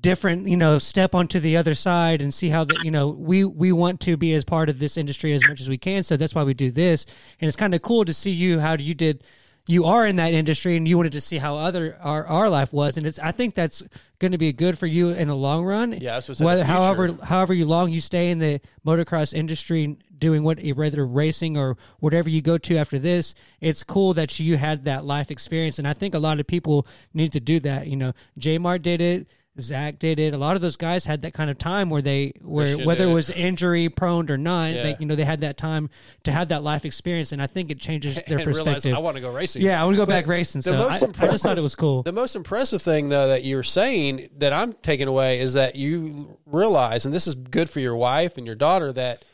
different 0.00 0.46
you 0.46 0.56
know 0.56 0.78
step 0.78 1.14
onto 1.14 1.40
the 1.40 1.56
other 1.56 1.74
side 1.74 2.20
and 2.20 2.32
see 2.32 2.48
how 2.48 2.64
that 2.64 2.78
you 2.84 2.90
know 2.90 3.08
we 3.08 3.44
we 3.44 3.72
want 3.72 4.00
to 4.00 4.16
be 4.16 4.34
as 4.34 4.44
part 4.44 4.68
of 4.68 4.78
this 4.78 4.96
industry 4.96 5.32
as 5.32 5.42
much 5.46 5.60
as 5.60 5.68
we 5.68 5.78
can. 5.78 6.02
So 6.02 6.16
that's 6.16 6.34
why 6.34 6.42
we 6.42 6.54
do 6.54 6.70
this. 6.70 7.06
And 7.40 7.48
it's 7.48 7.56
kind 7.56 7.74
of 7.74 7.82
cool 7.82 8.04
to 8.04 8.14
see 8.14 8.30
you 8.30 8.60
how 8.60 8.74
you 8.74 8.94
did 8.94 9.24
you 9.66 9.86
are 9.86 10.06
in 10.06 10.16
that 10.16 10.34
industry 10.34 10.76
and 10.76 10.86
you 10.86 10.98
wanted 10.98 11.12
to 11.12 11.20
see 11.20 11.38
how 11.38 11.56
other 11.56 11.96
our, 12.02 12.26
our 12.26 12.50
life 12.50 12.72
was. 12.72 12.98
And 12.98 13.06
it's 13.06 13.18
i 13.18 13.32
think 13.32 13.54
that's 13.54 13.82
going 14.18 14.32
to 14.32 14.38
be 14.38 14.52
good 14.52 14.78
for 14.78 14.86
you 14.86 15.10
in 15.10 15.28
the 15.28 15.36
long 15.36 15.64
run. 15.64 15.92
Yeah, 15.92 16.14
that's 16.14 16.28
what's 16.28 16.40
in 16.40 16.44
the 16.44 16.46
whether 16.46 16.64
however 16.64 17.16
however 17.22 17.54
you 17.54 17.64
long 17.64 17.90
you 17.90 18.00
stay 18.00 18.30
in 18.30 18.38
the 18.38 18.60
motocross 18.86 19.32
industry 19.32 19.96
doing 20.16 20.42
what 20.42 20.62
whether 20.74 21.06
racing 21.06 21.56
or 21.56 21.76
whatever 22.00 22.28
you 22.28 22.42
go 22.42 22.56
to 22.56 22.76
after 22.76 22.98
this 22.98 23.34
it's 23.60 23.82
cool 23.82 24.14
that 24.14 24.38
you 24.38 24.56
had 24.56 24.84
that 24.84 25.04
life 25.04 25.30
experience. 25.30 25.78
And 25.78 25.88
i 25.88 25.92
think 25.92 26.14
a 26.14 26.18
lot 26.18 26.40
of 26.40 26.46
people 26.46 26.86
need 27.14 27.32
to 27.32 27.40
do 27.40 27.60
that. 27.60 27.86
You 27.86 27.96
know 27.96 28.12
j 28.36 28.58
mart 28.58 28.82
did 28.82 29.00
it 29.00 29.28
Zach 29.60 30.00
did 30.00 30.18
it. 30.18 30.34
A 30.34 30.38
lot 30.38 30.56
of 30.56 30.62
those 30.62 30.76
guys 30.76 31.04
had 31.06 31.22
that 31.22 31.32
kind 31.32 31.48
of 31.48 31.58
time 31.58 31.88
where 31.88 32.02
they, 32.02 32.32
where 32.42 32.66
Christian 32.66 32.86
whether 32.86 33.04
it 33.08 33.12
was 33.12 33.30
injury 33.30 33.88
prone 33.88 34.28
or 34.30 34.36
not, 34.36 34.72
Yeah. 34.72 34.82
they, 34.82 34.96
you 34.98 35.06
know, 35.06 35.14
they 35.14 35.24
had 35.24 35.42
that 35.42 35.56
time 35.56 35.90
to 36.24 36.32
have 36.32 36.48
that 36.48 36.62
life 36.64 36.84
experience, 36.84 37.30
and 37.30 37.40
I 37.40 37.46
think 37.46 37.70
it 37.70 37.78
changes 37.78 38.14
their 38.26 38.38
and 38.38 38.46
realize 38.48 38.64
perspective. 38.74 38.96
I 38.96 38.98
want 39.00 39.14
to 39.16 39.22
go 39.22 39.30
racing. 39.32 39.62
Yeah, 39.62 39.80
I 39.80 39.84
want 39.84 39.94
to 39.94 39.98
go 39.98 40.06
But 40.06 40.12
back 40.12 40.26
racing. 40.26 40.60
the 40.62 40.70
So 40.70 40.76
most 40.76 41.20
I, 41.20 41.26
I 41.26 41.30
just 41.30 41.44
thought 41.44 41.56
it 41.56 41.62
was 41.62 41.76
cool. 41.76 42.02
The 42.02 42.12
most 42.12 42.34
impressive 42.34 42.82
thing, 42.82 43.10
though, 43.10 43.28
that 43.28 43.44
you're 43.44 43.62
saying 43.62 44.28
that 44.38 44.52
I'm 44.52 44.72
taking 44.72 45.06
away 45.06 45.38
is 45.38 45.52
that 45.54 45.76
you 45.76 46.36
realize, 46.46 47.04
and 47.04 47.14
this 47.14 47.26
is 47.28 47.34
good 47.36 47.70
for 47.70 47.78
your 47.80 47.94
wife 47.96 48.36
and 48.36 48.46
your 48.46 48.56
daughter, 48.56 48.92
that 48.92 49.24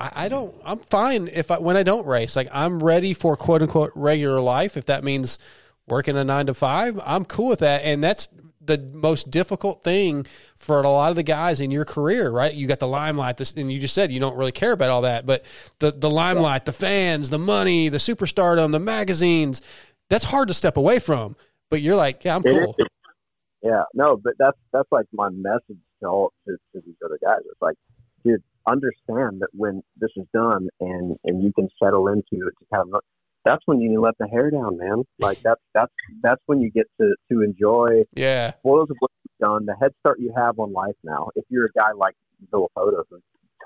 I, 0.00 0.10
I 0.14 0.28
don't. 0.28 0.54
I'm 0.64 0.78
fine 0.78 1.28
if 1.28 1.50
I 1.50 1.58
when 1.58 1.76
I 1.76 1.82
don't 1.82 2.06
race. 2.06 2.36
Like 2.36 2.48
I'm 2.52 2.82
ready 2.82 3.12
for 3.12 3.36
quote 3.36 3.60
unquote 3.60 3.92
regular 3.94 4.40
life. 4.40 4.78
If 4.78 4.86
that 4.86 5.04
means 5.04 5.38
working 5.86 6.16
a 6.16 6.24
nine 6.24 6.46
to 6.46 6.54
five, 6.54 6.98
I'm 7.04 7.26
cool 7.26 7.48
with 7.48 7.58
that. 7.58 7.82
And 7.84 8.02
that's 8.02 8.28
the 8.64 8.78
most 8.78 9.30
difficult 9.30 9.82
thing 9.82 10.26
for 10.56 10.80
a 10.80 10.88
lot 10.88 11.10
of 11.10 11.16
the 11.16 11.22
guys 11.22 11.60
in 11.60 11.70
your 11.70 11.84
career, 11.84 12.30
right? 12.30 12.54
You 12.54 12.66
got 12.66 12.80
the 12.80 12.88
limelight, 12.88 13.36
this, 13.36 13.52
and 13.52 13.72
you 13.72 13.80
just 13.80 13.94
said 13.94 14.12
you 14.12 14.20
don't 14.20 14.36
really 14.36 14.52
care 14.52 14.72
about 14.72 14.90
all 14.90 15.02
that, 15.02 15.26
but 15.26 15.44
the 15.78 15.90
the 15.90 16.10
limelight, 16.10 16.64
the 16.64 16.72
fans, 16.72 17.30
the 17.30 17.38
money, 17.38 17.88
the 17.88 17.98
superstardom, 17.98 18.72
the 18.72 18.78
magazines, 18.78 19.62
that's 20.08 20.24
hard 20.24 20.48
to 20.48 20.54
step 20.54 20.76
away 20.76 20.98
from. 20.98 21.36
But 21.70 21.80
you're 21.80 21.96
like, 21.96 22.24
yeah, 22.24 22.36
I'm 22.36 22.42
cool. 22.42 22.76
Yeah, 23.62 23.84
no, 23.94 24.16
but 24.16 24.34
that's 24.38 24.58
that's 24.72 24.88
like 24.90 25.06
my 25.12 25.28
message 25.30 25.78
to 26.00 26.08
all 26.08 26.32
to, 26.46 26.52
to 26.74 26.82
these 26.84 26.96
other 27.04 27.18
guys. 27.22 27.40
It's 27.46 27.62
like, 27.62 27.76
dude, 28.24 28.42
understand 28.68 29.40
that 29.40 29.48
when 29.52 29.82
this 29.96 30.10
is 30.16 30.26
done 30.34 30.68
and 30.80 31.16
and 31.24 31.42
you 31.42 31.52
can 31.52 31.68
settle 31.82 32.08
into 32.08 32.46
it 32.46 32.54
to 32.58 32.66
kind 32.72 32.88
of 32.92 33.00
that's 33.44 33.62
when 33.66 33.80
you 33.80 33.88
need 33.88 33.96
to 33.96 34.00
let 34.00 34.16
the 34.18 34.28
hair 34.28 34.50
down, 34.50 34.78
man. 34.78 35.02
Like 35.18 35.38
that's 35.42 35.60
that's 35.74 35.92
that's 36.22 36.40
when 36.46 36.60
you 36.60 36.70
get 36.70 36.86
to 37.00 37.14
to 37.30 37.42
enjoy 37.42 38.04
Yeah. 38.14 38.52
spoils 38.58 38.90
of 38.90 38.96
what 39.00 39.10
you've 39.24 39.48
done, 39.48 39.66
the 39.66 39.76
head 39.80 39.92
start 40.00 40.20
you 40.20 40.32
have 40.36 40.58
on 40.58 40.72
life 40.72 40.96
now. 41.04 41.30
If 41.34 41.44
you're 41.48 41.66
a 41.66 41.72
guy 41.78 41.92
like 41.92 42.14
Villopoto 42.52 43.02
who 43.10 43.20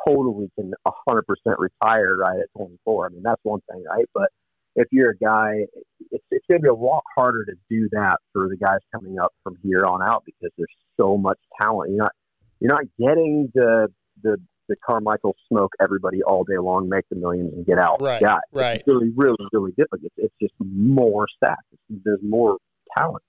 totally 0.06 0.50
can 0.58 0.72
100% 1.08 1.22
retire 1.58 2.16
right 2.16 2.38
at 2.38 2.46
24, 2.56 3.06
I 3.06 3.08
mean 3.10 3.22
that's 3.22 3.40
one 3.42 3.60
thing, 3.70 3.84
right? 3.88 4.06
But 4.14 4.30
if 4.76 4.88
you're 4.92 5.10
a 5.10 5.16
guy, 5.16 5.66
it's 6.10 6.24
it's 6.30 6.44
going 6.48 6.60
to 6.60 6.62
be 6.62 6.68
a 6.68 6.74
lot 6.74 7.02
harder 7.14 7.44
to 7.44 7.54
do 7.70 7.88
that 7.92 8.18
for 8.32 8.48
the 8.48 8.56
guys 8.56 8.78
coming 8.94 9.18
up 9.18 9.32
from 9.42 9.56
here 9.62 9.84
on 9.86 10.02
out 10.02 10.22
because 10.24 10.50
there's 10.56 10.68
so 10.96 11.16
much 11.16 11.38
talent. 11.60 11.90
You're 11.90 11.98
not 12.02 12.12
you're 12.60 12.72
not 12.72 12.84
getting 12.98 13.50
the 13.54 13.88
the 14.22 14.38
the 14.68 14.76
Carmichael 14.84 15.36
smoke 15.48 15.72
everybody 15.80 16.22
all 16.22 16.44
day 16.44 16.58
long, 16.58 16.88
make 16.88 17.04
the 17.08 17.16
millions, 17.16 17.52
and 17.54 17.66
get 17.66 17.78
out. 17.78 18.00
Right, 18.00 18.20
Yeah, 18.20 18.38
right. 18.52 18.78
It's 18.78 18.88
really, 18.88 19.10
really, 19.14 19.36
really 19.52 19.72
difficult. 19.72 20.02
It's, 20.04 20.14
it's 20.18 20.34
just 20.40 20.54
more 20.58 21.26
stacked. 21.36 21.64
It's, 21.72 22.02
there's 22.04 22.20
more 22.22 22.58
talent. 22.96 23.22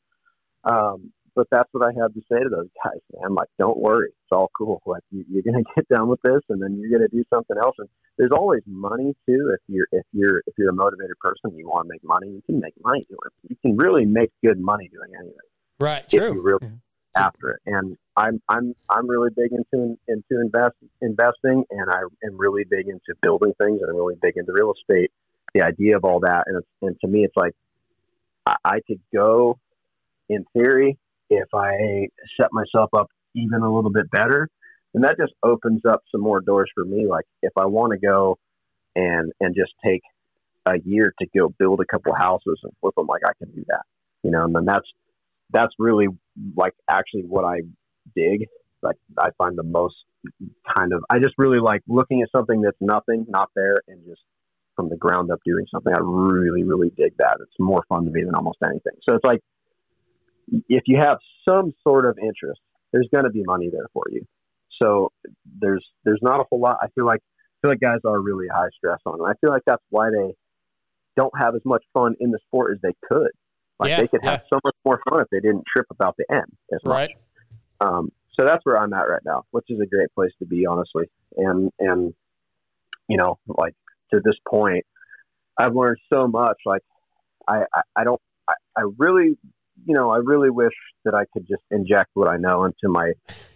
Um, 0.63 1.11
but 1.35 1.45
that's 1.51 1.69
what 1.71 1.85
I 1.85 1.93
had 1.93 2.15
to 2.15 2.21
say 2.31 2.39
to 2.39 2.49
those 2.49 2.69
guys, 2.83 2.99
man. 3.13 3.35
Like, 3.35 3.49
don't 3.59 3.77
worry, 3.77 4.09
it's 4.09 4.31
all 4.31 4.49
cool. 4.57 4.81
Like, 4.87 5.03
you, 5.11 5.23
you're 5.29 5.43
gonna 5.43 5.63
get 5.75 5.87
done 5.89 6.07
with 6.07 6.21
this, 6.23 6.41
and 6.49 6.61
then 6.61 6.79
you're 6.79 6.97
gonna 6.97 7.09
do 7.09 7.23
something 7.31 7.55
else. 7.61 7.75
And 7.77 7.87
there's 8.17 8.31
always 8.31 8.63
money 8.65 9.15
too. 9.27 9.53
If 9.53 9.61
you're 9.67 9.87
if 9.91 10.05
you're 10.11 10.39
if 10.47 10.55
you're 10.57 10.71
a 10.71 10.73
motivated 10.73 11.17
person, 11.19 11.55
you 11.55 11.67
want 11.67 11.87
to 11.87 11.93
make 11.93 12.03
money. 12.03 12.27
You 12.27 12.41
can 12.45 12.59
make 12.59 12.73
money 12.83 13.01
doing 13.07 13.19
it. 13.25 13.51
You 13.51 13.55
can 13.61 13.77
really 13.77 14.05
make 14.05 14.31
good 14.43 14.59
money 14.59 14.89
doing 14.91 15.11
anything 15.15 15.37
Right. 15.79 16.09
True. 16.09 16.41
really 16.41 16.71
after 17.19 17.51
it. 17.51 17.59
And 17.65 17.97
I'm 18.15 18.41
I'm 18.49 18.75
I'm 18.89 19.07
really 19.07 19.29
big 19.35 19.51
into 19.51 19.97
into 20.07 20.41
invest 20.41 20.75
investing, 21.01 21.63
and 21.69 21.89
I 21.89 22.01
am 22.25 22.37
really 22.37 22.63
big 22.69 22.87
into 22.87 23.17
building 23.21 23.53
things, 23.57 23.81
and 23.81 23.89
I'm 23.89 23.95
really 23.95 24.15
big 24.21 24.37
into 24.37 24.51
real 24.53 24.73
estate. 24.73 25.11
The 25.53 25.61
idea 25.61 25.97
of 25.97 26.03
all 26.03 26.19
that, 26.21 26.43
and 26.47 26.63
and 26.81 26.99
to 27.01 27.07
me, 27.07 27.23
it's 27.23 27.35
like 27.35 27.53
I, 28.45 28.55
I 28.63 28.79
could 28.87 29.01
go 29.13 29.59
in 30.29 30.45
theory 30.53 30.97
if 31.29 31.47
I 31.53 32.07
set 32.39 32.49
myself 32.51 32.89
up 32.93 33.07
even 33.35 33.61
a 33.61 33.73
little 33.73 33.91
bit 33.91 34.09
better, 34.11 34.49
and 34.93 35.03
that 35.03 35.17
just 35.17 35.33
opens 35.43 35.81
up 35.85 36.01
some 36.11 36.21
more 36.21 36.41
doors 36.41 36.69
for 36.73 36.85
me. 36.85 37.07
Like 37.07 37.25
if 37.41 37.53
I 37.57 37.65
want 37.65 37.91
to 37.91 37.99
go 37.99 38.37
and 38.95 39.31
and 39.39 39.55
just 39.55 39.73
take 39.85 40.01
a 40.65 40.79
year 40.83 41.13
to 41.19 41.27
go 41.37 41.53
build 41.57 41.79
a 41.81 41.85
couple 41.85 42.13
houses 42.13 42.59
and 42.63 42.73
flip 42.81 42.95
them, 42.95 43.07
like 43.07 43.21
I 43.25 43.31
can 43.37 43.53
do 43.53 43.63
that, 43.67 43.83
you 44.23 44.31
know. 44.31 44.43
And 44.43 44.55
then 44.55 44.65
that's 44.65 44.87
that's 45.51 45.73
really 45.79 46.07
like 46.55 46.73
actually 46.89 47.23
what 47.23 47.45
I 47.45 47.61
dig. 48.15 48.47
Like 48.81 48.97
I 49.17 49.29
find 49.37 49.57
the 49.57 49.63
most 49.63 49.95
kind 50.75 50.93
of 50.93 51.03
I 51.09 51.19
just 51.19 51.35
really 51.37 51.59
like 51.59 51.81
looking 51.87 52.21
at 52.21 52.29
something 52.31 52.61
that's 52.61 52.77
nothing, 52.79 53.25
not 53.27 53.49
there, 53.55 53.77
and 53.87 54.01
just 54.05 54.21
from 54.75 54.89
the 54.89 54.97
ground 54.97 55.31
up 55.31 55.39
doing 55.45 55.65
something. 55.71 55.93
I 55.93 55.99
really, 56.01 56.63
really 56.63 56.91
dig 56.95 57.13
that. 57.17 57.37
It's 57.41 57.51
more 57.59 57.83
fun 57.89 58.05
to 58.05 58.11
me 58.11 58.23
than 58.23 58.35
almost 58.35 58.59
anything. 58.63 58.93
So 59.03 59.15
it's 59.15 59.25
like 59.25 59.41
if 60.69 60.83
you 60.85 60.99
have 60.99 61.17
some 61.47 61.73
sort 61.83 62.05
of 62.05 62.17
interest, 62.19 62.61
there's 62.93 63.09
going 63.13 63.25
to 63.25 63.31
be 63.31 63.43
money 63.45 63.69
there 63.71 63.87
for 63.93 64.03
you. 64.09 64.23
So 64.81 65.11
there's 65.59 65.85
there's 66.05 66.19
not 66.21 66.39
a 66.39 66.43
whole 66.49 66.59
lot. 66.59 66.77
I 66.81 66.87
feel 66.95 67.05
like 67.05 67.21
I 67.21 67.55
feel 67.61 67.71
like 67.71 67.79
guys 67.79 67.99
are 68.05 68.19
really 68.21 68.47
high 68.47 68.69
stress 68.77 68.99
on 69.05 69.19
it. 69.19 69.23
I 69.23 69.33
feel 69.41 69.49
like 69.49 69.63
that's 69.65 69.83
why 69.89 70.09
they 70.11 70.35
don't 71.15 71.33
have 71.37 71.55
as 71.55 71.61
much 71.65 71.83
fun 71.93 72.15
in 72.19 72.31
the 72.31 72.39
sport 72.45 72.75
as 72.75 72.81
they 72.81 72.93
could. 73.07 73.31
Like 73.79 73.89
Yeah, 73.89 74.01
they 74.01 74.07
could 74.07 74.23
have 74.23 74.43
so 74.49 74.59
much 74.63 74.75
more 74.85 74.99
fun 75.09 75.21
if 75.21 75.27
they 75.31 75.39
didn't 75.39 75.63
trip 75.71 75.85
about 75.91 76.15
the 76.17 76.25
end 76.31 76.51
as 76.73 76.79
much. 76.83 76.93
Right. 76.93 77.09
Um, 77.79 78.11
so 78.37 78.45
that's 78.45 78.65
where 78.65 78.77
I'm 78.77 78.93
at 78.93 79.07
right 79.09 79.21
now, 79.25 79.43
which 79.51 79.65
is 79.69 79.79
a 79.79 79.85
great 79.85 80.13
place 80.13 80.31
to 80.39 80.45
be, 80.45 80.65
honestly. 80.65 81.05
And 81.37 81.71
and 81.79 82.13
you 83.07 83.17
know, 83.17 83.39
like 83.47 83.73
to 84.13 84.19
this 84.23 84.35
point, 84.47 84.85
I've 85.57 85.75
learned 85.75 85.97
so 86.11 86.27
much. 86.27 86.57
Like 86.65 86.81
I 87.47 87.63
I, 87.73 87.81
I 87.95 88.03
don't 88.03 88.21
I, 88.47 88.53
I 88.77 88.81
really 88.97 89.37
you 89.85 89.93
know 89.93 90.09
I 90.11 90.17
really 90.17 90.49
wish 90.49 90.73
that 91.05 91.13
I 91.13 91.25
could 91.33 91.47
just 91.47 91.63
inject 91.71 92.09
what 92.15 92.27
I 92.27 92.37
know 92.37 92.65
into 92.65 92.89
my 92.89 93.13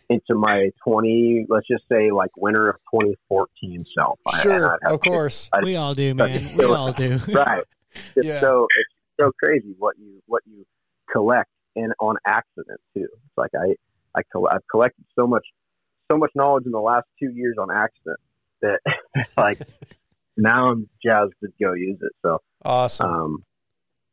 into 0.09 0.35
my 0.35 0.69
20 0.85 1.45
let's 1.49 1.65
just 1.67 1.83
say 1.89 2.11
like 2.11 2.29
winter 2.35 2.69
of 2.69 2.75
2014 2.93 3.85
self. 3.97 4.19
Sure. 4.41 4.77
I'd 4.85 4.91
Of 4.93 4.99
course. 4.99 5.49
We 5.63 5.77
all 5.77 5.93
do, 5.93 6.13
man. 6.15 6.41
We 6.57 6.65
all 6.65 6.91
do. 6.91 7.17
right. 7.29 7.63
It's 8.15 8.25
Yeah. 8.27 8.39
so 8.39 8.67
it's 8.77 8.93
so 9.21 9.31
crazy 9.41 9.75
what 9.77 9.95
you 9.97 10.21
what 10.25 10.43
you 10.45 10.65
collect 11.11 11.49
and 11.75 11.93
on 11.99 12.17
accident 12.25 12.79
too. 12.95 13.07
It's 13.11 13.37
like 13.37 13.51
I 13.55 13.75
I 14.17 14.21
I've 14.51 14.67
collected 14.69 15.05
so 15.17 15.27
much 15.27 15.45
so 16.11 16.17
much 16.17 16.31
knowledge 16.35 16.65
in 16.65 16.71
the 16.71 16.79
last 16.79 17.05
two 17.19 17.31
years 17.33 17.55
on 17.59 17.69
accident 17.71 18.19
that 18.61 18.79
like 19.37 19.59
now 20.37 20.71
I'm 20.71 20.89
jazzed 21.03 21.33
to 21.43 21.49
go 21.61 21.73
use 21.73 21.99
it. 22.01 22.11
So 22.21 22.39
Awesome. 22.63 23.09
um, 23.09 23.43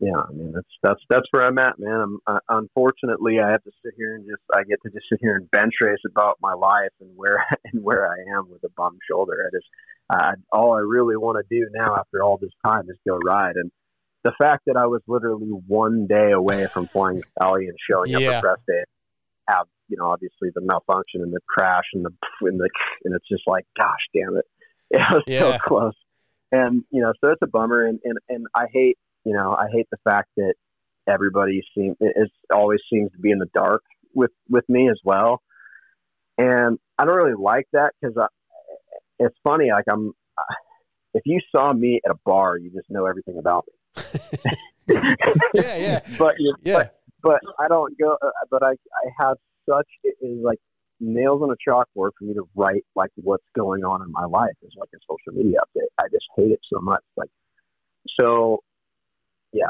yeah, 0.00 0.16
I 0.16 0.32
mean 0.32 0.52
that's 0.52 0.68
that's 0.82 1.00
that's 1.08 1.26
where 1.32 1.44
I'm 1.44 1.58
at, 1.58 1.78
man. 1.78 2.00
I'm 2.00 2.18
uh, 2.26 2.38
unfortunately 2.48 3.40
I 3.40 3.50
have 3.50 3.64
to 3.64 3.72
sit 3.84 3.94
here 3.96 4.14
and 4.14 4.24
just 4.24 4.42
I 4.54 4.62
get 4.62 4.80
to 4.82 4.90
just 4.90 5.06
sit 5.10 5.18
here 5.20 5.36
and 5.36 5.50
bench 5.50 5.74
race 5.80 5.98
about 6.08 6.38
my 6.40 6.54
life 6.54 6.92
and 7.00 7.10
where 7.16 7.44
and 7.64 7.82
where 7.82 8.08
I 8.08 8.36
am 8.36 8.48
with 8.50 8.62
a 8.64 8.70
bum 8.76 8.98
shoulder. 9.10 9.46
I 9.46 9.56
just 9.56 9.66
uh, 10.10 10.32
all 10.52 10.74
I 10.74 10.80
really 10.80 11.16
want 11.16 11.38
to 11.38 11.54
do 11.54 11.68
now 11.72 11.96
after 11.96 12.22
all 12.22 12.38
this 12.38 12.52
time 12.64 12.88
is 12.88 12.96
go 13.06 13.18
ride. 13.18 13.56
And 13.56 13.70
the 14.24 14.32
fact 14.38 14.64
that 14.66 14.76
I 14.76 14.86
was 14.86 15.00
literally 15.06 15.48
one 15.66 16.06
day 16.06 16.32
away 16.32 16.66
from 16.72 16.88
flying 16.92 17.20
Valley 17.40 17.66
and 17.68 17.76
showing 17.90 18.14
up 18.14 18.20
Yeah. 18.20 18.30
at 18.38 18.42
press 18.42 18.58
day, 18.66 18.84
have 19.48 19.66
you 19.88 19.96
know 19.96 20.06
obviously 20.06 20.50
the 20.54 20.60
malfunction 20.60 21.22
and 21.22 21.32
the 21.32 21.40
crash 21.48 21.84
and 21.94 22.04
the 22.04 22.10
and 22.42 22.58
the 22.60 22.68
and 23.04 23.14
it's 23.14 23.28
just 23.28 23.42
like 23.46 23.64
gosh 23.76 23.96
damn 24.14 24.36
it, 24.36 24.44
it 24.90 25.00
was 25.10 25.22
Yeah. 25.26 25.40
so 25.40 25.58
close. 25.58 25.94
And 26.52 26.84
you 26.90 27.00
know 27.02 27.12
so 27.22 27.30
it's 27.30 27.42
a 27.42 27.46
bummer 27.46 27.84
and 27.86 27.98
and 28.04 28.18
and 28.28 28.46
I 28.54 28.66
hate 28.72 28.98
you 29.24 29.34
know 29.34 29.54
I 29.54 29.66
hate 29.72 29.86
the 29.90 29.98
fact 30.04 30.28
that 30.36 30.54
everybody 31.06 31.62
seems 31.74 31.96
it 32.00 32.30
always 32.52 32.80
seems 32.92 33.10
to 33.12 33.18
be 33.18 33.30
in 33.30 33.38
the 33.38 33.48
dark 33.54 33.82
with 34.14 34.32
with 34.48 34.64
me 34.68 34.90
as 34.90 34.98
well. 35.04 35.40
And 36.36 36.78
I 36.98 37.04
don't 37.04 37.14
really 37.16 37.34
like 37.38 37.66
that 37.72 37.92
because 38.00 38.16
it's 39.18 39.34
funny. 39.42 39.70
Like 39.72 39.84
I'm, 39.90 40.12
if 41.14 41.22
you 41.24 41.40
saw 41.50 41.72
me 41.72 42.00
at 42.04 42.10
a 42.12 42.18
bar, 42.24 42.56
you 42.56 42.70
just 42.70 42.88
know 42.90 43.06
everything 43.06 43.38
about 43.38 43.64
me. 43.66 43.72
Yeah, 44.88 45.76
yeah. 45.76 46.00
But 46.18 46.34
you, 46.38 46.54
Yeah. 46.62 46.74
but, 46.76 47.00
but 47.22 47.40
I 47.58 47.68
don't 47.68 47.96
go. 47.98 48.16
Uh, 48.22 48.30
but 48.50 48.62
I 48.62 48.70
I 48.72 49.04
have 49.20 49.36
such 49.68 49.86
it 50.04 50.16
is 50.20 50.38
like 50.42 50.58
nails 51.00 51.42
on 51.42 51.50
a 51.50 51.56
chalkboard 51.70 52.10
for 52.18 52.24
me 52.24 52.34
to 52.34 52.48
write 52.56 52.84
like 52.96 53.10
what's 53.16 53.44
going 53.56 53.84
on 53.84 54.02
in 54.02 54.10
my 54.12 54.24
life 54.24 54.54
is 54.62 54.72
like 54.78 54.88
a 54.94 54.98
social 55.08 55.36
media 55.38 55.58
update. 55.60 55.86
I 55.98 56.04
just 56.10 56.24
hate 56.36 56.50
it 56.52 56.60
so 56.72 56.80
much. 56.80 57.02
Like 57.16 57.30
so, 58.18 58.62
yeah. 59.52 59.66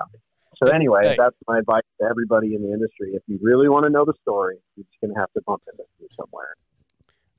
So 0.63 0.71
anyway, 0.71 1.09
Hey. 1.09 1.17
that's 1.19 1.37
my 1.47 1.59
advice 1.59 1.83
to 2.01 2.07
everybody 2.09 2.55
in 2.55 2.63
the 2.63 2.73
industry. 2.73 3.13
If 3.15 3.23
you 3.27 3.39
really 3.43 3.69
want 3.69 3.85
to 3.85 3.91
know 3.91 4.05
the 4.05 4.15
story, 4.23 4.57
you're 4.77 4.85
just 4.85 5.01
gonna 5.01 5.19
have 5.19 5.33
to 5.35 5.41
bump 5.47 5.63
into 5.71 5.85
me 6.01 6.09
somewhere. 6.17 6.55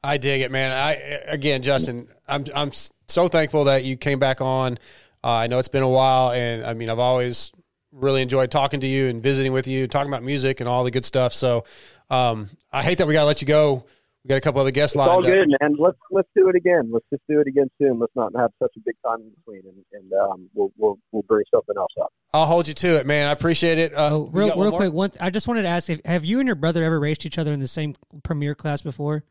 I 0.04 0.18
dig 0.18 0.42
it, 0.42 0.52
man. 0.52 0.72
I 0.72 0.94
again, 1.28 1.62
Justin, 1.62 2.08
I'm 2.28 2.46
I'm 2.56 2.72
so 3.08 3.28
thankful 3.28 3.66
that 3.66 3.84
you 3.84 3.98
came 3.98 4.20
back 4.20 4.40
on. 4.42 4.80
Uh, 5.24 5.28
I 5.34 5.48
know 5.48 5.60
it's 5.60 5.68
been 5.68 5.84
a 5.84 5.90
while, 5.90 6.32
and 6.32 6.66
I 6.66 6.74
mean, 6.74 6.90
I've 6.90 7.00
always 7.00 7.52
really 7.92 8.22
enjoyed 8.22 8.52
talking 8.52 8.80
to 8.82 8.88
you 8.88 9.08
and 9.08 9.22
visiting 9.22 9.52
with 9.52 9.68
you, 9.68 9.88
talking 9.88 10.10
about 10.10 10.24
music 10.24 10.60
and 10.60 10.70
all 10.70 10.84
the 10.84 10.92
good 10.92 11.06
stuff. 11.06 11.34
So, 11.34 11.66
um, 12.10 12.50
I 12.72 12.84
hate 12.84 13.00
that 13.00 13.08
we 13.08 13.14
got 13.14 13.22
to 13.22 13.26
let 13.28 13.42
you 13.42 13.48
go. 13.48 13.84
We 14.24 14.28
got 14.30 14.36
a 14.36 14.42
couple 14.42 14.60
other 14.62 14.72
guests 14.72 14.96
It's 14.96 14.98
lined 15.00 15.12
all 15.12 15.20
up. 15.20 15.26
good, 15.26 15.48
man. 15.62 15.76
Let's 15.80 15.98
let's 16.12 16.28
do 16.36 16.50
it 16.50 16.56
again. 16.56 16.90
Let's 16.92 17.06
just 17.10 17.24
do 17.30 17.40
it 17.40 17.48
again 17.48 17.70
soon. 17.80 18.00
Let's 18.00 18.12
not 18.16 18.34
have 18.36 18.52
such 18.62 18.72
a 18.76 18.80
big 18.82 18.96
time 19.06 19.22
in 19.22 19.30
between, 19.30 19.62
and, 19.66 19.84
and 19.94 20.14
um, 20.14 20.50
we'll 20.54 20.72
we'll 20.78 21.00
we'll 21.12 21.24
bring 21.24 21.44
something 21.54 21.76
else 21.78 21.94
up. 22.02 22.12
I'll 22.34 22.46
hold 22.46 22.68
you 22.68 22.74
to 22.76 22.98
it, 22.98 23.06
man. 23.06 23.28
I 23.28 23.32
appreciate 23.32 23.78
it. 23.78 23.94
Uh, 23.94 24.10
Oh, 24.12 24.30
we 24.32 24.44
real, 24.44 24.58
one 24.58 24.72
quick, 24.72 24.92
one. 24.94 25.12
I 25.22 25.30
just 25.30 25.48
wanted 25.48 25.62
to 25.64 25.70
ask: 25.70 25.90
if, 25.90 26.04
Have 26.06 26.26
you 26.26 26.40
and 26.40 26.48
your 26.48 26.56
brother 26.56 26.84
ever 26.84 27.00
raced 27.00 27.26
each 27.26 27.38
other 27.38 27.54
in 27.54 27.60
the 27.62 27.68
same 27.68 27.96
premier 28.24 28.56
class 28.56 28.82
before? 28.82 29.24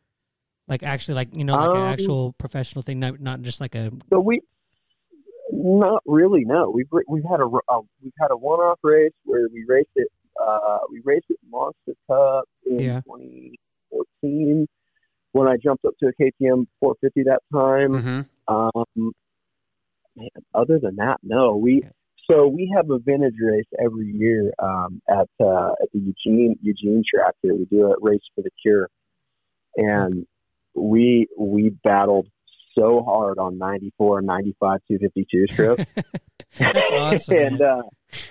Like 0.68 0.82
actually, 0.82 1.16
like 1.16 1.36
you 1.36 1.44
know, 1.44 1.54
like 1.54 1.70
Um, 1.70 1.76
an 1.76 1.82
actual 1.92 2.32
professional 2.32 2.82
thing, 2.82 2.98
not 2.98 3.20
not 3.20 3.42
just 3.42 3.60
like 3.60 3.74
a. 3.74 3.90
So 4.10 4.20
we, 4.20 4.40
not 5.76 6.02
really. 6.06 6.44
No, 6.44 6.70
we've 6.70 6.88
we've 7.08 7.24
had 7.24 7.40
a 7.40 7.46
uh, 7.68 7.80
we've 8.02 8.12
had 8.20 8.30
a 8.30 8.36
one 8.36 8.60
off 8.60 8.78
race 8.82 9.12
where 9.24 9.48
we 9.52 9.64
raced 9.66 9.90
it. 9.96 10.08
Uh, 10.40 10.78
we 10.90 11.00
raced 11.04 11.26
it 11.30 11.38
Monster 11.50 11.94
Cup 12.06 12.44
in 12.64 12.78
Yeah. 12.78 13.00
2014 13.02 14.66
when 15.32 15.48
I 15.48 15.56
jumped 15.56 15.84
up 15.84 15.94
to 16.00 16.06
a 16.08 16.12
KTM 16.12 16.66
450 16.80 17.22
that 17.24 17.40
time. 17.52 17.92
Mm-hmm. 17.92 18.54
Um, 18.54 19.12
man, 20.16 20.28
other 20.54 20.78
than 20.78 20.96
that, 20.96 21.18
no. 21.22 21.56
We 21.56 21.82
so 22.30 22.46
we 22.46 22.72
have 22.76 22.90
a 22.90 22.98
vintage 22.98 23.34
race 23.40 23.66
every 23.82 24.06
year 24.06 24.52
um, 24.58 25.00
at 25.08 25.28
uh, 25.40 25.72
at 25.82 25.88
the 25.92 26.00
Eugene 26.00 26.56
Eugene 26.62 27.02
track 27.12 27.34
here. 27.42 27.54
We 27.54 27.64
do 27.66 27.92
a 27.92 27.94
race 28.00 28.20
for 28.34 28.42
the 28.42 28.50
Cure, 28.62 28.88
and 29.76 30.26
we 30.74 31.26
we 31.38 31.70
battled 31.82 32.28
so 32.78 33.02
hard 33.02 33.38
on 33.38 33.58
94 33.58 34.18
and 34.18 34.26
95 34.26 34.80
252 34.88 35.46
strip. 35.52 35.88
That's 36.58 36.90
awesome. 36.92 37.36
and 37.36 37.60
uh, 37.60 37.82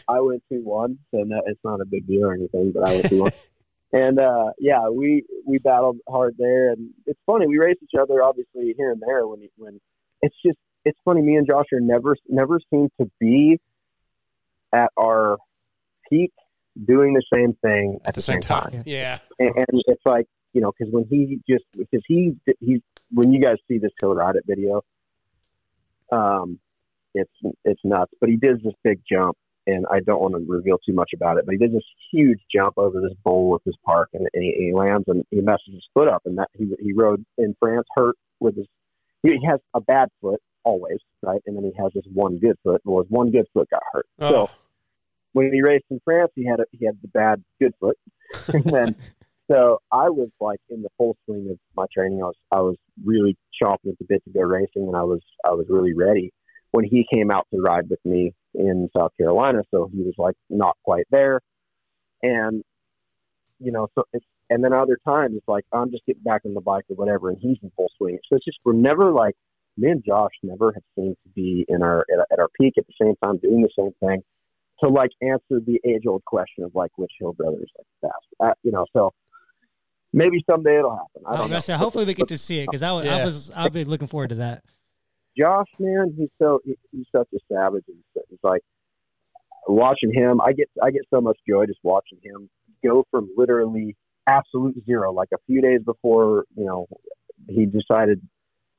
I 0.08 0.22
went 0.22 0.44
two 0.52 0.62
one, 0.64 1.00
so 1.12 1.24
no, 1.24 1.42
it's 1.46 1.60
not 1.64 1.82
a 1.82 1.86
big 1.86 2.08
deal 2.08 2.26
or 2.26 2.34
anything. 2.34 2.72
But 2.74 2.88
I 2.88 2.94
went 2.94 3.10
two 3.10 3.22
one, 3.24 3.32
and 3.94 4.20
uh, 4.20 4.52
yeah, 4.60 4.90
we 4.90 5.24
we 5.46 5.60
battled 5.60 5.98
hard 6.10 6.36
there, 6.38 6.72
and 6.72 6.92
it's 7.06 7.20
funny 7.26 7.48
we 7.48 7.58
race 7.58 7.78
each 7.84 8.00
other 8.00 8.24
obviously 8.24 8.74
here 8.78 8.92
and 8.92 9.02
there 9.06 9.28
when 9.28 9.48
when 9.58 9.80
it's 10.22 10.36
just 10.46 10.58
it's 10.86 11.00
funny. 11.06 11.22
Me 11.22 11.36
and 11.36 11.48
Josh 11.48 11.68
are 11.74 11.80
never 11.80 12.16
never 12.28 12.60
seem 12.70 12.90
to 13.00 13.10
be 13.20 13.60
at 14.74 14.90
our 14.98 15.38
peak 16.10 16.32
doing 16.86 17.14
the 17.14 17.24
same 17.34 17.54
thing 17.62 18.00
at, 18.04 18.10
At 18.10 18.16
the 18.16 18.22
same 18.22 18.42
time. 18.42 18.84
Yeah. 18.86 19.20
and, 19.40 19.56
and 19.56 19.84
it's 19.88 20.06
like 20.06 20.28
you 20.58 20.62
know 20.62 20.72
because 20.76 20.92
when 20.92 21.06
he 21.08 21.40
just 21.48 21.66
because 21.78 22.02
he 22.08 22.36
he's 22.60 22.80
when 23.12 23.32
you 23.32 23.40
guys 23.40 23.58
see 23.68 23.78
this 23.78 23.92
hill 24.02 24.16
ride 24.16 24.36
it 24.36 24.44
video 24.48 24.82
um 26.12 26.60
it's 27.14 27.32
it's 27.64 27.82
nuts 27.84 28.12
but 28.20 28.28
he 28.28 28.38
did 28.38 28.64
this 28.64 28.74
big 28.84 29.00
jump 29.08 29.38
and 29.68 29.86
i 29.92 30.00
don't 30.00 30.20
want 30.20 30.34
to 30.34 30.44
reveal 30.52 30.80
too 30.80 30.94
much 30.94 31.12
about 31.14 31.38
it 31.38 31.46
but 31.46 31.52
he 31.52 31.60
did 31.60 31.72
this 31.72 31.84
huge 32.12 32.40
jump 32.52 32.74
over 32.78 33.00
this 33.00 33.14
bowl 33.24 33.52
with 33.52 33.64
his 33.66 33.76
park 33.86 34.10
and, 34.14 34.28
and 34.34 34.44
he, 34.44 34.66
he 34.66 34.74
lands 34.74 35.06
and 35.08 35.24
he 35.30 35.42
messes 35.42 35.74
his 35.74 35.88
foot 35.94 36.08
up 36.08 36.24
and 36.26 36.40
that 36.40 36.50
he 36.58 36.68
he 36.80 36.92
rode 36.92 37.24
in 37.38 37.56
france 37.60 37.86
hurt 37.96 38.16
with 38.40 38.56
his 38.56 38.66
he 39.22 39.38
has 39.46 39.60
a 39.76 39.82
bad 39.82 40.10
foot 40.22 40.42
always, 40.64 40.98
right? 41.24 41.42
And 41.46 41.56
then 41.56 41.64
he 41.64 41.72
has 41.82 41.92
this 41.94 42.04
one 42.14 42.38
good 42.40 42.58
foot. 42.64 42.82
Well, 42.84 43.02
his 43.02 43.10
one 43.10 43.32
good 43.32 43.46
foot 43.54 43.70
got 43.70 43.82
hurt. 43.92 44.06
Oh. 44.20 44.30
So 44.46 44.52
when 45.32 45.52
he 45.52 45.62
raced 45.62 45.86
in 45.90 46.00
France, 46.04 46.32
he 46.36 46.46
had 46.46 46.60
a, 46.60 46.66
he 46.72 46.86
had 46.86 46.98
the 47.02 47.08
bad 47.08 47.44
good 47.60 47.74
foot, 47.80 47.98
and 48.54 48.66
then 48.66 48.96
so 49.50 49.80
I 49.92 50.10
was 50.10 50.30
like 50.40 50.60
in 50.70 50.82
the 50.82 50.90
full 50.98 51.18
swing 51.26 51.50
of 51.52 51.58
my 51.76 51.86
training. 51.94 52.22
I 52.22 52.26
was 52.26 52.36
I 52.52 52.60
was 52.62 52.76
really 53.04 53.38
chomping 53.62 53.92
at 53.92 53.98
the 54.00 54.06
bit 54.08 54.24
to 54.26 54.32
go 54.32 54.42
racing, 54.42 54.88
and 54.88 54.96
I 54.96 55.04
was 55.04 55.22
I 55.46 55.52
was 55.52 55.66
really 55.70 55.94
ready 55.94 56.32
when 56.72 56.84
he 56.84 57.06
came 57.12 57.32
out 57.32 57.48
to 57.54 57.62
ride 57.62 57.90
with 57.90 58.00
me 58.06 58.34
in 58.54 58.90
South 58.96 59.12
Carolina. 59.18 59.64
So 59.72 59.90
he 59.94 60.04
was 60.04 60.14
like 60.18 60.36
not 60.50 60.76
quite 60.84 61.06
there, 61.12 61.42
and 62.22 62.64
you 63.60 63.72
know, 63.72 63.88
so 63.96 64.04
it's 64.14 64.26
and 64.50 64.64
then 64.64 64.74
other 64.74 64.98
times 65.08 65.36
it's 65.36 65.48
like 65.48 65.66
I'm 65.72 65.92
just 65.92 66.06
getting 66.06 66.24
back 66.24 66.42
on 66.46 66.54
the 66.54 66.62
bike 66.62 66.86
or 66.90 66.96
whatever, 66.96 67.30
and 67.30 67.38
he's 67.40 67.58
in 67.64 67.72
full 67.76 67.90
swing. 67.98 68.20
So 68.30 68.36
it's 68.36 68.46
just 68.46 68.60
we're 68.66 68.74
never 68.74 69.12
like 69.12 69.36
me 69.78 69.92
and 69.92 70.04
Josh 70.06 70.32
never 70.44 70.74
have 70.74 70.84
seemed 70.96 71.16
to 71.24 71.30
be 71.36 71.66
in 71.70 71.84
our 71.84 72.06
at, 72.12 72.26
at 72.32 72.40
our 72.40 72.50
peak 72.60 72.74
at 72.78 72.86
the 72.88 72.94
same 73.02 73.16
time 73.24 73.38
doing 73.38 73.62
the 73.62 73.70
same 73.78 73.92
thing 74.00 74.24
to 74.84 74.90
like 74.90 75.12
answer 75.22 75.62
the 75.66 75.80
age 75.86 76.04
old 76.08 76.24
question 76.26 76.64
of 76.64 76.72
like 76.76 76.92
which 76.98 77.12
Hill 77.20 77.34
brother 77.34 77.58
is 77.62 77.70
like 77.78 78.12
fast, 78.12 78.26
uh, 78.40 78.54
you 78.64 78.72
know. 78.72 78.86
So 78.94 79.12
maybe 80.14 80.44
someday 80.50 80.78
it'll 80.80 80.92
happen. 80.96 81.24
I, 81.26 81.32
oh, 81.32 81.36
I 81.36 81.40
was 81.42 81.50
gonna 81.50 81.62
say, 81.62 81.74
hopefully 81.74 82.06
we 82.06 82.14
get 82.14 82.28
to 82.30 82.38
see 82.38 82.60
it 82.60 82.66
because 82.68 82.84
I, 82.84 83.04
yeah. 83.04 83.18
I 83.18 83.26
was 83.26 83.52
I'll 83.56 83.70
be 83.70 83.84
looking 83.86 84.08
forward 84.08 84.30
to 84.30 84.36
that. 84.36 84.64
Josh, 85.38 85.68
man, 85.80 86.14
he's 86.18 86.30
so 86.42 86.60
he, 86.66 86.76
he's 86.92 87.06
such 87.16 87.28
a 87.34 87.38
savage. 87.52 87.84
and 87.88 87.98
so- 88.16 88.22
It's 88.32 88.44
like 88.44 88.62
watching 89.68 90.12
him. 90.14 90.42
I 90.42 90.54
get 90.54 90.70
I 90.82 90.92
get 90.92 91.04
so 91.14 91.22
much 91.22 91.38
joy 91.48 91.66
just 91.66 91.80
watching 91.84 92.20
him 92.24 92.50
go 92.84 93.06
from 93.12 93.30
literally 93.38 93.96
absolute 94.28 94.76
zero, 94.86 95.12
like 95.12 95.30
a 95.34 95.38
few 95.46 95.62
days 95.62 95.82
before 95.86 96.46
you 96.56 96.66
know 96.66 96.88
he 97.48 97.66
decided 97.66 98.22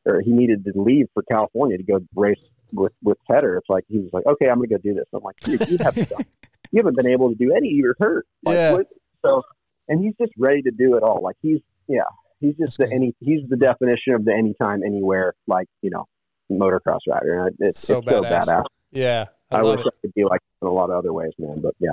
or 0.05 0.21
he 0.21 0.31
needed 0.33 0.65
to 0.65 0.73
leave 0.75 1.07
for 1.15 1.23
California 1.31 1.77
to 1.77 1.83
go 1.85 2.01
race 2.17 2.39
with 2.73 2.93
with 3.03 3.19
Federer. 3.31 3.59
It's 3.59 3.69
like 3.69 3.85
he 3.89 3.99
was 3.99 4.11
like, 4.13 4.27
okay, 4.27 4.49
I'm 4.49 4.57
gonna 4.57 4.69
go 4.69 4.79
do 4.79 4.95
this. 4.95 5.05
I'm 5.13 5.23
like, 5.23 5.37
dude, 5.41 5.69
you 5.69 5.79
haven't 5.81 6.09
done, 6.11 6.25
you 6.73 6.79
haven't 6.79 6.97
been 6.97 7.09
able 7.09 7.29
to 7.31 7.35
do 7.37 7.53
any. 7.55 7.69
You're 7.69 7.97
hurt. 8.01 8.27
Like, 8.45 8.55
Yeah. 8.57 8.73
what- 8.73 8.89
So, 9.25 9.43
and 9.89 10.03
he's 10.03 10.15
just 10.21 10.33
ready 10.39 10.63
to 10.63 10.71
do 10.71 10.97
it 10.97 11.03
all. 11.03 11.21
Like 11.23 11.37
he's 11.43 11.61
yeah, 11.89 12.03
he's 12.41 12.55
just 12.57 12.79
the 12.79 12.91
any. 12.93 13.15
He's 13.21 13.41
the 13.49 13.57
definition 13.57 14.15
of 14.15 14.25
the 14.25 14.33
anytime, 14.33 14.83
anywhere. 14.85 15.35
Like 15.47 15.69
you 15.83 15.91
know, 15.91 16.07
motocross 16.51 17.01
rider. 17.09 17.51
It's 17.59 17.81
So 17.81 17.99
it's 17.99 18.07
so 18.07 18.23
badass. 18.23 18.47
badass. 18.47 18.65
Yeah, 18.91 19.27
I, 19.51 19.59
I, 19.59 19.61
love 19.63 19.79
wish 19.79 19.87
it. 19.87 19.93
I 19.97 20.01
could 20.01 20.15
be 20.15 20.25
like 20.25 20.41
in 20.63 20.69
a 20.69 20.73
lot 20.73 20.91
of 20.91 20.97
other 20.97 21.13
ways, 21.13 21.33
man. 21.39 21.61
But 21.61 21.75
yeah, 21.79 21.91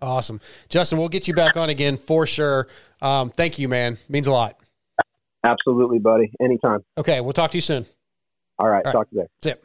Awesome, 0.00 0.40
Justin. 0.68 0.98
We'll 0.98 1.08
get 1.08 1.26
you 1.26 1.34
back 1.34 1.56
on 1.56 1.70
again 1.70 1.96
for 1.96 2.26
sure. 2.26 2.68
Um, 3.02 3.30
thank 3.30 3.58
you, 3.58 3.68
man. 3.68 3.98
Means 4.08 4.26
a 4.26 4.32
lot. 4.32 4.58
absolutely, 5.44 5.98
buddy. 5.98 6.30
Anytime. 6.40 6.84
Okay, 6.96 7.20
we'll 7.20 7.32
talk 7.32 7.50
to 7.50 7.56
you 7.56 7.62
soon. 7.62 7.84
All 8.58 8.68
right, 8.68 8.84
All 8.86 8.92
right. 8.92 8.92
talk 8.92 9.10
to 9.10 9.14
you 9.16 9.20
there. 9.22 9.28
That's 9.42 9.58
it. 9.58 9.64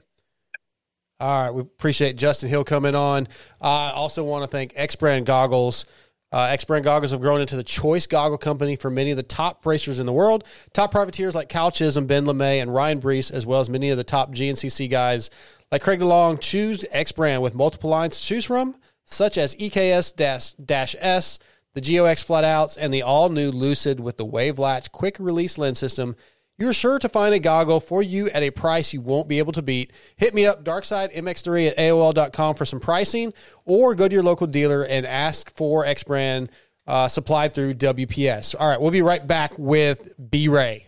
All 1.20 1.44
right, 1.44 1.52
we 1.52 1.62
appreciate 1.62 2.18
Justin 2.18 2.50
Hill 2.50 2.64
coming 2.64 2.96
on. 2.96 3.28
I 3.62 3.92
also 3.92 4.24
want 4.24 4.44
to 4.44 4.48
thank 4.48 4.74
EKS 4.74 5.00
Brand 5.00 5.26
Goggles. 5.26 5.86
Uh, 6.34 6.48
EKS 6.48 6.66
Brand 6.66 6.84
Goggles 6.84 7.12
have 7.12 7.22
grown 7.22 7.42
into 7.42 7.56
the 7.56 7.64
choice 7.64 8.08
goggle 8.08 8.40
company 8.40 8.76
for 8.76 8.90
many 8.90 9.12
of 9.12 9.18
the 9.18 9.24
top 9.24 9.64
racers 9.66 10.00
in 10.00 10.08
the 10.08 10.12
world. 10.12 10.44
Top 10.74 10.92
privateers 10.92 11.36
like 11.36 11.48
Cal 11.48 11.70
Chisholm, 11.70 12.08
Ben 12.08 12.26
LaMay, 12.26 12.60
and 12.60 12.74
Ryan 12.74 13.00
Breece, 13.00 13.32
as 13.32 13.46
well 13.46 13.60
as 13.60 13.70
many 13.70 13.92
of 13.92 13.98
the 13.98 14.04
top 14.04 14.34
GNCC 14.34 14.90
guys 14.90 15.30
like 15.72 15.82
Craig 15.82 16.00
DeLong, 16.00 16.40
choose 16.40 16.86
EKS 16.92 17.16
Brand 17.16 17.42
with 17.42 17.56
multiple 17.56 17.90
lines 17.90 18.20
to 18.20 18.26
choose 18.26 18.46
from, 18.46 18.76
such 19.06 19.38
as 19.38 19.56
EKS 19.56 20.14
S, 21.00 21.40
the 21.74 21.82
GOX 21.82 22.22
flat 22.24 22.44
outs, 22.44 22.78
and 22.78 22.94
the 22.94 23.04
all 23.04 23.30
new 23.30 23.52
Lucid 23.52 24.00
with 24.00 24.18
the 24.18 24.26
Wave 24.26 24.60
Latch 24.60 24.92
quick 24.92 25.18
release 25.20 25.58
lens 25.58 25.80
system. 25.80 26.16
You're 26.60 26.74
sure 26.74 27.00
to 27.00 27.10
find 27.10 27.34
a 27.34 27.40
goggle 27.40 27.80
for 27.80 28.04
you 28.04 28.30
at 28.30 28.44
a 28.44 28.52
price 28.52 28.94
you 28.94 29.02
won't 29.02 29.28
be 29.28 29.40
able 29.40 29.54
to 29.54 29.62
beat. 29.62 29.92
Hit 30.18 30.36
me 30.36 30.46
up, 30.46 30.64
DarksideMX3 30.64 31.70
at 31.70 31.78
AOL.com 31.78 32.56
for 32.56 32.66
some 32.66 32.80
pricing, 32.80 33.34
or 33.66 33.96
go 33.96 34.08
to 34.08 34.14
your 34.14 34.24
local 34.24 34.48
dealer 34.48 34.86
and 34.86 35.06
ask 35.06 35.54
for 35.56 35.84
EKS 35.84 36.06
Brand 36.06 36.52
uh, 36.86 37.08
supplied 37.08 37.54
through 37.54 37.74
WPS. 37.76 38.56
All 38.60 38.70
right, 38.70 38.80
we'll 38.80 38.92
be 38.92 39.02
right 39.02 39.26
back 39.26 39.58
with 39.58 40.14
B 40.30 40.48
Ray. 40.48 40.88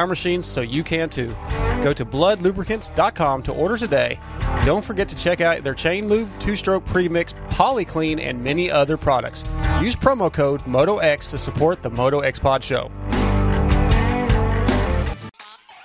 machines, 0.07 0.45
so 0.45 0.61
you 0.61 0.83
can 0.83 1.09
too. 1.09 1.29
Go 1.83 1.93
to 1.93 2.05
bludlubricants.com 2.05 3.43
to 3.43 3.53
order 3.53 3.77
today. 3.77 4.19
Don't 4.63 4.83
forget 4.85 5.09
to 5.09 5.15
check 5.15 5.41
out 5.41 5.63
their 5.63 5.73
chain 5.73 6.07
lube, 6.07 6.29
two 6.39 6.55
stroke 6.55 6.85
premix, 6.85 7.33
polyclean, 7.49 8.19
and 8.19 8.43
many 8.43 8.69
other 8.69 8.97
products. 8.97 9.43
Use 9.81 9.95
promo 9.95 10.31
code 10.31 10.61
MotoX 10.65 11.29
to 11.31 11.37
support 11.37 11.81
the 11.81 11.89
Moto 11.89 12.19
X 12.19 12.39
Pod 12.39 12.63
Show. 12.63 12.91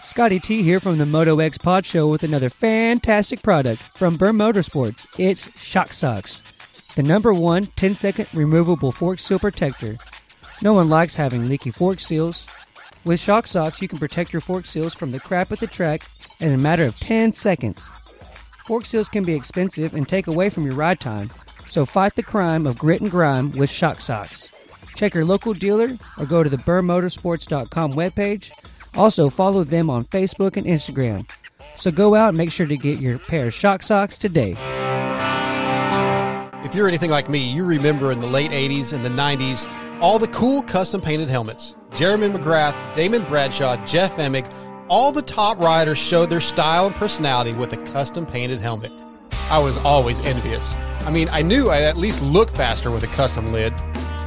Scotty 0.03 0.41
T 0.41 0.63
here 0.63 0.81
from 0.81 0.99
the 0.99 1.05
Moto 1.05 1.41
X 1.41 1.59
Pod 1.59 1.85
Show 1.85 2.07
with 2.07 2.23
another 2.23 2.49
fantastic 2.49 3.43
product 3.43 3.83
from 3.83 4.17
Burr 4.17 4.33
Motorsports. 4.33 5.07
It's 5.19 5.51
Shock 5.59 5.93
Socks, 5.93 6.43
the 6.95 7.03
number 7.03 7.33
one 7.33 7.67
10 7.67 7.97
second 7.97 8.27
removable 8.33 8.93
fork 8.93 9.19
seal 9.19 9.39
protector. 9.39 9.97
No 10.63 10.73
one 10.73 10.89
likes 10.89 11.17
having 11.17 11.49
leaky 11.49 11.71
fork 11.71 12.01
seals. 12.01 12.47
With 13.07 13.21
Shock 13.21 13.47
Socks, 13.47 13.81
you 13.81 13.87
can 13.87 14.01
protect 14.01 14.33
your 14.33 14.41
fork 14.41 14.67
seals 14.67 14.93
from 14.93 15.13
the 15.13 15.21
crap 15.21 15.53
at 15.53 15.61
the 15.61 15.69
track 15.69 16.03
in 16.41 16.53
a 16.53 16.59
matter 16.59 16.85
of 16.85 16.99
10 16.99 17.33
seconds. 17.35 17.89
Fork 18.67 18.85
seals 18.85 19.09
can 19.09 19.23
be 19.23 19.33
expensive 19.33 19.95
and 19.95 20.09
take 20.09 20.27
away 20.27 20.51
from 20.51 20.65
your 20.65 20.75
ride 20.75 20.99
time, 20.99 21.31
so 21.69 21.87
fight 21.87 22.17
the 22.17 22.25
crime 22.25 22.67
of 22.67 22.77
grit 22.77 23.01
and 23.01 23.09
grime 23.09 23.53
with 23.53 23.71
Shock 23.71 24.01
Socks. 24.01 24.51
Check 24.97 25.15
your 25.15 25.25
local 25.25 25.55
dealer 25.55 25.97
or 26.19 26.27
go 26.27 26.43
to 26.43 26.51
the 26.51 26.57
burrmotorsports.com 26.57 27.93
webpage. 27.93 28.51
Also, 28.97 29.31
follow 29.31 29.63
them 29.63 29.89
on 29.89 30.05
Facebook 30.07 30.57
and 30.57 30.67
Instagram. 30.67 31.31
So 31.77 31.93
go 31.93 32.17
out 32.17 32.31
and 32.31 32.39
make 32.39 32.51
sure 32.51 32.67
to 32.67 32.77
get 32.77 32.99
your 32.99 33.21
pair 33.21 33.47
of 33.47 33.55
Shock 33.55 33.85
Socks 33.85 34.19
today. 34.19 34.57
If 36.65 36.75
you're 36.75 36.89
anything 36.89 37.13
like 37.13 37.29
me, 37.29 37.53
you 37.53 37.65
remember 37.65 38.11
in 38.11 38.21
the 38.21 38.27
late 38.27 38.51
80s 38.51 38.93
and 38.93 39.05
the 39.05 39.11
90s 39.11 39.71
all 40.01 40.19
the 40.19 40.29
cool 40.29 40.63
custom 40.63 41.01
painted 41.01 41.29
helmets. 41.29 41.77
Jeremy 41.97 42.29
McGrath, 42.29 42.75
Damon 42.95 43.23
Bradshaw, 43.25 43.83
Jeff 43.87 44.17
Emig, 44.17 44.53
all 44.87 45.13
the 45.13 45.23
top 45.23 45.59
riders 45.59 45.97
showed 45.97 46.29
their 46.29 46.43
style 46.43 46.87
and 46.87 46.95
personality 46.95 47.55
with 47.55 47.73
a 47.73 47.79
custom 47.79 48.27
painted 48.27 48.61
helmet. 48.61 48.93
I 49.49 49.59
was 49.59 49.79
always 49.79 50.21
envious. 50.21 50.77
I 51.07 51.11
mean, 51.11 51.31
I 51.31 51.41
knew 51.41 51.71
I'd 51.71 51.85
at 51.85 51.97
least 51.97 52.21
look 52.21 52.51
faster 52.51 52.91
with 52.91 53.03
a 53.03 53.07
custom 53.09 53.51
lid. 53.51 53.73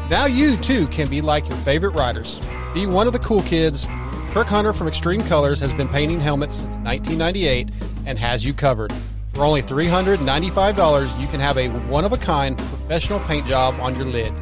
Now 0.10 0.26
you 0.26 0.58
too 0.58 0.88
can 0.88 1.08
be 1.12 1.22
like 1.22 1.48
your 1.48 1.58
favorite 1.60 1.92
riders. 1.92 2.42
Be 2.74 2.88
one 2.88 3.06
of 3.06 3.14
the 3.14 3.20
cool 3.20 3.44
kids. 3.44 3.86
Kirk 4.32 4.48
Hunter 4.48 4.74
from 4.74 4.88
Xtreme 4.88 5.22
Kolors 5.22 5.60
has 5.60 5.72
been 5.72 5.90
painting 5.90 6.20
helmets 6.20 6.56
since 6.56 6.76
1998 6.78 7.70
and 8.08 8.18
has 8.18 8.44
you 8.44 8.52
covered. 8.52 8.92
For 9.36 9.44
only 9.44 9.62
$395, 9.62 11.22
you 11.22 11.28
can 11.28 11.40
have 11.40 11.60
a 11.60 11.68
one 11.88 12.04
of 12.04 12.14
a 12.14 12.18
kind 12.18 12.58
professional 12.58 13.20
paint 13.20 13.46
job 13.46 13.80
on 13.80 13.96
your 13.96 14.06
lid. 14.06 14.34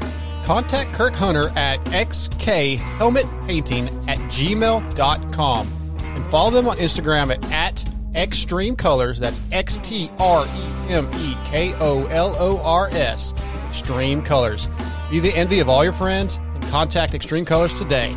Contact 0.48 0.92
Kirk 0.94 1.14
Hunter 1.14 1.50
at 1.58 1.84
xkhelmetpainting 1.88 4.08
at 4.08 4.18
gmail.com 4.18 5.68
and 6.02 6.26
follow 6.26 6.52
them 6.52 6.70
on 6.70 6.78
Instagram 6.78 7.36
at, 7.36 7.52
at 7.52 7.76
Xtreme 8.14 8.78
Kolors. 8.78 9.20
That's 9.20 9.42
X 9.52 9.78
T 9.80 10.10
R 10.18 10.46
E 10.46 10.94
M 10.94 11.10
E 11.18 11.36
K 11.44 11.74
O 11.82 12.06
L 12.06 12.34
O 12.40 12.60
R 12.60 12.88
S. 12.94 13.34
Xtreme 13.34 14.26
Kolors. 14.26 14.70
Be 15.12 15.20
the 15.20 15.36
envy 15.36 15.60
of 15.60 15.68
all 15.68 15.84
your 15.84 15.92
friends 15.92 16.38
and 16.38 16.64
contact 16.68 17.12
Xtreme 17.12 17.46
Kolors 17.46 17.78
today. 17.78 18.16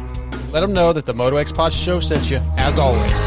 Let 0.52 0.60
them 0.60 0.72
know 0.72 0.92
that 0.92 1.06
the 1.06 1.14
Moto 1.14 1.34
X 1.34 1.50
Pod 1.50 1.72
Show 1.72 1.98
sent 1.98 2.30
you, 2.30 2.36
as 2.56 2.78
always. 2.78 3.26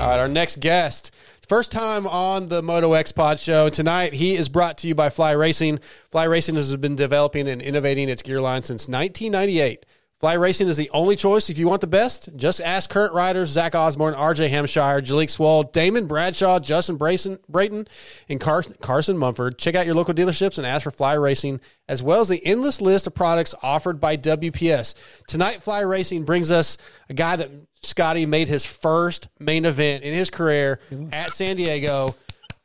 All 0.00 0.08
right, 0.08 0.18
our 0.18 0.26
next 0.26 0.58
guest. 0.58 1.12
First 1.52 1.70
time 1.70 2.06
on 2.06 2.48
the 2.48 2.62
Moto 2.62 2.94
X 2.94 3.12
Pod 3.12 3.38
show. 3.38 3.68
Tonight, 3.68 4.14
he 4.14 4.36
is 4.36 4.48
brought 4.48 4.78
to 4.78 4.88
you 4.88 4.94
by 4.94 5.10
Fly 5.10 5.32
Racing. 5.32 5.80
Fly 6.10 6.24
Racing 6.24 6.54
has 6.54 6.74
been 6.78 6.96
developing 6.96 7.46
and 7.46 7.60
innovating 7.60 8.08
its 8.08 8.22
gear 8.22 8.40
line 8.40 8.62
since 8.62 8.88
1998. 8.88 9.84
Fly 10.18 10.32
Racing 10.32 10.68
is 10.68 10.78
the 10.78 10.88
only 10.94 11.14
choice 11.14 11.50
if 11.50 11.58
you 11.58 11.68
want 11.68 11.82
the 11.82 11.86
best. 11.86 12.34
Just 12.36 12.62
ask 12.62 12.88
current 12.88 13.12
riders 13.12 13.50
Zach 13.50 13.74
Osborne, 13.74 14.14
RJ 14.14 14.48
Hampshire, 14.48 15.02
Jalek 15.02 15.28
Swoll, 15.28 15.70
Damon 15.72 16.06
Bradshaw, 16.06 16.58
Justin 16.58 16.96
Brayson, 16.96 17.38
Brayton, 17.50 17.86
and 18.30 18.40
Car- 18.40 18.64
Carson 18.80 19.18
Mumford. 19.18 19.58
Check 19.58 19.74
out 19.74 19.84
your 19.84 19.94
local 19.94 20.14
dealerships 20.14 20.56
and 20.56 20.66
ask 20.66 20.84
for 20.84 20.90
Fly 20.90 21.12
Racing, 21.12 21.60
as 21.86 22.02
well 22.02 22.22
as 22.22 22.30
the 22.30 22.40
endless 22.46 22.80
list 22.80 23.06
of 23.06 23.14
products 23.14 23.54
offered 23.62 24.00
by 24.00 24.16
WPS. 24.16 24.94
Tonight, 25.28 25.62
Fly 25.62 25.80
Racing 25.80 26.24
brings 26.24 26.50
us 26.50 26.78
a 27.10 27.14
guy 27.14 27.36
that 27.36 27.50
Scotty 27.86 28.26
made 28.26 28.46
his 28.46 28.64
first 28.64 29.28
main 29.40 29.64
event 29.64 30.04
in 30.04 30.14
his 30.14 30.30
career 30.30 30.78
at 31.12 31.32
San 31.32 31.56
Diego. 31.56 32.14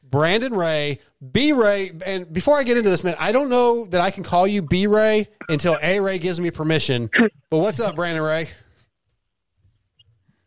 Brandon 0.03 0.53
Ray, 0.53 0.99
B 1.31 1.51
Ray, 1.53 1.91
and 2.05 2.31
before 2.31 2.57
I 2.57 2.63
get 2.63 2.77
into 2.77 2.89
this, 2.89 3.03
man, 3.03 3.15
I 3.19 3.31
don't 3.31 3.49
know 3.49 3.85
that 3.87 3.99
I 3.99 4.11
can 4.11 4.23
call 4.23 4.45
you 4.47 4.61
B 4.61 4.85
Ray 4.87 5.27
until 5.49 5.77
A 5.81 5.99
Ray 5.99 6.17
gives 6.19 6.39
me 6.39 6.51
permission. 6.51 7.09
But 7.49 7.57
what's 7.57 7.79
up, 7.79 7.95
Brandon 7.95 8.23
Ray? 8.23 8.47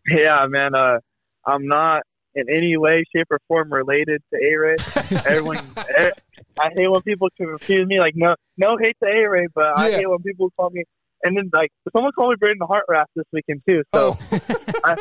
Yeah, 0.09 0.47
man. 0.49 0.75
Uh, 0.75 0.99
I'm 1.45 1.67
not 1.67 2.03
in 2.35 2.45
any 2.49 2.77
way, 2.77 3.05
shape, 3.15 3.27
or 3.31 3.41
form 3.49 3.73
related 3.73 4.23
to 4.33 4.39
A 4.41 4.57
Ray. 4.57 4.77
Everyone, 5.27 5.59
eh, 5.99 6.11
I 6.59 6.69
hate 6.75 6.89
when 6.89 7.03
people 7.03 7.29
confuse 7.37 7.87
me. 7.87 7.99
Like, 8.01 8.15
no, 8.17 8.35
no 8.57 8.77
hate 8.81 8.97
to 9.03 9.09
A 9.11 9.29
Ray, 9.29 9.47
but 9.55 9.65
I 9.77 9.89
Yeah. 9.91 9.97
hate 9.99 10.09
when 10.11 10.21
people 10.21 10.49
call 10.57 10.71
me. 10.71 10.85
And 11.23 11.37
then, 11.37 11.51
like, 11.53 11.71
someone 11.93 12.13
called 12.13 12.31
me 12.31 12.37
Brandon 12.39 12.67
Hartranft 12.67 13.07
this 13.15 13.27
weekend 13.33 13.63
too. 13.69 13.83
So, 13.95 14.17
oh. 14.19 14.41
I, 14.85 14.97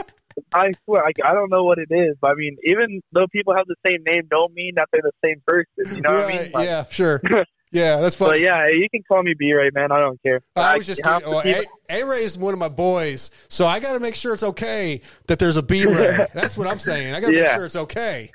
I 0.53 0.71
swear, 0.85 1.03
like, 1.03 1.17
I 1.23 1.33
don't 1.33 1.49
know 1.49 1.63
what 1.63 1.77
it 1.79 1.89
is, 1.91 2.15
but 2.21 2.31
I 2.31 2.33
mean, 2.35 2.57
even 2.63 3.01
though 3.11 3.27
people 3.31 3.55
have 3.55 3.67
the 3.67 3.75
same 3.85 4.03
name, 4.05 4.23
don't 4.29 4.53
mean 4.53 4.73
that 4.75 4.87
they're 4.91 5.01
the 5.01 5.11
same 5.23 5.41
person. 5.45 5.95
You 5.95 6.01
know 6.01 6.13
what 6.13 6.25
I 6.25 6.27
mean? 6.27 6.51
Right, 6.53 6.65
yeah, 6.65 6.85
sure. 6.89 7.21
Yeah, 7.71 7.97
that's 7.97 8.15
funny. 8.15 8.31
But 8.31 8.39
yeah, 8.41 8.67
you 8.67 8.87
can 8.89 9.03
call 9.07 9.21
me 9.21 9.35
B 9.37 9.53
Ray, 9.53 9.69
man. 9.71 9.91
I 9.91 9.99
don't 9.99 10.19
care. 10.23 10.41
I 10.55 10.77
was 10.77 10.87
just 10.87 11.03
kidding. 11.03 11.29
Well, 11.29 11.43
A 11.89 12.03
Ray 12.03 12.23
is 12.23 12.35
one 12.37 12.53
of 12.53 12.59
my 12.59 12.69
boys, 12.69 13.29
so 13.47 13.67
I 13.67 13.79
got 13.79 13.93
to 13.93 13.99
make 13.99 14.15
sure 14.15 14.33
it's 14.33 14.41
okay 14.41 15.01
that 15.27 15.37
there's 15.37 15.57
a 15.57 15.61
B 15.61 15.85
Ray. 15.87 16.25
That's 16.33 16.57
what 16.57 16.65
I'm 16.65 16.79
saying. 16.79 17.13
I 17.13 17.21
got 17.21 17.27
to 17.27 17.33
make 17.33 17.47
sure 17.49 17.65
it's 17.65 17.75
okay. 17.75 18.31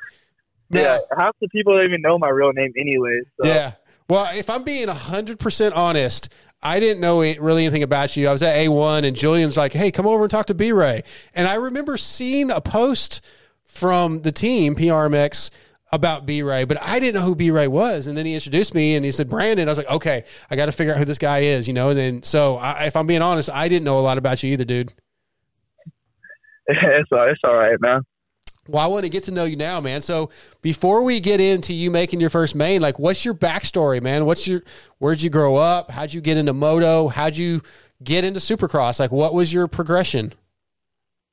yeah, 0.70 0.98
half 1.18 1.34
the 1.40 1.48
people 1.48 1.74
don't 1.76 1.84
even 1.84 2.00
know 2.00 2.16
my 2.16 2.28
real 2.28 2.52
name, 2.52 2.72
anyways. 2.78 3.24
So. 3.40 3.48
Yeah. 3.48 3.72
Well, 4.08 4.36
if 4.36 4.50
I'm 4.50 4.62
being 4.64 4.86
100% 4.86 5.72
honest, 5.74 6.32
I 6.64 6.80
didn't 6.80 7.00
know 7.00 7.18
really 7.18 7.64
anything 7.64 7.82
about 7.82 8.16
you. 8.16 8.26
I 8.26 8.32
was 8.32 8.42
at 8.42 8.56
A1 8.56 9.04
and 9.04 9.14
Julian's 9.14 9.56
like, 9.56 9.74
hey, 9.74 9.90
come 9.90 10.06
over 10.06 10.24
and 10.24 10.30
talk 10.30 10.46
to 10.46 10.54
B 10.54 10.72
Ray. 10.72 11.02
And 11.34 11.46
I 11.46 11.56
remember 11.56 11.98
seeing 11.98 12.50
a 12.50 12.60
post 12.60 13.20
from 13.64 14.22
the 14.22 14.32
team, 14.32 14.74
PRMX, 14.74 15.50
about 15.92 16.26
B 16.26 16.42
Ray, 16.42 16.64
but 16.64 16.82
I 16.82 16.98
didn't 16.98 17.20
know 17.20 17.26
who 17.26 17.36
B 17.36 17.50
Ray 17.50 17.68
was. 17.68 18.06
And 18.06 18.16
then 18.16 18.26
he 18.26 18.34
introduced 18.34 18.74
me 18.74 18.96
and 18.96 19.04
he 19.04 19.12
said, 19.12 19.28
Brandon. 19.28 19.68
I 19.68 19.70
was 19.70 19.78
like, 19.78 19.90
okay, 19.90 20.24
I 20.50 20.56
got 20.56 20.66
to 20.66 20.72
figure 20.72 20.92
out 20.92 20.98
who 20.98 21.04
this 21.04 21.18
guy 21.18 21.40
is, 21.40 21.68
you 21.68 21.74
know? 21.74 21.90
And 21.90 21.98
then, 21.98 22.22
so 22.22 22.56
I, 22.56 22.84
if 22.84 22.96
I'm 22.96 23.06
being 23.06 23.22
honest, 23.22 23.50
I 23.50 23.68
didn't 23.68 23.84
know 23.84 23.98
a 23.98 24.00
lot 24.00 24.18
about 24.18 24.42
you 24.42 24.52
either, 24.52 24.64
dude. 24.64 24.92
it's 26.66 27.12
all, 27.12 27.28
it's 27.28 27.40
all 27.44 27.54
right, 27.54 27.80
man. 27.80 28.02
Well, 28.68 28.82
I 28.82 28.86
want 28.86 29.04
to 29.04 29.10
get 29.10 29.24
to 29.24 29.30
know 29.30 29.44
you 29.44 29.56
now, 29.56 29.80
man. 29.80 30.00
So 30.00 30.30
before 30.62 31.02
we 31.04 31.20
get 31.20 31.40
into 31.40 31.74
you 31.74 31.90
making 31.90 32.20
your 32.20 32.30
first 32.30 32.54
main, 32.54 32.80
like, 32.80 32.98
what's 32.98 33.24
your 33.24 33.34
backstory, 33.34 34.00
man? 34.02 34.24
What's 34.24 34.46
your, 34.48 34.62
where'd 34.98 35.20
you 35.20 35.30
grow 35.30 35.56
up? 35.56 35.90
How'd 35.90 36.14
you 36.14 36.20
get 36.20 36.36
into 36.36 36.52
moto? 36.54 37.08
How'd 37.08 37.36
you 37.36 37.60
get 38.02 38.24
into 38.24 38.40
supercross? 38.40 38.98
Like, 38.98 39.12
what 39.12 39.34
was 39.34 39.52
your 39.52 39.68
progression? 39.68 40.32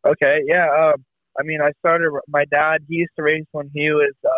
Okay, 0.05 0.41
yeah. 0.45 0.67
Um, 0.67 1.03
I 1.39 1.43
mean, 1.43 1.61
I 1.61 1.71
started. 1.79 2.11
My 2.27 2.43
dad, 2.45 2.81
he 2.89 2.95
used 2.95 3.11
to 3.17 3.23
race 3.23 3.45
when 3.51 3.69
he 3.73 3.89
was, 3.91 4.13
uh, 4.25 4.29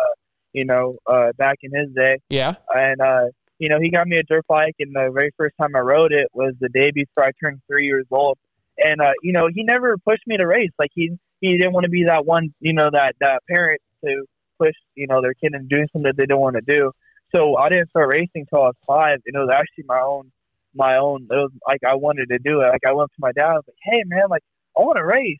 you 0.52 0.64
know, 0.64 0.96
uh, 1.06 1.32
back 1.36 1.56
in 1.62 1.72
his 1.74 1.92
day, 1.94 2.18
Yeah. 2.28 2.54
and 2.72 3.00
uh, 3.00 3.24
you 3.58 3.68
know, 3.68 3.78
he 3.80 3.90
got 3.90 4.06
me 4.06 4.18
a 4.18 4.22
dirt 4.22 4.46
bike, 4.46 4.74
and 4.78 4.94
the 4.94 5.10
very 5.12 5.30
first 5.36 5.54
time 5.60 5.74
I 5.74 5.80
rode 5.80 6.12
it 6.12 6.28
was 6.32 6.54
the 6.60 6.68
day 6.68 6.90
before 6.92 7.24
I 7.24 7.30
turned 7.42 7.60
three 7.66 7.86
years 7.86 8.04
old. 8.10 8.36
And 8.78 9.00
uh, 9.00 9.12
you 9.22 9.32
know, 9.32 9.48
he 9.52 9.62
never 9.64 9.96
pushed 9.98 10.24
me 10.26 10.36
to 10.36 10.46
race. 10.46 10.70
Like 10.78 10.90
he 10.94 11.16
he 11.50 11.58
didn't 11.58 11.72
want 11.72 11.84
to 11.84 11.90
be 11.90 12.04
that 12.04 12.24
one, 12.24 12.54
you 12.60 12.72
know, 12.72 12.88
that 12.90 13.16
that 13.20 13.42
parent 13.48 13.80
to 14.04 14.24
push, 14.58 14.74
you 14.94 15.06
know, 15.06 15.20
their 15.20 15.34
kid 15.34 15.52
into 15.54 15.66
doing 15.66 15.88
something 15.92 16.04
that 16.04 16.16
they 16.16 16.26
don't 16.26 16.40
want 16.40 16.56
to 16.56 16.62
do. 16.62 16.90
So 17.34 17.56
I 17.56 17.68
didn't 17.68 17.90
start 17.90 18.12
racing 18.12 18.46
till 18.48 18.62
I 18.62 18.66
was 18.66 18.76
five, 18.86 19.18
and 19.26 19.34
it 19.34 19.38
was 19.38 19.50
actually 19.52 19.84
my 19.86 20.00
own, 20.00 20.30
my 20.74 20.96
own. 20.96 21.26
It 21.30 21.34
was 21.34 21.50
like 21.66 21.80
I 21.86 21.96
wanted 21.96 22.28
to 22.30 22.38
do 22.38 22.60
it. 22.60 22.68
Like 22.68 22.86
I 22.86 22.92
went 22.92 23.10
to 23.10 23.16
my 23.18 23.32
dad, 23.32 23.46
I 23.46 23.54
was 23.54 23.64
like, 23.66 23.76
"Hey, 23.82 24.02
man, 24.06 24.28
like 24.30 24.42
I 24.76 24.82
want 24.82 24.96
to 24.96 25.04
race." 25.04 25.38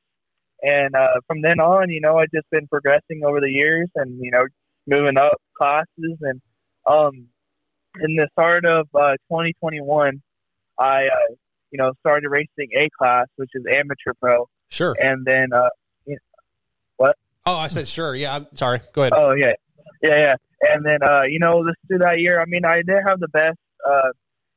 And 0.62 0.94
uh, 0.94 1.20
from 1.26 1.42
then 1.42 1.60
on, 1.60 1.90
you 1.90 2.00
know, 2.00 2.18
I've 2.18 2.30
just 2.34 2.48
been 2.50 2.66
progressing 2.66 3.22
over 3.24 3.40
the 3.40 3.50
years, 3.50 3.88
and 3.94 4.18
you 4.20 4.30
know, 4.30 4.42
moving 4.86 5.16
up 5.16 5.40
classes. 5.56 6.18
And 6.20 6.40
um, 6.86 7.28
in 8.00 8.16
the 8.16 8.28
start 8.32 8.64
of 8.64 8.88
uh, 8.94 9.12
2021, 9.30 10.20
I, 10.78 11.06
uh, 11.06 11.34
you 11.70 11.78
know, 11.78 11.92
started 12.00 12.28
racing 12.28 12.70
A 12.76 12.88
class, 12.98 13.26
which 13.36 13.50
is 13.54 13.64
amateur 13.70 14.12
pro. 14.20 14.48
Sure. 14.68 14.96
And 15.00 15.24
then, 15.24 15.52
uh? 15.54 15.68
Oh, 17.46 17.56
I 17.56 17.68
said 17.68 17.86
sure. 17.86 18.14
Yeah. 18.14 18.36
I'm 18.36 18.46
sorry. 18.54 18.80
Go 18.92 19.02
ahead. 19.02 19.12
Oh 19.14 19.32
yeah, 19.32 19.52
yeah, 20.02 20.16
yeah. 20.16 20.34
And 20.62 20.84
then 20.84 21.02
uh, 21.02 21.22
you 21.22 21.38
know, 21.38 21.64
this 21.64 21.74
through 21.86 21.98
that 21.98 22.18
year, 22.20 22.40
I 22.40 22.46
mean, 22.46 22.64
I 22.64 22.76
did 22.76 22.96
have 23.06 23.20
the 23.20 23.28
best, 23.28 23.58
uh, 23.88 24.10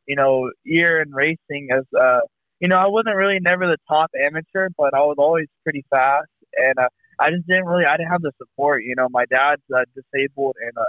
you 0.05 0.15
know, 0.15 0.49
year 0.63 1.01
in 1.01 1.11
racing. 1.11 1.69
As 1.71 1.83
uh, 1.99 2.19
you 2.59 2.69
know, 2.69 2.77
I 2.77 2.87
wasn't 2.87 3.15
really 3.15 3.39
never 3.41 3.67
the 3.67 3.77
top 3.87 4.11
amateur, 4.19 4.69
but 4.77 4.93
I 4.93 4.99
was 4.99 5.15
always 5.17 5.47
pretty 5.63 5.83
fast, 5.89 6.29
and 6.55 6.79
uh, 6.79 6.87
I 7.19 7.31
just 7.31 7.45
didn't 7.47 7.65
really, 7.65 7.85
I 7.85 7.97
didn't 7.97 8.11
have 8.11 8.21
the 8.21 8.31
support. 8.37 8.83
You 8.83 8.95
know, 8.95 9.07
my 9.09 9.25
dad's 9.25 9.61
uh, 9.75 9.83
disabled, 9.93 10.55
and 10.61 10.77
uh, 10.77 10.83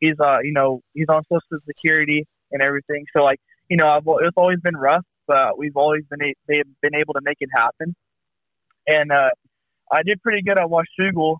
he's 0.00 0.14
uh, 0.20 0.38
you 0.42 0.52
know, 0.52 0.82
he's 0.94 1.08
on 1.08 1.22
social 1.24 1.58
security 1.66 2.26
and 2.52 2.62
everything. 2.62 3.06
So 3.12 3.22
like, 3.22 3.40
you 3.68 3.76
know, 3.76 3.88
I've, 3.88 4.02
it's 4.06 4.36
always 4.36 4.60
been 4.60 4.76
rough, 4.76 5.04
but 5.26 5.58
we've 5.58 5.76
always 5.76 6.04
been 6.10 6.22
a, 6.22 6.34
they've 6.46 6.64
been 6.80 6.94
able 6.94 7.14
to 7.14 7.20
make 7.22 7.38
it 7.40 7.48
happen. 7.54 7.94
And 8.86 9.12
uh, 9.12 9.30
I 9.90 10.02
did 10.02 10.22
pretty 10.22 10.42
good 10.42 10.58
at 10.58 10.66
Washougal, 10.66 11.38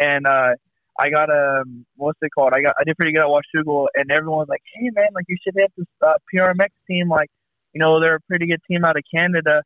and 0.00 0.26
uh, 0.26 0.54
I 0.98 1.10
got 1.10 1.30
a 1.30 1.62
um, 1.62 1.86
what's 1.96 2.18
it 2.22 2.30
called? 2.34 2.52
I 2.54 2.62
got 2.62 2.74
I 2.78 2.84
did 2.84 2.96
pretty 2.96 3.12
good 3.12 3.22
at 3.22 3.28
Washougal, 3.28 3.86
and 3.94 4.10
everyone 4.10 4.40
was 4.40 4.48
like, 4.48 4.62
"Hey 4.74 4.90
man, 4.92 5.08
like 5.14 5.24
you 5.28 5.36
should 5.42 5.54
hit 5.56 5.72
this 5.76 5.86
uh, 6.02 6.14
PRMX 6.32 6.68
team. 6.88 7.08
Like, 7.08 7.30
you 7.72 7.80
know, 7.80 8.00
they're 8.00 8.16
a 8.16 8.20
pretty 8.20 8.46
good 8.46 8.60
team 8.68 8.84
out 8.84 8.96
of 8.96 9.02
Canada." 9.14 9.62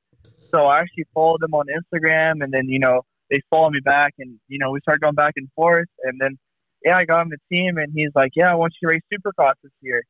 So 0.54 0.66
I 0.66 0.80
actually 0.80 1.04
followed 1.12 1.40
them 1.40 1.54
on 1.54 1.66
Instagram, 1.66 2.42
and 2.42 2.52
then 2.52 2.68
you 2.68 2.78
know 2.78 3.02
they 3.30 3.40
followed 3.50 3.72
me 3.72 3.80
back, 3.80 4.14
and 4.18 4.38
you 4.48 4.58
know 4.58 4.70
we 4.70 4.80
started 4.80 5.00
going 5.00 5.14
back 5.14 5.34
and 5.36 5.48
forth, 5.54 5.88
and 6.04 6.20
then 6.20 6.38
yeah, 6.84 6.96
I 6.96 7.04
got 7.04 7.20
on 7.20 7.30
the 7.30 7.38
team, 7.50 7.78
and 7.78 7.92
he's 7.94 8.10
like, 8.14 8.32
"Yeah, 8.36 8.50
I 8.52 8.54
want 8.54 8.74
you 8.80 8.88
to 8.88 8.94
race 8.94 9.02
Supercross 9.12 9.54
this 9.62 9.72
year," 9.80 10.02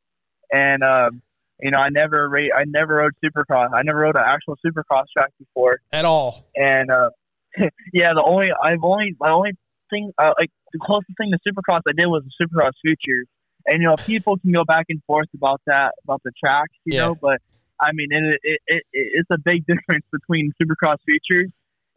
and 0.53 0.83
um, 0.83 1.21
you 1.61 1.71
know 1.71 1.79
I 1.79 1.89
never 1.89 2.29
ra- 2.29 2.55
I 2.55 2.65
never 2.65 2.95
rode 2.95 3.13
Supercross. 3.23 3.69
I 3.73 3.81
never 3.83 3.99
rode 3.99 4.15
an 4.15 4.23
actual 4.25 4.57
Supercross 4.65 5.05
track 5.15 5.31
before 5.39 5.79
At 5.91 6.05
all. 6.05 6.45
and 6.55 6.91
uh, 6.91 7.09
yeah, 7.93 8.13
the 8.13 8.23
only 8.25 8.49
I've 8.61 8.83
only 8.83 9.15
my 9.19 9.31
only 9.31 9.51
thing 9.89 10.11
uh, 10.17 10.33
like 10.39 10.49
the 10.73 10.79
closest 10.81 11.11
thing 11.17 11.31
to 11.31 11.39
Supercross 11.47 11.81
I 11.87 11.91
did 11.95 12.07
was 12.07 12.23
the 12.23 12.45
Supercross 12.45 12.71
Futures, 12.81 13.27
and 13.65 13.81
you 13.81 13.87
know 13.87 13.95
people 14.05 14.37
can 14.37 14.51
go 14.51 14.63
back 14.63 14.85
and 14.89 15.01
forth 15.05 15.27
about 15.35 15.61
that 15.67 15.93
about 16.03 16.21
the 16.23 16.31
tracks, 16.43 16.73
you 16.85 16.95
Yeah. 16.95 17.07
know, 17.07 17.15
but 17.15 17.39
I 17.81 17.91
mean 17.93 18.07
it, 18.11 18.39
it, 18.43 18.59
it 18.67 18.83
it's 18.93 19.29
a 19.31 19.37
big 19.37 19.65
difference 19.67 20.05
between 20.11 20.51
Supercross 20.61 20.97
Futures 21.05 21.51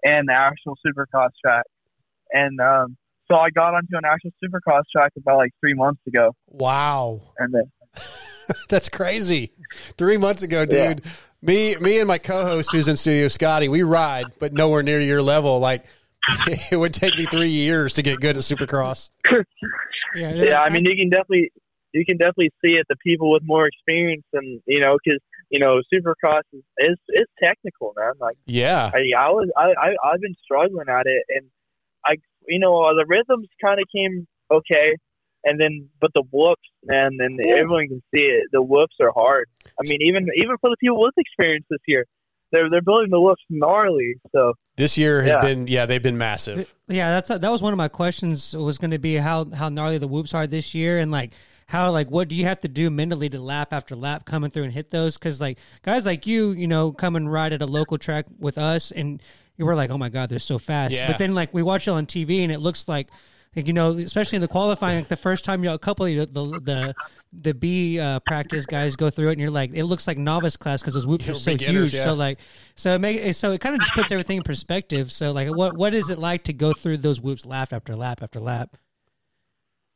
and 0.05 0.29
the 0.29 0.35
actual 0.35 0.77
Supercross 0.87 1.31
track, 1.45 1.65
and 2.33 2.61
um, 2.61 2.97
so 3.31 3.37
I 3.37 3.51
got 3.51 3.75
onto 3.75 3.97
an 3.97 4.05
actual 4.05 4.31
Supercross 4.43 4.83
track 4.95 5.13
about 5.17 5.37
like 5.39 5.53
three 5.61 5.75
months 5.75 6.01
ago, 6.07 6.35
Wow. 6.47 7.21
and 7.39 7.53
then 7.55 7.71
That's 8.71 8.89
crazy. 8.89 9.53
Three 9.99 10.17
months 10.17 10.43
ago, 10.43 10.65
dude. 10.65 11.05
Me, 11.41 11.77
me, 11.77 12.01
and 12.01 12.09
my 12.09 12.19
co-host 12.19 12.73
who's 12.73 12.89
in 12.89 12.97
studio, 12.97 13.29
Scotty, 13.29 13.69
we 13.69 13.83
ride, 13.83 14.27
but 14.41 14.53
nowhere 14.53 14.83
near 14.83 15.01
your 15.01 15.23
level. 15.23 15.61
Like 15.61 15.85
it 16.73 16.77
would 16.77 16.93
take 16.93 17.17
me 17.17 17.27
three 17.31 17.49
years 17.49 17.93
to 17.95 18.03
get 18.03 18.21
good 18.21 18.37
at 18.37 18.43
Supercross. 18.43 19.11
Yeah, 20.15 20.33
yeah, 20.33 20.61
I 20.61 20.71
mean, 20.71 20.85
you 20.85 20.97
can 20.97 21.11
definitely 21.11 21.53
you 21.93 22.05
can 22.05 22.17
definitely 22.17 22.51
see 22.65 22.73
it. 22.73 22.87
The 22.89 22.97
people 22.97 23.31
with 23.31 23.43
more 23.45 23.67
experience, 23.67 24.25
and 24.33 24.61
you 24.67 24.81
know, 24.81 24.97
because 25.03 25.21
you 25.51 25.59
know, 25.59 25.81
Supercross 25.93 26.43
is 26.53 26.63
is, 26.79 26.97
is 27.11 27.27
technical, 27.43 27.95
man. 27.97 28.13
Like, 28.21 28.37
Yeah. 28.47 28.91
I, 28.93 28.99
I 29.17 29.29
was 29.29 29.51
I, 29.57 29.75
I 29.79 29.95
I've 30.05 30.21
been 30.21 30.35
struggling 30.43 30.89
at 30.89 31.07
it, 31.07 31.25
and 31.29 31.47
I 32.05 32.17
you 32.47 32.59
know 32.59 32.83
uh, 32.83 32.95
the 32.95 33.05
rhythms 33.07 33.49
kind 33.63 33.79
of 33.81 33.87
came 33.95 34.27
okay, 34.51 34.97
and 35.45 35.61
then 35.61 35.89
but 36.01 36.11
the 36.15 36.23
whoops, 36.31 36.63
man, 36.85 37.17
and 37.21 37.41
everyone 37.45 37.89
can 37.89 38.03
see 38.15 38.23
it. 38.23 38.45
The 38.53 38.63
whoops 38.63 38.97
are 39.01 39.13
hard. 39.13 39.49
I 39.67 39.89
mean, 39.89 39.99
even 40.03 40.27
even 40.37 40.57
for 40.61 40.71
the 40.71 40.77
people 40.81 41.01
with 41.01 41.15
experience 41.17 41.67
this 41.71 41.81
year, 41.87 42.05
they're 42.53 42.69
they're 42.71 42.83
building 42.83 43.11
the 43.11 43.21
whoops 43.21 43.43
gnarly. 43.51 44.15
So 44.33 44.55
This 44.77 44.97
year 44.99 45.23
has 45.23 45.35
Yeah. 45.35 45.41
been, 45.41 45.67
yeah, 45.67 45.87
they've 45.87 46.03
been 46.03 46.19
massive. 46.19 46.75
Yeah, 46.89 47.11
that's 47.11 47.29
that 47.29 47.51
was 47.51 47.63
one 47.63 47.73
of 47.73 47.77
my 47.77 47.89
questions. 47.89 48.55
Was 48.57 48.79
going 48.79 48.91
to 48.93 48.99
be 48.99 49.17
how 49.17 49.47
how 49.51 49.69
gnarly 49.69 49.99
the 49.99 50.09
whoops 50.09 50.35
are 50.35 50.47
this 50.47 50.75
year, 50.75 50.99
and 50.99 51.11
like 51.11 51.33
how 51.69 51.91
like 51.91 52.11
what 52.11 52.29
do 52.29 52.35
you 52.35 52.45
have 52.45 52.61
to 52.61 52.69
do 52.69 52.89
mentally 52.91 53.29
to 53.29 53.39
lap 53.41 53.73
after 53.73 53.95
lap 53.95 54.25
coming 54.25 54.51
through 54.51 54.65
and 54.65 54.73
hit 54.73 54.91
those? 54.91 55.19
Because 55.19 55.41
like 55.41 55.59
guys 55.83 56.05
like 56.07 56.27
you, 56.27 56.53
you 56.53 56.67
know, 56.67 56.93
come 56.93 57.15
and 57.17 57.31
ride 57.31 57.53
at 57.53 57.63
a 57.63 57.67
local 57.67 57.99
track 57.99 58.27
with 58.39 58.57
us, 58.59 58.91
and 58.91 59.23
you 59.57 59.67
were 59.67 59.75
like, 59.75 59.91
oh 59.91 59.99
my 59.99 60.09
god, 60.09 60.31
they're 60.31 60.39
so 60.39 60.59
fast. 60.59 60.95
Yeah. 60.95 61.07
But 61.09 61.19
then 61.19 61.35
like 61.35 61.53
we 61.53 61.63
watch 61.63 61.87
it 61.87 61.91
on 61.91 62.07
TV, 62.07 62.43
and 62.43 62.51
it 62.51 62.59
looks 62.61 62.89
like 62.89 63.09
Like, 63.59 63.67
you 63.67 63.73
know, 63.73 63.91
especially 63.91 64.37
in 64.37 64.43
the 64.43 64.47
qualifying, 64.47 64.99
like 64.99 65.09
the 65.09 65.17
first 65.17 65.45
time 65.45 65.65
you 65.65 65.71
know, 65.71 65.75
a 65.75 65.81
couple 65.81 66.07
of 66.07 66.33
the 66.33 66.61
the 66.61 66.95
the 67.33 67.55
B 67.55 67.99
uh, 67.99 68.21
practice 68.21 68.67
guys 68.67 68.95
go 68.95 69.11
through 69.11 69.31
it, 69.31 69.33
and 69.33 69.41
you're 69.41 69.51
like, 69.51 69.73
it 69.75 69.83
looks 69.83 70.07
like 70.07 70.17
novice 70.17 70.57
class 70.57 70.81
because 70.81 70.95
those 70.95 71.09
whoops 71.09 71.27
You're 71.27 71.35
are 71.35 71.41
so 71.41 71.57
huge. 71.57 71.93
yeah. 71.93 72.05
So 72.05 72.15
like, 72.15 72.39
so 72.77 72.95
it 72.95 73.01
make 73.01 73.35
so 73.35 73.51
it 73.51 73.61
kind 73.61 73.75
of 73.75 73.81
just 73.81 73.95
puts 73.95 74.13
everything 74.13 74.37
in 74.37 74.43
perspective. 74.45 75.11
So 75.11 75.33
like, 75.33 75.49
what 75.49 75.77
what 75.77 75.93
is 75.93 76.09
it 76.09 76.21
like 76.21 76.45
to 76.45 76.53
go 76.53 76.73
through 76.73 76.99
those 76.99 77.21
whoops 77.21 77.45
lap 77.45 77.73
after 77.73 77.97
lap 77.97 78.23
after 78.23 78.39
lap? 78.39 78.77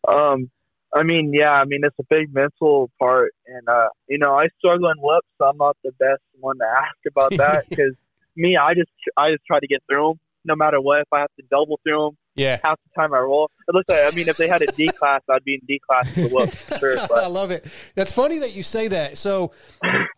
Um, 0.09 0.51
I 0.93 1.05
mean, 1.05 1.31
yeah, 1.33 1.53
I 1.53 1.65
mean 1.65 1.83
it's 1.85 1.97
a 2.01 2.05
big 2.11 2.35
mental 2.35 2.91
part, 2.99 3.31
and 3.47 3.69
uh, 3.69 3.91
you 4.09 4.19
know, 4.19 4.35
I 4.35 4.49
struggle 4.59 4.91
in 4.91 4.99
whoops, 4.99 5.29
so 5.39 5.47
I'm 5.47 5.57
not 5.57 5.77
the 5.85 5.93
best 6.01 6.23
one 6.41 6.59
to 6.59 6.65
ask 6.65 6.97
about 7.09 7.31
that 7.37 7.67
because 7.71 7.95
me, 8.35 8.57
I 8.57 8.75
just 8.75 8.91
I 9.17 9.31
just 9.31 9.47
try 9.47 9.61
to 9.61 9.69
get 9.69 9.85
through 9.89 10.09
them 10.09 10.21
no 10.45 10.57
matter 10.57 10.81
what. 10.81 11.03
If 11.03 11.13
I 11.13 11.21
have 11.21 11.31
to 11.39 11.45
double 11.49 11.79
through 11.85 12.07
them, 12.07 12.17
Yeah. 12.35 12.59
half 12.65 12.79
the 12.83 13.01
time 13.01 13.13
I 13.13 13.19
roll. 13.19 13.51
It 13.69 13.75
looks 13.75 13.89
like 13.89 13.99
I 14.01 14.17
mean, 14.17 14.29
if 14.29 14.37
they 14.37 14.49
had 14.49 14.63
a 14.63 14.67
D 14.67 14.89
class, 14.89 15.21
I'd 15.29 15.45
be 15.45 15.55
in 15.55 15.61
D 15.67 15.81
class 15.87 16.13
for 16.13 16.29
whoops 16.29 16.65
for 16.65 16.97
sure. 16.97 16.99
I 17.17 17.27
love 17.27 17.51
it. 17.51 17.67
That's 17.95 18.13
funny 18.13 18.39
that 18.41 18.55
you 18.55 18.63
say 18.63 18.89
that. 18.89 19.19
So, 19.19 19.53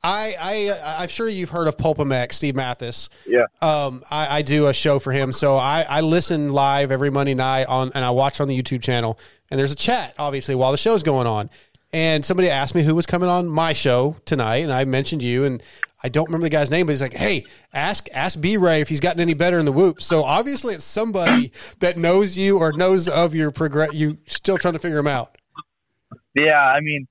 I, 0.03 0.37
I, 0.41 0.67
uh, 0.69 1.03
I'm 1.03 1.09
sure 1.09 1.29
you've 1.29 1.51
heard 1.51 1.67
of 1.67 1.77
PulpMX, 1.77 2.35
Steve 2.35 2.55
Matthes. 2.55 3.09
Yeah. 3.27 3.45
Um, 3.61 4.05
I, 4.11 4.39
I 4.39 4.43
do 4.43 4.69
a 4.69 4.75
show 4.75 4.99
for 4.99 5.13
him, 5.13 5.33
so 5.33 5.57
I, 5.57 5.85
I 5.89 6.01
listen 6.01 6.53
live 6.53 6.91
every 6.91 7.11
Monday 7.11 7.35
night 7.35 7.67
on, 7.67 7.91
and 7.95 8.05
I 8.05 8.11
watch 8.11 8.41
on 8.41 8.49
the 8.49 8.61
YouTube 8.61 8.83
channel. 8.83 9.19
And 9.51 9.59
there's 9.59 9.73
a 9.73 9.77
chat, 9.77 10.15
obviously, 10.19 10.55
while 10.55 10.71
the 10.73 10.79
show's 10.79 11.03
going 11.03 11.27
on. 11.27 11.51
And 11.93 12.25
somebody 12.25 12.51
asked 12.51 12.75
me 12.75 12.83
who 12.83 12.95
was 12.95 13.07
coming 13.07 13.29
on 13.29 13.47
my 13.47 13.73
show 13.73 14.17
tonight, 14.25 14.59
and 14.59 14.73
I 14.73 14.85
mentioned 14.85 15.23
you, 15.23 15.45
and 15.45 15.63
I 16.05 16.11
don't 16.11 16.27
remember 16.27 16.45
the 16.45 16.51
guy's 16.51 16.71
name, 16.71 16.85
but 16.85 16.93
he's 16.93 17.01
like, 17.01 17.15
"Hey, 17.15 17.47
ask 17.73 18.09
ask 18.13 18.39
B 18.39 18.59
Ray 18.59 18.83
if 18.83 18.91
he's 18.91 19.01
gotten 19.01 19.23
any 19.23 19.33
better 19.33 19.59
in 19.59 19.65
the 19.65 19.73
whoop." 19.73 20.03
So 20.03 20.23
obviously, 20.23 20.75
it's 20.75 20.85
somebody 20.85 21.51
that 21.79 21.97
knows 21.97 22.37
you 22.37 22.59
or 22.59 22.73
knows 22.73 23.09
of 23.09 23.35
your 23.35 23.51
progress. 23.51 23.95
You 23.95 24.19
still 24.27 24.59
trying 24.59 24.75
to 24.75 24.79
figure 24.79 24.99
him 24.99 25.07
out. 25.07 25.39
yeah, 26.35 26.61
I 26.61 26.81
mean, 26.81 27.07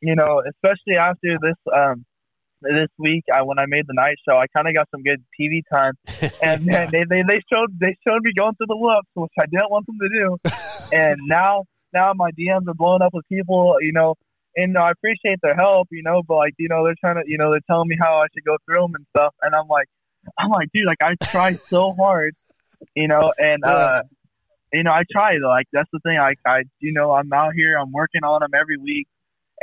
you 0.00 0.16
know, 0.16 0.42
especially 0.48 0.96
after 0.96 1.36
this 1.42 1.56
um 1.76 2.06
this 2.62 2.88
week, 2.96 3.24
I 3.32 3.42
when 3.42 3.58
I 3.58 3.66
made 3.66 3.84
the 3.86 3.92
night 3.92 4.16
show, 4.26 4.38
I 4.38 4.46
kind 4.56 4.66
of 4.66 4.74
got 4.74 4.88
some 4.90 5.02
good 5.02 5.22
TV 5.38 5.60
time, 5.70 5.92
and 6.42 6.64
man, 6.64 6.88
they, 6.90 7.04
they 7.04 7.22
they 7.28 7.42
showed 7.52 7.78
they 7.78 7.94
showed 8.06 8.22
me 8.22 8.32
going 8.34 8.54
through 8.54 8.68
the 8.68 8.78
whoops, 8.78 9.08
which 9.12 9.32
I 9.38 9.44
didn't 9.44 9.70
want 9.70 9.84
them 9.84 9.98
to 10.00 10.08
do, 10.08 10.38
and 10.96 11.18
now 11.26 11.64
now 11.92 12.14
my 12.14 12.30
DMs 12.30 12.66
are 12.66 12.74
blowing 12.74 13.02
up 13.02 13.12
with 13.12 13.28
people, 13.28 13.76
you 13.82 13.92
know. 13.92 14.14
And 14.56 14.76
I 14.76 14.90
appreciate 14.90 15.38
their 15.42 15.54
help, 15.54 15.88
you 15.90 16.02
know, 16.02 16.22
but 16.26 16.36
like, 16.36 16.54
you 16.58 16.68
know, 16.68 16.84
they're 16.84 16.96
trying 17.00 17.22
to, 17.22 17.22
you 17.26 17.38
know, 17.38 17.50
they're 17.50 17.60
telling 17.68 17.88
me 17.88 17.96
how 18.00 18.16
I 18.16 18.26
should 18.34 18.44
go 18.44 18.56
through 18.64 18.80
them 18.82 18.94
and 18.94 19.06
stuff, 19.10 19.34
and 19.42 19.54
I'm 19.54 19.68
like, 19.68 19.86
I'm 20.38 20.50
like, 20.50 20.68
dude, 20.72 20.86
like 20.86 21.02
I 21.02 21.14
try 21.26 21.52
so 21.70 21.92
hard, 21.92 22.34
you 22.94 23.08
know, 23.08 23.32
and 23.38 23.64
uh, 23.64 24.02
you 24.72 24.82
know, 24.82 24.92
I 24.92 25.02
try 25.10 25.38
though. 25.40 25.48
Like 25.48 25.66
that's 25.72 25.88
the 25.92 26.00
thing. 26.00 26.18
Like 26.18 26.38
I, 26.46 26.62
you 26.80 26.92
know, 26.92 27.12
I'm 27.12 27.32
out 27.32 27.54
here. 27.54 27.76
I'm 27.76 27.92
working 27.92 28.24
on 28.24 28.40
them 28.40 28.50
every 28.58 28.76
week. 28.76 29.06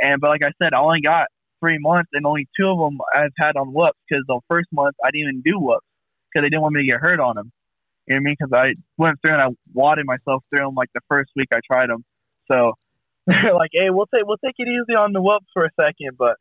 And 0.00 0.20
but 0.20 0.28
like 0.30 0.42
I 0.44 0.52
said, 0.62 0.74
I 0.74 0.80
only 0.80 1.00
got 1.00 1.28
three 1.60 1.78
months, 1.78 2.10
and 2.12 2.26
only 2.26 2.48
two 2.58 2.68
of 2.68 2.78
them 2.78 2.98
I've 3.14 3.32
had 3.38 3.56
on 3.56 3.72
whoops 3.72 3.98
because 4.08 4.24
the 4.26 4.40
first 4.48 4.68
month 4.72 4.96
I 5.04 5.10
didn't 5.10 5.28
even 5.28 5.42
do 5.42 5.58
whoops 5.58 5.86
because 6.32 6.44
they 6.44 6.50
didn't 6.50 6.62
want 6.62 6.74
me 6.74 6.82
to 6.82 6.92
get 6.92 7.00
hurt 7.00 7.20
on 7.20 7.36
them. 7.36 7.52
You 8.06 8.14
know 8.14 8.18
what 8.18 8.20
I 8.20 8.24
mean? 8.24 8.36
Because 8.38 8.52
I 8.52 8.74
went 8.98 9.20
through 9.20 9.32
and 9.32 9.42
I 9.42 9.48
wadded 9.72 10.06
myself 10.06 10.44
through 10.50 10.64
them 10.64 10.74
like 10.74 10.90
the 10.94 11.00
first 11.08 11.30
week 11.34 11.48
I 11.52 11.58
tried 11.70 11.90
them. 11.90 12.04
So 12.50 12.74
like, 13.54 13.70
hey, 13.72 13.90
we'll 13.90 14.06
take 14.06 14.24
we'll 14.26 14.38
take 14.44 14.54
it 14.58 14.68
easy 14.68 14.96
on 14.96 15.12
the 15.12 15.20
whoops 15.20 15.46
for 15.52 15.64
a 15.64 15.70
second, 15.80 16.16
but 16.18 16.36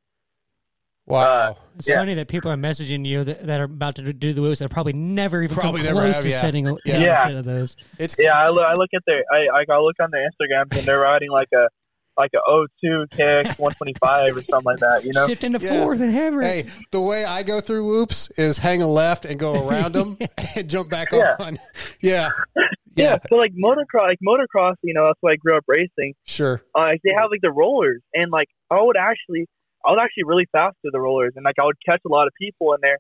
Wow. 1.08 1.20
Uh, 1.22 1.54
it's 1.76 1.88
funny 1.88 2.16
that 2.16 2.28
people 2.28 2.50
are 2.50 2.56
messaging 2.56 3.06
you 3.06 3.24
that, 3.24 3.46
that 3.46 3.60
are 3.62 3.66
about 3.66 3.96
to 3.98 4.12
do 4.12 4.34
the 4.34 4.42
whoops 4.42 4.58
that 4.60 4.72
probably 4.72 4.94
never 4.94 5.44
even 5.44 5.56
Probably 5.56 5.82
come 5.82 5.94
never 5.94 6.00
close 6.02 6.16
have, 6.16 6.24
to 6.24 6.30
yeah. 6.30 6.42
setting 6.42 6.68
a, 6.68 6.76
Yeah. 6.84 6.96
a 6.96 7.00
Yeah. 7.00 7.24
set 7.26 7.36
of 7.36 7.46
those. 7.46 7.78
It's 8.00 8.16
yeah. 8.18 8.34
I 8.34 8.50
look 8.50 8.64
I 8.66 8.74
look 8.74 8.90
at 8.96 9.04
their 9.06 9.24
I 9.32 9.48
I 9.54 9.66
I 9.72 9.78
look 9.80 9.96
on 10.02 10.10
their 10.12 10.28
Instagrams 10.28 10.76
and 10.76 10.88
they're 10.88 11.00
riding 11.00 11.30
like 11.30 11.50
a 11.54 11.68
like 12.18 12.32
a 12.34 12.50
O2 12.50 13.12
kick 13.12 13.46
125 13.60 14.38
or 14.38 14.42
something 14.44 14.64
like 14.66 14.80
that. 14.80 15.04
You 15.04 15.12
know? 15.14 15.28
Shift 15.28 15.44
into 15.44 15.60
Yeah. 15.60 15.84
fourth 15.84 16.00
and 16.02 16.12
hammer. 16.12 16.42
it. 16.42 16.46
Hey, 16.46 16.66
the 16.92 17.02
way 17.02 17.26
I 17.26 17.44
go 17.44 17.60
through 17.62 17.86
whoops 17.88 18.32
is 18.38 18.58
hang 18.58 18.82
a 18.82 18.88
left 18.88 19.26
and 19.26 19.40
go 19.40 19.68
around 19.68 19.94
them 19.94 20.18
and 20.56 20.70
jump 20.70 20.90
back 20.90 21.12
Yeah. 21.12 21.36
on. 21.40 21.58
Yeah. 22.02 22.30
Yeah, 22.56 22.64
Yeah. 22.96 23.18
so 23.30 23.36
like 23.36 23.52
motocross, 23.54 24.08
like 24.08 24.20
motocross, 24.26 24.76
you 24.84 24.94
know, 24.94 25.06
that's 25.08 25.18
why 25.22 25.32
I 25.34 25.36
grew 25.36 25.58
up 25.58 25.64
racing. 25.68 26.14
Sure. 26.26 26.62
Uh, 26.74 26.82
like 26.82 27.02
they 27.04 27.12
have 27.18 27.30
like 27.32 27.42
the 27.42 27.52
rollers, 27.52 28.02
and 28.14 28.32
like 28.32 28.48
I 28.72 28.82
would 28.82 28.96
actually, 28.98 29.48
I 29.86 29.92
was 29.92 30.00
actually 30.02 30.24
really 30.24 30.46
fast 30.52 30.78
through 30.82 30.92
the 30.92 31.00
rollers, 31.02 31.34
and 31.36 31.44
like 31.44 31.56
I 31.62 31.66
would 31.66 31.76
catch 31.88 32.02
a 32.06 32.10
lot 32.10 32.28
of 32.28 32.34
people 32.40 32.74
in 32.74 32.80
there, 32.82 33.00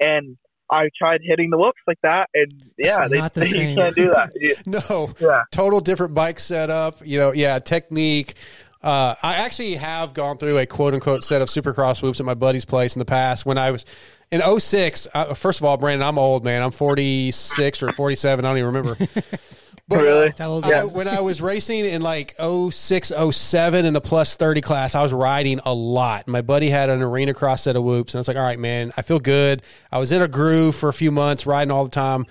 and 0.00 0.36
I 0.70 0.90
tried 0.96 1.20
hitting 1.22 1.50
the 1.50 1.58
whoops 1.58 1.80
like 1.86 1.98
that, 2.02 2.28
and 2.34 2.52
yeah, 2.76 3.08
they, 3.08 3.18
Not 3.18 3.34
the 3.34 3.40
they 3.42 3.50
same. 3.50 3.76
can't 3.76 3.94
do 3.94 4.08
that. 4.08 4.32
No. 4.66 5.10
Yeah. 5.20 5.42
Total 5.50 5.80
different 5.80 6.14
bike 6.14 6.38
setup. 6.38 7.04
You 7.06 7.18
know, 7.18 7.32
yeah, 7.32 7.58
technique. 7.58 8.34
Uh, 8.82 9.14
I 9.22 9.34
actually 9.36 9.74
have 9.74 10.14
gone 10.14 10.36
through 10.38 10.58
a 10.58 10.66
quote 10.66 10.94
unquote 10.94 11.24
set 11.24 11.42
of 11.42 11.48
supercross 11.48 12.00
whoops 12.02 12.20
at 12.20 12.26
my 12.26 12.34
buddy's 12.34 12.64
place 12.64 12.94
in 12.94 13.00
the 13.00 13.04
past 13.04 13.44
when 13.44 13.58
I 13.58 13.70
was 13.72 13.84
in 14.30 14.40
06. 14.40 15.08
Uh, 15.12 15.34
first 15.34 15.58
of 15.60 15.64
all, 15.64 15.76
Brandon, 15.76 16.06
I'm 16.06 16.18
old, 16.18 16.44
man. 16.44 16.62
I'm 16.62 16.70
46 16.70 17.82
or 17.82 17.92
47. 17.92 18.44
I 18.44 18.48
don't 18.48 18.58
even 18.58 18.74
remember. 18.74 18.96
But, 19.88 20.02
Really? 20.02 20.34
How 20.38 20.50
old 20.50 20.64
I- 20.66 20.80
are 20.80 20.86
when 20.86 21.08
I 21.08 21.20
was 21.20 21.40
racing 21.40 21.86
in 21.86 22.02
like 22.02 22.34
06, 22.38 23.10
07 23.30 23.86
in 23.86 23.94
the 23.94 24.00
plus 24.02 24.36
30 24.36 24.60
class, 24.60 24.94
I 24.94 25.02
was 25.02 25.14
riding 25.14 25.60
a 25.64 25.72
lot. 25.72 26.28
My 26.28 26.42
buddy 26.42 26.68
had 26.68 26.90
an 26.90 27.00
arena 27.00 27.32
cross 27.32 27.62
set 27.62 27.74
of 27.74 27.82
whoops, 27.82 28.12
and 28.12 28.18
I 28.18 28.20
was 28.20 28.28
like, 28.28 28.36
all 28.36 28.42
right, 28.42 28.58
man, 28.58 28.92
I 28.98 29.02
feel 29.02 29.18
good. 29.18 29.62
I 29.90 29.98
was 29.98 30.12
in 30.12 30.20
a 30.20 30.28
groove 30.28 30.76
for 30.76 30.90
a 30.90 30.92
few 30.92 31.10
months, 31.10 31.46
riding 31.46 31.70
all 31.70 31.84
the 31.84 31.90
time. 31.90 32.26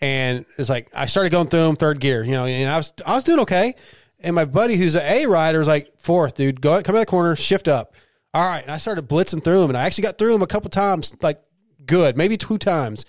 And 0.00 0.46
it's 0.56 0.70
like, 0.70 0.88
I 0.94 1.06
started 1.06 1.30
going 1.30 1.48
through 1.48 1.66
them 1.66 1.76
third 1.76 1.98
gear, 2.00 2.22
you 2.24 2.30
know, 2.32 2.46
and 2.46 2.70
I 2.70 2.76
was, 2.76 2.92
I 3.04 3.16
was 3.16 3.24
doing 3.24 3.40
okay. 3.40 3.74
And 4.20 4.34
my 4.36 4.44
buddy, 4.44 4.76
who's 4.76 4.94
an 4.94 5.02
A 5.04 5.26
rider, 5.26 5.58
was 5.58 5.66
like, 5.68 5.92
fourth, 5.98 6.36
dude, 6.36 6.60
go 6.60 6.80
come 6.82 6.94
in 6.94 7.00
the 7.00 7.06
corner, 7.06 7.34
shift 7.34 7.66
up. 7.68 7.92
All 8.32 8.46
right. 8.46 8.62
And 8.62 8.70
I 8.70 8.78
started 8.78 9.08
blitzing 9.08 9.42
through 9.42 9.62
them, 9.62 9.70
and 9.70 9.76
I 9.76 9.82
actually 9.84 10.02
got 10.02 10.16
through 10.16 10.32
them 10.32 10.42
a 10.42 10.46
couple 10.46 10.70
times, 10.70 11.14
like 11.22 11.40
good, 11.84 12.16
maybe 12.16 12.36
two 12.36 12.56
times. 12.56 13.04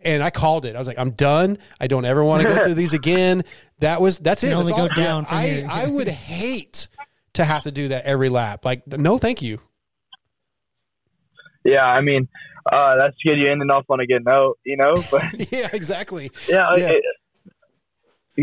And 0.00 0.22
I 0.22 0.30
called 0.30 0.66
it. 0.66 0.76
I 0.76 0.78
was 0.78 0.86
like, 0.86 0.98
I'm 0.98 1.10
done. 1.10 1.58
I 1.80 1.86
don't 1.86 2.04
ever 2.04 2.22
want 2.22 2.42
to 2.42 2.48
go 2.54 2.56
through 2.62 2.74
these 2.74 2.92
again. 2.92 3.42
That 3.80 4.00
was 4.00 4.18
that's 4.18 4.42
You 4.42 4.50
it. 4.50 4.54
That's 4.54 4.60
only 4.70 4.72
all- 4.72 4.88
go 4.88 4.94
down 4.94 5.24
from 5.24 5.38
I. 5.38 5.64
I 5.68 5.86
would 5.88 6.08
hate 6.08 6.88
to 7.34 7.44
have 7.44 7.62
to 7.62 7.72
do 7.72 7.88
that 7.88 8.04
every 8.04 8.28
lap. 8.28 8.64
Like, 8.64 8.86
no, 8.86 9.18
thank 9.18 9.42
you. 9.42 9.58
Yeah, 11.64 11.84
I 11.84 12.00
mean, 12.00 12.28
uh, 12.70 12.96
that's 12.96 13.16
good. 13.24 13.38
You 13.38 13.50
ending 13.50 13.70
off 13.70 13.84
on 13.88 14.00
a 14.00 14.06
good 14.06 14.24
note, 14.24 14.58
you 14.64 14.76
know. 14.76 14.94
But 15.10 15.24
yeah, 15.52 15.68
exactly. 15.72 16.30
yeah, 16.48 16.74
Yeah. 16.76 16.90
It, 16.92 17.04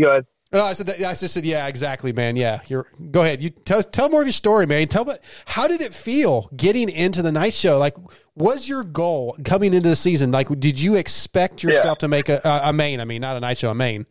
go 0.00 0.10
ahead. 0.10 0.26
No, 0.54 0.62
I 0.62 0.72
said 0.72 0.86
that, 0.86 0.98
I 1.00 1.14
just 1.14 1.34
said, 1.34 1.44
yeah, 1.44 1.66
exactly, 1.66 2.12
man. 2.12 2.36
Yeah, 2.36 2.60
you're. 2.68 2.86
Go 3.10 3.22
ahead. 3.22 3.42
You 3.42 3.50
tell 3.50 3.82
tell 3.82 4.08
more 4.08 4.20
of 4.20 4.26
your 4.28 4.32
story, 4.32 4.66
man. 4.66 4.86
Tell 4.86 5.04
me 5.04 5.14
how 5.46 5.66
did 5.66 5.80
it 5.80 5.92
feel 5.92 6.48
getting 6.56 6.88
into 6.88 7.22
the 7.22 7.32
night 7.32 7.54
show? 7.54 7.76
Like, 7.76 7.96
was 8.36 8.68
your 8.68 8.84
goal 8.84 9.36
coming 9.44 9.74
into 9.74 9.88
the 9.88 9.96
season? 9.96 10.30
Like, 10.30 10.48
did 10.60 10.80
you 10.80 10.94
expect 10.94 11.64
yourself 11.64 11.98
to 11.98 12.08
make 12.08 12.28
a, 12.28 12.40
a, 12.44 12.68
a 12.68 12.72
main? 12.72 13.00
I 13.00 13.04
mean, 13.04 13.20
not 13.20 13.36
a 13.36 13.40
night 13.40 13.58
show, 13.58 13.72
a 13.72 13.74
main. 13.74 14.06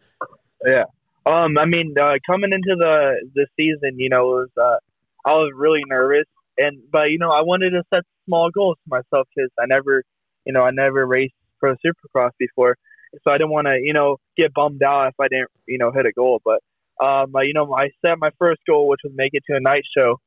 Yeah. 0.67 0.83
Um. 1.25 1.57
I 1.57 1.63
mean, 1.63 1.95
uh, 1.97 2.15
coming 2.29 2.51
into 2.51 2.75
the 2.77 3.25
the 3.33 3.47
season, 3.55 3.97
you 3.97 4.09
know, 4.09 4.23
it 4.23 4.35
was 4.35 4.49
uh, 4.61 5.29
I 5.29 5.35
was 5.35 5.53
really 5.55 5.83
nervous, 5.87 6.25
and 6.57 6.77
but 6.91 7.09
you 7.09 7.19
know, 7.19 7.31
I 7.31 7.43
wanted 7.43 7.69
to 7.69 7.83
set 7.93 8.03
small 8.25 8.49
goals 8.51 8.75
for 8.83 8.97
myself 8.97 9.29
because 9.33 9.49
I 9.57 9.65
never, 9.65 10.03
you 10.45 10.51
know, 10.51 10.63
I 10.63 10.71
never 10.71 11.07
raced 11.07 11.35
pro 11.61 11.75
supercross 11.75 12.31
before, 12.37 12.75
so 13.23 13.31
I 13.31 13.37
didn't 13.37 13.51
want 13.51 13.67
to, 13.67 13.77
you 13.81 13.93
know, 13.93 14.17
get 14.37 14.53
bummed 14.53 14.81
out 14.83 15.07
if 15.09 15.15
I 15.19 15.27
didn't, 15.27 15.49
you 15.67 15.77
know, 15.77 15.91
hit 15.91 16.05
a 16.05 16.11
goal. 16.11 16.41
But 16.43 16.59
um, 17.03 17.35
I- 17.35 17.43
you 17.43 17.53
know, 17.53 17.73
I 17.73 17.89
set 18.05 18.17
my 18.19 18.29
first 18.39 18.61
goal, 18.67 18.87
which 18.87 19.01
was 19.03 19.13
make 19.15 19.31
it 19.33 19.43
to 19.49 19.55
a 19.55 19.59
night 19.59 19.83
show, 19.97 20.19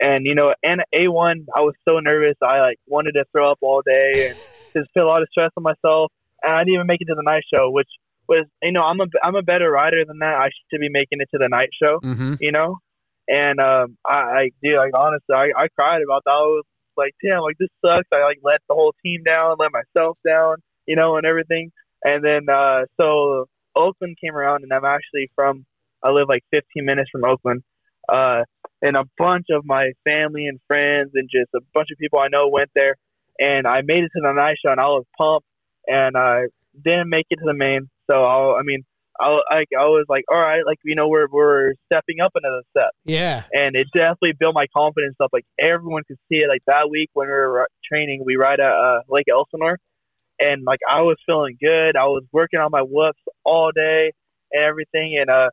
and 0.00 0.26
you 0.26 0.34
know, 0.34 0.54
and 0.62 0.82
A 0.94 1.08
one, 1.08 1.46
I 1.54 1.60
was 1.60 1.74
so 1.88 1.98
nervous, 2.00 2.36
I 2.42 2.60
like 2.60 2.78
wanted 2.86 3.12
to 3.12 3.24
throw 3.32 3.50
up 3.50 3.58
all 3.60 3.82
day 3.84 4.28
and 4.28 4.36
just 4.76 4.90
feel 4.94 5.04
a 5.04 5.08
lot 5.08 5.22
of 5.22 5.28
stress 5.30 5.50
on 5.56 5.62
myself, 5.62 6.10
and 6.42 6.52
I 6.52 6.60
didn't 6.60 6.74
even 6.74 6.86
make 6.86 7.00
it 7.00 7.06
to 7.06 7.14
the 7.14 7.22
night 7.22 7.42
show, 7.54 7.70
which 7.70 7.88
was 8.26 8.46
you 8.62 8.72
know 8.72 8.82
I'm 8.82 9.00
a 9.00 9.06
I'm 9.22 9.36
a 9.36 9.42
better 9.42 9.70
rider 9.70 10.04
than 10.06 10.18
that. 10.20 10.34
I 10.34 10.48
should 10.70 10.80
be 10.80 10.88
making 10.90 11.20
it 11.20 11.28
to 11.32 11.38
the 11.38 11.48
night 11.48 11.68
show, 11.82 11.98
Mm-hmm. 12.00 12.34
you 12.40 12.52
know. 12.52 12.78
And 13.28 13.58
um, 13.60 13.96
I, 14.06 14.14
I 14.14 14.50
dude, 14.62 14.76
like 14.76 14.92
honestly, 14.94 15.34
I, 15.34 15.48
I 15.56 15.68
cried 15.78 16.02
about 16.02 16.22
that. 16.26 16.30
I 16.32 16.40
was 16.44 16.64
like, 16.96 17.12
damn, 17.22 17.40
like 17.40 17.56
this 17.58 17.68
sucks. 17.84 18.08
I 18.12 18.22
like 18.24 18.38
let 18.42 18.60
the 18.68 18.74
whole 18.74 18.94
team 19.04 19.22
down, 19.24 19.56
let 19.58 19.70
myself 19.72 20.18
down, 20.26 20.56
you 20.86 20.96
know, 20.96 21.16
and 21.16 21.24
everything. 21.26 21.70
And 22.04 22.22
then 22.24 22.48
uh, 22.48 22.82
so 23.00 23.46
Oakland 23.74 24.16
came 24.22 24.34
around, 24.36 24.62
and 24.62 24.72
I'm 24.72 24.84
actually 24.84 25.30
from. 25.34 25.64
I 26.02 26.10
live 26.10 26.28
like 26.28 26.44
15 26.52 26.84
minutes 26.84 27.08
from 27.10 27.24
Oakland. 27.24 27.62
Uh, 28.06 28.42
and 28.82 28.96
a 28.96 29.04
bunch 29.16 29.46
of 29.50 29.64
my 29.64 29.92
family 30.06 30.46
and 30.46 30.60
friends 30.66 31.12
and 31.14 31.30
just 31.32 31.48
a 31.54 31.60
bunch 31.72 31.88
of 31.90 31.96
people 31.98 32.18
I 32.18 32.28
know 32.28 32.48
went 32.48 32.68
there. 32.74 32.96
And 33.40 33.66
I 33.66 33.80
made 33.80 34.04
it 34.04 34.10
to 34.14 34.20
the 34.22 34.32
night 34.32 34.56
show, 34.64 34.70
and 34.70 34.80
I 34.80 34.84
was 34.86 35.04
pumped. 35.16 35.46
And 35.86 36.16
I 36.16 36.44
didn't 36.82 37.08
make 37.08 37.26
it 37.30 37.36
to 37.36 37.44
the 37.46 37.54
main, 37.54 37.88
so 38.10 38.24
I, 38.24 38.58
I 38.60 38.62
mean, 38.62 38.84
I, 39.20 39.38
I, 39.50 39.58
I 39.78 39.84
was 39.84 40.06
like, 40.08 40.24
all 40.30 40.38
right, 40.40 40.62
like 40.66 40.78
you 40.84 40.94
know, 40.96 41.08
we're 41.08 41.28
we're 41.30 41.72
stepping 41.92 42.20
up 42.20 42.32
another 42.34 42.62
step, 42.70 42.90
Yeah. 43.04 43.44
and 43.52 43.76
it 43.76 43.86
definitely 43.94 44.32
built 44.38 44.54
my 44.54 44.66
confidence 44.76 45.14
up. 45.22 45.30
Like 45.32 45.44
everyone 45.60 46.02
could 46.08 46.16
see 46.28 46.38
it. 46.38 46.48
Like 46.48 46.62
that 46.66 46.88
week 46.90 47.10
when 47.12 47.28
we 47.28 47.32
were 47.32 47.68
training, 47.90 48.22
we 48.24 48.36
ride 48.36 48.60
at 48.60 48.72
uh, 48.72 49.00
Lake 49.08 49.26
Elsinore, 49.30 49.78
and 50.44 50.64
like 50.64 50.80
I 50.88 51.02
was 51.02 51.16
feeling 51.26 51.56
good. 51.60 51.96
I 51.96 52.04
was 52.04 52.24
working 52.32 52.60
on 52.60 52.70
my 52.70 52.82
whoops 52.82 53.22
all 53.44 53.70
day 53.74 54.12
and 54.52 54.64
everything, 54.64 55.16
and 55.18 55.30
uh, 55.30 55.50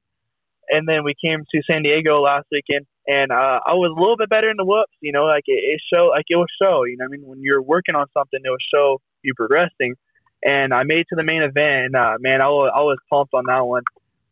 and 0.70 0.88
then 0.88 1.04
we 1.04 1.14
came 1.24 1.40
to 1.40 1.62
San 1.70 1.84
Diego 1.84 2.22
last 2.22 2.48
weekend, 2.52 2.86
and 3.08 3.32
uh, 3.32 3.60
I 3.66 3.74
was 3.74 3.94
a 3.96 4.00
little 4.00 4.18
bit 4.18 4.30
better 4.30 4.50
in 4.50 4.58
the 4.58 4.66
whoops. 4.66 4.94
You 5.02 5.12
know, 5.12 5.26
like 5.26 5.44
it, 5.48 5.60
it 5.60 5.82
show, 5.94 6.08
like 6.08 6.26
it 6.28 6.36
will 6.36 6.46
show. 6.62 6.84
You 6.86 6.98
know, 6.98 7.06
I 7.06 7.10
mean, 7.10 7.22
when 7.26 7.40
you're 7.42 7.62
working 7.62 7.96
on 7.96 8.06
something, 8.18 8.40
it 8.44 8.50
will 8.50 8.68
show 8.74 9.02
you 9.24 9.34
progressing. 9.36 9.96
And 10.44 10.74
I 10.74 10.84
made 10.84 11.00
it 11.00 11.08
to 11.10 11.16
the 11.16 11.24
main 11.24 11.44
event, 11.44 11.94
and 11.94 11.96
uh, 11.96 12.18
man, 12.20 12.42
I 12.42 12.48
was, 12.48 12.72
I 12.74 12.82
was 12.82 12.98
pumped 13.12 13.34
on 13.34 13.44
that 13.48 13.62
one. 13.62 13.84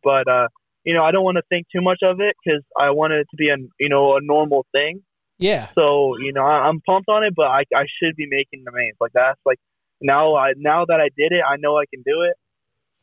But 0.02 0.28
uh, 0.28 0.48
you 0.84 0.94
know, 0.94 1.04
I 1.04 1.12
don't 1.12 1.24
want 1.24 1.36
to 1.36 1.42
think 1.48 1.66
too 1.74 1.82
much 1.82 2.00
of 2.02 2.20
it 2.20 2.34
because 2.44 2.62
I 2.78 2.90
want 2.90 3.12
it 3.12 3.26
to 3.30 3.36
be 3.36 3.48
a 3.48 3.56
you 3.78 3.88
know 3.88 4.16
a 4.16 4.20
normal 4.20 4.66
thing. 4.72 5.02
Yeah. 5.38 5.68
So 5.74 6.16
you 6.18 6.32
know, 6.32 6.42
I, 6.42 6.68
I'm 6.68 6.80
pumped 6.80 7.08
on 7.08 7.24
it, 7.24 7.34
but 7.36 7.46
I 7.46 7.62
I 7.74 7.84
should 8.02 8.16
be 8.16 8.26
making 8.28 8.64
the 8.64 8.72
mains. 8.72 8.96
Like 9.00 9.12
that's 9.14 9.40
like 9.44 9.58
now 10.00 10.34
I 10.36 10.52
now 10.56 10.84
that 10.86 11.00
I 11.00 11.08
did 11.16 11.32
it, 11.32 11.42
I 11.46 11.56
know 11.58 11.76
I 11.76 11.84
can 11.92 12.02
do 12.02 12.22
it. 12.22 12.36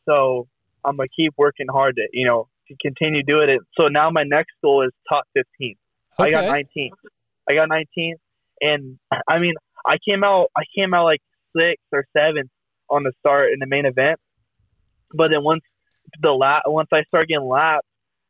So 0.08 0.48
I'm 0.84 0.96
gonna 0.96 1.08
keep 1.14 1.34
working 1.36 1.66
hard 1.70 1.96
to 1.96 2.08
you 2.12 2.26
know 2.26 2.48
to 2.68 2.76
continue 2.80 3.22
doing 3.22 3.48
it. 3.50 3.60
So 3.78 3.88
now 3.88 4.10
my 4.10 4.24
next 4.24 4.52
goal 4.62 4.84
is 4.84 4.92
top 5.08 5.24
15. 5.34 5.76
I 6.18 6.30
got 6.30 6.44
19. 6.50 6.90
I 7.48 7.54
got 7.54 7.68
19, 7.68 8.16
and 8.60 8.98
I 9.28 9.38
mean 9.38 9.54
I 9.86 9.96
came 10.08 10.24
out 10.24 10.48
I 10.56 10.62
came 10.76 10.94
out 10.94 11.04
like 11.04 11.22
sixth 11.56 11.84
or 11.92 12.04
seventh 12.16 12.50
on 12.90 13.02
the 13.02 13.12
start 13.20 13.52
in 13.52 13.58
the 13.60 13.66
main 13.66 13.86
event, 13.86 14.18
but 15.14 15.30
then 15.30 15.42
once 15.42 15.62
the 16.20 16.32
lap 16.32 16.62
once 16.66 16.88
I 16.92 17.02
start 17.04 17.28
getting 17.28 17.46
lapped, 17.46 17.86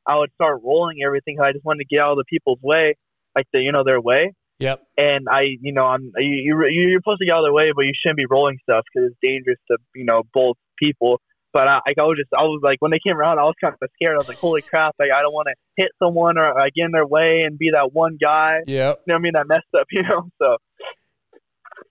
I 0.07 0.17
would 0.17 0.31
start 0.35 0.61
rolling 0.65 0.99
everything. 1.05 1.39
I 1.41 1.53
just 1.53 1.65
wanted 1.65 1.85
to 1.89 1.95
get 1.95 2.03
out 2.03 2.13
of 2.13 2.19
the 2.19 2.25
people's 2.25 2.61
way, 2.63 2.97
like 3.37 3.47
the 3.53 3.61
you 3.61 3.73
know 3.73 3.85
their 3.85 4.01
way. 4.01 4.35
Yep. 4.59 4.83
And 4.97 5.27
I, 5.31 5.43
you 5.61 5.73
know, 5.73 5.85
I'm 5.85 6.13
you, 6.17 6.63
you 6.63 6.67
you're 6.71 7.01
supposed 7.01 7.21
to 7.21 7.27
get 7.27 7.35
out 7.35 7.45
of 7.45 7.47
the 7.47 7.53
way, 7.53 7.71
but 7.75 7.83
you 7.83 7.93
shouldn't 8.01 8.17
be 8.17 8.27
rolling 8.29 8.59
stuff 8.63 8.85
because 8.93 9.11
it's 9.11 9.19
dangerous 9.23 9.59
to 9.71 9.79
you 9.95 10.05
know 10.05 10.23
both 10.35 10.57
people. 10.79 11.21
But 11.53 11.67
I, 11.67 11.81
I 11.87 12.03
was 12.03 12.19
just 12.19 12.33
I 12.37 12.45
was 12.45 12.61
like 12.63 12.77
when 12.81 12.91
they 12.91 12.99
came 13.05 13.17
around, 13.17 13.39
I 13.39 13.45
was 13.45 13.55
kind 13.63 13.75
of 13.75 13.89
scared. 13.95 14.15
I 14.15 14.19
was 14.19 14.29
like, 14.29 14.39
holy 14.39 14.63
crap! 14.63 14.95
Like 14.99 15.11
I 15.15 15.23
don't 15.23 15.33
want 15.33 15.49
to 15.49 15.55
hit 15.77 15.91
someone 16.03 16.39
or 16.39 16.55
like 16.55 16.75
get 16.75 16.85
in 16.85 16.93
their 16.93 17.07
way 17.07 17.43
and 17.45 17.57
be 17.57 17.71
that 17.73 17.93
one 17.93 18.19
guy. 18.21 18.59
Yep. 18.67 19.03
You 19.07 19.13
know 19.13 19.15
what 19.15 19.15
I 19.15 19.19
mean? 19.19 19.33
That 19.35 19.47
messed 19.49 19.67
up. 19.79 19.87
You 19.93 20.03
know. 20.03 20.29
So 20.41 20.57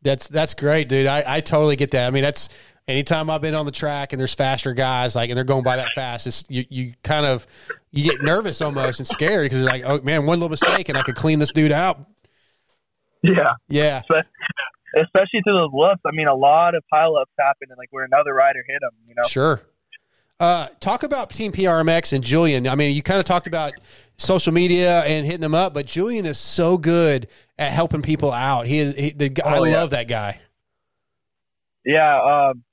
That's 0.04 0.28
that's 0.28 0.54
great, 0.54 0.90
dude. 0.90 1.08
I, 1.08 1.24
I 1.26 1.42
totally 1.42 1.76
get 1.76 1.92
that. 1.92 2.08
I 2.08 2.12
mean, 2.12 2.24
that's 2.24 2.50
anytime 2.88 3.30
I've 3.30 3.42
been 3.42 3.56
on 3.56 3.66
the 3.66 3.72
track 3.72 4.14
and 4.14 4.20
there's 4.20 4.34
faster 4.34 4.74
guys 4.74 5.16
like 5.16 5.30
and 5.30 5.38
they're 5.38 5.44
going 5.44 5.64
by 5.64 5.78
that 5.78 5.90
fast, 5.96 6.28
it's 6.28 6.46
you, 6.50 6.66
you 6.70 6.94
kind 7.04 7.26
of 7.26 7.48
you 7.92 8.10
get 8.10 8.22
nervous 8.22 8.62
almost 8.62 9.00
and 9.00 9.08
scared 9.08 9.46
because 9.46 9.60
you're 9.60 9.68
like, 9.68 9.84
oh 9.86 10.02
man, 10.04 10.26
one 10.26 10.40
little 10.40 10.50
mistake 10.50 10.90
and 10.90 10.98
I 10.98 11.04
could 11.04 11.16
clean 11.16 11.40
this 11.40 11.52
dude 11.52 11.72
out. 11.72 12.06
Yeah. 13.24 13.54
Yeah. 13.70 14.02
But 14.10 14.26
especially 14.96 15.42
to 15.48 15.54
those 15.54 15.70
whoops, 15.72 16.02
I 16.06 16.12
mean, 16.12 16.28
a 16.28 16.36
lot 16.36 16.76
of 16.76 16.84
pileups 16.94 17.26
happen, 17.40 17.68
and 17.70 17.78
like 17.78 17.90
where 17.92 18.06
another 18.06 18.34
rider 18.34 18.64
hit 18.68 18.82
him. 18.82 18.92
You 19.08 19.16
know. 19.16 19.24
Sure. 19.28 19.62
Uh, 20.40 20.68
talk 20.80 21.02
about 21.02 21.32
Team 21.32 21.52
PRMX 21.52 22.14
and 22.14 22.24
Julian. 22.24 22.68
I 22.68 22.76
mean, 22.76 22.96
you 22.96 23.02
kind 23.02 23.20
of 23.20 23.26
talked 23.26 23.48
about 23.48 23.74
social 24.18 24.54
media 24.54 25.02
and 25.04 25.26
hitting 25.26 25.42
them 25.42 25.56
up, 25.56 25.74
but 25.74 25.88
Julian 25.88 26.28
is 26.28 26.38
so 26.38 26.78
good 26.78 27.28
at 27.58 27.72
helping 27.72 28.04
people 28.04 28.32
out. 28.32 28.68
He 28.68 28.78
is. 28.78 28.94
He, 28.96 29.10
the, 29.12 29.30
guy- 29.30 29.50
I 29.50 29.58
Oh, 29.58 29.64
yeah. 29.64 29.78
love 29.78 29.90
that 29.92 30.08
guy. 30.08 30.40
Yeah, 31.86 32.50
um, 32.50 32.64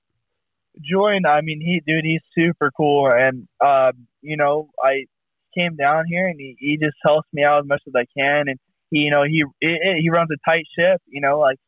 Jordan. 0.82 1.24
I 1.26 1.40
mean, 1.40 1.60
he 1.60 1.80
dude, 1.86 2.04
he's 2.04 2.20
super 2.36 2.70
cool, 2.76 3.10
and 3.10 3.46
um, 3.64 4.06
you 4.22 4.36
know, 4.36 4.70
I 4.82 5.04
came 5.56 5.76
down 5.76 6.04
here 6.08 6.26
and 6.26 6.38
he, 6.38 6.56
he 6.58 6.76
just 6.82 6.96
helps 7.04 7.28
me 7.32 7.44
out 7.44 7.60
as 7.60 7.66
much 7.68 7.80
as 7.86 7.92
I 7.96 8.04
can, 8.18 8.48
and 8.48 8.58
he, 8.94 9.00
you 9.00 9.10
know, 9.10 9.24
he 9.24 9.44
he 9.60 10.10
runs 10.10 10.30
a 10.32 10.50
tight 10.50 10.64
ship, 10.78 11.02
you 11.08 11.20
know, 11.20 11.38
like 11.40 11.58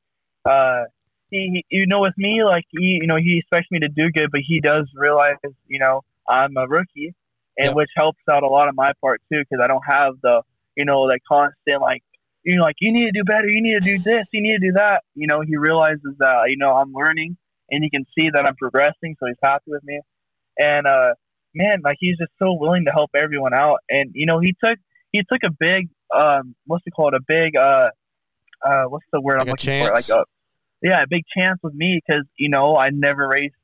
uh, 0.48 0.84
he, 1.30 1.62
he, 1.70 1.78
you 1.80 1.86
know, 1.86 2.00
with 2.00 2.14
me, 2.16 2.42
like 2.44 2.64
he, 2.70 2.98
you 3.02 3.06
know, 3.06 3.16
he 3.16 3.38
expects 3.40 3.68
me 3.70 3.80
to 3.80 3.88
do 3.88 4.10
good, 4.12 4.30
but 4.32 4.40
he 4.46 4.60
does 4.60 4.88
realize, 4.96 5.36
you 5.66 5.80
know, 5.80 6.02
I'm 6.28 6.56
a 6.56 6.66
rookie, 6.68 7.14
and 7.58 7.70
Yeah. 7.70 7.72
which 7.74 7.90
helps 7.96 8.20
out 8.30 8.42
a 8.42 8.48
lot 8.48 8.68
of 8.68 8.74
my 8.76 8.92
part 9.00 9.20
too, 9.32 9.40
because 9.40 9.62
I 9.62 9.68
don't 9.68 9.84
have 9.88 10.14
the, 10.22 10.42
you 10.76 10.84
know, 10.84 11.08
that 11.08 11.20
constant 11.28 11.82
like. 11.82 12.02
You 12.44 12.56
know, 12.56 12.62
like 12.62 12.76
you 12.80 12.92
need 12.92 13.06
to 13.06 13.12
do 13.12 13.24
better. 13.24 13.48
You 13.48 13.60
need 13.60 13.74
to 13.74 13.80
do 13.80 13.98
this. 14.04 14.24
You 14.32 14.40
need 14.40 14.52
to 14.60 14.68
do 14.68 14.72
that. 14.74 15.02
You 15.16 15.26
know, 15.26 15.40
he 15.40 15.56
realizes 15.56 16.14
that 16.20 16.44
you 16.48 16.56
know 16.56 16.70
I'm 16.76 16.92
learning, 16.92 17.36
and 17.70 17.82
he 17.82 17.90
can 17.90 18.04
see 18.16 18.30
that 18.32 18.46
I'm 18.46 18.54
progressing, 18.56 19.16
so 19.18 19.26
he's 19.26 19.36
happy 19.42 19.64
with 19.66 19.82
me. 19.84 20.00
And 20.58 20.86
uh, 20.86 21.14
man, 21.54 21.80
like 21.84 21.96
he's 22.00 22.18
just 22.18 22.32
so 22.40 22.54
willing 22.54 22.84
to 22.86 22.92
help 22.92 23.10
everyone 23.16 23.54
out. 23.54 23.78
And 23.90 24.10
you 24.14 24.26
know, 24.26 24.40
he 24.40 24.54
took 24.64 24.78
he 25.12 25.22
took 25.30 25.42
a 25.44 25.50
big 25.50 25.88
um, 26.14 26.54
what's 26.66 26.84
it 26.86 26.92
called? 26.94 27.14
A 27.14 27.20
big 27.26 27.56
uh, 27.56 27.90
uh, 28.64 28.84
what's 28.88 29.06
the 29.12 29.20
word 29.20 29.40
I'm 29.40 29.46
Like 29.46 29.48
a 29.48 29.50
looking 29.50 29.86
for? 29.86 29.94
Like 29.94 30.08
a 30.08 30.24
yeah, 30.82 31.02
a 31.02 31.06
big 31.08 31.24
chance 31.36 31.58
with 31.62 31.74
me 31.74 32.00
because 32.04 32.24
you 32.36 32.48
know 32.48 32.76
I 32.76 32.90
never 32.90 33.28
raced 33.28 33.54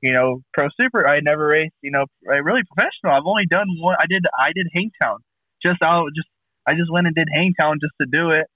you 0.00 0.12
know 0.12 0.42
pro 0.52 0.68
super. 0.80 1.06
I 1.08 1.20
never 1.20 1.46
raced 1.46 1.74
you 1.82 1.90
know 1.90 2.06
really 2.22 2.62
professional. 2.74 3.12
I've 3.12 3.26
only 3.26 3.46
done 3.46 3.66
one. 3.78 3.96
I 3.98 4.06
did 4.08 4.24
I 4.38 4.52
did 4.54 4.66
Hangtown 4.74 5.18
just 5.64 5.82
out 5.82 6.08
just 6.14 6.28
I 6.66 6.72
just 6.72 6.90
went 6.90 7.06
and 7.06 7.14
did 7.14 7.28
Hangtown 7.34 7.78
just 7.80 7.94
to 8.00 8.06
do 8.10 8.30
it. 8.30 8.46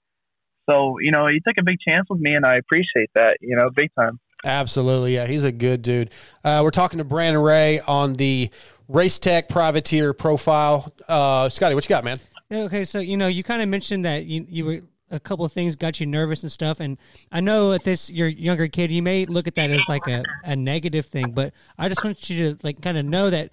So 0.69 0.99
you 0.99 1.11
know 1.11 1.27
he 1.27 1.39
took 1.45 1.57
a 1.59 1.63
big 1.63 1.77
chance 1.87 2.07
with 2.09 2.19
me, 2.19 2.33
and 2.35 2.45
I 2.45 2.55
appreciate 2.57 3.09
that. 3.15 3.37
You 3.41 3.55
know, 3.55 3.69
big 3.73 3.89
time. 3.97 4.19
Absolutely, 4.43 5.15
yeah, 5.15 5.27
he's 5.27 5.43
a 5.43 5.51
good 5.51 5.81
dude. 5.81 6.11
Uh, 6.43 6.61
we're 6.63 6.71
talking 6.71 6.99
to 6.99 7.03
Brandon 7.03 7.41
Ray 7.41 7.81
on 7.81 8.13
the 8.13 8.49
Race 8.87 9.19
Tech 9.19 9.49
Privateer 9.49 10.13
profile. 10.13 10.93
Uh, 11.07 11.49
Scotty, 11.49 11.75
what 11.75 11.83
you 11.83 11.89
got, 11.89 12.03
man? 12.05 12.19
Okay, 12.51 12.83
so 12.83 12.99
you 12.99 13.15
know, 13.15 13.27
you 13.27 13.43
kind 13.43 13.61
of 13.61 13.69
mentioned 13.69 14.05
that 14.05 14.25
you 14.25 14.45
you 14.49 14.65
were 14.65 14.81
a 15.11 15.19
couple 15.19 15.45
of 15.45 15.51
things 15.51 15.75
got 15.75 15.99
you 15.99 16.07
nervous 16.07 16.41
and 16.41 16.51
stuff, 16.51 16.79
and 16.79 16.97
I 17.31 17.41
know 17.41 17.73
at 17.73 17.83
this 17.83 18.09
your 18.09 18.27
younger 18.27 18.67
kid, 18.67 18.91
you 18.91 19.03
may 19.03 19.25
look 19.25 19.47
at 19.47 19.53
that 19.55 19.69
as 19.69 19.87
like 19.87 20.07
a, 20.07 20.23
a 20.43 20.55
negative 20.55 21.05
thing, 21.05 21.31
but 21.31 21.53
I 21.77 21.89
just 21.89 22.03
want 22.03 22.27
you 22.27 22.55
to 22.55 22.59
like 22.63 22.81
kind 22.81 22.97
of 22.97 23.05
know 23.05 23.29
that 23.29 23.51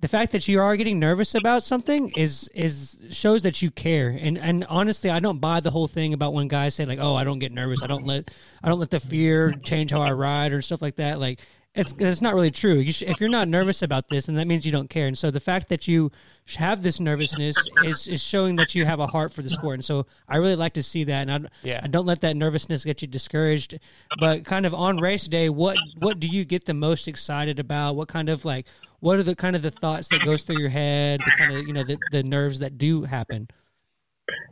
the 0.00 0.08
fact 0.08 0.32
that 0.32 0.46
you 0.46 0.60
are 0.60 0.76
getting 0.76 0.98
nervous 0.98 1.34
about 1.34 1.62
something 1.62 2.12
is 2.16 2.50
is 2.54 2.98
shows 3.10 3.42
that 3.44 3.62
you 3.62 3.70
care, 3.70 4.10
and 4.20 4.36
and 4.36 4.66
honestly, 4.68 5.08
I 5.08 5.20
don't 5.20 5.38
buy 5.38 5.60
the 5.60 5.70
whole 5.70 5.88
thing 5.88 6.12
about 6.12 6.34
when 6.34 6.46
guys 6.46 6.74
say 6.74 6.84
like, 6.84 6.98
oh, 7.00 7.16
I 7.16 7.24
don't 7.24 7.38
get 7.38 7.50
nervous, 7.50 7.82
I 7.82 7.86
don't 7.86 8.04
let 8.04 8.30
I 8.62 8.68
don't 8.68 8.78
let 8.78 8.90
the 8.90 9.00
fear 9.00 9.52
change 9.52 9.90
how 9.90 10.02
I 10.02 10.12
ride 10.12 10.52
or 10.52 10.60
stuff 10.60 10.82
like 10.82 10.96
that, 10.96 11.18
like. 11.18 11.40
It's, 11.74 11.92
it's 11.98 12.22
not 12.22 12.34
really 12.34 12.52
true. 12.52 12.74
You 12.74 12.92
sh- 12.92 13.02
if 13.02 13.20
you're 13.20 13.28
not 13.28 13.48
nervous 13.48 13.82
about 13.82 14.06
this, 14.08 14.26
then 14.26 14.36
that 14.36 14.46
means 14.46 14.64
you 14.64 14.70
don't 14.70 14.88
care. 14.88 15.08
And 15.08 15.18
so 15.18 15.32
the 15.32 15.40
fact 15.40 15.68
that 15.70 15.88
you 15.88 16.12
have 16.56 16.82
this 16.82 17.00
nervousness 17.00 17.56
is, 17.84 18.06
is 18.06 18.22
showing 18.22 18.54
that 18.56 18.76
you 18.76 18.84
have 18.84 19.00
a 19.00 19.08
heart 19.08 19.32
for 19.32 19.42
the 19.42 19.50
sport. 19.50 19.74
And 19.74 19.84
so 19.84 20.06
I 20.28 20.36
really 20.36 20.54
like 20.54 20.74
to 20.74 20.84
see 20.84 21.02
that. 21.04 21.28
And 21.28 21.46
I, 21.46 21.50
Yeah. 21.64 21.80
I 21.82 21.88
don't 21.88 22.06
let 22.06 22.20
that 22.20 22.36
nervousness 22.36 22.84
get 22.84 23.02
you 23.02 23.08
discouraged. 23.08 23.78
But 24.20 24.44
kind 24.44 24.66
of 24.66 24.74
on 24.74 24.98
race 24.98 25.26
day, 25.26 25.48
what 25.48 25.76
what 25.98 26.20
do 26.20 26.28
you 26.28 26.44
get 26.44 26.66
the 26.66 26.74
most 26.74 27.08
excited 27.08 27.58
about? 27.58 27.96
What 27.96 28.06
kind 28.08 28.28
of 28.28 28.44
like 28.44 28.66
what 29.00 29.18
are 29.18 29.24
the 29.24 29.34
kind 29.34 29.56
of 29.56 29.62
the 29.62 29.72
thoughts 29.72 30.08
that 30.08 30.24
goes 30.24 30.44
through 30.44 30.60
your 30.60 30.68
head? 30.70 31.20
The 31.24 31.32
kind 31.36 31.52
of 31.56 31.66
you 31.66 31.72
know 31.72 31.82
the, 31.82 31.98
the 32.12 32.22
nerves 32.22 32.60
that 32.60 32.78
do 32.78 33.02
happen. 33.02 33.48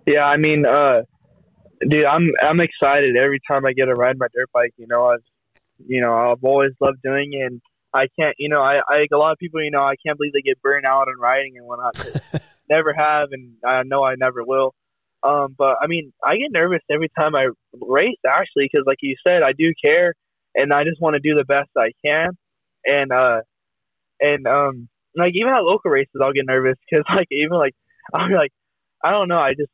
Yeah, 0.07 0.24
I 0.24 0.36
mean, 0.36 0.66
uh, 0.66 1.03
dude, 1.89 2.05
I'm 2.05 2.31
I'm 2.43 2.59
excited 2.61 3.16
every 3.16 3.40
time 3.49 3.65
I 3.65 3.73
get 3.73 3.85
to 3.86 3.94
ride 3.94 4.19
my 4.19 4.27
dirt 4.35 4.51
bike. 4.53 4.74
You 4.77 4.86
know, 4.89 5.07
I've 5.07 5.20
you 5.86 6.00
know 6.00 6.14
I've 6.14 6.44
always 6.44 6.72
loved 6.80 6.98
doing 7.02 7.30
it, 7.32 7.46
and 7.46 7.60
I 7.94 8.06
can't. 8.18 8.34
You 8.38 8.48
know, 8.48 8.60
I, 8.60 8.80
I 8.88 9.06
a 9.12 9.16
lot 9.16 9.32
of 9.32 9.38
people, 9.38 9.62
you 9.62 9.70
know, 9.70 9.82
I 9.82 9.94
can't 10.04 10.18
believe 10.18 10.32
they 10.32 10.42
get 10.42 10.62
burned 10.62 10.86
out 10.86 11.09
on 11.09 11.18
writing 11.20 11.54
and 11.56 11.66
whatnot. 11.66 12.42
never 12.70 12.94
have, 12.96 13.28
and 13.32 13.54
I 13.66 13.82
know 13.84 14.04
I 14.04 14.14
never 14.16 14.44
will. 14.44 14.74
Um, 15.22 15.54
but 15.56 15.76
I 15.80 15.86
mean, 15.86 16.12
I 16.24 16.36
get 16.36 16.50
nervous 16.50 16.80
every 16.90 17.09
time 17.16 17.34
I 17.34 17.48
race 17.80 18.18
actually, 18.26 18.68
because 18.70 18.84
like 18.86 18.98
you 19.02 19.16
said, 19.26 19.42
I 19.42 19.52
do 19.52 19.72
care, 19.82 20.14
and 20.54 20.72
I 20.72 20.84
just 20.84 21.00
want 21.00 21.14
to 21.14 21.20
do 21.20 21.36
the 21.36 21.44
best 21.44 21.70
I 21.76 21.92
can, 22.04 22.30
and 22.84 23.12
uh, 23.12 23.40
and 24.20 24.46
um, 24.46 24.88
like 25.16 25.32
even 25.34 25.52
at 25.52 25.64
local 25.64 25.90
races, 25.90 26.20
I'll 26.20 26.32
get 26.32 26.46
nervous 26.46 26.76
because 26.90 27.04
like 27.14 27.28
even 27.30 27.56
like 27.59 27.74
I'm 28.14 28.32
like, 28.32 28.52
I 29.04 29.10
don't 29.10 29.28
know, 29.28 29.38
I 29.38 29.52
just 29.54 29.70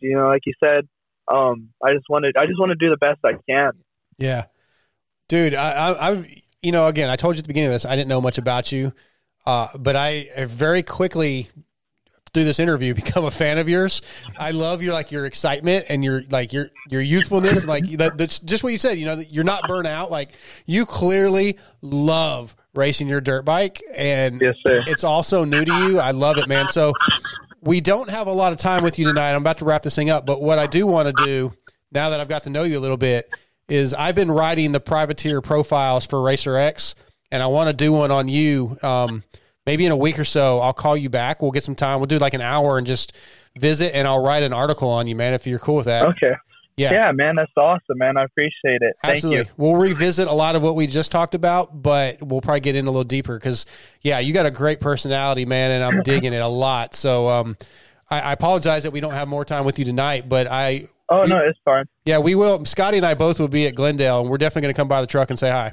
you 0.00 0.16
know, 0.16 0.28
like 0.28 0.42
you 0.46 0.52
said, 0.62 0.86
um, 1.32 1.70
I 1.82 1.92
just 1.92 2.06
want 2.08 2.24
to 2.24 2.40
I 2.40 2.46
just 2.46 2.60
want 2.60 2.70
to 2.70 2.76
do 2.76 2.90
the 2.90 2.96
best 2.96 3.18
I 3.24 3.32
can. 3.48 3.72
Yeah, 4.18 4.44
dude. 5.28 5.54
I, 5.54 5.70
I, 5.70 6.10
I, 6.10 6.42
you 6.62 6.72
know, 6.72 6.86
again, 6.86 7.08
I 7.08 7.16
told 7.16 7.36
you 7.36 7.40
at 7.40 7.44
the 7.44 7.48
beginning 7.48 7.68
of 7.68 7.72
this, 7.74 7.84
I 7.84 7.96
didn't 7.96 8.08
know 8.08 8.20
much 8.20 8.38
about 8.38 8.72
you, 8.72 8.92
uh, 9.46 9.68
but 9.78 9.96
I 9.96 10.28
very 10.46 10.82
quickly 10.82 11.48
through 12.36 12.44
this 12.44 12.60
interview 12.60 12.94
become 13.04 13.24
a 13.24 13.30
fan 13.30 13.58
of 13.58 13.68
yours. 13.68 14.02
I 14.38 14.50
love 14.50 14.82
your 14.82 14.92
like 14.92 15.10
your 15.10 15.26
excitement 15.26 15.86
and 15.88 16.04
your 16.04 16.22
like 16.30 16.52
your 16.52 16.70
your 16.88 17.00
youthfulness 17.00 17.60
and 17.60 17.68
like 17.68 17.88
that, 17.92 18.18
that's 18.18 18.38
just 18.40 18.62
what 18.62 18.72
you 18.72 18.78
said. 18.78 18.98
You 18.98 19.06
know, 19.06 19.16
that 19.16 19.32
you're 19.32 19.44
not 19.44 19.66
burnt 19.66 19.86
out. 19.86 20.10
Like 20.10 20.30
you 20.66 20.86
clearly 20.86 21.58
love 21.80 22.54
racing 22.74 23.08
your 23.08 23.20
dirt 23.20 23.44
bike, 23.44 23.82
and 23.94 24.40
yes, 24.40 24.54
sir. 24.62 24.82
it's 24.86 25.04
also 25.04 25.44
new 25.44 25.64
to 25.64 25.72
you. 25.72 25.98
I 25.98 26.10
love 26.10 26.36
it, 26.38 26.46
man. 26.46 26.68
So 26.68 26.92
we 27.62 27.80
don't 27.80 28.10
have 28.10 28.26
a 28.26 28.32
lot 28.32 28.52
of 28.52 28.58
time 28.58 28.84
with 28.84 28.98
you 28.98 29.06
tonight. 29.06 29.32
I'm 29.32 29.40
about 29.40 29.58
to 29.58 29.64
wrap 29.64 29.82
this 29.82 29.96
thing 29.96 30.10
up, 30.10 30.26
but 30.26 30.42
what 30.42 30.58
I 30.58 30.66
do 30.66 30.86
want 30.86 31.14
to 31.14 31.24
do 31.24 31.52
now 31.90 32.10
that 32.10 32.20
I've 32.20 32.28
got 32.28 32.42
to 32.44 32.50
know 32.50 32.64
you 32.64 32.78
a 32.78 32.80
little 32.80 32.96
bit 32.96 33.30
is 33.68 33.94
I've 33.94 34.14
been 34.14 34.30
writing 34.30 34.72
the 34.72 34.80
privateer 34.80 35.40
profiles 35.40 36.06
for 36.06 36.22
Racer 36.22 36.56
X, 36.56 36.94
and 37.30 37.42
I 37.42 37.46
want 37.46 37.68
to 37.68 37.72
do 37.72 37.92
one 37.92 38.10
on 38.10 38.28
you. 38.28 38.76
Um, 38.82 39.24
maybe 39.66 39.86
in 39.86 39.92
a 39.92 39.96
week 39.96 40.18
or 40.18 40.24
so, 40.24 40.60
I'll 40.60 40.72
call 40.72 40.96
you 40.96 41.08
back. 41.08 41.42
We'll 41.42 41.50
get 41.50 41.64
some 41.64 41.74
time. 41.74 41.98
We'll 41.98 42.06
do 42.06 42.18
like 42.18 42.34
an 42.34 42.40
hour 42.40 42.78
and 42.78 42.86
just 42.86 43.16
visit, 43.56 43.94
and 43.94 44.06
I'll 44.06 44.22
write 44.22 44.42
an 44.42 44.52
article 44.52 44.88
on 44.88 45.06
you, 45.06 45.16
man. 45.16 45.34
If 45.34 45.46
you're 45.46 45.58
cool 45.58 45.76
with 45.76 45.86
that. 45.86 46.06
Okay. 46.06 46.34
Yeah. 46.76 46.92
Yeah, 46.92 47.12
man, 47.12 47.36
that's 47.36 47.52
awesome, 47.56 47.96
man. 47.96 48.18
I 48.18 48.24
appreciate 48.24 48.82
it. 48.82 48.96
Thank 49.02 49.16
Absolutely. 49.16 49.44
you. 49.44 49.50
We'll 49.56 49.76
revisit 49.76 50.28
a 50.28 50.32
lot 50.32 50.56
of 50.56 50.62
what 50.62 50.76
we 50.76 50.86
just 50.86 51.10
talked 51.10 51.34
about, 51.34 51.82
but 51.82 52.22
we'll 52.22 52.42
probably 52.42 52.60
get 52.60 52.76
in 52.76 52.86
a 52.86 52.90
little 52.90 53.02
deeper 53.02 53.34
because, 53.38 53.64
yeah, 54.02 54.18
you 54.18 54.34
got 54.34 54.44
a 54.44 54.50
great 54.50 54.78
personality, 54.78 55.46
man, 55.46 55.70
and 55.70 55.82
I'm 55.82 56.02
digging 56.04 56.34
it 56.34 56.42
a 56.42 56.48
lot. 56.48 56.94
So, 56.94 57.28
um, 57.28 57.56
I, 58.10 58.20
I 58.20 58.32
apologize 58.32 58.82
that 58.82 58.90
we 58.90 59.00
don't 59.00 59.14
have 59.14 59.26
more 59.26 59.44
time 59.44 59.64
with 59.64 59.78
you 59.78 59.84
tonight, 59.84 60.28
but 60.28 60.46
I. 60.46 60.88
Oh 61.08 61.22
no, 61.24 61.38
it's 61.38 61.58
fine. 61.64 61.84
Yeah, 62.04 62.18
we 62.18 62.34
will. 62.34 62.64
Scotty 62.64 62.96
and 62.96 63.06
I 63.06 63.14
both 63.14 63.38
will 63.38 63.48
be 63.48 63.66
at 63.66 63.74
Glendale, 63.74 64.20
and 64.20 64.30
we're 64.30 64.38
definitely 64.38 64.62
going 64.62 64.74
to 64.74 64.76
come 64.76 64.88
by 64.88 65.00
the 65.00 65.06
truck 65.06 65.30
and 65.30 65.38
say 65.38 65.50
hi. 65.50 65.72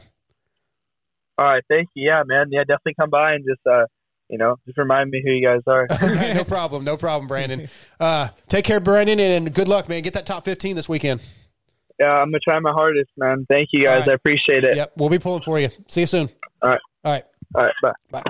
All 1.37 1.45
right, 1.45 1.63
thank 1.69 1.89
you. 1.95 2.07
Yeah, 2.07 2.21
man. 2.25 2.47
Yeah, 2.51 2.59
definitely 2.59 2.93
come 2.99 3.09
by 3.09 3.33
and 3.33 3.43
just 3.43 3.61
uh, 3.65 3.85
you 4.29 4.37
know, 4.37 4.57
just 4.65 4.77
remind 4.77 5.09
me 5.09 5.21
who 5.23 5.31
you 5.31 5.45
guys 5.45 5.61
are. 5.67 5.87
no 6.33 6.43
problem. 6.43 6.83
No 6.83 6.97
problem, 6.97 7.27
Brandon. 7.27 7.67
Uh, 7.99 8.29
take 8.47 8.65
care, 8.65 8.79
Brandon, 8.79 9.19
and 9.19 9.53
good 9.53 9.67
luck, 9.67 9.89
man. 9.89 10.01
Get 10.01 10.13
that 10.13 10.25
top 10.25 10.45
15 10.45 10.75
this 10.75 10.87
weekend. 10.87 11.21
yeah, 11.99 12.07
I'm 12.07 12.27
gonna 12.27 12.39
try 12.39 12.59
my 12.59 12.71
hardest, 12.71 13.11
man. 13.17 13.45
Thank 13.49 13.69
you 13.71 13.85
guys. 13.85 14.01
Right. 14.01 14.09
I 14.09 14.13
appreciate 14.13 14.63
it. 14.63 14.75
Yep, 14.75 14.93
we'll 14.97 15.09
be 15.09 15.19
pulling 15.19 15.41
for 15.41 15.59
you. 15.59 15.69
See 15.87 16.01
you 16.01 16.07
soon. 16.07 16.29
All 16.61 16.69
right. 16.69 16.81
All 17.03 17.11
right. 17.11 17.23
All 17.55 17.63
right. 17.63 17.73
Bye. 17.81 17.93
Bye. 18.11 18.23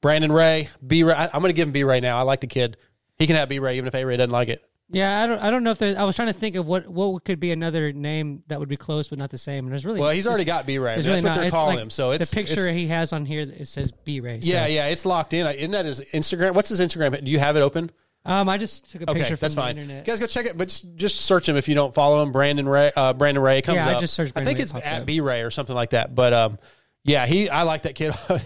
Brandon 0.00 0.30
Ray, 0.30 0.68
B 0.86 1.02
Ray. 1.02 1.14
I'm 1.14 1.40
going 1.40 1.50
to 1.50 1.52
give 1.52 1.66
him 1.68 1.72
B 1.72 1.82
Ray 1.82 2.00
now. 2.00 2.18
I 2.18 2.22
like 2.22 2.40
the 2.40 2.46
kid. 2.46 2.76
He 3.16 3.26
can 3.26 3.34
have 3.34 3.48
B 3.48 3.58
Ray 3.58 3.76
even 3.76 3.88
if 3.88 3.94
A 3.94 4.04
Ray 4.04 4.16
doesn't 4.16 4.30
like 4.30 4.48
it. 4.48 4.64
Yeah, 4.90 5.22
I 5.22 5.26
don't. 5.26 5.38
I 5.40 5.50
don't 5.50 5.64
know 5.64 5.70
if 5.72 5.78
there's. 5.78 5.96
I 5.96 6.04
was 6.04 6.16
trying 6.16 6.28
to 6.28 6.34
think 6.34 6.56
of 6.56 6.66
what 6.66 6.88
what 6.88 7.22
could 7.24 7.38
be 7.38 7.52
another 7.52 7.92
name 7.92 8.42
that 8.48 8.58
would 8.58 8.70
be 8.70 8.76
close 8.78 9.08
but 9.08 9.18
not 9.18 9.30
the 9.30 9.36
same. 9.36 9.66
And 9.66 9.72
there's 9.72 9.84
really 9.84 10.00
Well, 10.00 10.10
he's 10.10 10.26
already 10.26 10.44
got 10.44 10.64
B 10.66 10.78
Ray. 10.78 10.94
That's 11.00 11.06
what 11.06 11.22
not- 11.22 11.36
they're 11.36 11.50
calling 11.50 11.76
like 11.76 11.82
him. 11.82 11.90
So 11.90 12.12
it's 12.12 12.30
the 12.30 12.34
picture 12.34 12.62
it's- 12.62 12.76
he 12.76 12.86
has 12.88 13.12
on 13.12 13.26
here. 13.26 13.42
It 13.42 13.68
says 13.68 13.92
B 13.92 14.20
Ray. 14.20 14.38
Yeah, 14.42 14.66
yeah, 14.66 14.86
it's 14.86 15.04
locked 15.04 15.34
in. 15.34 15.46
Isn't 15.46 15.72
that 15.72 15.84
his 15.84 16.00
Instagram? 16.12 16.54
What's 16.54 16.70
his 16.70 16.80
Instagram? 16.80 17.22
Do 17.22 17.30
you 17.30 17.38
have 17.38 17.56
it 17.56 17.60
open? 17.60 17.90
Um, 18.24 18.48
I 18.48 18.56
just 18.58 18.90
took 18.90 19.02
a 19.02 19.06
picture 19.06 19.20
Okay, 19.20 19.28
from 19.34 19.38
that's 19.40 19.54
the 19.54 19.60
fine. 19.60 19.78
internet. 19.78 20.04
Guys, 20.04 20.20
go 20.20 20.26
check 20.26 20.46
it, 20.46 20.56
but 20.58 20.68
just, 20.68 20.96
just 20.96 21.20
search 21.20 21.48
him 21.48 21.56
if 21.56 21.68
you 21.68 21.74
don't 21.74 21.94
follow 21.94 22.22
him. 22.22 22.32
Brandon 22.32 22.68
Ray, 22.68 22.90
uh, 22.94 23.12
Brandon 23.14 23.42
Ray 23.42 23.62
comes 23.62 23.76
Yeah, 23.76 23.88
I 23.96 23.98
just 23.98 24.12
searched 24.14 24.32
I 24.36 24.44
think 24.44 24.58
Brandon 24.58 24.74
Ray, 24.76 24.78
it's 24.80 24.86
at. 24.86 25.06
B 25.06 25.20
Ray 25.20 25.42
or 25.42 25.50
something 25.50 25.74
like 25.74 25.90
that. 25.90 26.14
But 26.14 26.32
um, 26.34 26.58
yeah, 27.04 27.26
he. 27.26 27.48
I 27.48 27.62
like 27.62 27.82
that 27.82 27.94
kid. 27.94 28.14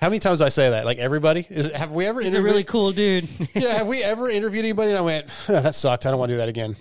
How 0.00 0.08
many 0.08 0.18
times 0.18 0.38
do 0.38 0.46
I 0.46 0.48
say 0.48 0.70
that? 0.70 0.86
Like 0.86 0.98
everybody 0.98 1.46
is. 1.50 1.70
Have 1.72 1.92
we 1.92 2.06
ever? 2.06 2.22
He's 2.22 2.34
a 2.34 2.42
really 2.42 2.64
cool 2.64 2.90
dude. 2.92 3.28
yeah, 3.54 3.74
have 3.74 3.86
we 3.86 4.02
ever 4.02 4.30
interviewed 4.30 4.64
anybody 4.64 4.90
and 4.90 4.98
I 4.98 5.02
went, 5.02 5.28
that 5.46 5.74
sucked. 5.74 6.06
I 6.06 6.10
don't 6.10 6.18
want 6.18 6.30
to 6.30 6.34
do 6.34 6.38
that 6.38 6.48
again. 6.48 6.76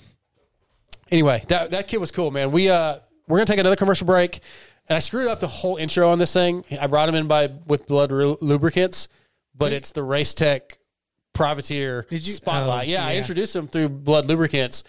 Anyway, 1.12 1.44
that 1.50 1.72
that 1.72 1.88
kid 1.88 1.98
was 1.98 2.12
cool, 2.12 2.32
man. 2.32 2.52
We 2.52 2.70
uh 2.70 3.00
we're 3.28 3.38
gonna 3.38 3.46
take 3.46 3.60
another 3.60 3.76
commercial 3.76 4.08
break, 4.08 4.40
and 4.88 4.96
I 4.96 5.00
screwed 5.00 5.28
up 5.28 5.41
the 5.41 5.48
whole 5.48 5.76
intro 5.76 6.10
on 6.10 6.18
this 6.18 6.32
thing. 6.32 6.64
I 6.80 6.88
brought 6.88 7.10
him 7.10 7.16
in 7.16 7.28
by 7.28 7.52
with 7.68 7.88
Blud 7.88 8.12
lubricants, 8.41 9.10
but 9.54 9.74
it's 9.74 9.91
the 9.91 10.04
Race 10.04 10.34
Tech 10.34 10.80
Privateer 11.34 12.08
Spotlight. 12.10 12.88
oh, 12.88 12.91
yeah, 12.91 13.06
I 13.06 13.16
introduced 13.16 13.56
him 13.56 13.68
through 13.68 13.90
Blud 13.90 14.28
lubricants. 14.28 14.84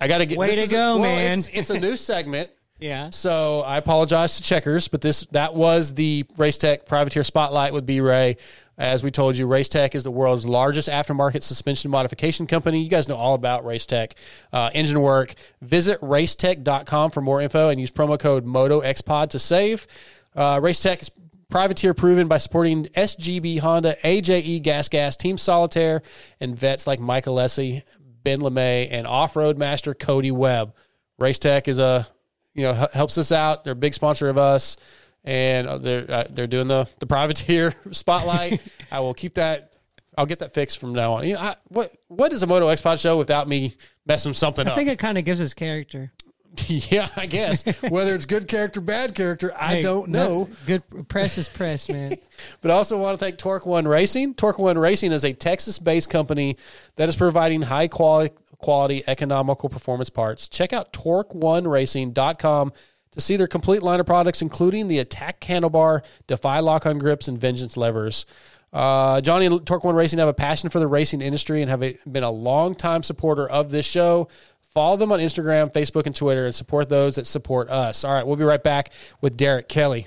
I 0.00 0.08
got 0.08 0.18
to 0.18 0.26
get 0.26 0.36
Way 0.36 0.54
to 0.54 0.60
is 0.62 0.70
go, 0.70 0.98
well, 0.98 1.16
man. 1.16 1.38
It's, 1.38 1.48
it's 1.48 1.70
a 1.70 1.78
new 1.78 1.96
segment. 1.96 2.50
Yeah. 2.78 3.10
So 3.10 3.60
I 3.60 3.76
apologize 3.76 4.36
to 4.36 4.42
Checkers, 4.42 4.88
but 4.88 5.00
this 5.00 5.22
that 5.30 5.54
was 5.54 5.94
the 5.94 6.26
Race 6.36 6.58
Tech 6.58 6.86
Privateer 6.86 7.24
Spotlight 7.24 7.72
with 7.72 7.86
B 7.86 8.00
Ray. 8.00 8.36
As 8.76 9.04
we 9.04 9.12
told 9.12 9.36
you, 9.36 9.46
Race 9.46 9.68
Tech 9.68 9.94
is 9.94 10.02
the 10.02 10.10
world's 10.10 10.44
largest 10.44 10.88
aftermarket 10.88 11.44
suspension 11.44 11.90
modification 11.90 12.48
company. 12.48 12.82
You 12.82 12.90
guys 12.90 13.06
know 13.08 13.14
all 13.14 13.34
about 13.34 13.64
Race 13.64 13.86
Tech 13.86 14.16
uh, 14.52 14.70
engine 14.74 15.00
work. 15.00 15.34
Visit 15.62 16.00
racetech.com 16.00 17.12
for 17.12 17.20
more 17.20 17.40
info 17.40 17.68
and 17.68 17.78
use 17.78 17.92
promo 17.92 18.18
code 18.18 18.44
MotoXPod 18.44 19.30
to 19.30 19.38
save. 19.38 19.86
Uh, 20.34 20.58
Race 20.60 20.82
Tech 20.82 21.02
is 21.02 21.10
privateer 21.48 21.94
proven 21.94 22.26
by 22.26 22.38
supporting 22.38 22.86
SGB 22.86 23.60
Honda, 23.60 23.94
AJE 24.02 24.62
Gas 24.62 24.88
Gas, 24.88 25.16
Team 25.16 25.38
Solitaire, 25.38 26.02
and 26.40 26.58
vets 26.58 26.88
like 26.88 26.98
Michael 26.98 27.36
Alessi, 27.36 27.84
Ben 28.24 28.40
LaMay, 28.40 28.88
and 28.90 29.06
off-road 29.06 29.56
master 29.56 29.94
Cody 29.94 30.32
Webb. 30.32 30.74
Race 31.16 31.38
Tech 31.38 31.68
is 31.68 31.78
a 31.78 32.08
you 32.54 32.62
know 32.64 32.72
h- 32.84 32.90
helps 32.92 33.18
us 33.18 33.32
out. 33.32 33.64
They're 33.64 33.72
a 33.72 33.76
big 33.76 33.94
sponsor 33.94 34.28
of 34.28 34.38
us, 34.38 34.76
and 35.24 35.66
uh, 35.66 35.78
they're 35.78 36.10
uh, 36.10 36.24
they're 36.30 36.46
doing 36.46 36.68
the 36.68 36.88
the 37.00 37.06
privateer 37.06 37.74
spotlight. 37.92 38.60
I 38.90 39.00
will 39.00 39.14
keep 39.14 39.34
that. 39.34 39.72
I'll 40.16 40.26
get 40.26 40.38
that 40.38 40.54
fixed 40.54 40.78
from 40.78 40.92
now 40.92 41.14
on. 41.14 41.26
You 41.26 41.34
know, 41.34 41.40
I, 41.40 41.54
what 41.68 41.90
what 42.08 42.32
is 42.32 42.42
a 42.42 42.46
Moto 42.46 42.68
X 42.68 42.80
Pod 42.80 43.00
show 43.00 43.18
without 43.18 43.48
me 43.48 43.74
messing 44.06 44.32
something 44.32 44.66
I 44.66 44.70
up? 44.70 44.76
I 44.76 44.78
think 44.78 44.90
it 44.90 44.98
kind 44.98 45.18
of 45.18 45.24
gives 45.24 45.40
us 45.40 45.54
character. 45.54 46.12
yeah, 46.68 47.08
I 47.16 47.26
guess 47.26 47.64
whether 47.82 48.14
it's 48.14 48.26
good 48.26 48.46
character, 48.46 48.80
bad 48.80 49.16
character, 49.16 49.52
I 49.56 49.76
Hey, 49.76 49.82
don't 49.82 50.08
no- 50.10 50.28
know. 50.44 50.48
Good 50.66 50.84
press 51.08 51.36
is 51.36 51.48
press, 51.48 51.88
man. 51.88 52.14
But 52.60 52.70
I 52.70 52.74
also 52.74 52.96
want 53.00 53.18
to 53.18 53.24
thank 53.24 53.38
Torque 53.38 53.66
One 53.66 53.86
Racing. 53.88 54.34
Torque 54.34 54.58
One 54.60 54.78
Racing 54.78 55.10
is 55.10 55.24
a 55.24 55.32
Texas-based 55.32 56.08
company 56.10 56.56
that 56.96 57.08
is 57.08 57.16
providing 57.16 57.62
high 57.62 57.88
quality, 57.88 58.34
quality, 58.64 59.04
economical 59.06 59.68
performance 59.68 60.08
parts. 60.08 60.48
Check 60.48 60.72
out 60.72 60.90
TorqueOneRacing.com 60.94 62.72
to 63.10 63.20
see 63.20 63.36
their 63.36 63.46
complete 63.46 63.82
line 63.82 64.00
of 64.00 64.06
products, 64.06 64.40
including 64.40 64.88
the 64.88 65.00
Attack 65.00 65.42
handlebar, 65.42 66.02
Defy 66.26 66.60
lock-on 66.60 66.98
grips, 66.98 67.28
and 67.28 67.38
Vengeance 67.38 67.76
levers. 67.76 68.24
Uh, 68.72 69.20
Johnny 69.20 69.44
and 69.44 69.66
Torque 69.66 69.84
One 69.84 69.94
Racing 69.94 70.18
have 70.18 70.28
a 70.28 70.34
passion 70.34 70.70
for 70.70 70.78
the 70.78 70.86
racing 70.86 71.20
industry 71.20 71.60
and 71.60 71.68
have 71.68 71.82
a, 71.82 71.98
been 72.10 72.22
a 72.22 72.30
long-time 72.30 73.02
supporter 73.02 73.46
of 73.46 73.70
this 73.70 73.84
show. 73.84 74.28
Follow 74.72 74.96
them 74.96 75.12
on 75.12 75.20
Instagram, 75.20 75.70
Facebook, 75.70 76.06
and 76.06 76.16
Twitter, 76.16 76.46
and 76.46 76.54
support 76.54 76.88
those 76.88 77.16
that 77.16 77.26
support 77.26 77.68
us. 77.68 78.02
All 78.02 78.14
right, 78.14 78.26
we'll 78.26 78.36
be 78.36 78.44
right 78.44 78.62
back 78.62 78.94
with 79.20 79.36
Derek 79.36 79.68
Kelly. 79.68 80.06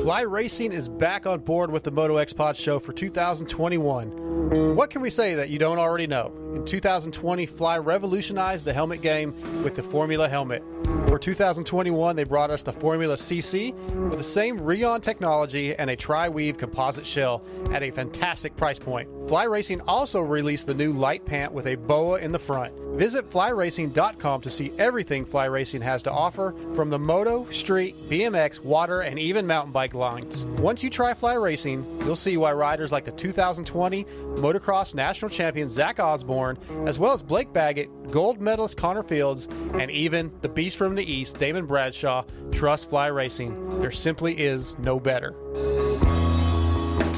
Fly 0.01 0.21
Racing 0.21 0.71
is 0.71 0.89
back 0.89 1.27
on 1.27 1.41
board 1.41 1.69
with 1.69 1.83
the 1.83 1.91
Moto 1.91 2.17
X 2.17 2.33
Pod 2.33 2.57
show 2.57 2.79
for 2.79 2.91
2021. 2.91 4.20
What 4.49 4.89
can 4.89 5.01
we 5.01 5.11
say 5.11 5.35
that 5.35 5.49
you 5.49 5.59
don't 5.59 5.77
already 5.77 6.07
know? 6.07 6.33
In 6.55 6.65
2020, 6.65 7.45
Fly 7.45 7.77
revolutionized 7.77 8.65
the 8.65 8.73
helmet 8.73 9.01
game 9.01 9.35
with 9.63 9.75
the 9.75 9.83
Formula 9.83 10.27
helmet. 10.27 10.63
For 11.07 11.19
2021, 11.19 12.15
they 12.15 12.23
brought 12.23 12.49
us 12.49 12.63
the 12.63 12.73
Formula 12.73 13.15
CC 13.15 13.73
with 14.09 14.17
the 14.17 14.23
same 14.23 14.59
Rheon 14.59 15.01
technology 15.01 15.75
and 15.75 15.89
a 15.89 15.95
tri-weave 15.95 16.57
composite 16.57 17.05
shell 17.05 17.43
at 17.71 17.83
a 17.83 17.91
fantastic 17.91 18.55
price 18.55 18.79
point. 18.79 19.09
Fly 19.27 19.43
Racing 19.43 19.81
also 19.81 20.21
released 20.21 20.67
the 20.67 20.73
new 20.73 20.93
light 20.93 21.25
pant 21.25 21.51
with 21.51 21.67
a 21.67 21.75
boa 21.75 22.19
in 22.19 22.31
the 22.31 22.39
front. 22.39 22.73
Visit 22.97 23.29
flyracing.com 23.29 24.41
to 24.41 24.49
see 24.49 24.73
everything 24.77 25.25
Fly 25.25 25.45
Racing 25.45 25.81
has 25.81 26.03
to 26.03 26.11
offer 26.11 26.53
from 26.75 26.89
the 26.89 26.99
moto, 26.99 27.45
street, 27.51 27.95
BMX, 28.09 28.59
water, 28.59 29.01
and 29.01 29.17
even 29.17 29.47
mountain 29.47 29.71
bike 29.71 29.93
lines. 29.93 30.45
Once 30.45 30.83
you 30.83 30.89
try 30.89 31.13
Fly 31.13 31.33
Racing, 31.33 31.85
you'll 32.05 32.15
see 32.15 32.37
why 32.37 32.51
riders 32.51 32.91
like 32.91 33.05
the 33.05 33.11
2020 33.11 34.05
motocross 34.37 34.95
national 34.95 35.29
champion 35.29 35.69
Zach 35.69 35.99
Osborne, 35.99 36.57
as 36.85 36.99
well 36.99 37.11
as 37.11 37.23
Blake 37.23 37.51
Baggett, 37.53 37.89
gold 38.11 38.41
medalist 38.41 38.77
Connor 38.77 39.03
Fields, 39.03 39.47
and 39.73 39.91
even 39.91 40.31
the 40.41 40.49
beast 40.49 40.77
from 40.77 40.95
the 40.95 41.03
East, 41.03 41.37
Damon 41.37 41.65
Bradshaw, 41.65 42.23
trust 42.51 42.89
Fly 42.89 43.07
Racing. 43.07 43.69
There 43.81 43.91
simply 43.91 44.39
is 44.39 44.77
no 44.79 44.99
better. 44.99 45.31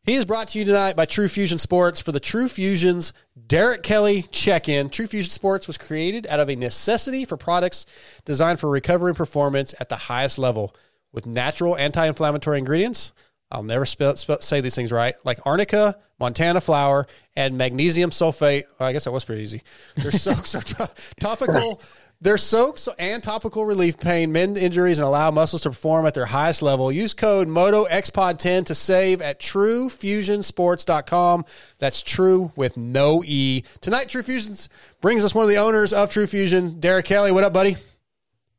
He 0.09 0.15
is 0.15 0.25
brought 0.25 0.49
to 0.49 0.59
you 0.59 0.65
tonight 0.65 0.97
by 0.97 1.05
True 1.05 1.29
Fusion 1.29 1.59
Sports 1.59 2.01
for 2.01 2.13
the 2.13 2.19
True 2.19 2.49
Fusion's 2.49 3.13
Derek 3.47 3.83
Kelly 3.83 4.23
check 4.31 4.67
in. 4.67 4.89
True 4.89 5.07
Fusion 5.07 5.31
Sports 5.31 5.67
was 5.67 5.77
created 5.77 6.27
out 6.29 6.41
of 6.41 6.49
a 6.49 6.57
necessity 6.57 7.27
for 7.27 7.37
products 7.37 7.85
designed 8.25 8.59
for 8.59 8.71
recovery 8.71 9.11
and 9.11 9.19
performance 9.19 9.75
at 9.79 9.91
the 9.91 9.97
highest 9.97 10.39
level 10.39 10.75
with 11.13 11.27
natural 11.27 11.77
anti 11.77 12.07
inflammatory 12.07 12.57
ingredients. 12.57 13.13
I'll 13.53 13.63
never 13.63 13.85
spell, 13.85 14.17
spell, 14.17 14.41
say 14.41 14.63
these 14.63 14.75
things 14.75 14.93
right, 14.93 15.15
like 15.25 15.41
arnica, 15.45 15.99
Montana 16.19 16.63
flower, 16.63 17.07
and 17.37 17.59
magnesium 17.59 18.09
sulfate. 18.09 18.65
Well, 18.81 18.89
I 18.89 18.95
guess 18.95 19.05
that 19.05 19.13
was 19.13 19.27
pretty 19.27 19.43
easy. 19.43 19.61
Their 19.97 20.13
soaks 20.13 20.55
are 20.55 20.63
to- 20.63 20.91
topical. 21.21 21.83
Their 22.21 22.37
soaks 22.37 22.89
and 22.99 23.23
topical 23.23 23.65
relief 23.65 23.97
pain, 23.97 24.33
mend 24.33 24.59
injuries, 24.59 24.99
and 24.99 25.07
allow 25.07 25.31
muscles 25.31 25.63
to 25.63 25.71
perform 25.71 26.05
at 26.05 26.15
their 26.15 26.27
highest 26.27 26.63
level. 26.63 26.91
Use 26.91 27.15
code 27.15 27.47
MOTOXPOD10 27.47 28.67
to 28.67 28.75
save 28.75 29.23
at 29.23 29.39
truefusionsports.com. 29.39 31.45
That's 31.79 32.03
true 32.03 32.51
with 32.57 32.77
no 32.77 33.23
E. 33.25 33.63
Tonight, 33.81 34.09
True 34.09 34.25
Fusions 34.25 34.69
brings 35.01 35.25
us 35.25 35.33
one 35.33 35.45
of 35.45 35.49
the 35.49 35.59
owners 35.59 35.93
of 35.93 36.11
True 36.11 36.27
Fusion, 36.27 36.81
Derek 36.81 37.05
Kelly. 37.05 37.31
What 37.31 37.45
up, 37.45 37.53
buddy? 37.53 37.77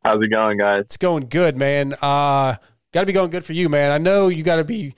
How's 0.06 0.24
it 0.24 0.30
going, 0.30 0.58
guys? 0.58 0.84
It's 0.86 0.96
going 0.96 1.28
good, 1.28 1.58
man. 1.58 1.96
Uh, 2.02 2.56
got 2.94 3.02
to 3.02 3.06
be 3.06 3.12
going 3.12 3.30
good 3.30 3.44
for 3.44 3.52
you, 3.52 3.68
man. 3.68 3.92
I 3.92 3.98
know 3.98 4.30
you 4.30 4.44
got 4.44 4.56
to 4.56 4.64
be 4.64 4.96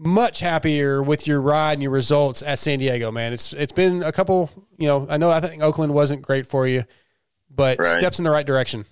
much 0.00 0.40
happier 0.40 1.00
with 1.00 1.28
your 1.28 1.40
ride 1.40 1.74
and 1.74 1.82
your 1.82 1.92
results 1.92 2.42
at 2.42 2.58
San 2.58 2.80
Diego, 2.80 3.12
man. 3.12 3.32
It's 3.32 3.52
it's 3.52 3.72
been 3.72 4.02
a 4.02 4.10
couple, 4.10 4.50
you 4.78 4.88
know, 4.88 5.06
I 5.08 5.16
know 5.16 5.30
I 5.30 5.40
think 5.40 5.62
Oakland 5.62 5.94
wasn't 5.94 6.22
great 6.22 6.46
for 6.46 6.66
you, 6.66 6.82
but 7.60 7.78
Right. 7.78 8.00
steps 8.00 8.18
in 8.18 8.24
the 8.24 8.30
right 8.30 8.46
direction. 8.46 8.86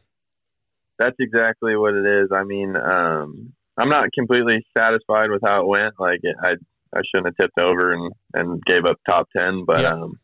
That's 0.98 1.16
exactly 1.18 1.74
what 1.74 1.94
it 1.94 2.04
is. 2.04 2.28
I 2.32 2.44
mean, 2.44 2.76
um, 2.76 3.54
I'm 3.78 3.88
not 3.88 4.12
completely 4.12 4.64
satisfied 4.76 5.30
with 5.30 5.40
how 5.42 5.62
it 5.62 5.66
went. 5.66 5.94
Like, 5.98 6.20
it, 6.22 6.36
I 6.42 6.50
I 6.94 7.00
shouldn't 7.08 7.26
have 7.26 7.36
tipped 7.36 7.58
over 7.58 7.92
and 7.92 8.12
and 8.34 8.62
gave 8.64 8.84
up 8.84 8.96
top 9.08 9.28
ten, 9.36 9.64
but 9.64 9.84
um, 9.84 10.18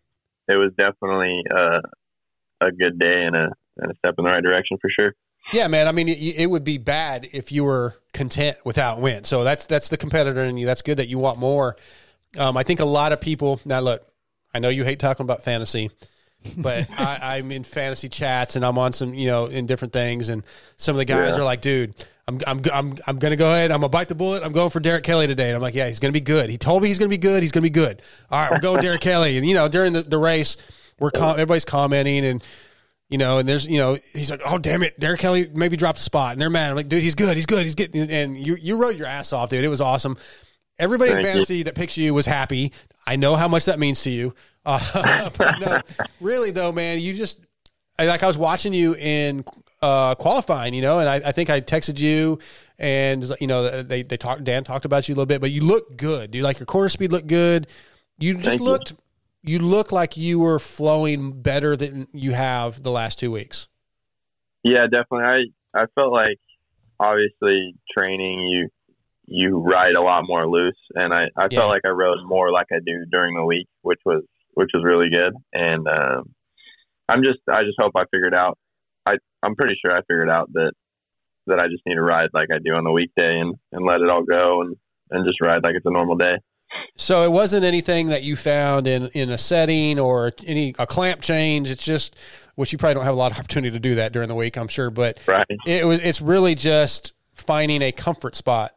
it 0.49 0.57
was 0.57 0.73
definitely 0.77 1.43
uh, 1.55 1.81
a 2.61 2.73
good 2.73 2.99
day 2.99 3.25
and 3.25 3.35
a 3.35 3.53
and 3.79 3.93
a 3.93 3.95
step 3.97 4.15
in 4.19 4.25
the 4.25 4.31
right 4.31 4.43
direction 4.43 4.77
for 4.81 4.91
sure. 4.91 5.15
Yeah, 5.53 5.69
man. 5.69 5.89
I 5.89 5.93
mean, 5.93 6.09
it, 6.09 6.19
it 6.19 6.51
would 6.51 6.65
be 6.65 6.79
bad 6.79 7.29
if 7.33 7.53
you 7.53 7.65
were 7.65 7.95
content 8.13 8.59
without 8.65 9.01
win. 9.01 9.25
So 9.25 9.45
that's 9.45 9.67
that's 9.67 9.89
the 9.89 9.97
competitor 9.97 10.43
in 10.43 10.57
you. 10.57 10.67
That's 10.67 10.83
good 10.83 10.99
that 10.99 11.09
you 11.09 11.19
want 11.19 11.39
more. 11.39 11.77
Um, 12.37 12.57
I 12.57 12.63
think 12.63 12.81
a 12.81 12.85
lot 12.85 13.13
of 13.13 13.21
people 13.21 13.61
now 13.65 13.81
look. 13.81 14.07
I 14.55 14.59
know 14.59 14.69
you 14.69 14.85
hate 14.85 14.99
talking 14.99 15.25
about 15.25 15.43
fantasy, 15.43 15.91
but 16.57 16.89
I, 16.99 17.37
I'm 17.39 17.51
in 17.53 17.65
fantasy 17.65 18.09
chats 18.09 18.57
and 18.57 18.65
I'm 18.65 18.79
on 18.79 18.93
some, 18.93 19.15
you 19.15 19.27
know, 19.27 19.47
in 19.47 19.67
different 19.67 19.93
things, 19.93 20.29
and 20.29 20.43
some 20.77 20.95
of 20.95 20.99
the 20.99 21.05
guys 21.05 21.35
Yeah. 21.37 21.43
are 21.43 21.45
like, 21.45 21.61
"Dude, 21.61 21.95
I'm 22.29 22.41
I'm 22.47 22.61
I'm 22.73 22.97
I'm 23.07 23.19
gonna 23.19 23.37
go 23.37 23.49
ahead. 23.51 23.71
I'm 23.71 23.81
gonna 23.81 23.89
bite 23.89 24.09
the 24.09 24.15
bullet. 24.15 24.43
I'm 24.43 24.53
going 24.53 24.71
for 24.71 24.81
Derek 24.81 25.05
Kelly 25.05 25.27
today." 25.27 25.49
And 25.49 25.57
I'm 25.57 25.63
like, 25.63 25.75
"Yeah, 25.75 25.89
he's 25.89 26.01
gonna 26.01 26.13
be 26.13 26.21
good. 26.21 26.51
He 26.51 26.59
told 26.59 26.83
me 26.83 26.89
he's 26.89 26.99
gonna 26.99 27.09
be 27.09 27.19
good. 27.19 27.43
He's 27.43 27.53
gonna 27.53 27.63
be 27.63 27.71
good. 27.71 28.03
All 28.31 28.41
right, 28.41 28.51
we're 28.51 28.61
going 28.61 28.81
Derek 28.81 29.01
Kelly." 29.03 29.37
And 29.37 29.47
you 29.47 29.55
know, 29.55 29.69
during 29.69 29.93
the, 29.93 30.03
the 30.03 30.19
race, 30.19 30.57
we're 30.99 31.11
com- 31.11 31.33
everybody's 31.35 31.65
commenting 31.65 32.25
and 32.25 32.43
you 33.11 33.19
know, 33.19 33.39
and 33.39 33.47
there's, 33.49 33.67
you 33.67 33.77
know, 33.77 33.99
he's 34.15 34.31
like, 34.31 34.41
oh 34.47 34.57
damn 34.59 34.83
it, 34.83 34.99
Derek 34.99 35.21
Kelly 35.21 35.49
maybe 35.53 35.77
dropped 35.77 35.99
a 35.99 36.03
spot, 36.03 36.33
and 36.33 36.41
they're 36.41 36.49
mad. 36.51 36.71
I'm 36.71 36.77
like, 36.77 36.89
dude, 36.89 37.03
he's 37.03 37.15
good, 37.15 37.37
he's 37.37 37.45
good, 37.47 37.63
he's 37.63 37.75
getting, 37.75 38.11
and 38.11 38.37
you 38.37 38.57
you 38.61 38.81
rode 38.81 38.97
your 38.97 39.07
ass 39.07 39.33
off, 39.33 39.51
dude. 39.51 39.63
It 39.63 39.69
was 39.69 39.83
awesome. 39.83 40.17
Everybody 40.79 41.11
Thank 41.13 41.21
in 41.21 41.27
you. 41.27 41.33
fantasy 41.35 41.63
that 41.65 41.75
picks 41.75 41.97
you 41.99 42.15
was 42.15 42.27
happy. 42.27 42.73
I 43.07 43.17
know 43.17 43.37
how 43.37 43.49
much 43.49 43.67
that 43.67 43.79
means 43.79 44.03
to 44.03 44.11
you. 44.11 44.35
Uh, 44.67 45.29
but 45.37 45.61
no, 45.61 45.81
really 46.23 46.51
though, 46.51 46.73
man, 46.73 46.99
you 46.99 47.13
just 47.13 47.39
like 47.99 48.23
I 48.23 48.27
was 48.27 48.39
watching 48.39 48.73
you 48.73 48.95
in 48.95 49.45
uh, 49.83 50.15
qualifying, 50.15 50.73
you 50.73 50.81
know, 50.81 51.01
and 51.01 51.07
I, 51.07 51.17
I 51.17 51.33
think 51.33 51.51
I 51.51 51.61
texted 51.61 52.01
you, 52.01 52.39
and 52.79 53.23
you 53.41 53.47
know 53.47 53.83
they 53.83 54.03
they 54.03 54.17
talked. 54.17 54.43
Dan 54.45 54.65
talked 54.65 54.87
about 54.87 55.07
you 55.07 55.15
a 55.15 55.17
little 55.17 55.27
bit, 55.27 55.43
but 55.43 55.51
you 55.51 55.61
look 55.61 55.99
good, 55.99 56.31
dude. 56.31 56.43
Like 56.43 56.59
your 56.59 56.65
quarter 56.67 56.89
speed 56.89 57.13
looked 57.13 57.27
good. 57.27 57.67
You 58.19 58.37
just 58.37 58.47
Thank 58.47 58.61
you. 58.61 58.67
looked. 58.67 58.95
You 59.43 59.59
look 59.59 59.93
like 59.93 60.17
you 60.17 60.41
were 60.41 60.59
flowing 60.59 61.43
better 61.43 61.77
than 61.77 62.09
you 62.15 62.33
have 62.33 62.83
the 62.83 62.91
last 62.91 63.19
two 63.19 63.31
weeks. 63.31 63.69
Yeah, 64.63 64.87
definitely. 64.91 65.53
I 65.75 65.83
I 65.83 65.87
felt 65.95 66.11
like 66.11 66.39
obviously 66.99 67.75
training 67.97 68.41
you 68.41 68.71
you 69.27 69.59
ride 69.59 69.95
a 69.95 70.03
lot 70.03 70.25
more 70.27 70.47
loose, 70.49 70.79
and 70.95 71.13
I 71.13 71.25
I 71.37 71.49
Yeah. 71.51 71.61
felt 71.61 71.71
like 71.71 71.83
I 71.87 71.91
rode 71.91 72.19
more 72.27 72.51
like 72.53 72.67
I 72.73 72.79
do 72.85 73.05
during 73.11 73.35
the 73.37 73.45
week, 73.45 73.67
which 73.83 74.01
was 74.05 74.23
which 74.55 74.71
was 74.75 74.85
really 74.85 75.11
good. 75.11 75.33
And 75.53 75.87
um, 75.89 76.33
I'm 77.09 77.23
just 77.23 77.41
I 77.51 77.63
just 77.65 77.77
hope 77.79 77.93
I 77.97 78.05
figured 78.13 78.35
out. 78.35 78.59
I 79.07 79.15
I'm 79.43 79.55
pretty 79.57 79.77
sure 79.85 79.95
I 79.97 80.01
figured 80.03 80.31
out 80.31 80.53
that 80.53 80.73
that 81.47 81.59
I 81.61 81.65
just 81.69 81.83
need 81.87 81.97
to 81.97 82.03
ride 82.03 82.31
like 82.33 82.49
I 82.53 82.59
do 82.65 82.75
on 82.75 82.85
the 82.85 82.93
weekday 82.93 83.39
and 83.41 83.55
and 83.73 83.85
let 83.85 84.01
it 84.01 84.09
all 84.11 84.23
go 84.25 84.63
and 84.63 84.77
and 85.11 85.27
just 85.27 85.41
ride 85.41 85.63
like 85.63 85.75
it's 85.75 85.87
a 85.87 85.91
normal 85.91 86.17
day. 86.17 86.37
So 86.97 87.23
it 87.23 87.31
wasn't 87.31 87.65
anything 87.65 88.09
that 88.09 88.23
you 88.25 88.35
found 88.37 88.87
in 88.87 89.09
in 89.09 89.31
a 89.31 89.39
setting 89.39 89.99
or 89.99 90.33
any 90.47 90.75
a 90.79 90.87
clamp 90.87 91.21
change. 91.23 91.71
It's 91.71 91.83
just 91.85 92.17
which 92.57 92.73
you 92.73 92.79
probably 92.79 92.95
don't 92.95 93.05
have 93.05 93.15
a 93.15 93.19
lot 93.19 93.33
of 93.33 93.39
opportunity 93.39 93.71
to 93.73 93.81
do 93.81 93.95
that 93.97 94.13
during 94.13 94.29
the 94.29 94.35
week, 94.35 94.57
I'm 94.57 94.69
sure. 94.69 94.91
But 94.91 95.19
Right. 95.27 95.47
it 95.67 95.87
was 95.87 96.01
it's 96.01 96.21
really 96.21 96.55
just 96.55 97.13
finding 97.35 97.83
a 97.83 97.93
comfort 97.93 98.35
spot. 98.37 98.73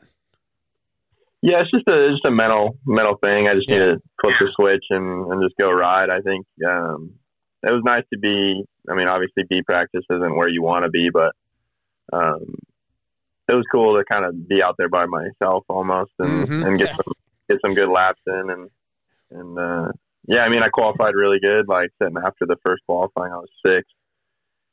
Yeah, 1.41 1.61
it's 1.61 1.71
just 1.71 1.87
a 1.87 2.05
it's 2.07 2.15
just 2.15 2.25
a 2.25 2.31
mental 2.31 2.77
mental 2.85 3.17
thing. 3.23 3.47
I 3.47 3.53
just 3.53 3.69
need 3.69 3.77
to 3.79 3.99
flip 4.21 4.35
the 4.39 4.51
switch 4.55 4.83
and, 4.89 5.31
and 5.31 5.41
just 5.43 5.55
go 5.59 5.71
ride. 5.71 6.09
I 6.09 6.19
think 6.21 6.45
um, 6.67 7.11
it 7.63 7.71
was 7.71 7.83
nice 7.85 8.03
to 8.13 8.19
be. 8.19 8.63
I 8.89 8.95
mean, 8.95 9.07
obviously, 9.07 9.43
B 9.49 9.61
practice 9.61 10.03
isn't 10.09 10.35
where 10.35 10.49
you 10.49 10.63
want 10.63 10.85
to 10.85 10.89
be, 10.89 11.09
but 11.13 11.33
um, 12.11 12.55
it 13.47 13.53
was 13.53 13.65
cool 13.71 13.95
to 13.97 14.03
kind 14.05 14.25
of 14.25 14.47
be 14.47 14.63
out 14.63 14.75
there 14.77 14.89
by 14.89 15.05
myself 15.05 15.63
almost 15.69 16.11
and, 16.19 16.47
Mhm. 16.47 16.67
and 16.67 16.77
get 16.79 16.89
some 16.89 17.13
get 17.49 17.59
some 17.65 17.75
good 17.75 17.89
laps 17.89 18.21
in 18.25 18.49
and 18.49 18.69
and 19.31 19.59
uh, 19.59 19.91
yeah. 20.27 20.43
I 20.43 20.49
mean, 20.49 20.63
I 20.63 20.69
qualified 20.69 21.13
really 21.15 21.39
good. 21.39 21.67
Like 21.67 21.89
sitting 22.01 22.17
after 22.17 22.45
the 22.47 22.57
first 22.65 22.81
qualifying, 22.87 23.31
I 23.31 23.37
was 23.37 23.49
sixth, 23.65 23.91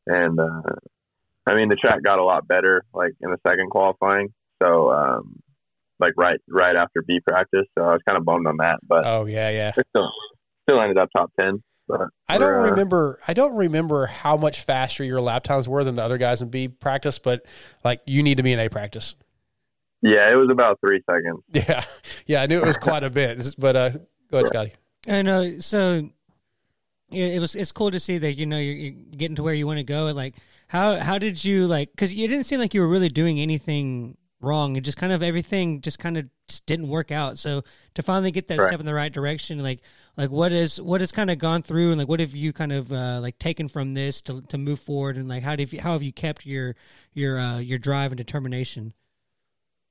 and 0.07 0.41
uh, 0.41 0.63
I 1.47 1.55
mean 1.55 1.69
the 1.69 1.77
track 1.77 2.03
got 2.03 2.19
a 2.19 2.25
lot 2.25 2.49
better 2.49 2.85
like 2.95 3.13
in 3.21 3.31
the 3.31 3.39
second 3.47 3.69
qualifying. 3.71 4.33
So 4.63 4.91
um, 4.93 5.41
like 6.01 6.13
right 6.17 6.41
right 6.49 6.77
after 6.77 7.03
B 7.07 7.21
practice. 7.27 7.67
So 7.79 7.85
I 7.85 7.93
was 7.93 8.01
kind 8.07 8.19
of 8.19 8.25
bummed 8.25 8.47
on 8.47 8.57
that, 8.59 8.81
but 8.87 9.07
oh 9.07 9.27
yeah, 9.27 9.51
yeah. 9.51 9.73
Still, 9.73 10.11
still 10.69 10.81
ended 10.81 10.99
up 10.99 11.09
top 11.17 11.33
ten. 11.39 11.63
But 11.87 12.09
I 12.29 12.39
don't 12.39 12.55
uh, 12.55 12.71
remember. 12.71 13.21
I 13.29 13.35
don't 13.35 13.55
remember 13.57 14.07
how 14.07 14.37
much 14.37 14.63
faster 14.63 15.05
your 15.05 15.21
lap 15.21 15.45
times 15.45 15.69
were 15.69 15.85
than 15.85 15.97
the 15.97 16.03
other 16.03 16.19
guys 16.19 16.41
in 16.41 16.49
B 16.49 16.69
practice, 16.69 17.19
but 17.19 17.45
like 17.85 18.01
you 18.07 18.23
need 18.23 18.39
to 18.39 18.43
be 18.43 18.53
in 18.53 18.59
A 18.59 18.69
practice. 18.69 19.17
Yeah, 20.01 20.31
it 20.31 20.37
was 20.37 20.49
about 20.51 20.79
three 20.81 21.03
seconds. 21.09 21.43
Yeah, 21.53 21.85
yeah. 22.27 22.43
I 22.43 22.47
knew 22.47 22.59
it 22.59 22.67
was 22.67 22.77
quite 22.77 23.05
a 23.05 23.11
bit, 23.11 23.55
but 23.59 23.77
uh, 23.77 23.91
go 24.31 24.39
ahead, 24.39 24.47
Scotty. 24.47 24.73
I 25.09 25.23
know. 25.23 25.59
So 25.61 26.09
yeah, 27.11 27.27
it 27.27 27.39
was. 27.39 27.55
It's 27.55 27.73
cool 27.73 27.91
to 27.91 28.01
see 28.01 28.19
that 28.19 28.35
you 28.35 28.47
know 28.47 28.59
you're, 28.59 28.75
you're 28.75 28.93
getting 29.17 29.37
to 29.37 29.43
where 29.43 29.55
you 29.55 29.67
want 29.67 29.79
to 29.79 29.85
go. 29.85 30.07
Like 30.07 30.35
how 30.69 31.01
how 31.01 31.19
did 31.19 31.45
you 31.45 31.67
like? 31.67 31.91
Because 31.91 32.15
you 32.15 32.27
didn't 32.29 32.45
seem 32.45 32.61
like 32.61 32.73
you 32.73 32.81
were 32.81 32.89
really 32.89 33.11
doing 33.11 33.41
anything 33.41 34.17
wrong. 34.45 34.77
It 34.77 34.83
just 34.83 34.97
kind 34.97 35.13
of 35.13 35.23
everything 35.23 35.81
just 35.81 35.99
kind 35.99 36.17
of 36.17 36.27
just 36.49 36.67
didn't 36.67 36.89
work 36.89 37.11
out. 37.11 37.39
So 37.39 37.63
to 37.95 38.03
finally 38.03 38.31
get 38.31 38.49
that 38.49 38.59
Right. 38.59 38.69
step 38.69 38.81
in 38.81 38.87
the 38.87 38.95
right 38.95 39.13
direction, 39.13 39.63
like 39.63 39.81
like 40.17 40.31
what 40.31 40.53
is 40.53 40.81
what 40.81 41.01
has 41.01 41.13
kind 41.13 41.31
of 41.31 41.39
gone 41.39 41.63
through, 41.63 41.91
and 41.91 41.99
like 41.99 42.09
what 42.09 42.21
have 42.21 42.35
you 42.35 42.53
kind 42.53 42.73
of 42.73 42.93
uh, 42.93 43.19
like 43.21 43.39
taken 43.39 43.69
from 43.69 43.95
this 43.95 44.21
to 44.23 44.43
to 44.43 44.59
move 44.59 44.79
forward, 44.81 45.17
and 45.17 45.29
like 45.29 45.43
how 45.43 45.57
did 45.57 45.73
you, 45.73 45.81
how 45.81 45.93
have 45.93 46.03
you 46.03 46.13
kept 46.13 46.47
your 46.47 46.77
your 47.13 47.39
uh, 47.39 47.59
your 47.59 47.79
drive 47.79 48.13
and 48.13 48.19
determination? 48.19 48.93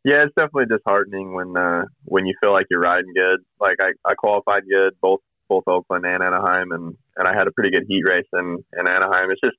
Yeah, 0.05 0.23
it's 0.25 0.33
definitely 0.35 0.65
disheartening 0.65 1.33
when 1.33 1.55
uh, 1.55 1.83
when 2.03 2.25
you 2.25 2.33
feel 2.41 2.51
like 2.51 2.65
you're 2.69 2.81
riding 2.81 3.13
good. 3.15 3.39
Like 3.59 3.77
I, 3.81 3.91
I 4.05 4.15
qualified 4.15 4.63
good 4.69 4.93
both 5.01 5.21
both 5.47 5.63
Oakland 5.67 6.05
and 6.05 6.21
Anaheim, 6.21 6.71
and 6.71 6.95
and 7.15 7.27
I 7.27 7.33
had 7.33 7.47
a 7.47 7.51
pretty 7.51 7.71
good 7.71 7.85
heat 7.87 8.03
race 8.07 8.27
in 8.33 8.57
in 8.77 8.89
Anaheim. 8.89 9.31
It's 9.31 9.41
just 9.43 9.57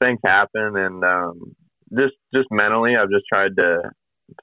things 0.00 0.18
happen, 0.24 0.76
and 0.76 1.04
um, 1.04 1.54
just 1.92 2.14
just 2.34 2.48
mentally, 2.50 2.96
I've 2.96 3.10
just 3.10 3.26
tried 3.32 3.56
to 3.58 3.90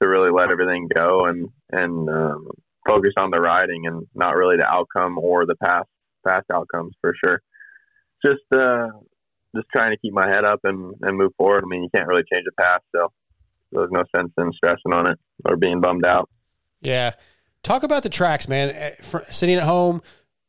to 0.00 0.08
really 0.08 0.30
let 0.30 0.50
everything 0.50 0.88
go 0.94 1.26
and 1.26 1.48
and 1.70 2.08
um, 2.08 2.48
focus 2.86 3.12
on 3.18 3.30
the 3.30 3.38
riding 3.38 3.86
and 3.86 4.06
not 4.14 4.36
really 4.36 4.56
the 4.56 4.66
outcome 4.66 5.18
or 5.18 5.46
the 5.46 5.56
past 5.56 5.88
past 6.26 6.46
outcomes 6.52 6.94
for 7.00 7.12
sure. 7.24 7.40
Just 8.24 8.42
uh, 8.52 8.88
just 9.54 9.68
trying 9.74 9.92
to 9.92 9.98
keep 9.98 10.12
my 10.12 10.28
head 10.28 10.44
up 10.44 10.60
and 10.64 10.94
and 11.02 11.16
move 11.16 11.32
forward. 11.36 11.64
I 11.64 11.68
mean, 11.68 11.82
you 11.82 11.90
can't 11.94 12.08
really 12.08 12.24
change 12.30 12.44
the 12.44 12.62
past, 12.62 12.84
so 12.94 13.12
there's 13.72 13.90
no 13.90 14.04
sense 14.14 14.32
in 14.38 14.52
stressing 14.52 14.92
on 14.92 15.10
it 15.10 15.18
or 15.44 15.56
being 15.56 15.80
bummed 15.80 16.04
out. 16.04 16.28
Yeah. 16.80 17.12
Talk 17.62 17.82
about 17.82 18.02
the 18.02 18.08
tracks, 18.08 18.48
man. 18.48 18.70
Eh, 18.70 18.90
For, 19.02 19.24
sitting 19.30 19.56
at 19.56 19.64
home, 19.64 20.02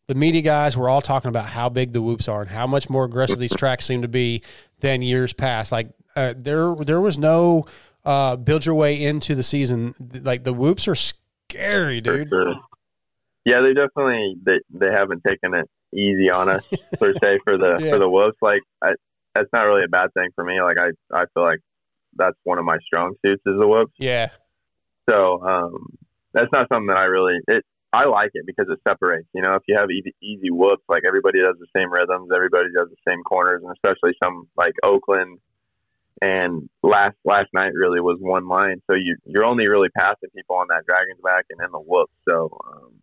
the 0.08 0.16
media 0.16 0.42
guys 0.42 0.78
were 0.78 0.88
all 0.88 1.02
talking 1.02 1.30
about 1.30 1.46
how 1.46 1.70
big 1.70 1.94
the 1.94 2.02
whoops 2.02 2.28
are 2.28 2.42
and 2.42 2.50
how 2.50 2.68
much 2.68 2.90
more 2.90 3.06
aggressive 3.06 3.40
these 3.40 3.56
tracks 3.56 3.86
seem 3.86 4.04
to 4.04 4.08
be 4.08 4.44
than 4.80 5.02
years 5.02 5.34
past. 5.34 5.72
Like 5.72 5.90
uh, 6.16 6.34
there, 6.38 6.76
there 6.76 7.02
was 7.02 7.18
no 7.18 7.66
uh, 8.08 8.36
build 8.38 8.66
your 8.66 8.76
way 8.76 9.04
into 9.04 9.36
the 9.36 9.44
season. 9.44 9.94
Like 10.24 10.44
the 10.44 10.54
whoops 10.54 10.88
are 10.88 10.96
scary, 10.96 12.00
dude. 12.02 12.30
Sure. 12.30 12.56
Yeah, 13.46 13.62
they 13.62 13.74
definitely 13.74 14.36
they 14.44 14.60
they 14.74 14.92
haven't 14.92 15.24
taken 15.28 15.54
it 15.54 15.70
easy 15.94 16.30
on 16.32 16.50
us 16.50 16.66
per 17.00 17.14
se 17.14 17.40
for 17.44 17.58
the 17.58 17.78
Yeah. 17.80 17.92
for 17.92 18.00
the 18.00 18.10
wolves. 18.10 18.36
Like 18.42 18.62
I, 18.82 18.92
that's 19.36 19.50
not 19.54 19.64
really 19.64 19.84
a 19.84 19.90
bad 19.90 20.14
thing 20.14 20.30
for 20.36 20.44
me. 20.44 20.62
Like 20.62 20.78
I 20.80 20.90
I 21.14 21.26
feel 21.34 21.44
like 21.44 21.60
that's 22.16 22.38
one 22.46 22.58
of 22.60 22.66
my 22.66 22.78
strong 22.86 23.14
suits 23.26 23.44
is 23.46 23.60
the 23.60 23.68
whoops. 23.68 23.94
Yeah. 24.00 24.30
So 25.10 25.42
um, 25.44 25.98
that's 26.34 26.52
not 26.52 26.68
something 26.72 26.88
that 26.88 26.98
I 26.98 27.06
really 27.06 27.36
it. 27.48 27.64
I 27.94 28.06
like 28.06 28.32
it 28.34 28.46
because 28.46 28.68
it 28.70 28.80
separates. 28.88 29.28
You 29.34 29.42
know, 29.42 29.56
if 29.56 29.64
you 29.68 29.76
have 29.78 29.90
easy, 29.90 30.14
easy 30.22 30.52
whoops, 30.52 30.84
like 30.90 31.04
everybody 31.08 31.40
does 31.40 31.56
the 31.60 31.68
same 31.76 31.90
rhythms, 31.92 32.30
everybody 32.36 32.68
does 32.76 32.90
the 32.90 33.12
same 33.12 33.24
corners, 33.24 33.62
and 33.64 33.72
especially 33.72 34.12
some 34.22 34.48
like 34.58 34.74
Oakland 34.84 35.40
and 36.22 36.70
last 36.84 37.16
last 37.26 37.50
night 37.54 37.72
really 37.74 38.00
was 38.00 38.18
one 38.20 38.48
line. 38.48 38.82
So 38.90 38.96
you 38.96 39.18
you're 39.26 39.46
only 39.46 39.68
really 39.68 39.90
passing 39.98 40.30
people 40.36 40.56
on 40.56 40.68
that 40.70 40.86
dragon's 40.88 41.20
back 41.24 41.46
and 41.50 41.60
in 41.64 41.72
the 41.72 41.80
whoops. 41.80 42.14
So 42.28 42.58
um, 42.68 42.94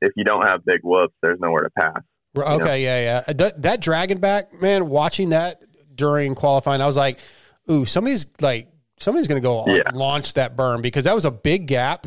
if 0.00 0.12
you 0.16 0.24
don't 0.24 0.46
have 0.46 0.64
big 0.64 0.80
whoops, 0.82 1.14
there's 1.22 1.40
nowhere 1.40 1.62
to 1.62 1.70
pass. 1.70 2.00
Right, 2.34 2.52
you 2.52 2.58
know? 2.58 2.64
Okay, 2.64 2.84
yeah, 2.84 3.22
yeah. 3.26 3.32
That, 3.32 3.62
that 3.62 3.80
dragon 3.80 4.18
back, 4.18 4.60
man, 4.60 4.88
watching 4.88 5.30
that 5.30 5.62
during 5.94 6.34
qualifying, 6.34 6.80
I 6.80 6.86
was 6.86 6.96
like, 6.96 7.20
ooh, 7.70 7.84
somebody's 7.84 8.26
like, 8.40 8.68
somebody's 8.98 9.28
going 9.28 9.40
to 9.40 9.46
go 9.46 9.66
Yeah. 9.66 9.90
launch 9.92 10.32
that 10.34 10.56
berm 10.56 10.82
because 10.82 11.04
that 11.04 11.14
was 11.14 11.24
a 11.24 11.30
big 11.30 11.66
gap 11.66 12.06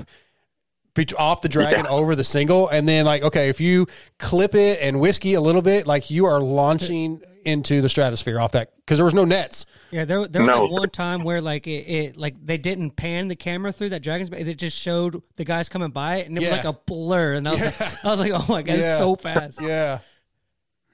off 1.18 1.42
the 1.42 1.50
dragon 1.50 1.86
Yeah. 1.86 1.92
over 1.92 2.16
the 2.16 2.24
single. 2.24 2.68
And 2.70 2.88
then, 2.88 3.06
like, 3.06 3.22
okay, 3.22 3.50
if 3.50 3.62
you 3.62 3.86
clip 4.18 4.56
it 4.56 4.80
and 4.82 5.00
whiskey 5.00 5.36
a 5.36 5.42
little 5.42 5.62
bit, 5.62 5.86
like 5.86 6.10
you 6.10 6.26
are 6.26 6.40
launching 6.40 7.22
into 7.46 7.82
the 7.82 7.90
stratosphere 7.90 8.40
off 8.40 8.52
that 8.54 8.74
because 8.78 8.98
there 8.98 9.06
was 9.06 9.14
no 9.14 9.26
nets. 9.26 9.66
Yeah, 9.92 10.06
there, 10.06 10.28
there 10.28 10.42
was 10.42 10.50
No. 10.50 10.64
like 10.64 10.72
one 10.72 10.90
time 10.90 11.24
where 11.24 11.42
like 11.42 11.68
it, 11.68 11.88
it 11.88 12.18
like 12.18 12.36
they 12.44 12.58
didn't 12.58 12.92
pan 12.92 13.28
the 13.28 13.36
camera 13.36 13.72
through 13.72 13.90
that 13.90 14.02
dragon's 14.02 14.30
back. 14.30 14.42
It 14.42 14.56
just 14.58 14.78
showed 14.78 15.22
the 15.36 15.46
guys 15.46 15.70
coming 15.70 15.92
by 15.92 16.18
it, 16.18 16.28
and 16.28 16.38
it 16.38 16.42
Yeah. 16.42 16.50
was 16.50 16.58
like 16.58 16.66
a 16.66 16.80
blur. 16.86 17.34
And 17.34 17.48
I 17.48 17.52
was 17.52 17.62
like, 17.62 17.82
I 18.06 18.10
was 18.10 18.20
like, 18.20 18.32
oh 18.34 18.46
my 18.50 18.62
god, 18.62 18.78
Yeah. 18.78 18.90
it's 18.92 18.98
so 18.98 19.16
fast. 19.16 19.62
Yeah. 19.62 20.00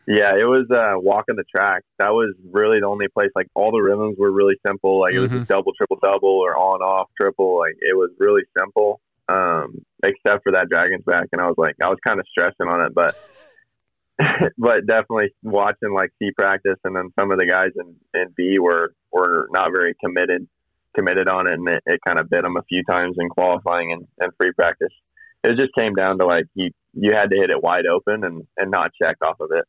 Yeah, 0.08 0.36
it 0.36 0.46
was 0.46 0.66
uh, 0.72 1.00
walking 1.00 1.36
the 1.36 1.44
track. 1.44 1.84
That 2.00 2.10
was 2.10 2.34
really 2.52 2.80
the 2.80 2.88
only 2.88 3.08
place. 3.08 3.30
Like 3.36 3.48
all 3.54 3.72
the 3.72 3.78
rhythms 3.80 4.18
were 4.18 4.32
really 4.32 4.56
simple. 4.66 5.00
Like 5.00 5.14
it 5.14 5.20
was 5.20 5.30
Mhm. 5.32 5.40
just 5.40 5.50
double, 5.50 5.74
triple, 5.74 6.00
double, 6.02 6.28
or 6.30 6.58
on, 6.58 6.82
off, 6.82 7.10
triple. 7.16 7.60
Like 7.60 7.76
it 7.80 7.96
was 7.96 8.10
really 8.18 8.42
simple, 8.58 9.00
um, 9.30 9.86
except 10.04 10.44
for 10.44 10.52
that 10.54 10.70
dragon's 10.70 11.04
back. 11.06 11.28
And 11.32 11.40
I 11.40 11.46
was 11.46 11.56
like, 11.58 11.76
I 11.82 11.88
was 11.88 12.00
kind 12.06 12.20
of 12.20 12.26
stressing 12.30 12.68
on 12.68 12.82
it, 12.82 12.94
but 12.96 13.16
but 14.58 14.86
definitely 14.88 15.30
watching 15.44 15.94
like 15.94 16.12
C 16.20 16.32
practice, 16.38 16.78
and 16.84 16.96
then 16.96 17.10
some 17.20 17.32
of 17.32 17.40
the 17.40 17.46
guys 17.46 17.72
in, 17.76 17.96
in 18.14 18.28
B 18.36 18.58
were 18.60 18.94
were 19.12 19.48
not 19.52 19.70
very 19.74 19.96
committed 20.04 20.48
committed 20.96 21.28
on 21.28 21.48
it, 21.48 21.54
and 21.54 21.68
it, 21.70 21.82
it 21.86 22.00
kind 22.06 22.20
of 22.20 22.30
bit 22.30 22.44
them 22.44 22.58
a 22.58 22.64
few 22.64 22.84
times 22.84 23.16
in 23.18 23.30
qualifying 23.30 23.94
and, 23.94 24.08
and 24.20 24.32
free 24.40 24.52
practice. 24.54 24.92
It 25.44 25.58
just 25.58 25.74
came 25.78 25.94
down 25.96 26.20
to 26.20 26.26
like 26.26 26.46
you 26.54 26.72
you 26.94 27.12
had 27.14 27.30
to 27.32 27.38
hit 27.38 27.50
it 27.50 27.62
wide 27.62 27.86
open 27.86 28.24
and 28.24 28.44
and 28.58 28.72
not 28.72 28.92
check 29.02 29.18
off 29.26 29.40
of 29.40 29.50
it. 29.52 29.66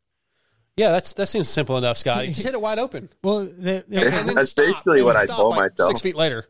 Yeah, 0.77 0.91
that's 0.91 1.15
that 1.15 1.27
seems 1.27 1.49
simple 1.49 1.77
enough, 1.79 1.97
Scotty. 1.99 2.29
Just 2.29 2.45
hit 2.45 2.55
it 2.55 2.61
wide 2.61 2.79
open. 2.79 3.09
Well, 3.23 3.45
the, 3.47 3.85
And- 3.91 3.95
and 3.95 4.29
then 4.29 4.35
That's 4.35 4.51
stop, 4.51 4.65
basically 4.67 4.99
and 4.99 5.07
what 5.07 5.17
I 5.17 5.25
stop, 5.25 5.37
told 5.37 5.51
like, 5.57 5.73
myself. 5.73 5.89
Six 5.89 6.01
feet 6.01 6.17
later. 6.17 6.45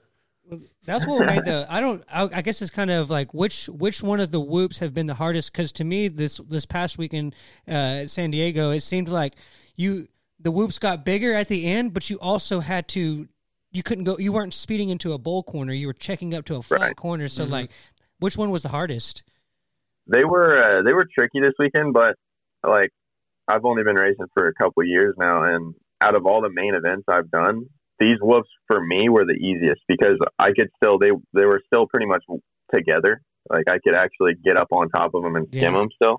That's 0.85 1.07
what 1.07 1.27
made 1.27 1.45
the. 1.45 1.67
I 1.69 1.81
don't. 1.81 2.03
I, 2.13 2.29
I 2.33 2.43
guess 2.43 2.61
it's 2.63 2.71
kind 2.71 2.91
of 2.91 3.11
like 3.11 3.33
which 3.35 3.67
which 3.69 4.03
one 4.03 4.21
of 4.21 4.31
the 4.31 4.41
whoops 4.41 4.79
have 4.79 4.93
been 4.95 5.07
the 5.07 5.15
hardest? 5.15 5.53
Because 5.53 5.73
to 5.73 5.85
me, 5.85 6.09
this 6.09 6.39
this 6.49 6.67
past 6.67 6.99
weekend 6.99 7.35
uh, 7.69 8.03
at 8.03 8.11
San 8.11 8.31
Diego, 8.31 8.71
it 8.71 8.81
seemed 8.81 9.09
like 9.09 9.35
you 9.77 10.09
the 10.41 10.51
whoops 10.51 10.79
got 10.79 11.05
bigger 11.05 11.33
at 11.35 11.49
the 11.49 11.67
end, 11.67 11.95
but 11.95 12.09
you 12.11 12.19
also 12.21 12.61
had 12.61 12.89
to. 12.89 13.29
You 13.71 13.83
couldn't 13.83 14.05
go. 14.05 14.19
You 14.19 14.33
weren't 14.33 14.53
speeding 14.55 14.89
into 14.91 15.13
a 15.13 15.19
bowl 15.19 15.43
corner. 15.43 15.73
You 15.73 15.87
were 15.87 15.93
checking 15.95 16.35
up 16.35 16.45
to 16.47 16.57
a 16.57 16.63
flat 16.63 16.81
Right. 16.81 16.97
corner. 16.97 17.29
So 17.29 17.47
Mhm. 17.47 17.51
like, 17.51 17.71
which 18.19 18.37
one 18.37 18.51
was 18.51 18.63
the 18.63 18.69
hardest? 18.71 19.23
they 20.09 20.25
were 20.25 20.81
uh, 20.81 20.83
they 20.83 20.93
were 20.93 21.07
tricky 21.17 21.41
this 21.41 21.55
weekend, 21.59 21.93
but 21.95 22.17
like 22.67 22.91
I've 23.49 23.65
only 23.65 23.85
been 23.85 23.95
racing 23.97 24.27
for 24.35 24.49
a 24.49 24.55
couple 24.55 24.83
years 24.85 25.15
now, 25.17 25.45
and 25.45 25.75
out 26.01 26.17
of 26.17 26.27
all 26.27 26.43
the 26.43 26.51
main 26.51 26.75
events 26.75 27.05
I've 27.09 27.31
done, 27.31 27.67
these 28.03 28.19
whoops 28.21 28.49
for 28.67 28.85
me 28.85 29.09
were 29.09 29.25
the 29.25 29.35
easiest 29.35 29.81
because 29.87 30.19
I 30.39 30.49
could 30.57 30.71
still 30.77 30.99
they 30.99 31.11
they 31.33 31.45
were 31.47 31.61
still 31.67 31.87
pretty 31.87 32.07
much 32.07 32.25
together. 32.75 33.23
Like 33.49 33.69
I 33.69 33.79
could 33.85 33.95
actually 33.95 34.35
get 34.45 34.57
up 34.57 34.69
on 34.73 34.89
top 34.89 35.15
of 35.15 35.23
them 35.23 35.37
and 35.37 35.47
skim 35.49 35.63
Yeah. 35.75 35.79
them 35.79 35.89
still 35.95 36.17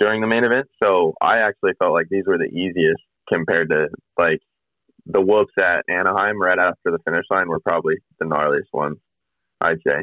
during 0.00 0.20
the 0.22 0.26
main 0.26 0.44
event. 0.44 0.66
So 0.82 1.14
I 1.20 1.38
actually 1.38 1.72
felt 1.78 1.92
like 1.92 2.06
these 2.10 2.24
were 2.26 2.38
the 2.38 2.50
easiest 2.62 3.02
compared 3.32 3.70
to 3.70 3.88
like 4.18 4.40
the 5.06 5.20
whoops 5.20 5.52
at 5.60 5.84
Anaheim 5.88 6.40
right 6.40 6.58
after 6.58 6.90
the 6.92 6.98
finish 7.04 7.26
line 7.30 7.48
were 7.48 7.60
probably 7.60 7.96
the 8.18 8.24
gnarliest 8.26 8.72
ones. 8.72 8.96
I'd 9.60 9.78
say 9.86 9.98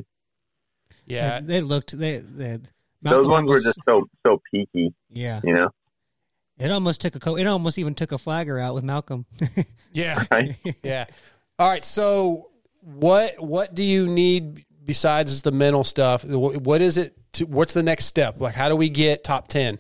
Yeah, 1.05 1.39
they 1.41 1.61
looked. 1.61 1.97
They, 1.97 2.17
they 2.19 2.57
those 3.01 3.25
Malcolm 3.25 3.31
ones 3.31 3.49
were 3.49 3.61
just 3.61 3.79
so 3.87 4.07
so 4.25 4.41
peaky. 4.51 4.93
Yeah. 5.09 5.41
you 5.43 5.53
know. 5.53 5.69
It 6.59 6.71
almost 6.71 7.01
took 7.01 7.15
a. 7.15 7.19
Co- 7.19 7.37
it 7.37 7.45
almost 7.47 7.77
even 7.77 7.95
took 7.95 8.11
a 8.11 8.17
flagger 8.17 8.59
out 8.59 8.73
with 8.73 8.83
Malcolm. 8.83 9.25
Yeah. 9.91 10.23
Right? 10.31 10.55
Yeah. 10.83 11.07
All 11.57 11.67
right. 11.67 11.83
So 11.83 12.51
what 12.81 13.39
what 13.39 13.73
do 13.73 13.81
you 13.81 14.07
need 14.07 14.65
besides 14.85 15.41
the 15.41 15.51
mental 15.51 15.83
stuff? 15.83 16.23
What 16.23 16.81
is 16.81 16.99
it? 16.99 17.15
To, 17.33 17.45
what's 17.47 17.73
the 17.73 17.81
next 17.81 18.05
step? 18.05 18.39
Like, 18.39 18.53
how 18.53 18.69
do 18.69 18.75
we 18.75 18.87
get 18.89 19.23
top 19.23 19.47
ten? 19.47 19.79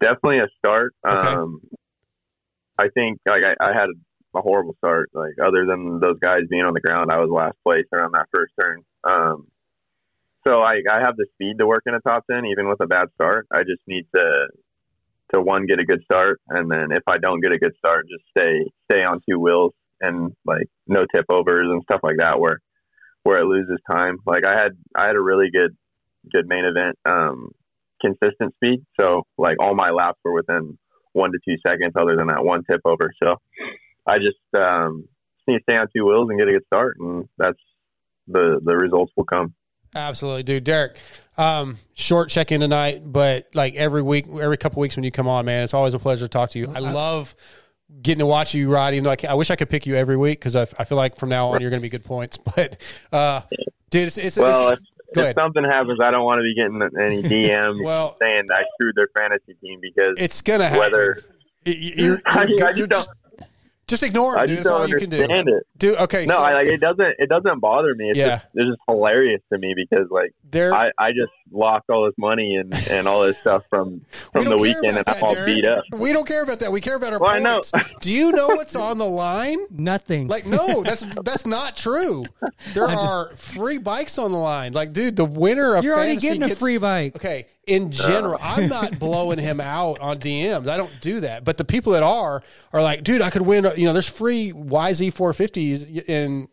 definitely 0.00 0.38
a 0.38 0.48
start. 0.58 0.94
Okay. 1.06 1.28
Um, 1.28 1.60
I 2.78 2.88
think 2.94 3.18
like 3.26 3.42
I, 3.44 3.64
I 3.64 3.72
had 3.72 3.88
a 4.34 4.40
horrible 4.40 4.74
start. 4.78 5.10
Like 5.14 5.34
other 5.42 5.66
than 5.66 6.00
those 6.00 6.18
guys 6.20 6.42
being 6.48 6.62
on 6.62 6.74
the 6.74 6.80
ground, 6.80 7.10
I 7.12 7.18
was 7.18 7.30
last 7.30 7.56
place 7.64 7.86
around 7.92 8.12
that 8.12 8.26
first 8.34 8.52
turn. 8.60 8.82
Um, 9.04 9.46
so 10.46 10.60
I, 10.60 10.80
I 10.90 11.00
have 11.00 11.16
the 11.16 11.26
speed 11.34 11.58
to 11.58 11.66
work 11.66 11.82
in 11.86 11.94
a 11.94 12.00
top 12.00 12.24
ten, 12.30 12.44
even 12.46 12.68
with 12.68 12.80
a 12.80 12.86
bad 12.86 13.08
start. 13.14 13.46
I 13.50 13.60
just 13.60 13.82
need 13.86 14.06
to 14.14 14.48
to 15.34 15.40
one 15.40 15.66
get 15.66 15.80
a 15.80 15.84
good 15.84 16.02
start, 16.04 16.40
and 16.48 16.70
then 16.70 16.92
if 16.92 17.02
I 17.06 17.18
don't 17.18 17.40
get 17.40 17.52
a 17.52 17.58
good 17.58 17.74
start, 17.78 18.06
just 18.08 18.24
stay 18.36 18.64
stay 18.90 19.02
on 19.02 19.20
two 19.28 19.38
wheels 19.38 19.72
and 20.00 20.32
like 20.44 20.66
no 20.86 21.04
tip 21.14 21.24
overs 21.28 21.68
and 21.70 21.82
stuff 21.82 22.00
like 22.02 22.16
that, 22.18 22.38
where 22.38 22.60
where 23.24 23.38
it 23.38 23.46
loses 23.46 23.78
time. 23.90 24.18
Like 24.24 24.46
I 24.46 24.52
had 24.56 24.72
I 24.96 25.06
had 25.06 25.16
a 25.16 25.20
really 25.20 25.50
good 25.52 25.76
good 26.32 26.46
main 26.46 26.64
event 26.64 26.96
um, 27.04 27.50
consistent 28.00 28.54
speed. 28.54 28.84
So 29.00 29.24
like 29.36 29.56
all 29.60 29.74
my 29.74 29.90
laps 29.90 30.20
were 30.24 30.32
within 30.32 30.78
one 31.12 31.32
to 31.32 31.38
two 31.44 31.56
seconds, 31.66 31.94
other 31.98 32.16
than 32.16 32.28
that 32.28 32.44
one 32.44 32.62
tip 32.70 32.80
over. 32.84 33.10
So 33.22 33.36
I 34.06 34.18
just 34.18 34.38
um, 34.56 35.08
just 35.38 35.48
need 35.48 35.58
to 35.58 35.62
stay 35.68 35.76
on 35.76 35.88
two 35.94 36.06
wheels 36.06 36.28
and 36.30 36.38
get 36.38 36.48
a 36.48 36.52
good 36.52 36.66
start, 36.66 36.96
and 37.00 37.28
that's 37.36 37.58
the 38.28 38.60
the 38.64 38.76
results 38.76 39.12
will 39.16 39.24
come. 39.24 39.54
Absolutely, 39.96 40.42
dude. 40.42 40.64
Derek, 40.64 40.98
um, 41.38 41.78
short 41.94 42.28
check 42.28 42.52
in 42.52 42.60
tonight, 42.60 43.02
but 43.04 43.48
like 43.54 43.74
every 43.74 44.02
week, 44.02 44.26
every 44.28 44.56
couple 44.58 44.80
weeks 44.80 44.96
when 44.96 45.04
you 45.04 45.10
come 45.10 45.26
on, 45.26 45.44
man, 45.46 45.64
it's 45.64 45.74
always 45.74 45.94
a 45.94 45.98
pleasure 45.98 46.26
to 46.26 46.28
talk 46.28 46.50
to 46.50 46.58
you. 46.58 46.70
I 46.74 46.80
love 46.80 47.34
getting 48.02 48.18
to 48.18 48.26
watch 48.26 48.54
you 48.54 48.70
ride. 48.70 48.94
Even 48.94 49.04
though 49.04 49.10
I, 49.10 49.16
I 49.30 49.34
wish 49.34 49.50
I 49.50 49.56
could 49.56 49.70
pick 49.70 49.86
you 49.86 49.96
every 49.96 50.16
week 50.16 50.38
because 50.38 50.54
I, 50.54 50.62
I 50.78 50.84
feel 50.84 50.98
like 50.98 51.16
from 51.16 51.30
now 51.30 51.48
on 51.48 51.60
you're 51.60 51.70
going 51.70 51.80
to 51.80 51.84
be 51.84 51.88
good 51.88 52.04
points. 52.04 52.38
But 52.56 52.80
uh, 53.12 53.40
dude, 53.90 54.08
it's, 54.08 54.18
it's, 54.18 54.36
well, 54.36 54.68
it's 54.70 54.82
if, 55.14 55.18
if 55.18 55.34
something 55.34 55.64
happens, 55.64 55.98
I 56.02 56.10
don't 56.10 56.24
want 56.24 56.40
to 56.40 56.42
be 56.42 56.54
getting 56.54 56.82
any 57.00 57.22
DMs 57.22 57.82
Well- 57.84 58.16
saying 58.20 58.48
I 58.52 58.62
screwed 58.74 58.94
their 58.96 59.08
fantasy 59.16 59.54
team 59.62 59.78
because 59.80 60.14
It's 60.18 60.42
gonna 60.42 60.64
happen. 60.64 60.78
whether 60.80 61.22
you're, 61.64 61.74
you're, 61.74 62.20
I 62.26 62.46
you're 62.74 62.86
don't. 62.86 63.08
Just 63.88 64.02
ignore 64.02 64.36
it, 64.36 64.40
I 64.40 64.46
dude. 64.46 64.56
just 64.56 64.64
That's 64.64 64.72
all 64.72 64.78
don't 64.80 64.88
you 64.90 64.96
can 64.98 65.10
do. 65.10 65.16
understand 65.22 65.48
it. 65.48 65.66
Dude, 65.78 65.96
okay. 65.98 66.26
No, 66.26 66.34
so- 66.36 66.42
I 66.42 66.54
like 66.54 66.66
it. 66.66 66.78
Doesn't 66.80 67.14
it 67.18 67.28
doesn't 67.28 67.60
bother 67.60 67.94
me? 67.94 68.10
It's 68.10 68.18
Yeah. 68.18 68.28
just 68.36 68.44
it's 68.54 68.70
just 68.70 68.80
hilarious 68.88 69.40
to 69.52 69.58
me 69.58 69.74
because 69.76 70.06
like 70.10 70.32
There- 70.50 70.74
I, 70.74 70.90
I 70.98 71.10
just 71.10 71.30
lost 71.52 71.84
all 71.88 72.04
this 72.06 72.14
money 72.18 72.56
and, 72.56 72.74
and 72.90 73.06
all 73.06 73.22
this 73.22 73.38
stuff 73.38 73.64
from 73.70 74.00
from 74.32 74.46
the 74.46 74.56
weekend 74.56 74.84
and 74.86 74.96
about 74.98 75.16
I'm 75.18 75.22
all 75.24 75.34
Derek. 75.34 75.46
beat 75.46 75.66
up. 75.66 75.84
We 75.92 76.12
don't 76.12 76.26
care 76.26 76.42
about 76.42 76.58
that. 76.60 76.72
We 76.72 76.80
care 76.80 76.96
about 76.96 77.12
our 77.12 77.18
Well, 77.20 77.30
I 77.30 77.38
know. 77.38 77.60
points. 77.62 77.72
Do 78.00 78.12
you 78.12 78.32
know 78.32 78.48
what's 78.48 78.74
on 78.74 78.98
the 78.98 79.06
line? 79.06 79.58
Nothing. 79.70 80.26
Like, 80.28 80.46
no, 80.46 80.82
that's 80.82 81.06
that's 81.22 81.46
not 81.46 81.76
true. 81.76 82.24
There 82.74 82.84
are 82.88 83.30
free 83.36 83.78
bikes 83.78 84.18
on 84.18 84.32
the 84.32 84.38
line. 84.38 84.72
Like, 84.72 84.92
dude, 84.92 85.16
the 85.16 85.24
winner 85.24 85.76
of 85.76 85.84
You're 85.84 85.94
already 85.94 86.10
fantasy 86.14 86.26
getting 86.28 86.42
a 86.42 86.48
gets- 86.48 86.60
free 86.60 86.78
bike. 86.78 87.14
Okay, 87.16 87.46
in 87.66 87.86
uh. 87.86 87.90
general, 87.90 88.38
I'm 88.40 88.68
not 88.68 88.98
blowing 88.98 89.38
him 89.38 89.60
out 89.60 89.98
on 90.00 90.18
DMs. 90.18 90.68
I 90.68 90.76
don't 90.76 90.92
do 91.00 91.20
that. 91.20 91.44
But 91.44 91.56
the 91.58 91.64
people 91.64 91.92
that 91.92 92.02
are 92.02 92.42
are 92.72 92.82
like, 92.82 93.04
dude, 93.04 93.22
I 93.22 93.30
could 93.30 93.42
win. 93.42 93.66
You 93.76 93.84
know, 93.86 93.92
there's 93.92 94.08
free 94.08 94.52
YZ 94.52 95.12
450s, 95.12 96.08
and 96.08 96.48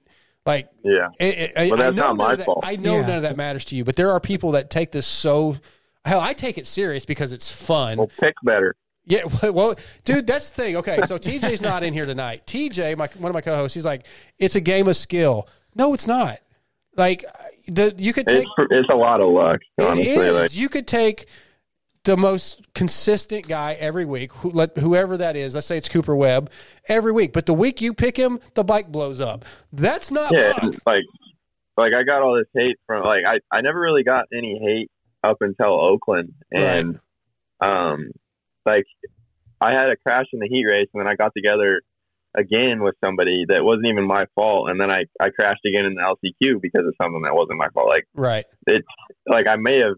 Like, 0.46 0.68
Yeah. 0.84 1.08
it, 1.20 1.52
it, 1.56 1.70
But 1.70 1.80
I 1.80 1.84
that's 1.84 1.96
know 1.96 2.04
not 2.08 2.16
my 2.18 2.24
none 2.26 2.32
of 2.34 2.38
that- 2.40 2.46
fault. 2.46 2.60
I 2.64 2.76
know 2.76 2.96
Yeah. 2.96 3.02
none 3.08 3.16
of 3.18 3.22
that 3.24 3.38
matters 3.38 3.64
to 3.66 3.76
you, 3.78 3.86
but 3.86 3.96
there 3.96 4.12
are 4.12 4.20
people 4.20 4.52
that 4.52 4.70
take 4.70 4.92
this 4.92 5.08
so. 5.08 5.56
Hell, 6.04 6.20
I 6.20 6.34
take 6.34 6.58
it 6.58 6.68
serious 6.68 7.06
because 7.06 7.32
it's 7.32 7.50
fun. 7.50 7.98
Well, 7.98 8.12
pick 8.20 8.34
better. 8.44 8.76
Yeah, 9.06 9.22
well, 9.52 9.76
dude, 10.04 10.28
that's 10.28 10.50
the 10.50 10.62
thing. 10.62 10.76
Okay, 10.78 11.00
so 11.06 11.18
TJ's 11.18 11.62
not 11.62 11.84
in 11.84 11.94
here 11.94 12.06
tonight. 12.06 12.46
TJ, 12.46 12.98
my 12.98 13.08
one 13.20 13.30
of 13.30 13.34
my 13.34 13.40
co-hosts, 13.42 13.74
he's 13.74 13.86
like, 13.86 14.06
it's 14.40 14.56
a 14.56 14.62
game 14.62 14.88
of 14.90 14.98
skill. 14.98 15.48
No, 15.76 15.94
it's 15.94 16.08
not. 16.08 16.40
Like, 16.96 17.26
the 17.68 17.94
you 17.98 18.14
could 18.14 18.28
take 18.28 18.46
It's 18.58 18.68
it's 18.72 18.90
a 18.90 18.96
lot 18.96 19.22
of 19.22 19.30
luck, 19.30 19.62
honestly. 19.80 20.14
it 20.14 20.18
is. 20.20 20.34
Like 20.34 20.56
you 20.56 20.70
could 20.70 20.88
take 20.88 21.28
the 22.04 22.18
most 22.18 22.62
consistent 22.74 23.48
guy 23.48 23.78
every 23.80 24.06
week, 24.06 24.34
who, 24.34 24.52
let, 24.52 24.78
whoever 24.78 25.16
that 25.18 25.38
is. 25.38 25.56
Let's 25.56 25.68
say 25.68 25.78
it's 25.78 25.88
Cooper 25.88 26.16
Webb 26.16 26.52
every 26.90 27.14
week, 27.14 27.32
but 27.32 27.46
the 27.46 27.54
week 27.54 27.82
you 27.82 27.94
pick 27.94 28.18
him, 28.18 28.40
the 28.56 28.64
bike 28.64 28.92
blows 28.92 29.22
up. 29.22 29.46
That's 29.72 30.12
not 30.12 30.32
yeah, 30.32 30.54
like 30.86 31.04
like 31.78 31.94
I 31.96 32.04
got 32.04 32.22
all 32.22 32.36
this 32.36 32.48
hate 32.54 32.78
from 32.86 33.04
like 33.04 33.24
I 33.26 33.40
I 33.52 33.62
never 33.62 33.80
really 33.80 34.04
got 34.04 34.26
any 34.34 34.60
hate 34.62 34.92
up 35.24 35.38
until 35.42 35.80
Oakland 35.80 36.34
and 36.52 37.00
um 37.62 38.12
like 38.66 38.86
I 39.62 39.72
had 39.72 39.90
a 39.90 39.96
crash 39.96 40.26
in 40.34 40.40
the 40.40 40.48
heat 40.48 40.66
race 40.66 40.90
and 40.94 41.02
then 41.02 41.08
I 41.08 41.16
got 41.16 41.32
together 41.36 41.82
again 42.36 42.82
with 42.82 42.96
somebody 43.04 43.46
that 43.48 43.64
wasn't 43.64 43.86
even 43.86 44.06
my 44.06 44.26
fault 44.36 44.70
and 44.70 44.80
then 44.80 44.90
I 44.92 45.06
I 45.22 45.30
crashed 45.30 45.66
again 45.66 45.86
in 45.86 45.96
the 45.96 46.02
LCQ 46.02 46.62
because 46.62 46.86
of 46.86 46.94
something 47.02 47.22
that 47.24 47.36
wasn't 47.36 47.58
my 47.58 47.68
fault. 47.74 47.88
Like 47.88 48.06
Right. 48.16 48.46
it's 48.68 48.88
like 49.28 49.48
I 49.48 49.56
may 49.56 49.80
have 49.80 49.96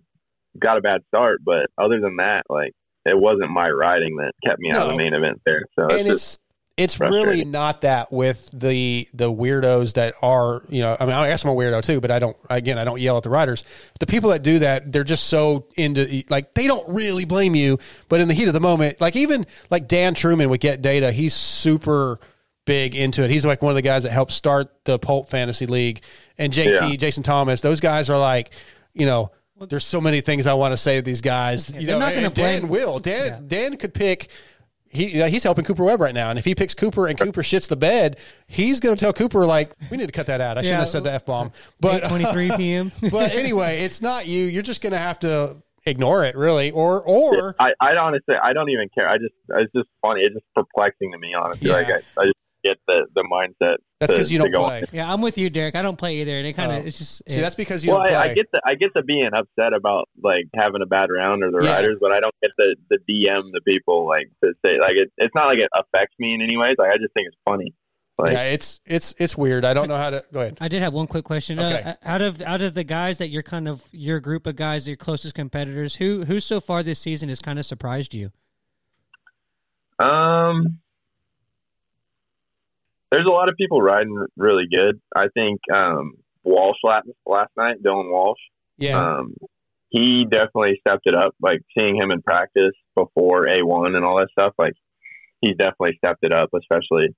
got 0.60 0.78
a 0.78 0.82
bad 0.82 1.02
start 1.08 1.42
but 1.44 1.68
other 1.78 2.00
than 2.00 2.18
that 2.18 2.44
like 2.50 2.74
it 3.06 3.18
wasn't 3.18 3.52
my 3.52 3.70
riding 3.70 4.18
that 4.18 4.34
kept 4.46 4.60
me 4.60 4.72
out 4.72 4.84
of 4.84 4.88
the 4.90 4.98
main 4.98 5.14
event 5.14 5.42
there. 5.46 5.64
So 5.80 5.88
and 5.96 6.08
it's 6.08 6.10
just 6.10 6.40
it's 6.78 6.96
it's 6.96 7.00
really 7.00 7.46
not 7.46 7.82
that 7.82 8.12
with 8.12 8.50
the 8.52 9.08
the 9.14 9.32
weirdos 9.32 9.94
that 9.94 10.14
are 10.22 10.62
you 10.70 10.82
know 10.82 10.98
I 11.00 11.06
mean 11.06 11.14
I 11.16 11.28
guess 11.30 11.44
I'm 11.46 11.52
a 11.52 11.56
weirdo 11.56 11.84
too 11.84 12.02
but 12.02 12.12
I 12.12 12.20
don't 12.20 12.36
again 12.50 12.78
I 12.78 12.84
don't 12.84 13.00
yell 13.00 13.16
at 13.18 13.24
the 13.24 13.30
riders 13.30 13.64
the 14.00 14.06
people 14.06 14.32
that 14.32 14.44
do 14.44 14.60
that 14.60 14.92
they're 14.92 15.04
just 15.06 15.28
so 15.28 15.68
into 15.78 16.24
like 16.30 16.54
they 16.54 16.68
don't 16.68 16.88
really 16.90 17.24
blame 17.26 17.56
you 17.56 17.80
but 18.10 18.20
in 18.20 18.28
the 18.28 18.34
heat 18.34 18.48
of 18.48 18.54
the 18.54 18.60
moment 18.60 19.00
like 19.00 19.16
even 19.16 19.46
like 19.70 19.88
Dan 19.88 20.16
Truman 20.16 20.50
would 20.50 20.60
get 20.60 20.82
data 20.82 21.12
he's 21.14 21.34
super 21.34 22.20
big 22.66 22.96
into 22.96 23.24
it. 23.24 23.30
He's 23.30 23.46
like 23.46 23.62
one 23.62 23.70
of 23.72 23.76
the 23.76 23.84
guys 23.84 24.04
that 24.04 24.12
helped 24.12 24.32
start 24.32 24.74
the 24.86 24.98
Pulp 24.98 25.30
Fantasy 25.30 25.68
League. 25.68 26.02
And 26.40 26.52
JT 26.52 26.90
Yeah. 26.90 26.96
Jason 26.98 27.22
Thomas 27.24 27.62
those 27.62 27.80
guys 27.80 28.10
are 28.10 28.18
like 28.20 28.52
you 28.94 29.06
know 29.06 29.32
there's 29.70 29.86
so 29.86 30.02
many 30.02 30.20
things 30.20 30.48
I 30.48 30.56
want 30.56 30.74
to 30.74 30.78
say 30.78 30.98
to 30.98 31.02
these 31.02 31.22
guys 31.22 31.74
you 31.74 31.88
know 31.88 32.00
not 32.00 32.14
gonna 32.14 32.30
Dan 32.32 32.62
blame- 32.62 32.70
will. 32.70 33.00
Dan 33.00 33.48
Dan 33.48 33.78
could 33.78 33.94
pick 33.94 34.28
he 34.96 35.10
he's 35.30 35.44
helping 35.44 35.66
Cooper 35.66 35.84
Webb 35.84 36.02
right 36.02 36.14
now, 36.14 36.30
and 36.30 36.40
if 36.40 36.46
he 36.46 36.56
picks 36.56 36.74
Cooper 36.74 37.08
and 37.08 37.20
Cooper 37.20 37.42
shits 37.44 37.68
the 37.68 37.76
bed, 37.76 38.18
he's 38.48 38.80
going 38.80 38.96
to 38.96 39.00
tell 39.00 39.14
Cooper 39.14 39.46
like, 39.46 39.74
"We 39.92 39.98
need 39.98 40.08
to 40.08 40.12
cut 40.12 40.28
that 40.28 40.42
out." 40.42 40.58
I 40.58 40.62
shouldn't 40.62 40.74
Yeah. 40.74 40.80
have 40.80 40.90
said 40.90 41.04
the 41.04 41.12
f 41.14 41.26
bomb, 41.26 41.52
but 41.80 42.04
23 42.06 42.52
p.m. 42.58 42.92
but 43.12 43.34
anyway, 43.34 43.80
it's 43.82 44.02
not 44.02 44.28
you. 44.28 44.46
You're 44.46 44.64
just 44.64 44.82
going 44.82 44.94
to 44.94 45.00
have 45.00 45.20
to 45.20 45.58
ignore 45.86 46.24
it, 46.24 46.36
really, 46.36 46.72
or 46.72 47.02
or 47.04 47.56
I, 47.60 47.72
I 47.80 47.96
honestly, 47.96 48.36
I 48.42 48.54
don't 48.54 48.70
even 48.70 48.90
care. 48.98 49.08
I 49.08 49.18
just, 49.18 49.34
it's 49.50 49.72
just 49.74 49.90
funny. 50.02 50.22
It's 50.22 50.34
just 50.34 50.46
perplexing 50.56 51.12
to 51.12 51.18
me, 51.20 51.34
honestly. 51.34 51.70
Like, 51.70 51.88
I, 51.88 51.98
I 52.20 52.26
just 52.26 52.36
get 52.66 52.78
the, 52.88 53.06
the 53.16 53.22
mindset. 53.32 53.76
That's 54.00 54.14
'cause 54.14 54.32
you 54.32 54.40
don't 54.40 54.52
go 54.52 54.64
play. 54.66 54.80
on. 54.80 54.84
Yeah, 54.92 55.12
I'm 55.14 55.22
with 55.22 55.38
you, 55.38 55.50
Derek. 55.50 55.76
I 55.76 55.82
don't 55.82 55.98
play 55.98 56.18
either, 56.18 56.34
and 56.38 56.46
it 56.48 56.54
kind 56.54 56.72
of 56.72 56.84
Oh. 56.84 56.88
it's 56.88 56.98
just 56.98 57.22
see 57.30 57.40
that's 57.42 57.56
because 57.56 57.86
you 57.86 57.92
Well, 57.92 58.04
don't 58.04 58.14
I, 58.14 58.16
play. 58.24 58.32
I 58.32 58.34
get 58.34 58.52
the, 58.52 58.62
I 58.66 58.76
get 58.76 58.94
the 58.94 59.04
being 59.04 59.30
upset 59.34 59.74
about 59.74 60.10
like 60.22 60.46
having 60.56 60.82
a 60.82 60.86
bad 60.86 61.10
round 61.16 61.44
or 61.44 61.52
the 61.52 61.64
Yeah. 61.66 61.76
riders, 61.76 61.98
but 62.02 62.12
I 62.12 62.20
don't 62.20 62.36
get 62.42 62.52
the, 62.58 62.76
the 62.90 62.98
DM 63.08 63.52
the 63.54 63.62
people 63.66 64.08
like 64.08 64.30
to 64.44 64.54
say 64.66 64.80
like 64.82 64.96
it, 64.98 65.12
it's 65.18 65.34
not 65.36 65.46
like 65.48 65.60
it 65.60 65.70
affects 65.76 66.16
me 66.20 66.34
in 66.34 66.42
any 66.42 66.58
ways. 66.58 66.76
Like 66.78 66.92
I 66.92 66.98
just 66.98 67.14
think 67.14 67.28
it's 67.28 67.38
funny. 67.46 67.74
Like, 68.18 68.32
yeah, 68.34 68.44
it's 68.44 68.80
it's 68.86 69.14
it's 69.18 69.38
weird. 69.38 69.66
I 69.66 69.74
don't 69.74 69.90
know 69.90 69.98
how 69.98 70.10
to 70.10 70.24
go 70.32 70.40
ahead. 70.40 70.58
I 70.62 70.70
did 70.70 70.82
have 70.82 70.94
one 70.94 71.06
quick 71.08 71.26
question. 71.26 71.60
Okay. 71.60 71.82
Uh, 71.84 71.94
out 72.04 72.22
of 72.22 72.42
out 72.42 72.62
of 72.62 72.74
the 72.74 72.86
guys 72.86 73.18
that 73.18 73.28
you're 73.30 73.44
kind 73.44 73.68
of 73.68 73.84
your 73.92 74.22
group 74.22 74.48
of 74.48 74.56
guys, 74.56 74.88
your 74.88 74.96
closest 74.96 75.36
competitors, 75.36 75.96
who 75.96 76.24
who 76.24 76.40
so 76.40 76.62
far 76.62 76.82
this 76.82 76.98
season 77.00 77.28
has 77.30 77.40
kind 77.42 77.60
of 77.60 77.66
surprised 77.66 78.14
you? 78.14 78.32
Um, 80.00 80.80
there's 83.16 83.28
a 83.28 83.32
lot 83.32 83.48
of 83.48 83.56
people 83.56 83.82
riding 83.82 84.14
really 84.36 84.66
good. 84.70 85.00
I 85.16 85.28
think 85.34 85.62
um, 85.74 86.16
Walsh 86.44 86.76
last, 86.84 87.08
last 87.26 87.52
night, 87.56 87.82
Dylan 87.82 88.12
Walsh. 88.12 88.40
Yeah. 88.78 89.00
Um, 89.00 89.36
he 89.88 90.26
definitely 90.30 90.82
stepped 90.86 91.04
it 91.06 91.16
up. 91.16 91.34
Like 91.42 91.62
seeing 91.80 91.96
him 91.96 92.12
in 92.12 92.22
practice 92.22 92.74
before 92.94 93.46
A1 93.46 93.96
and 93.96 94.04
all 94.04 94.18
that 94.18 94.28
stuff. 94.32 94.54
Like 94.58 94.74
he's 95.40 95.56
definitely 95.56 95.98
stepped 95.98 96.26
it 96.26 96.34
up, 96.34 96.50
especially 96.54 97.16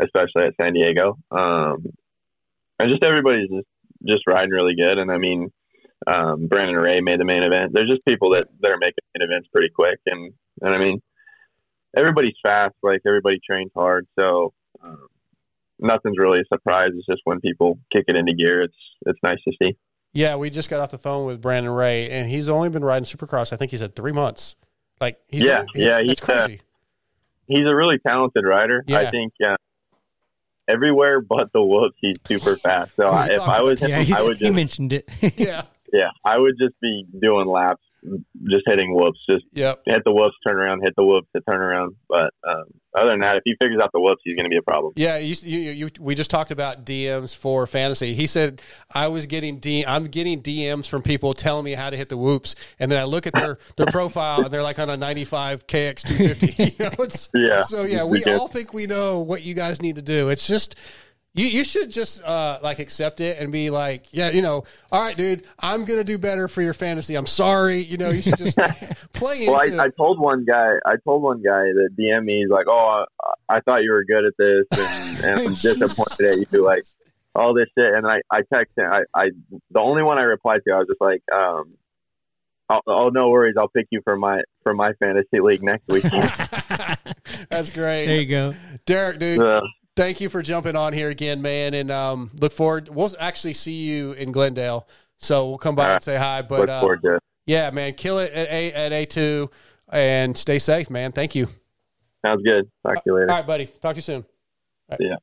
especially 0.00 0.44
at 0.44 0.54
San 0.60 0.74
Diego. 0.74 1.18
Um, 1.32 1.84
and 2.78 2.90
just 2.90 3.02
everybody's 3.02 3.48
just 3.48 3.66
just 4.06 4.22
riding 4.28 4.50
really 4.50 4.76
good. 4.76 4.98
And 4.98 5.10
I 5.10 5.18
mean, 5.18 5.50
um, 6.06 6.46
Brandon 6.46 6.76
Ray 6.76 7.00
made 7.00 7.18
the 7.18 7.24
main 7.24 7.42
event. 7.42 7.72
There's 7.74 7.90
just 7.90 8.06
people 8.06 8.30
that 8.34 8.46
that 8.60 8.70
are 8.70 8.78
making 8.78 9.02
main 9.18 9.28
events 9.28 9.48
pretty 9.52 9.70
quick. 9.74 9.98
And 10.06 10.32
and 10.62 10.76
I 10.76 10.78
mean, 10.78 11.00
everybody's 11.96 12.38
fast. 12.40 12.76
Like 12.84 13.00
everybody 13.04 13.40
trains 13.44 13.72
hard. 13.74 14.06
So. 14.16 14.52
Um, 14.80 15.08
Nothing's 15.84 16.18
really 16.18 16.40
a 16.40 16.44
surprise. 16.52 16.90
It's 16.96 17.06
just 17.06 17.20
when 17.24 17.40
people 17.40 17.78
kick 17.92 18.04
it 18.08 18.16
into 18.16 18.32
gear, 18.34 18.62
it's 18.62 18.74
it's 19.06 19.18
nice 19.22 19.38
to 19.46 19.52
see. 19.62 19.76
Yeah, 20.14 20.36
we 20.36 20.48
just 20.48 20.70
got 20.70 20.80
off 20.80 20.90
the 20.90 20.98
phone 20.98 21.26
with 21.26 21.40
Brandon 21.40 21.72
Ray, 21.72 22.08
and 22.10 22.30
he's 22.30 22.48
only 22.48 22.70
been 22.70 22.84
riding 22.84 23.04
Supercross. 23.04 23.52
I 23.52 23.56
think 23.56 23.72
he 23.72 23.76
said 23.76 23.96
three 23.96 24.12
months. 24.12 24.54
Like, 25.00 25.18
he's 25.28 25.42
yeah, 25.42 25.64
he- 25.74 25.84
yeah, 25.84 25.96
that's 25.96 26.08
he's 26.08 26.22
uh, 26.22 26.24
crazy. 26.24 26.60
he's 27.48 27.68
a 27.68 27.74
really 27.74 27.98
talented 27.98 28.44
rider. 28.44 28.84
Yeah. 28.86 29.00
I 29.00 29.10
think 29.10 29.32
uh, 29.44 29.56
everywhere 30.68 31.20
but 31.20 31.52
the 31.52 31.62
whoops, 31.62 31.96
he's 32.00 32.16
super 32.26 32.56
fast. 32.62 32.92
So 32.96 33.08
I, 33.08 33.26
if 33.26 33.40
I 33.40 33.60
was 33.60 33.80
him, 33.80 33.90
yeah, 33.90 34.16
I 34.16 34.22
would 34.22 34.38
he 34.38 34.50
mentioned 34.50 34.92
it. 34.92 35.08
yeah, 35.36 35.62
yeah, 35.92 36.10
I 36.24 36.38
would 36.38 36.54
just 36.58 36.78
be 36.80 37.06
doing 37.20 37.46
laps, 37.48 37.82
just 38.48 38.64
hitting 38.66 38.94
whoops, 38.94 39.18
just 39.28 39.44
Yep. 39.54 39.82
hit 39.86 40.02
the 40.04 40.12
whoops, 40.12 40.34
turn 40.46 40.56
around, 40.56 40.82
hit 40.82 40.94
the 40.96 41.04
whoops, 41.04 41.28
hit 41.32 41.42
turn 41.48 41.60
around. 41.60 41.94
But 42.08 42.32
um, 42.46 42.64
other 42.94 43.10
than 43.10 43.20
that, 43.20 43.36
if 43.36 43.42
he 43.44 43.54
figures 43.60 43.80
out 43.82 43.90
the 43.92 44.00
whoops, 44.00 44.20
he's 44.24 44.36
going 44.36 44.44
to 44.44 44.50
be 44.50 44.56
a 44.56 44.62
problem. 44.62 44.92
Yeah, 44.96 45.18
you, 45.18 45.34
you, 45.42 45.58
you, 45.70 45.90
we 46.00 46.14
just 46.14 46.30
talked 46.30 46.50
about 46.50 46.84
DMs 46.84 47.34
for 47.36 47.66
fantasy. 47.66 48.14
He 48.14 48.26
said 48.26 48.60
I 48.94 49.08
was 49.08 49.26
getting 49.26 49.58
D, 49.58 49.84
I'm 49.86 50.04
getting 50.08 50.42
DMs 50.42 50.86
from 50.88 51.02
people 51.02 51.34
telling 51.34 51.64
me 51.64 51.72
how 51.72 51.90
to 51.90 51.96
hit 51.96 52.08
the 52.08 52.16
whoops, 52.18 52.54
and 52.78 52.90
then 52.92 52.98
I 53.00 53.04
look 53.04 53.26
at 53.26 53.32
their 53.32 53.58
their 53.76 53.86
profile 53.86 54.42
and 54.44 54.52
they're 54.52 54.62
like 54.62 54.78
on 54.78 54.90
a 54.90 54.96
95 54.96 55.66
KX 55.66 56.02
250. 56.02 56.76
You 56.84 56.90
know, 56.90 57.48
Yeah. 57.48 57.60
So 57.60 57.82
yeah, 57.84 58.04
we 58.04 58.22
all 58.24 58.48
think 58.48 58.72
we 58.74 58.86
know 58.86 59.20
what 59.20 59.42
you 59.42 59.54
guys 59.54 59.80
need 59.82 59.96
to 59.96 60.02
do. 60.02 60.28
It's 60.28 60.46
just. 60.46 60.76
You, 61.36 61.46
you 61.46 61.64
should 61.64 61.90
just 61.90 62.22
uh, 62.22 62.60
like 62.62 62.78
accept 62.78 63.20
it 63.20 63.38
and 63.40 63.50
be 63.50 63.68
like, 63.68 64.06
yeah, 64.12 64.30
you 64.30 64.40
know, 64.40 64.64
all 64.92 65.02
right, 65.02 65.16
dude, 65.16 65.42
I'm 65.58 65.84
gonna 65.84 66.04
do 66.04 66.16
better 66.16 66.46
for 66.46 66.62
your 66.62 66.74
fantasy. 66.74 67.16
I'm 67.16 67.26
sorry, 67.26 67.78
you 67.78 67.96
know, 67.96 68.10
you 68.10 68.22
should 68.22 68.38
just 68.38 68.56
play 69.12 69.40
into. 69.40 69.52
Well, 69.52 69.60
it. 69.62 69.78
I, 69.78 69.86
I 69.86 69.88
told 69.96 70.20
one 70.20 70.44
guy, 70.44 70.74
I 70.86 70.94
told 71.04 71.22
one 71.22 71.38
guy 71.38 71.64
that 71.74 71.90
DM 71.98 72.24
me, 72.24 72.42
he's 72.42 72.50
like, 72.50 72.66
"Oh, 72.68 73.04
I, 73.50 73.56
I 73.56 73.60
thought 73.62 73.82
you 73.82 73.90
were 73.90 74.04
good 74.04 74.24
at 74.24 74.34
this, 74.38 75.24
and, 75.24 75.24
and 75.24 75.48
I'm 75.48 75.54
disappointed 75.78 76.40
at 76.40 76.52
you." 76.52 76.64
Like 76.64 76.84
all 77.34 77.52
this 77.52 77.66
shit, 77.76 77.92
and 77.92 78.06
I, 78.06 78.20
I 78.30 78.42
text 78.52 78.78
him. 78.78 78.86
I, 78.90 79.02
I, 79.12 79.30
the 79.72 79.80
only 79.80 80.04
one 80.04 80.18
I 80.18 80.22
replied 80.22 80.60
to, 80.68 80.72
I 80.72 80.78
was 80.78 80.86
just 80.86 81.00
like, 81.00 81.22
um, 81.34 81.72
"Oh, 82.70 82.80
oh 82.86 83.08
no 83.08 83.30
worries, 83.30 83.56
I'll 83.58 83.68
pick 83.68 83.88
you 83.90 84.02
for 84.04 84.16
my 84.16 84.42
for 84.62 84.72
my 84.72 84.92
fantasy 85.00 85.40
league 85.40 85.64
next 85.64 85.88
week." 85.88 86.04
That's 87.50 87.70
great. 87.70 88.06
There 88.06 88.20
you 88.20 88.26
go, 88.26 88.54
Derek, 88.86 89.18
dude. 89.18 89.40
Uh, 89.40 89.62
thank 89.96 90.20
you 90.20 90.28
for 90.28 90.42
jumping 90.42 90.76
on 90.76 90.92
here 90.92 91.10
again, 91.10 91.42
man, 91.42 91.74
and 91.74 91.90
um, 91.90 92.30
look 92.40 92.52
forward. 92.52 92.88
We'll 92.88 93.10
actually 93.18 93.54
see 93.54 93.84
you 93.84 94.12
in 94.12 94.32
Glendale, 94.32 94.88
so 95.18 95.48
we'll 95.48 95.58
come 95.58 95.74
by 95.74 95.82
All 95.84 95.88
right. 95.90 95.94
and 95.96 96.02
say 96.02 96.16
hi. 96.16 96.42
But 96.42 96.60
Look 96.60 96.68
uh, 96.68 96.80
forward 96.80 97.02
to 97.02 97.14
it. 97.16 97.22
yeah, 97.46 97.70
man, 97.70 97.94
kill 97.94 98.18
it 98.18 98.32
at 98.32 98.48
a 98.48 98.72
at 98.72 98.92
a 98.92 99.04
two, 99.06 99.50
and 99.90 100.36
stay 100.36 100.58
safe, 100.58 100.90
man. 100.90 101.12
Thank 101.12 101.34
you. 101.34 101.48
Sounds 102.24 102.42
good. 102.42 102.70
Talk 102.86 102.94
to 102.96 103.02
you 103.06 103.14
later. 103.14 103.30
All 103.30 103.36
right, 103.36 103.46
buddy. 103.46 103.66
Talk 103.66 103.94
to 103.94 103.96
you 103.96 104.02
soon. 104.02 104.22
All 104.90 104.98
right. 104.98 105.00
Yeah. 105.00 105.16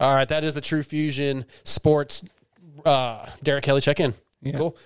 All 0.00 0.14
right, 0.14 0.28
that 0.28 0.42
is 0.44 0.54
the 0.54 0.60
True 0.60 0.82
Fusion 0.82 1.44
Sports. 1.64 2.24
Uh, 2.84 3.28
Derek 3.42 3.62
Kelly, 3.64 3.80
check 3.80 4.00
in. 4.00 4.14
Cool. 4.56 4.76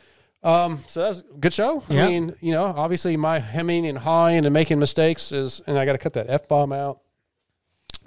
Um, 0.42 0.80
so 0.86 1.00
that 1.00 1.08
was 1.08 1.20
a 1.20 1.38
good 1.38 1.54
show. 1.54 1.82
Yeah. 1.88 2.04
I 2.04 2.08
mean, 2.08 2.36
you 2.40 2.52
know, 2.52 2.64
obviously 2.64 3.16
my 3.16 3.38
hemming 3.38 3.86
and 3.86 3.96
hawing 3.96 4.44
and 4.44 4.52
making 4.52 4.78
mistakes 4.78 5.32
is, 5.32 5.62
and 5.66 5.78
I 5.78 5.86
got 5.86 5.92
to 5.92 5.98
cut 5.98 6.12
that 6.12 6.26
f 6.28 6.46
bomb 6.46 6.72
out. 6.72 7.00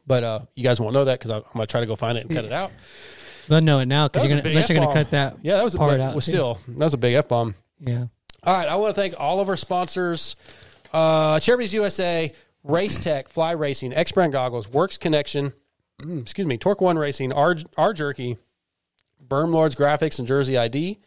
But 0.10 0.23
uh, 0.23 0.40
you 0.56 0.64
guys 0.64 0.81
won't 0.81 0.94
know 0.95 1.06
that 1.06 1.19
because 1.19 1.30
I'm 1.30 1.44
gonna 1.53 1.68
try 1.68 1.81
to 1.81 1.86
go 1.86 1.95
find 1.95 2.18
it 2.18 2.26
and 2.26 2.36
cut 2.36 2.44
it 2.44 2.52
out. 2.52 2.72
They'll 3.48 3.61
know 3.61 3.77
it 3.77 3.86
now 3.86 4.07
because 4.07 4.23
you're 4.27 4.36
gonna 4.36 4.49
unless 4.49 4.68
you're 4.68 4.80
gonna 4.80 4.91
cut 4.91 5.11
that 5.11 5.38
Yeah, 5.44 5.57
that 5.57 5.64
was 5.64 5.76
a 5.76 5.77
part 5.77 5.91
big, 5.91 5.99
out. 6.02 6.07
well, 6.14 6.15
too. 6.15 6.31
still 6.31 6.60
that 6.68 6.84
was 6.86 6.95
a 6.95 6.98
big 6.98 7.14
f 7.14 7.27
bomb. 7.27 7.53
Yeah. 7.80 8.07
All 8.44 8.57
right, 8.57 8.68
I 8.68 8.76
want 8.76 8.95
to 8.95 8.99
thank 8.99 9.14
all 9.19 9.40
of 9.40 9.49
our 9.49 9.56
sponsors: 9.56 10.36
uh, 10.94 11.36
Acerbis 11.36 11.72
USA, 11.73 12.34
Race 12.64 12.99
Tech, 12.99 13.30
Fly 13.30 13.52
Racing, 13.52 13.91
EKS 13.91 14.14
Brand 14.15 14.31
Goggles, 14.34 14.68
Works 14.68 14.98
Connection, 14.98 15.53
mm, 16.02 16.22
excuse 16.23 16.48
me, 16.48 16.57
Torque 16.57 16.81
One 16.81 16.98
Racing, 16.98 17.31
R, 17.31 17.56
R 17.77 17.94
Jerky, 17.94 18.38
Berm 19.27 19.52
Lords 19.52 19.76
Graphics 19.76 20.18
and 20.18 20.27
Jersey 20.27 20.57
ID, 20.57 20.98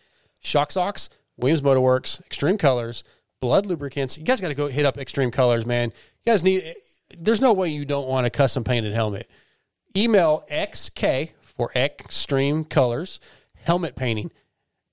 Shock 0.41 0.71
Socks, 0.71 1.09
Williams 1.37 1.63
Moto 1.63 1.83
Werx, 1.83 2.23
Xtreme 2.29 2.59
Kolors, 2.59 3.03
Blud 3.41 3.67
Lubricants. 3.67 4.17
You 4.17 4.25
guys 4.25 4.41
got 4.41 4.49
to 4.49 4.55
go 4.55 4.69
hit 4.69 4.87
up 4.87 4.97
Xtreme 4.97 5.33
Kolors, 5.33 5.67
man. 5.67 5.93
You 6.25 6.33
guys 6.33 6.45
need. 6.45 6.73
There's 7.19 7.41
no 7.41 7.53
way 7.53 7.69
you 7.69 7.85
don't 7.85 8.09
want 8.09 8.27
a 8.27 8.31
custom 8.31 8.65
painted 8.65 8.93
helmet. 8.93 9.29
Email 9.97 10.45
xk 10.51 11.33
for 11.41 11.71
Xtreme 11.75 12.69
Kolors 12.69 13.19
Helmet 13.65 13.95
Painting. 13.95 14.31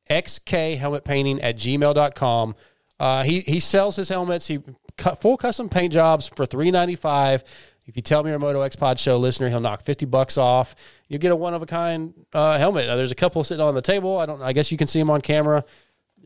XK 0.10 0.78
Helmet 0.78 1.04
Painting 1.04 1.42
at 1.42 1.56
gmail.com. 1.58 2.56
Uh, 3.00 3.24
he, 3.24 3.42
he 3.42 3.60
sells 3.60 3.96
his 3.96 4.10
helmets. 4.10 4.48
He 4.48 4.60
cut 4.98 5.22
full 5.22 5.38
custom 5.38 5.70
paint 5.70 5.94
jobs 5.94 6.28
for 6.28 6.46
three 6.46 6.70
ninety 6.72 6.96
five. 6.96 7.44
If 7.86 7.96
you 7.96 8.04
tell 8.04 8.22
me 8.22 8.30
you're 8.30 8.38
a 8.38 8.40
Moto 8.40 8.62
X 8.62 8.76
Pod 8.76 9.00
show 9.00 9.18
listener, 9.18 9.50
he'll 9.50 9.62
knock 9.62 9.82
fifty 9.82 10.06
bucks 10.06 10.38
off. 10.38 10.76
You 11.08 11.18
get 11.18 11.32
a 11.32 11.36
one 11.36 11.54
of 11.54 11.62
a 11.62 11.66
kind 11.66 12.14
uh, 12.34 12.58
helmet. 12.58 12.88
Uh, 12.88 12.96
there's 12.98 13.12
a 13.12 13.16
couple 13.16 13.44
sitting 13.44 13.66
on 13.66 13.74
the 13.74 13.82
table. 13.82 14.18
I 14.18 14.26
don't. 14.26 14.42
I 14.42 14.54
guess 14.54 14.72
you 14.72 14.78
can 14.78 14.88
see 14.88 15.00
him 15.00 15.10
on 15.10 15.22
camera 15.22 15.64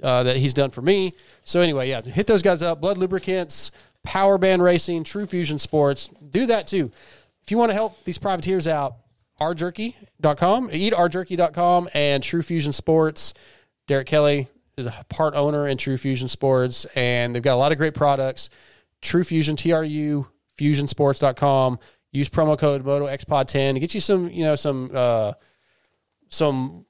uh, 0.02 0.24
that 0.24 0.38
he's 0.38 0.53
done 0.53 0.72
for 0.72 0.82
me. 0.82 1.14
So 1.44 1.61
anyway, 1.61 1.90
yeah, 1.90 2.02
hit 2.02 2.28
those 2.28 2.41
guys 2.41 2.64
up. 2.64 2.82
Blud 2.82 2.98
Lubricants, 2.98 3.72
Power 4.03 4.38
Band 4.38 4.61
Racing, 4.61 5.03
True 5.03 5.25
Fusion 5.25 5.57
Sports. 5.57 6.09
Do 6.30 6.45
that 6.47 6.67
too. 6.67 6.91
If 7.43 7.51
you 7.51 7.57
want 7.57 7.71
to 7.71 7.73
help 7.73 8.03
these 8.03 8.17
privateers 8.17 8.67
out, 8.67 8.95
rjerky.com, 9.39 10.69
eatrjerky.com, 10.69 11.89
and 11.93 12.23
True 12.23 12.41
Fusion 12.41 12.71
Sports. 12.71 13.34
Derek 13.88 14.07
Kelly 14.07 14.47
is 14.77 14.88
a 14.88 15.05
part 15.09 15.35
owner 15.35 15.67
in 15.67 15.77
True 15.77 15.97
Fusion 15.97 16.27
Sports, 16.27 16.85
and 16.95 17.35
they've 17.35 17.43
got 17.43 17.55
a 17.55 17.57
lot 17.57 17.71
of 17.71 17.77
great 17.77 17.93
products. 17.93 18.49
True 19.01 19.23
Fusion, 19.23 19.55
TRU, 19.55 20.25
fusionsports.com. 20.57 21.80
Use 22.11 22.30
promo 22.30 22.57
code 22.57 22.84
MotoXPod10 22.84 23.73
to 23.73 23.80
get 23.80 23.93
you 23.93 23.99
some, 23.99 24.30
you 24.30 24.43
know, 24.43 24.55
some, 24.55 24.91
uh, 24.93 25.34
some 26.30 26.85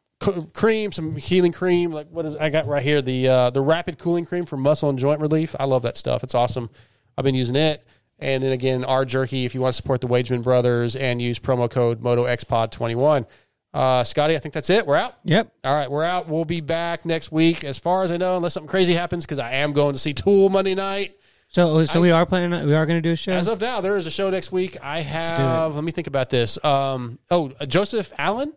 cream, 0.54 0.92
some 0.92 1.16
healing 1.16 1.52
cream. 1.52 1.92
Like 1.92 2.08
what 2.10 2.26
is 2.26 2.36
I 2.36 2.50
got 2.50 2.66
right 2.66 2.84
here? 2.84 3.02
The 3.02 3.28
uh, 3.28 3.50
the 3.50 3.62
rapid 3.62 3.98
cooling 3.98 4.26
cream 4.26 4.46
for 4.46 4.58
muscle 4.58 4.90
and 4.90 4.98
joint 4.98 5.20
relief. 5.20 5.56
I 5.60 5.66
love 5.66 5.82
that 5.84 5.98
stuff. 5.98 6.24
It's 6.24 6.36
awesome. 6.36 6.70
I've 7.18 7.24
been 7.26 7.36
using 7.36 7.56
it. 7.56 7.86
And 8.20 8.44
then 8.44 8.52
again, 8.54 8.86
our 8.86 9.06
Jerky 9.06 9.46
if 9.46 9.54
you 9.54 9.62
want 9.62 9.74
to 9.74 9.78
support 9.78 10.02
the 10.02 10.08
Wageman 10.08 10.44
brothers 10.44 10.96
and 10.96 11.22
use 11.22 11.40
promo 11.40 11.70
code 11.70 12.02
MotoXPod21. 12.02 13.26
Uh, 13.74 14.04
Scotty, 14.04 14.36
I 14.36 14.40
think 14.40 14.54
that's 14.54 14.70
it. 14.70 14.86
We're 14.86 14.96
out. 14.98 15.16
Yep. 15.24 15.52
All 15.64 15.74
right, 15.74 15.90
we're 15.90 16.04
out. 16.04 16.28
We'll 16.30 16.46
be 16.46 16.62
back 16.62 17.06
next 17.06 17.32
week, 17.32 17.64
as 17.64 17.80
far 17.80 18.04
as 18.04 18.12
I 18.12 18.18
know, 18.18 18.38
unless 18.38 18.54
something 18.54 18.70
crazy 18.70 18.94
happens, 18.94 19.26
because 19.26 19.40
I 19.40 19.54
am 19.54 19.74
going 19.74 19.94
to 19.94 20.00
see 20.00 20.14
Tool 20.14 20.50
Monday 20.50 20.76
night. 20.76 21.18
So, 21.50 21.84
so 21.86 21.98
I- 22.00 22.02
we 22.02 22.12
are 22.12 22.26
planning. 22.26 22.68
We 22.68 22.76
are 22.76 22.86
going 22.86 22.98
to 22.98 23.02
do 23.02 23.12
a 23.14 23.16
show. 23.16 23.32
As 23.32 23.48
of 23.48 23.60
now, 23.62 23.82
there 23.82 23.98
is 23.98 24.06
a 24.06 24.12
show 24.12 24.30
next 24.30 24.52
week. 24.52 24.78
I 24.82 25.02
have. 25.02 25.74
Let 25.74 25.84
me 25.84 25.92
think 25.92 26.06
about 26.08 26.30
this. 26.30 26.64
Um, 26.64 27.18
oh, 27.32 27.52
uh, 27.60 27.66
Joseph 27.66 28.14
Allen, 28.20 28.54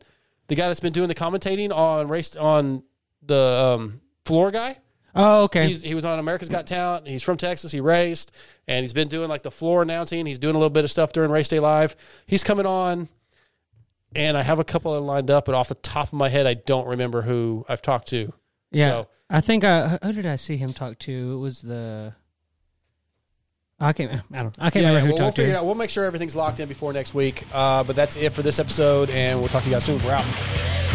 the 0.49 0.55
guy 0.55 0.69
that's 0.69 0.81
been 0.81 0.93
doing 0.93 1.09
the 1.09 1.15
commentating 1.15 1.75
on 1.75 2.09
race 2.09 2.37
on 2.37 2.83
the 3.23 3.77
um, 3.79 4.01
floor 4.27 4.51
guy. 4.51 4.79
Oh, 5.17 5.43
okay. 5.45 5.69
He's, 5.69 5.83
he 5.83 5.95
was 5.95 6.05
on 6.05 6.19
America's 6.19 6.49
Got 6.49 6.67
Talent. 6.67 7.09
He's 7.09 7.23
from 7.23 7.37
Texas. 7.37 7.73
He 7.73 7.81
raced, 7.81 8.33
and 8.69 8.85
he's 8.85 8.93
been 8.93 9.09
doing 9.09 9.29
like 9.29 9.43
the 9.43 9.51
floor 9.51 9.83
announcing. 9.83 10.27
He's 10.27 10.39
doing 10.39 10.55
a 10.55 10.59
little 10.59 10.71
bit 10.71 10.85
of 10.85 10.91
stuff 10.91 11.13
during 11.13 11.31
Race 11.31 11.49
Day 11.49 11.59
Live. 11.61 11.97
He's 12.27 12.45
coming 12.45 12.67
on, 12.67 13.09
and 14.15 14.37
I 14.37 14.43
have 14.43 14.59
a 14.59 14.65
couple 14.65 14.95
of 14.95 15.03
lined 15.05 15.31
up, 15.31 15.47
but 15.47 15.55
off 15.55 15.69
the 15.69 15.75
top 15.77 16.09
of 16.09 16.13
my 16.15 16.29
head, 16.29 16.47
I 16.47 16.55
don't 16.55 16.87
remember 16.87 17.23
who 17.23 17.65
I've 17.69 17.83
talked 17.83 18.09
to. 18.09 18.33
yeah, 18.71 18.87
So, 18.87 19.09
I 19.29 19.41
think. 19.41 19.65
I, 19.65 19.99
who 20.03 20.13
did 20.13 20.27
I 20.27 20.37
see 20.37 20.57
him 20.57 20.73
talk 20.73 20.99
to? 21.01 21.33
It 21.35 21.41
was 21.41 21.63
the. 21.63 22.15
I 23.79 23.93
can't. 23.93 24.23
I 24.33 24.43
don't. 24.43 24.55
I 24.59 24.71
can't 24.71 24.85
yeah, 24.85 24.89
remember 24.89 24.93
yeah, 24.93 25.01
who 25.01 25.07
well, 25.07 25.09
we'll 25.09 25.17
talked 25.19 25.37
to. 25.37 25.43
figure 25.43 25.55
it 25.55 25.59
out. 25.59 25.67
We'll 25.67 25.75
make 25.75 25.91
sure 25.91 26.05
everything's 26.05 26.35
locked 26.37 26.61
in 26.61 26.69
before 26.69 26.93
next 26.95 27.13
week. 27.13 27.45
Uh, 27.53 27.85
but 27.85 27.95
that's 27.95 28.17
it 28.17 28.33
for 28.33 28.43
this 28.43 28.59
episode, 28.59 29.11
and 29.11 29.39
we'll 29.39 29.49
talk 29.49 29.65
to 29.65 29.69
you 29.69 29.75
guys 29.75 29.85
soon. 29.85 30.03
We're 30.03 30.13
out. 30.13 30.86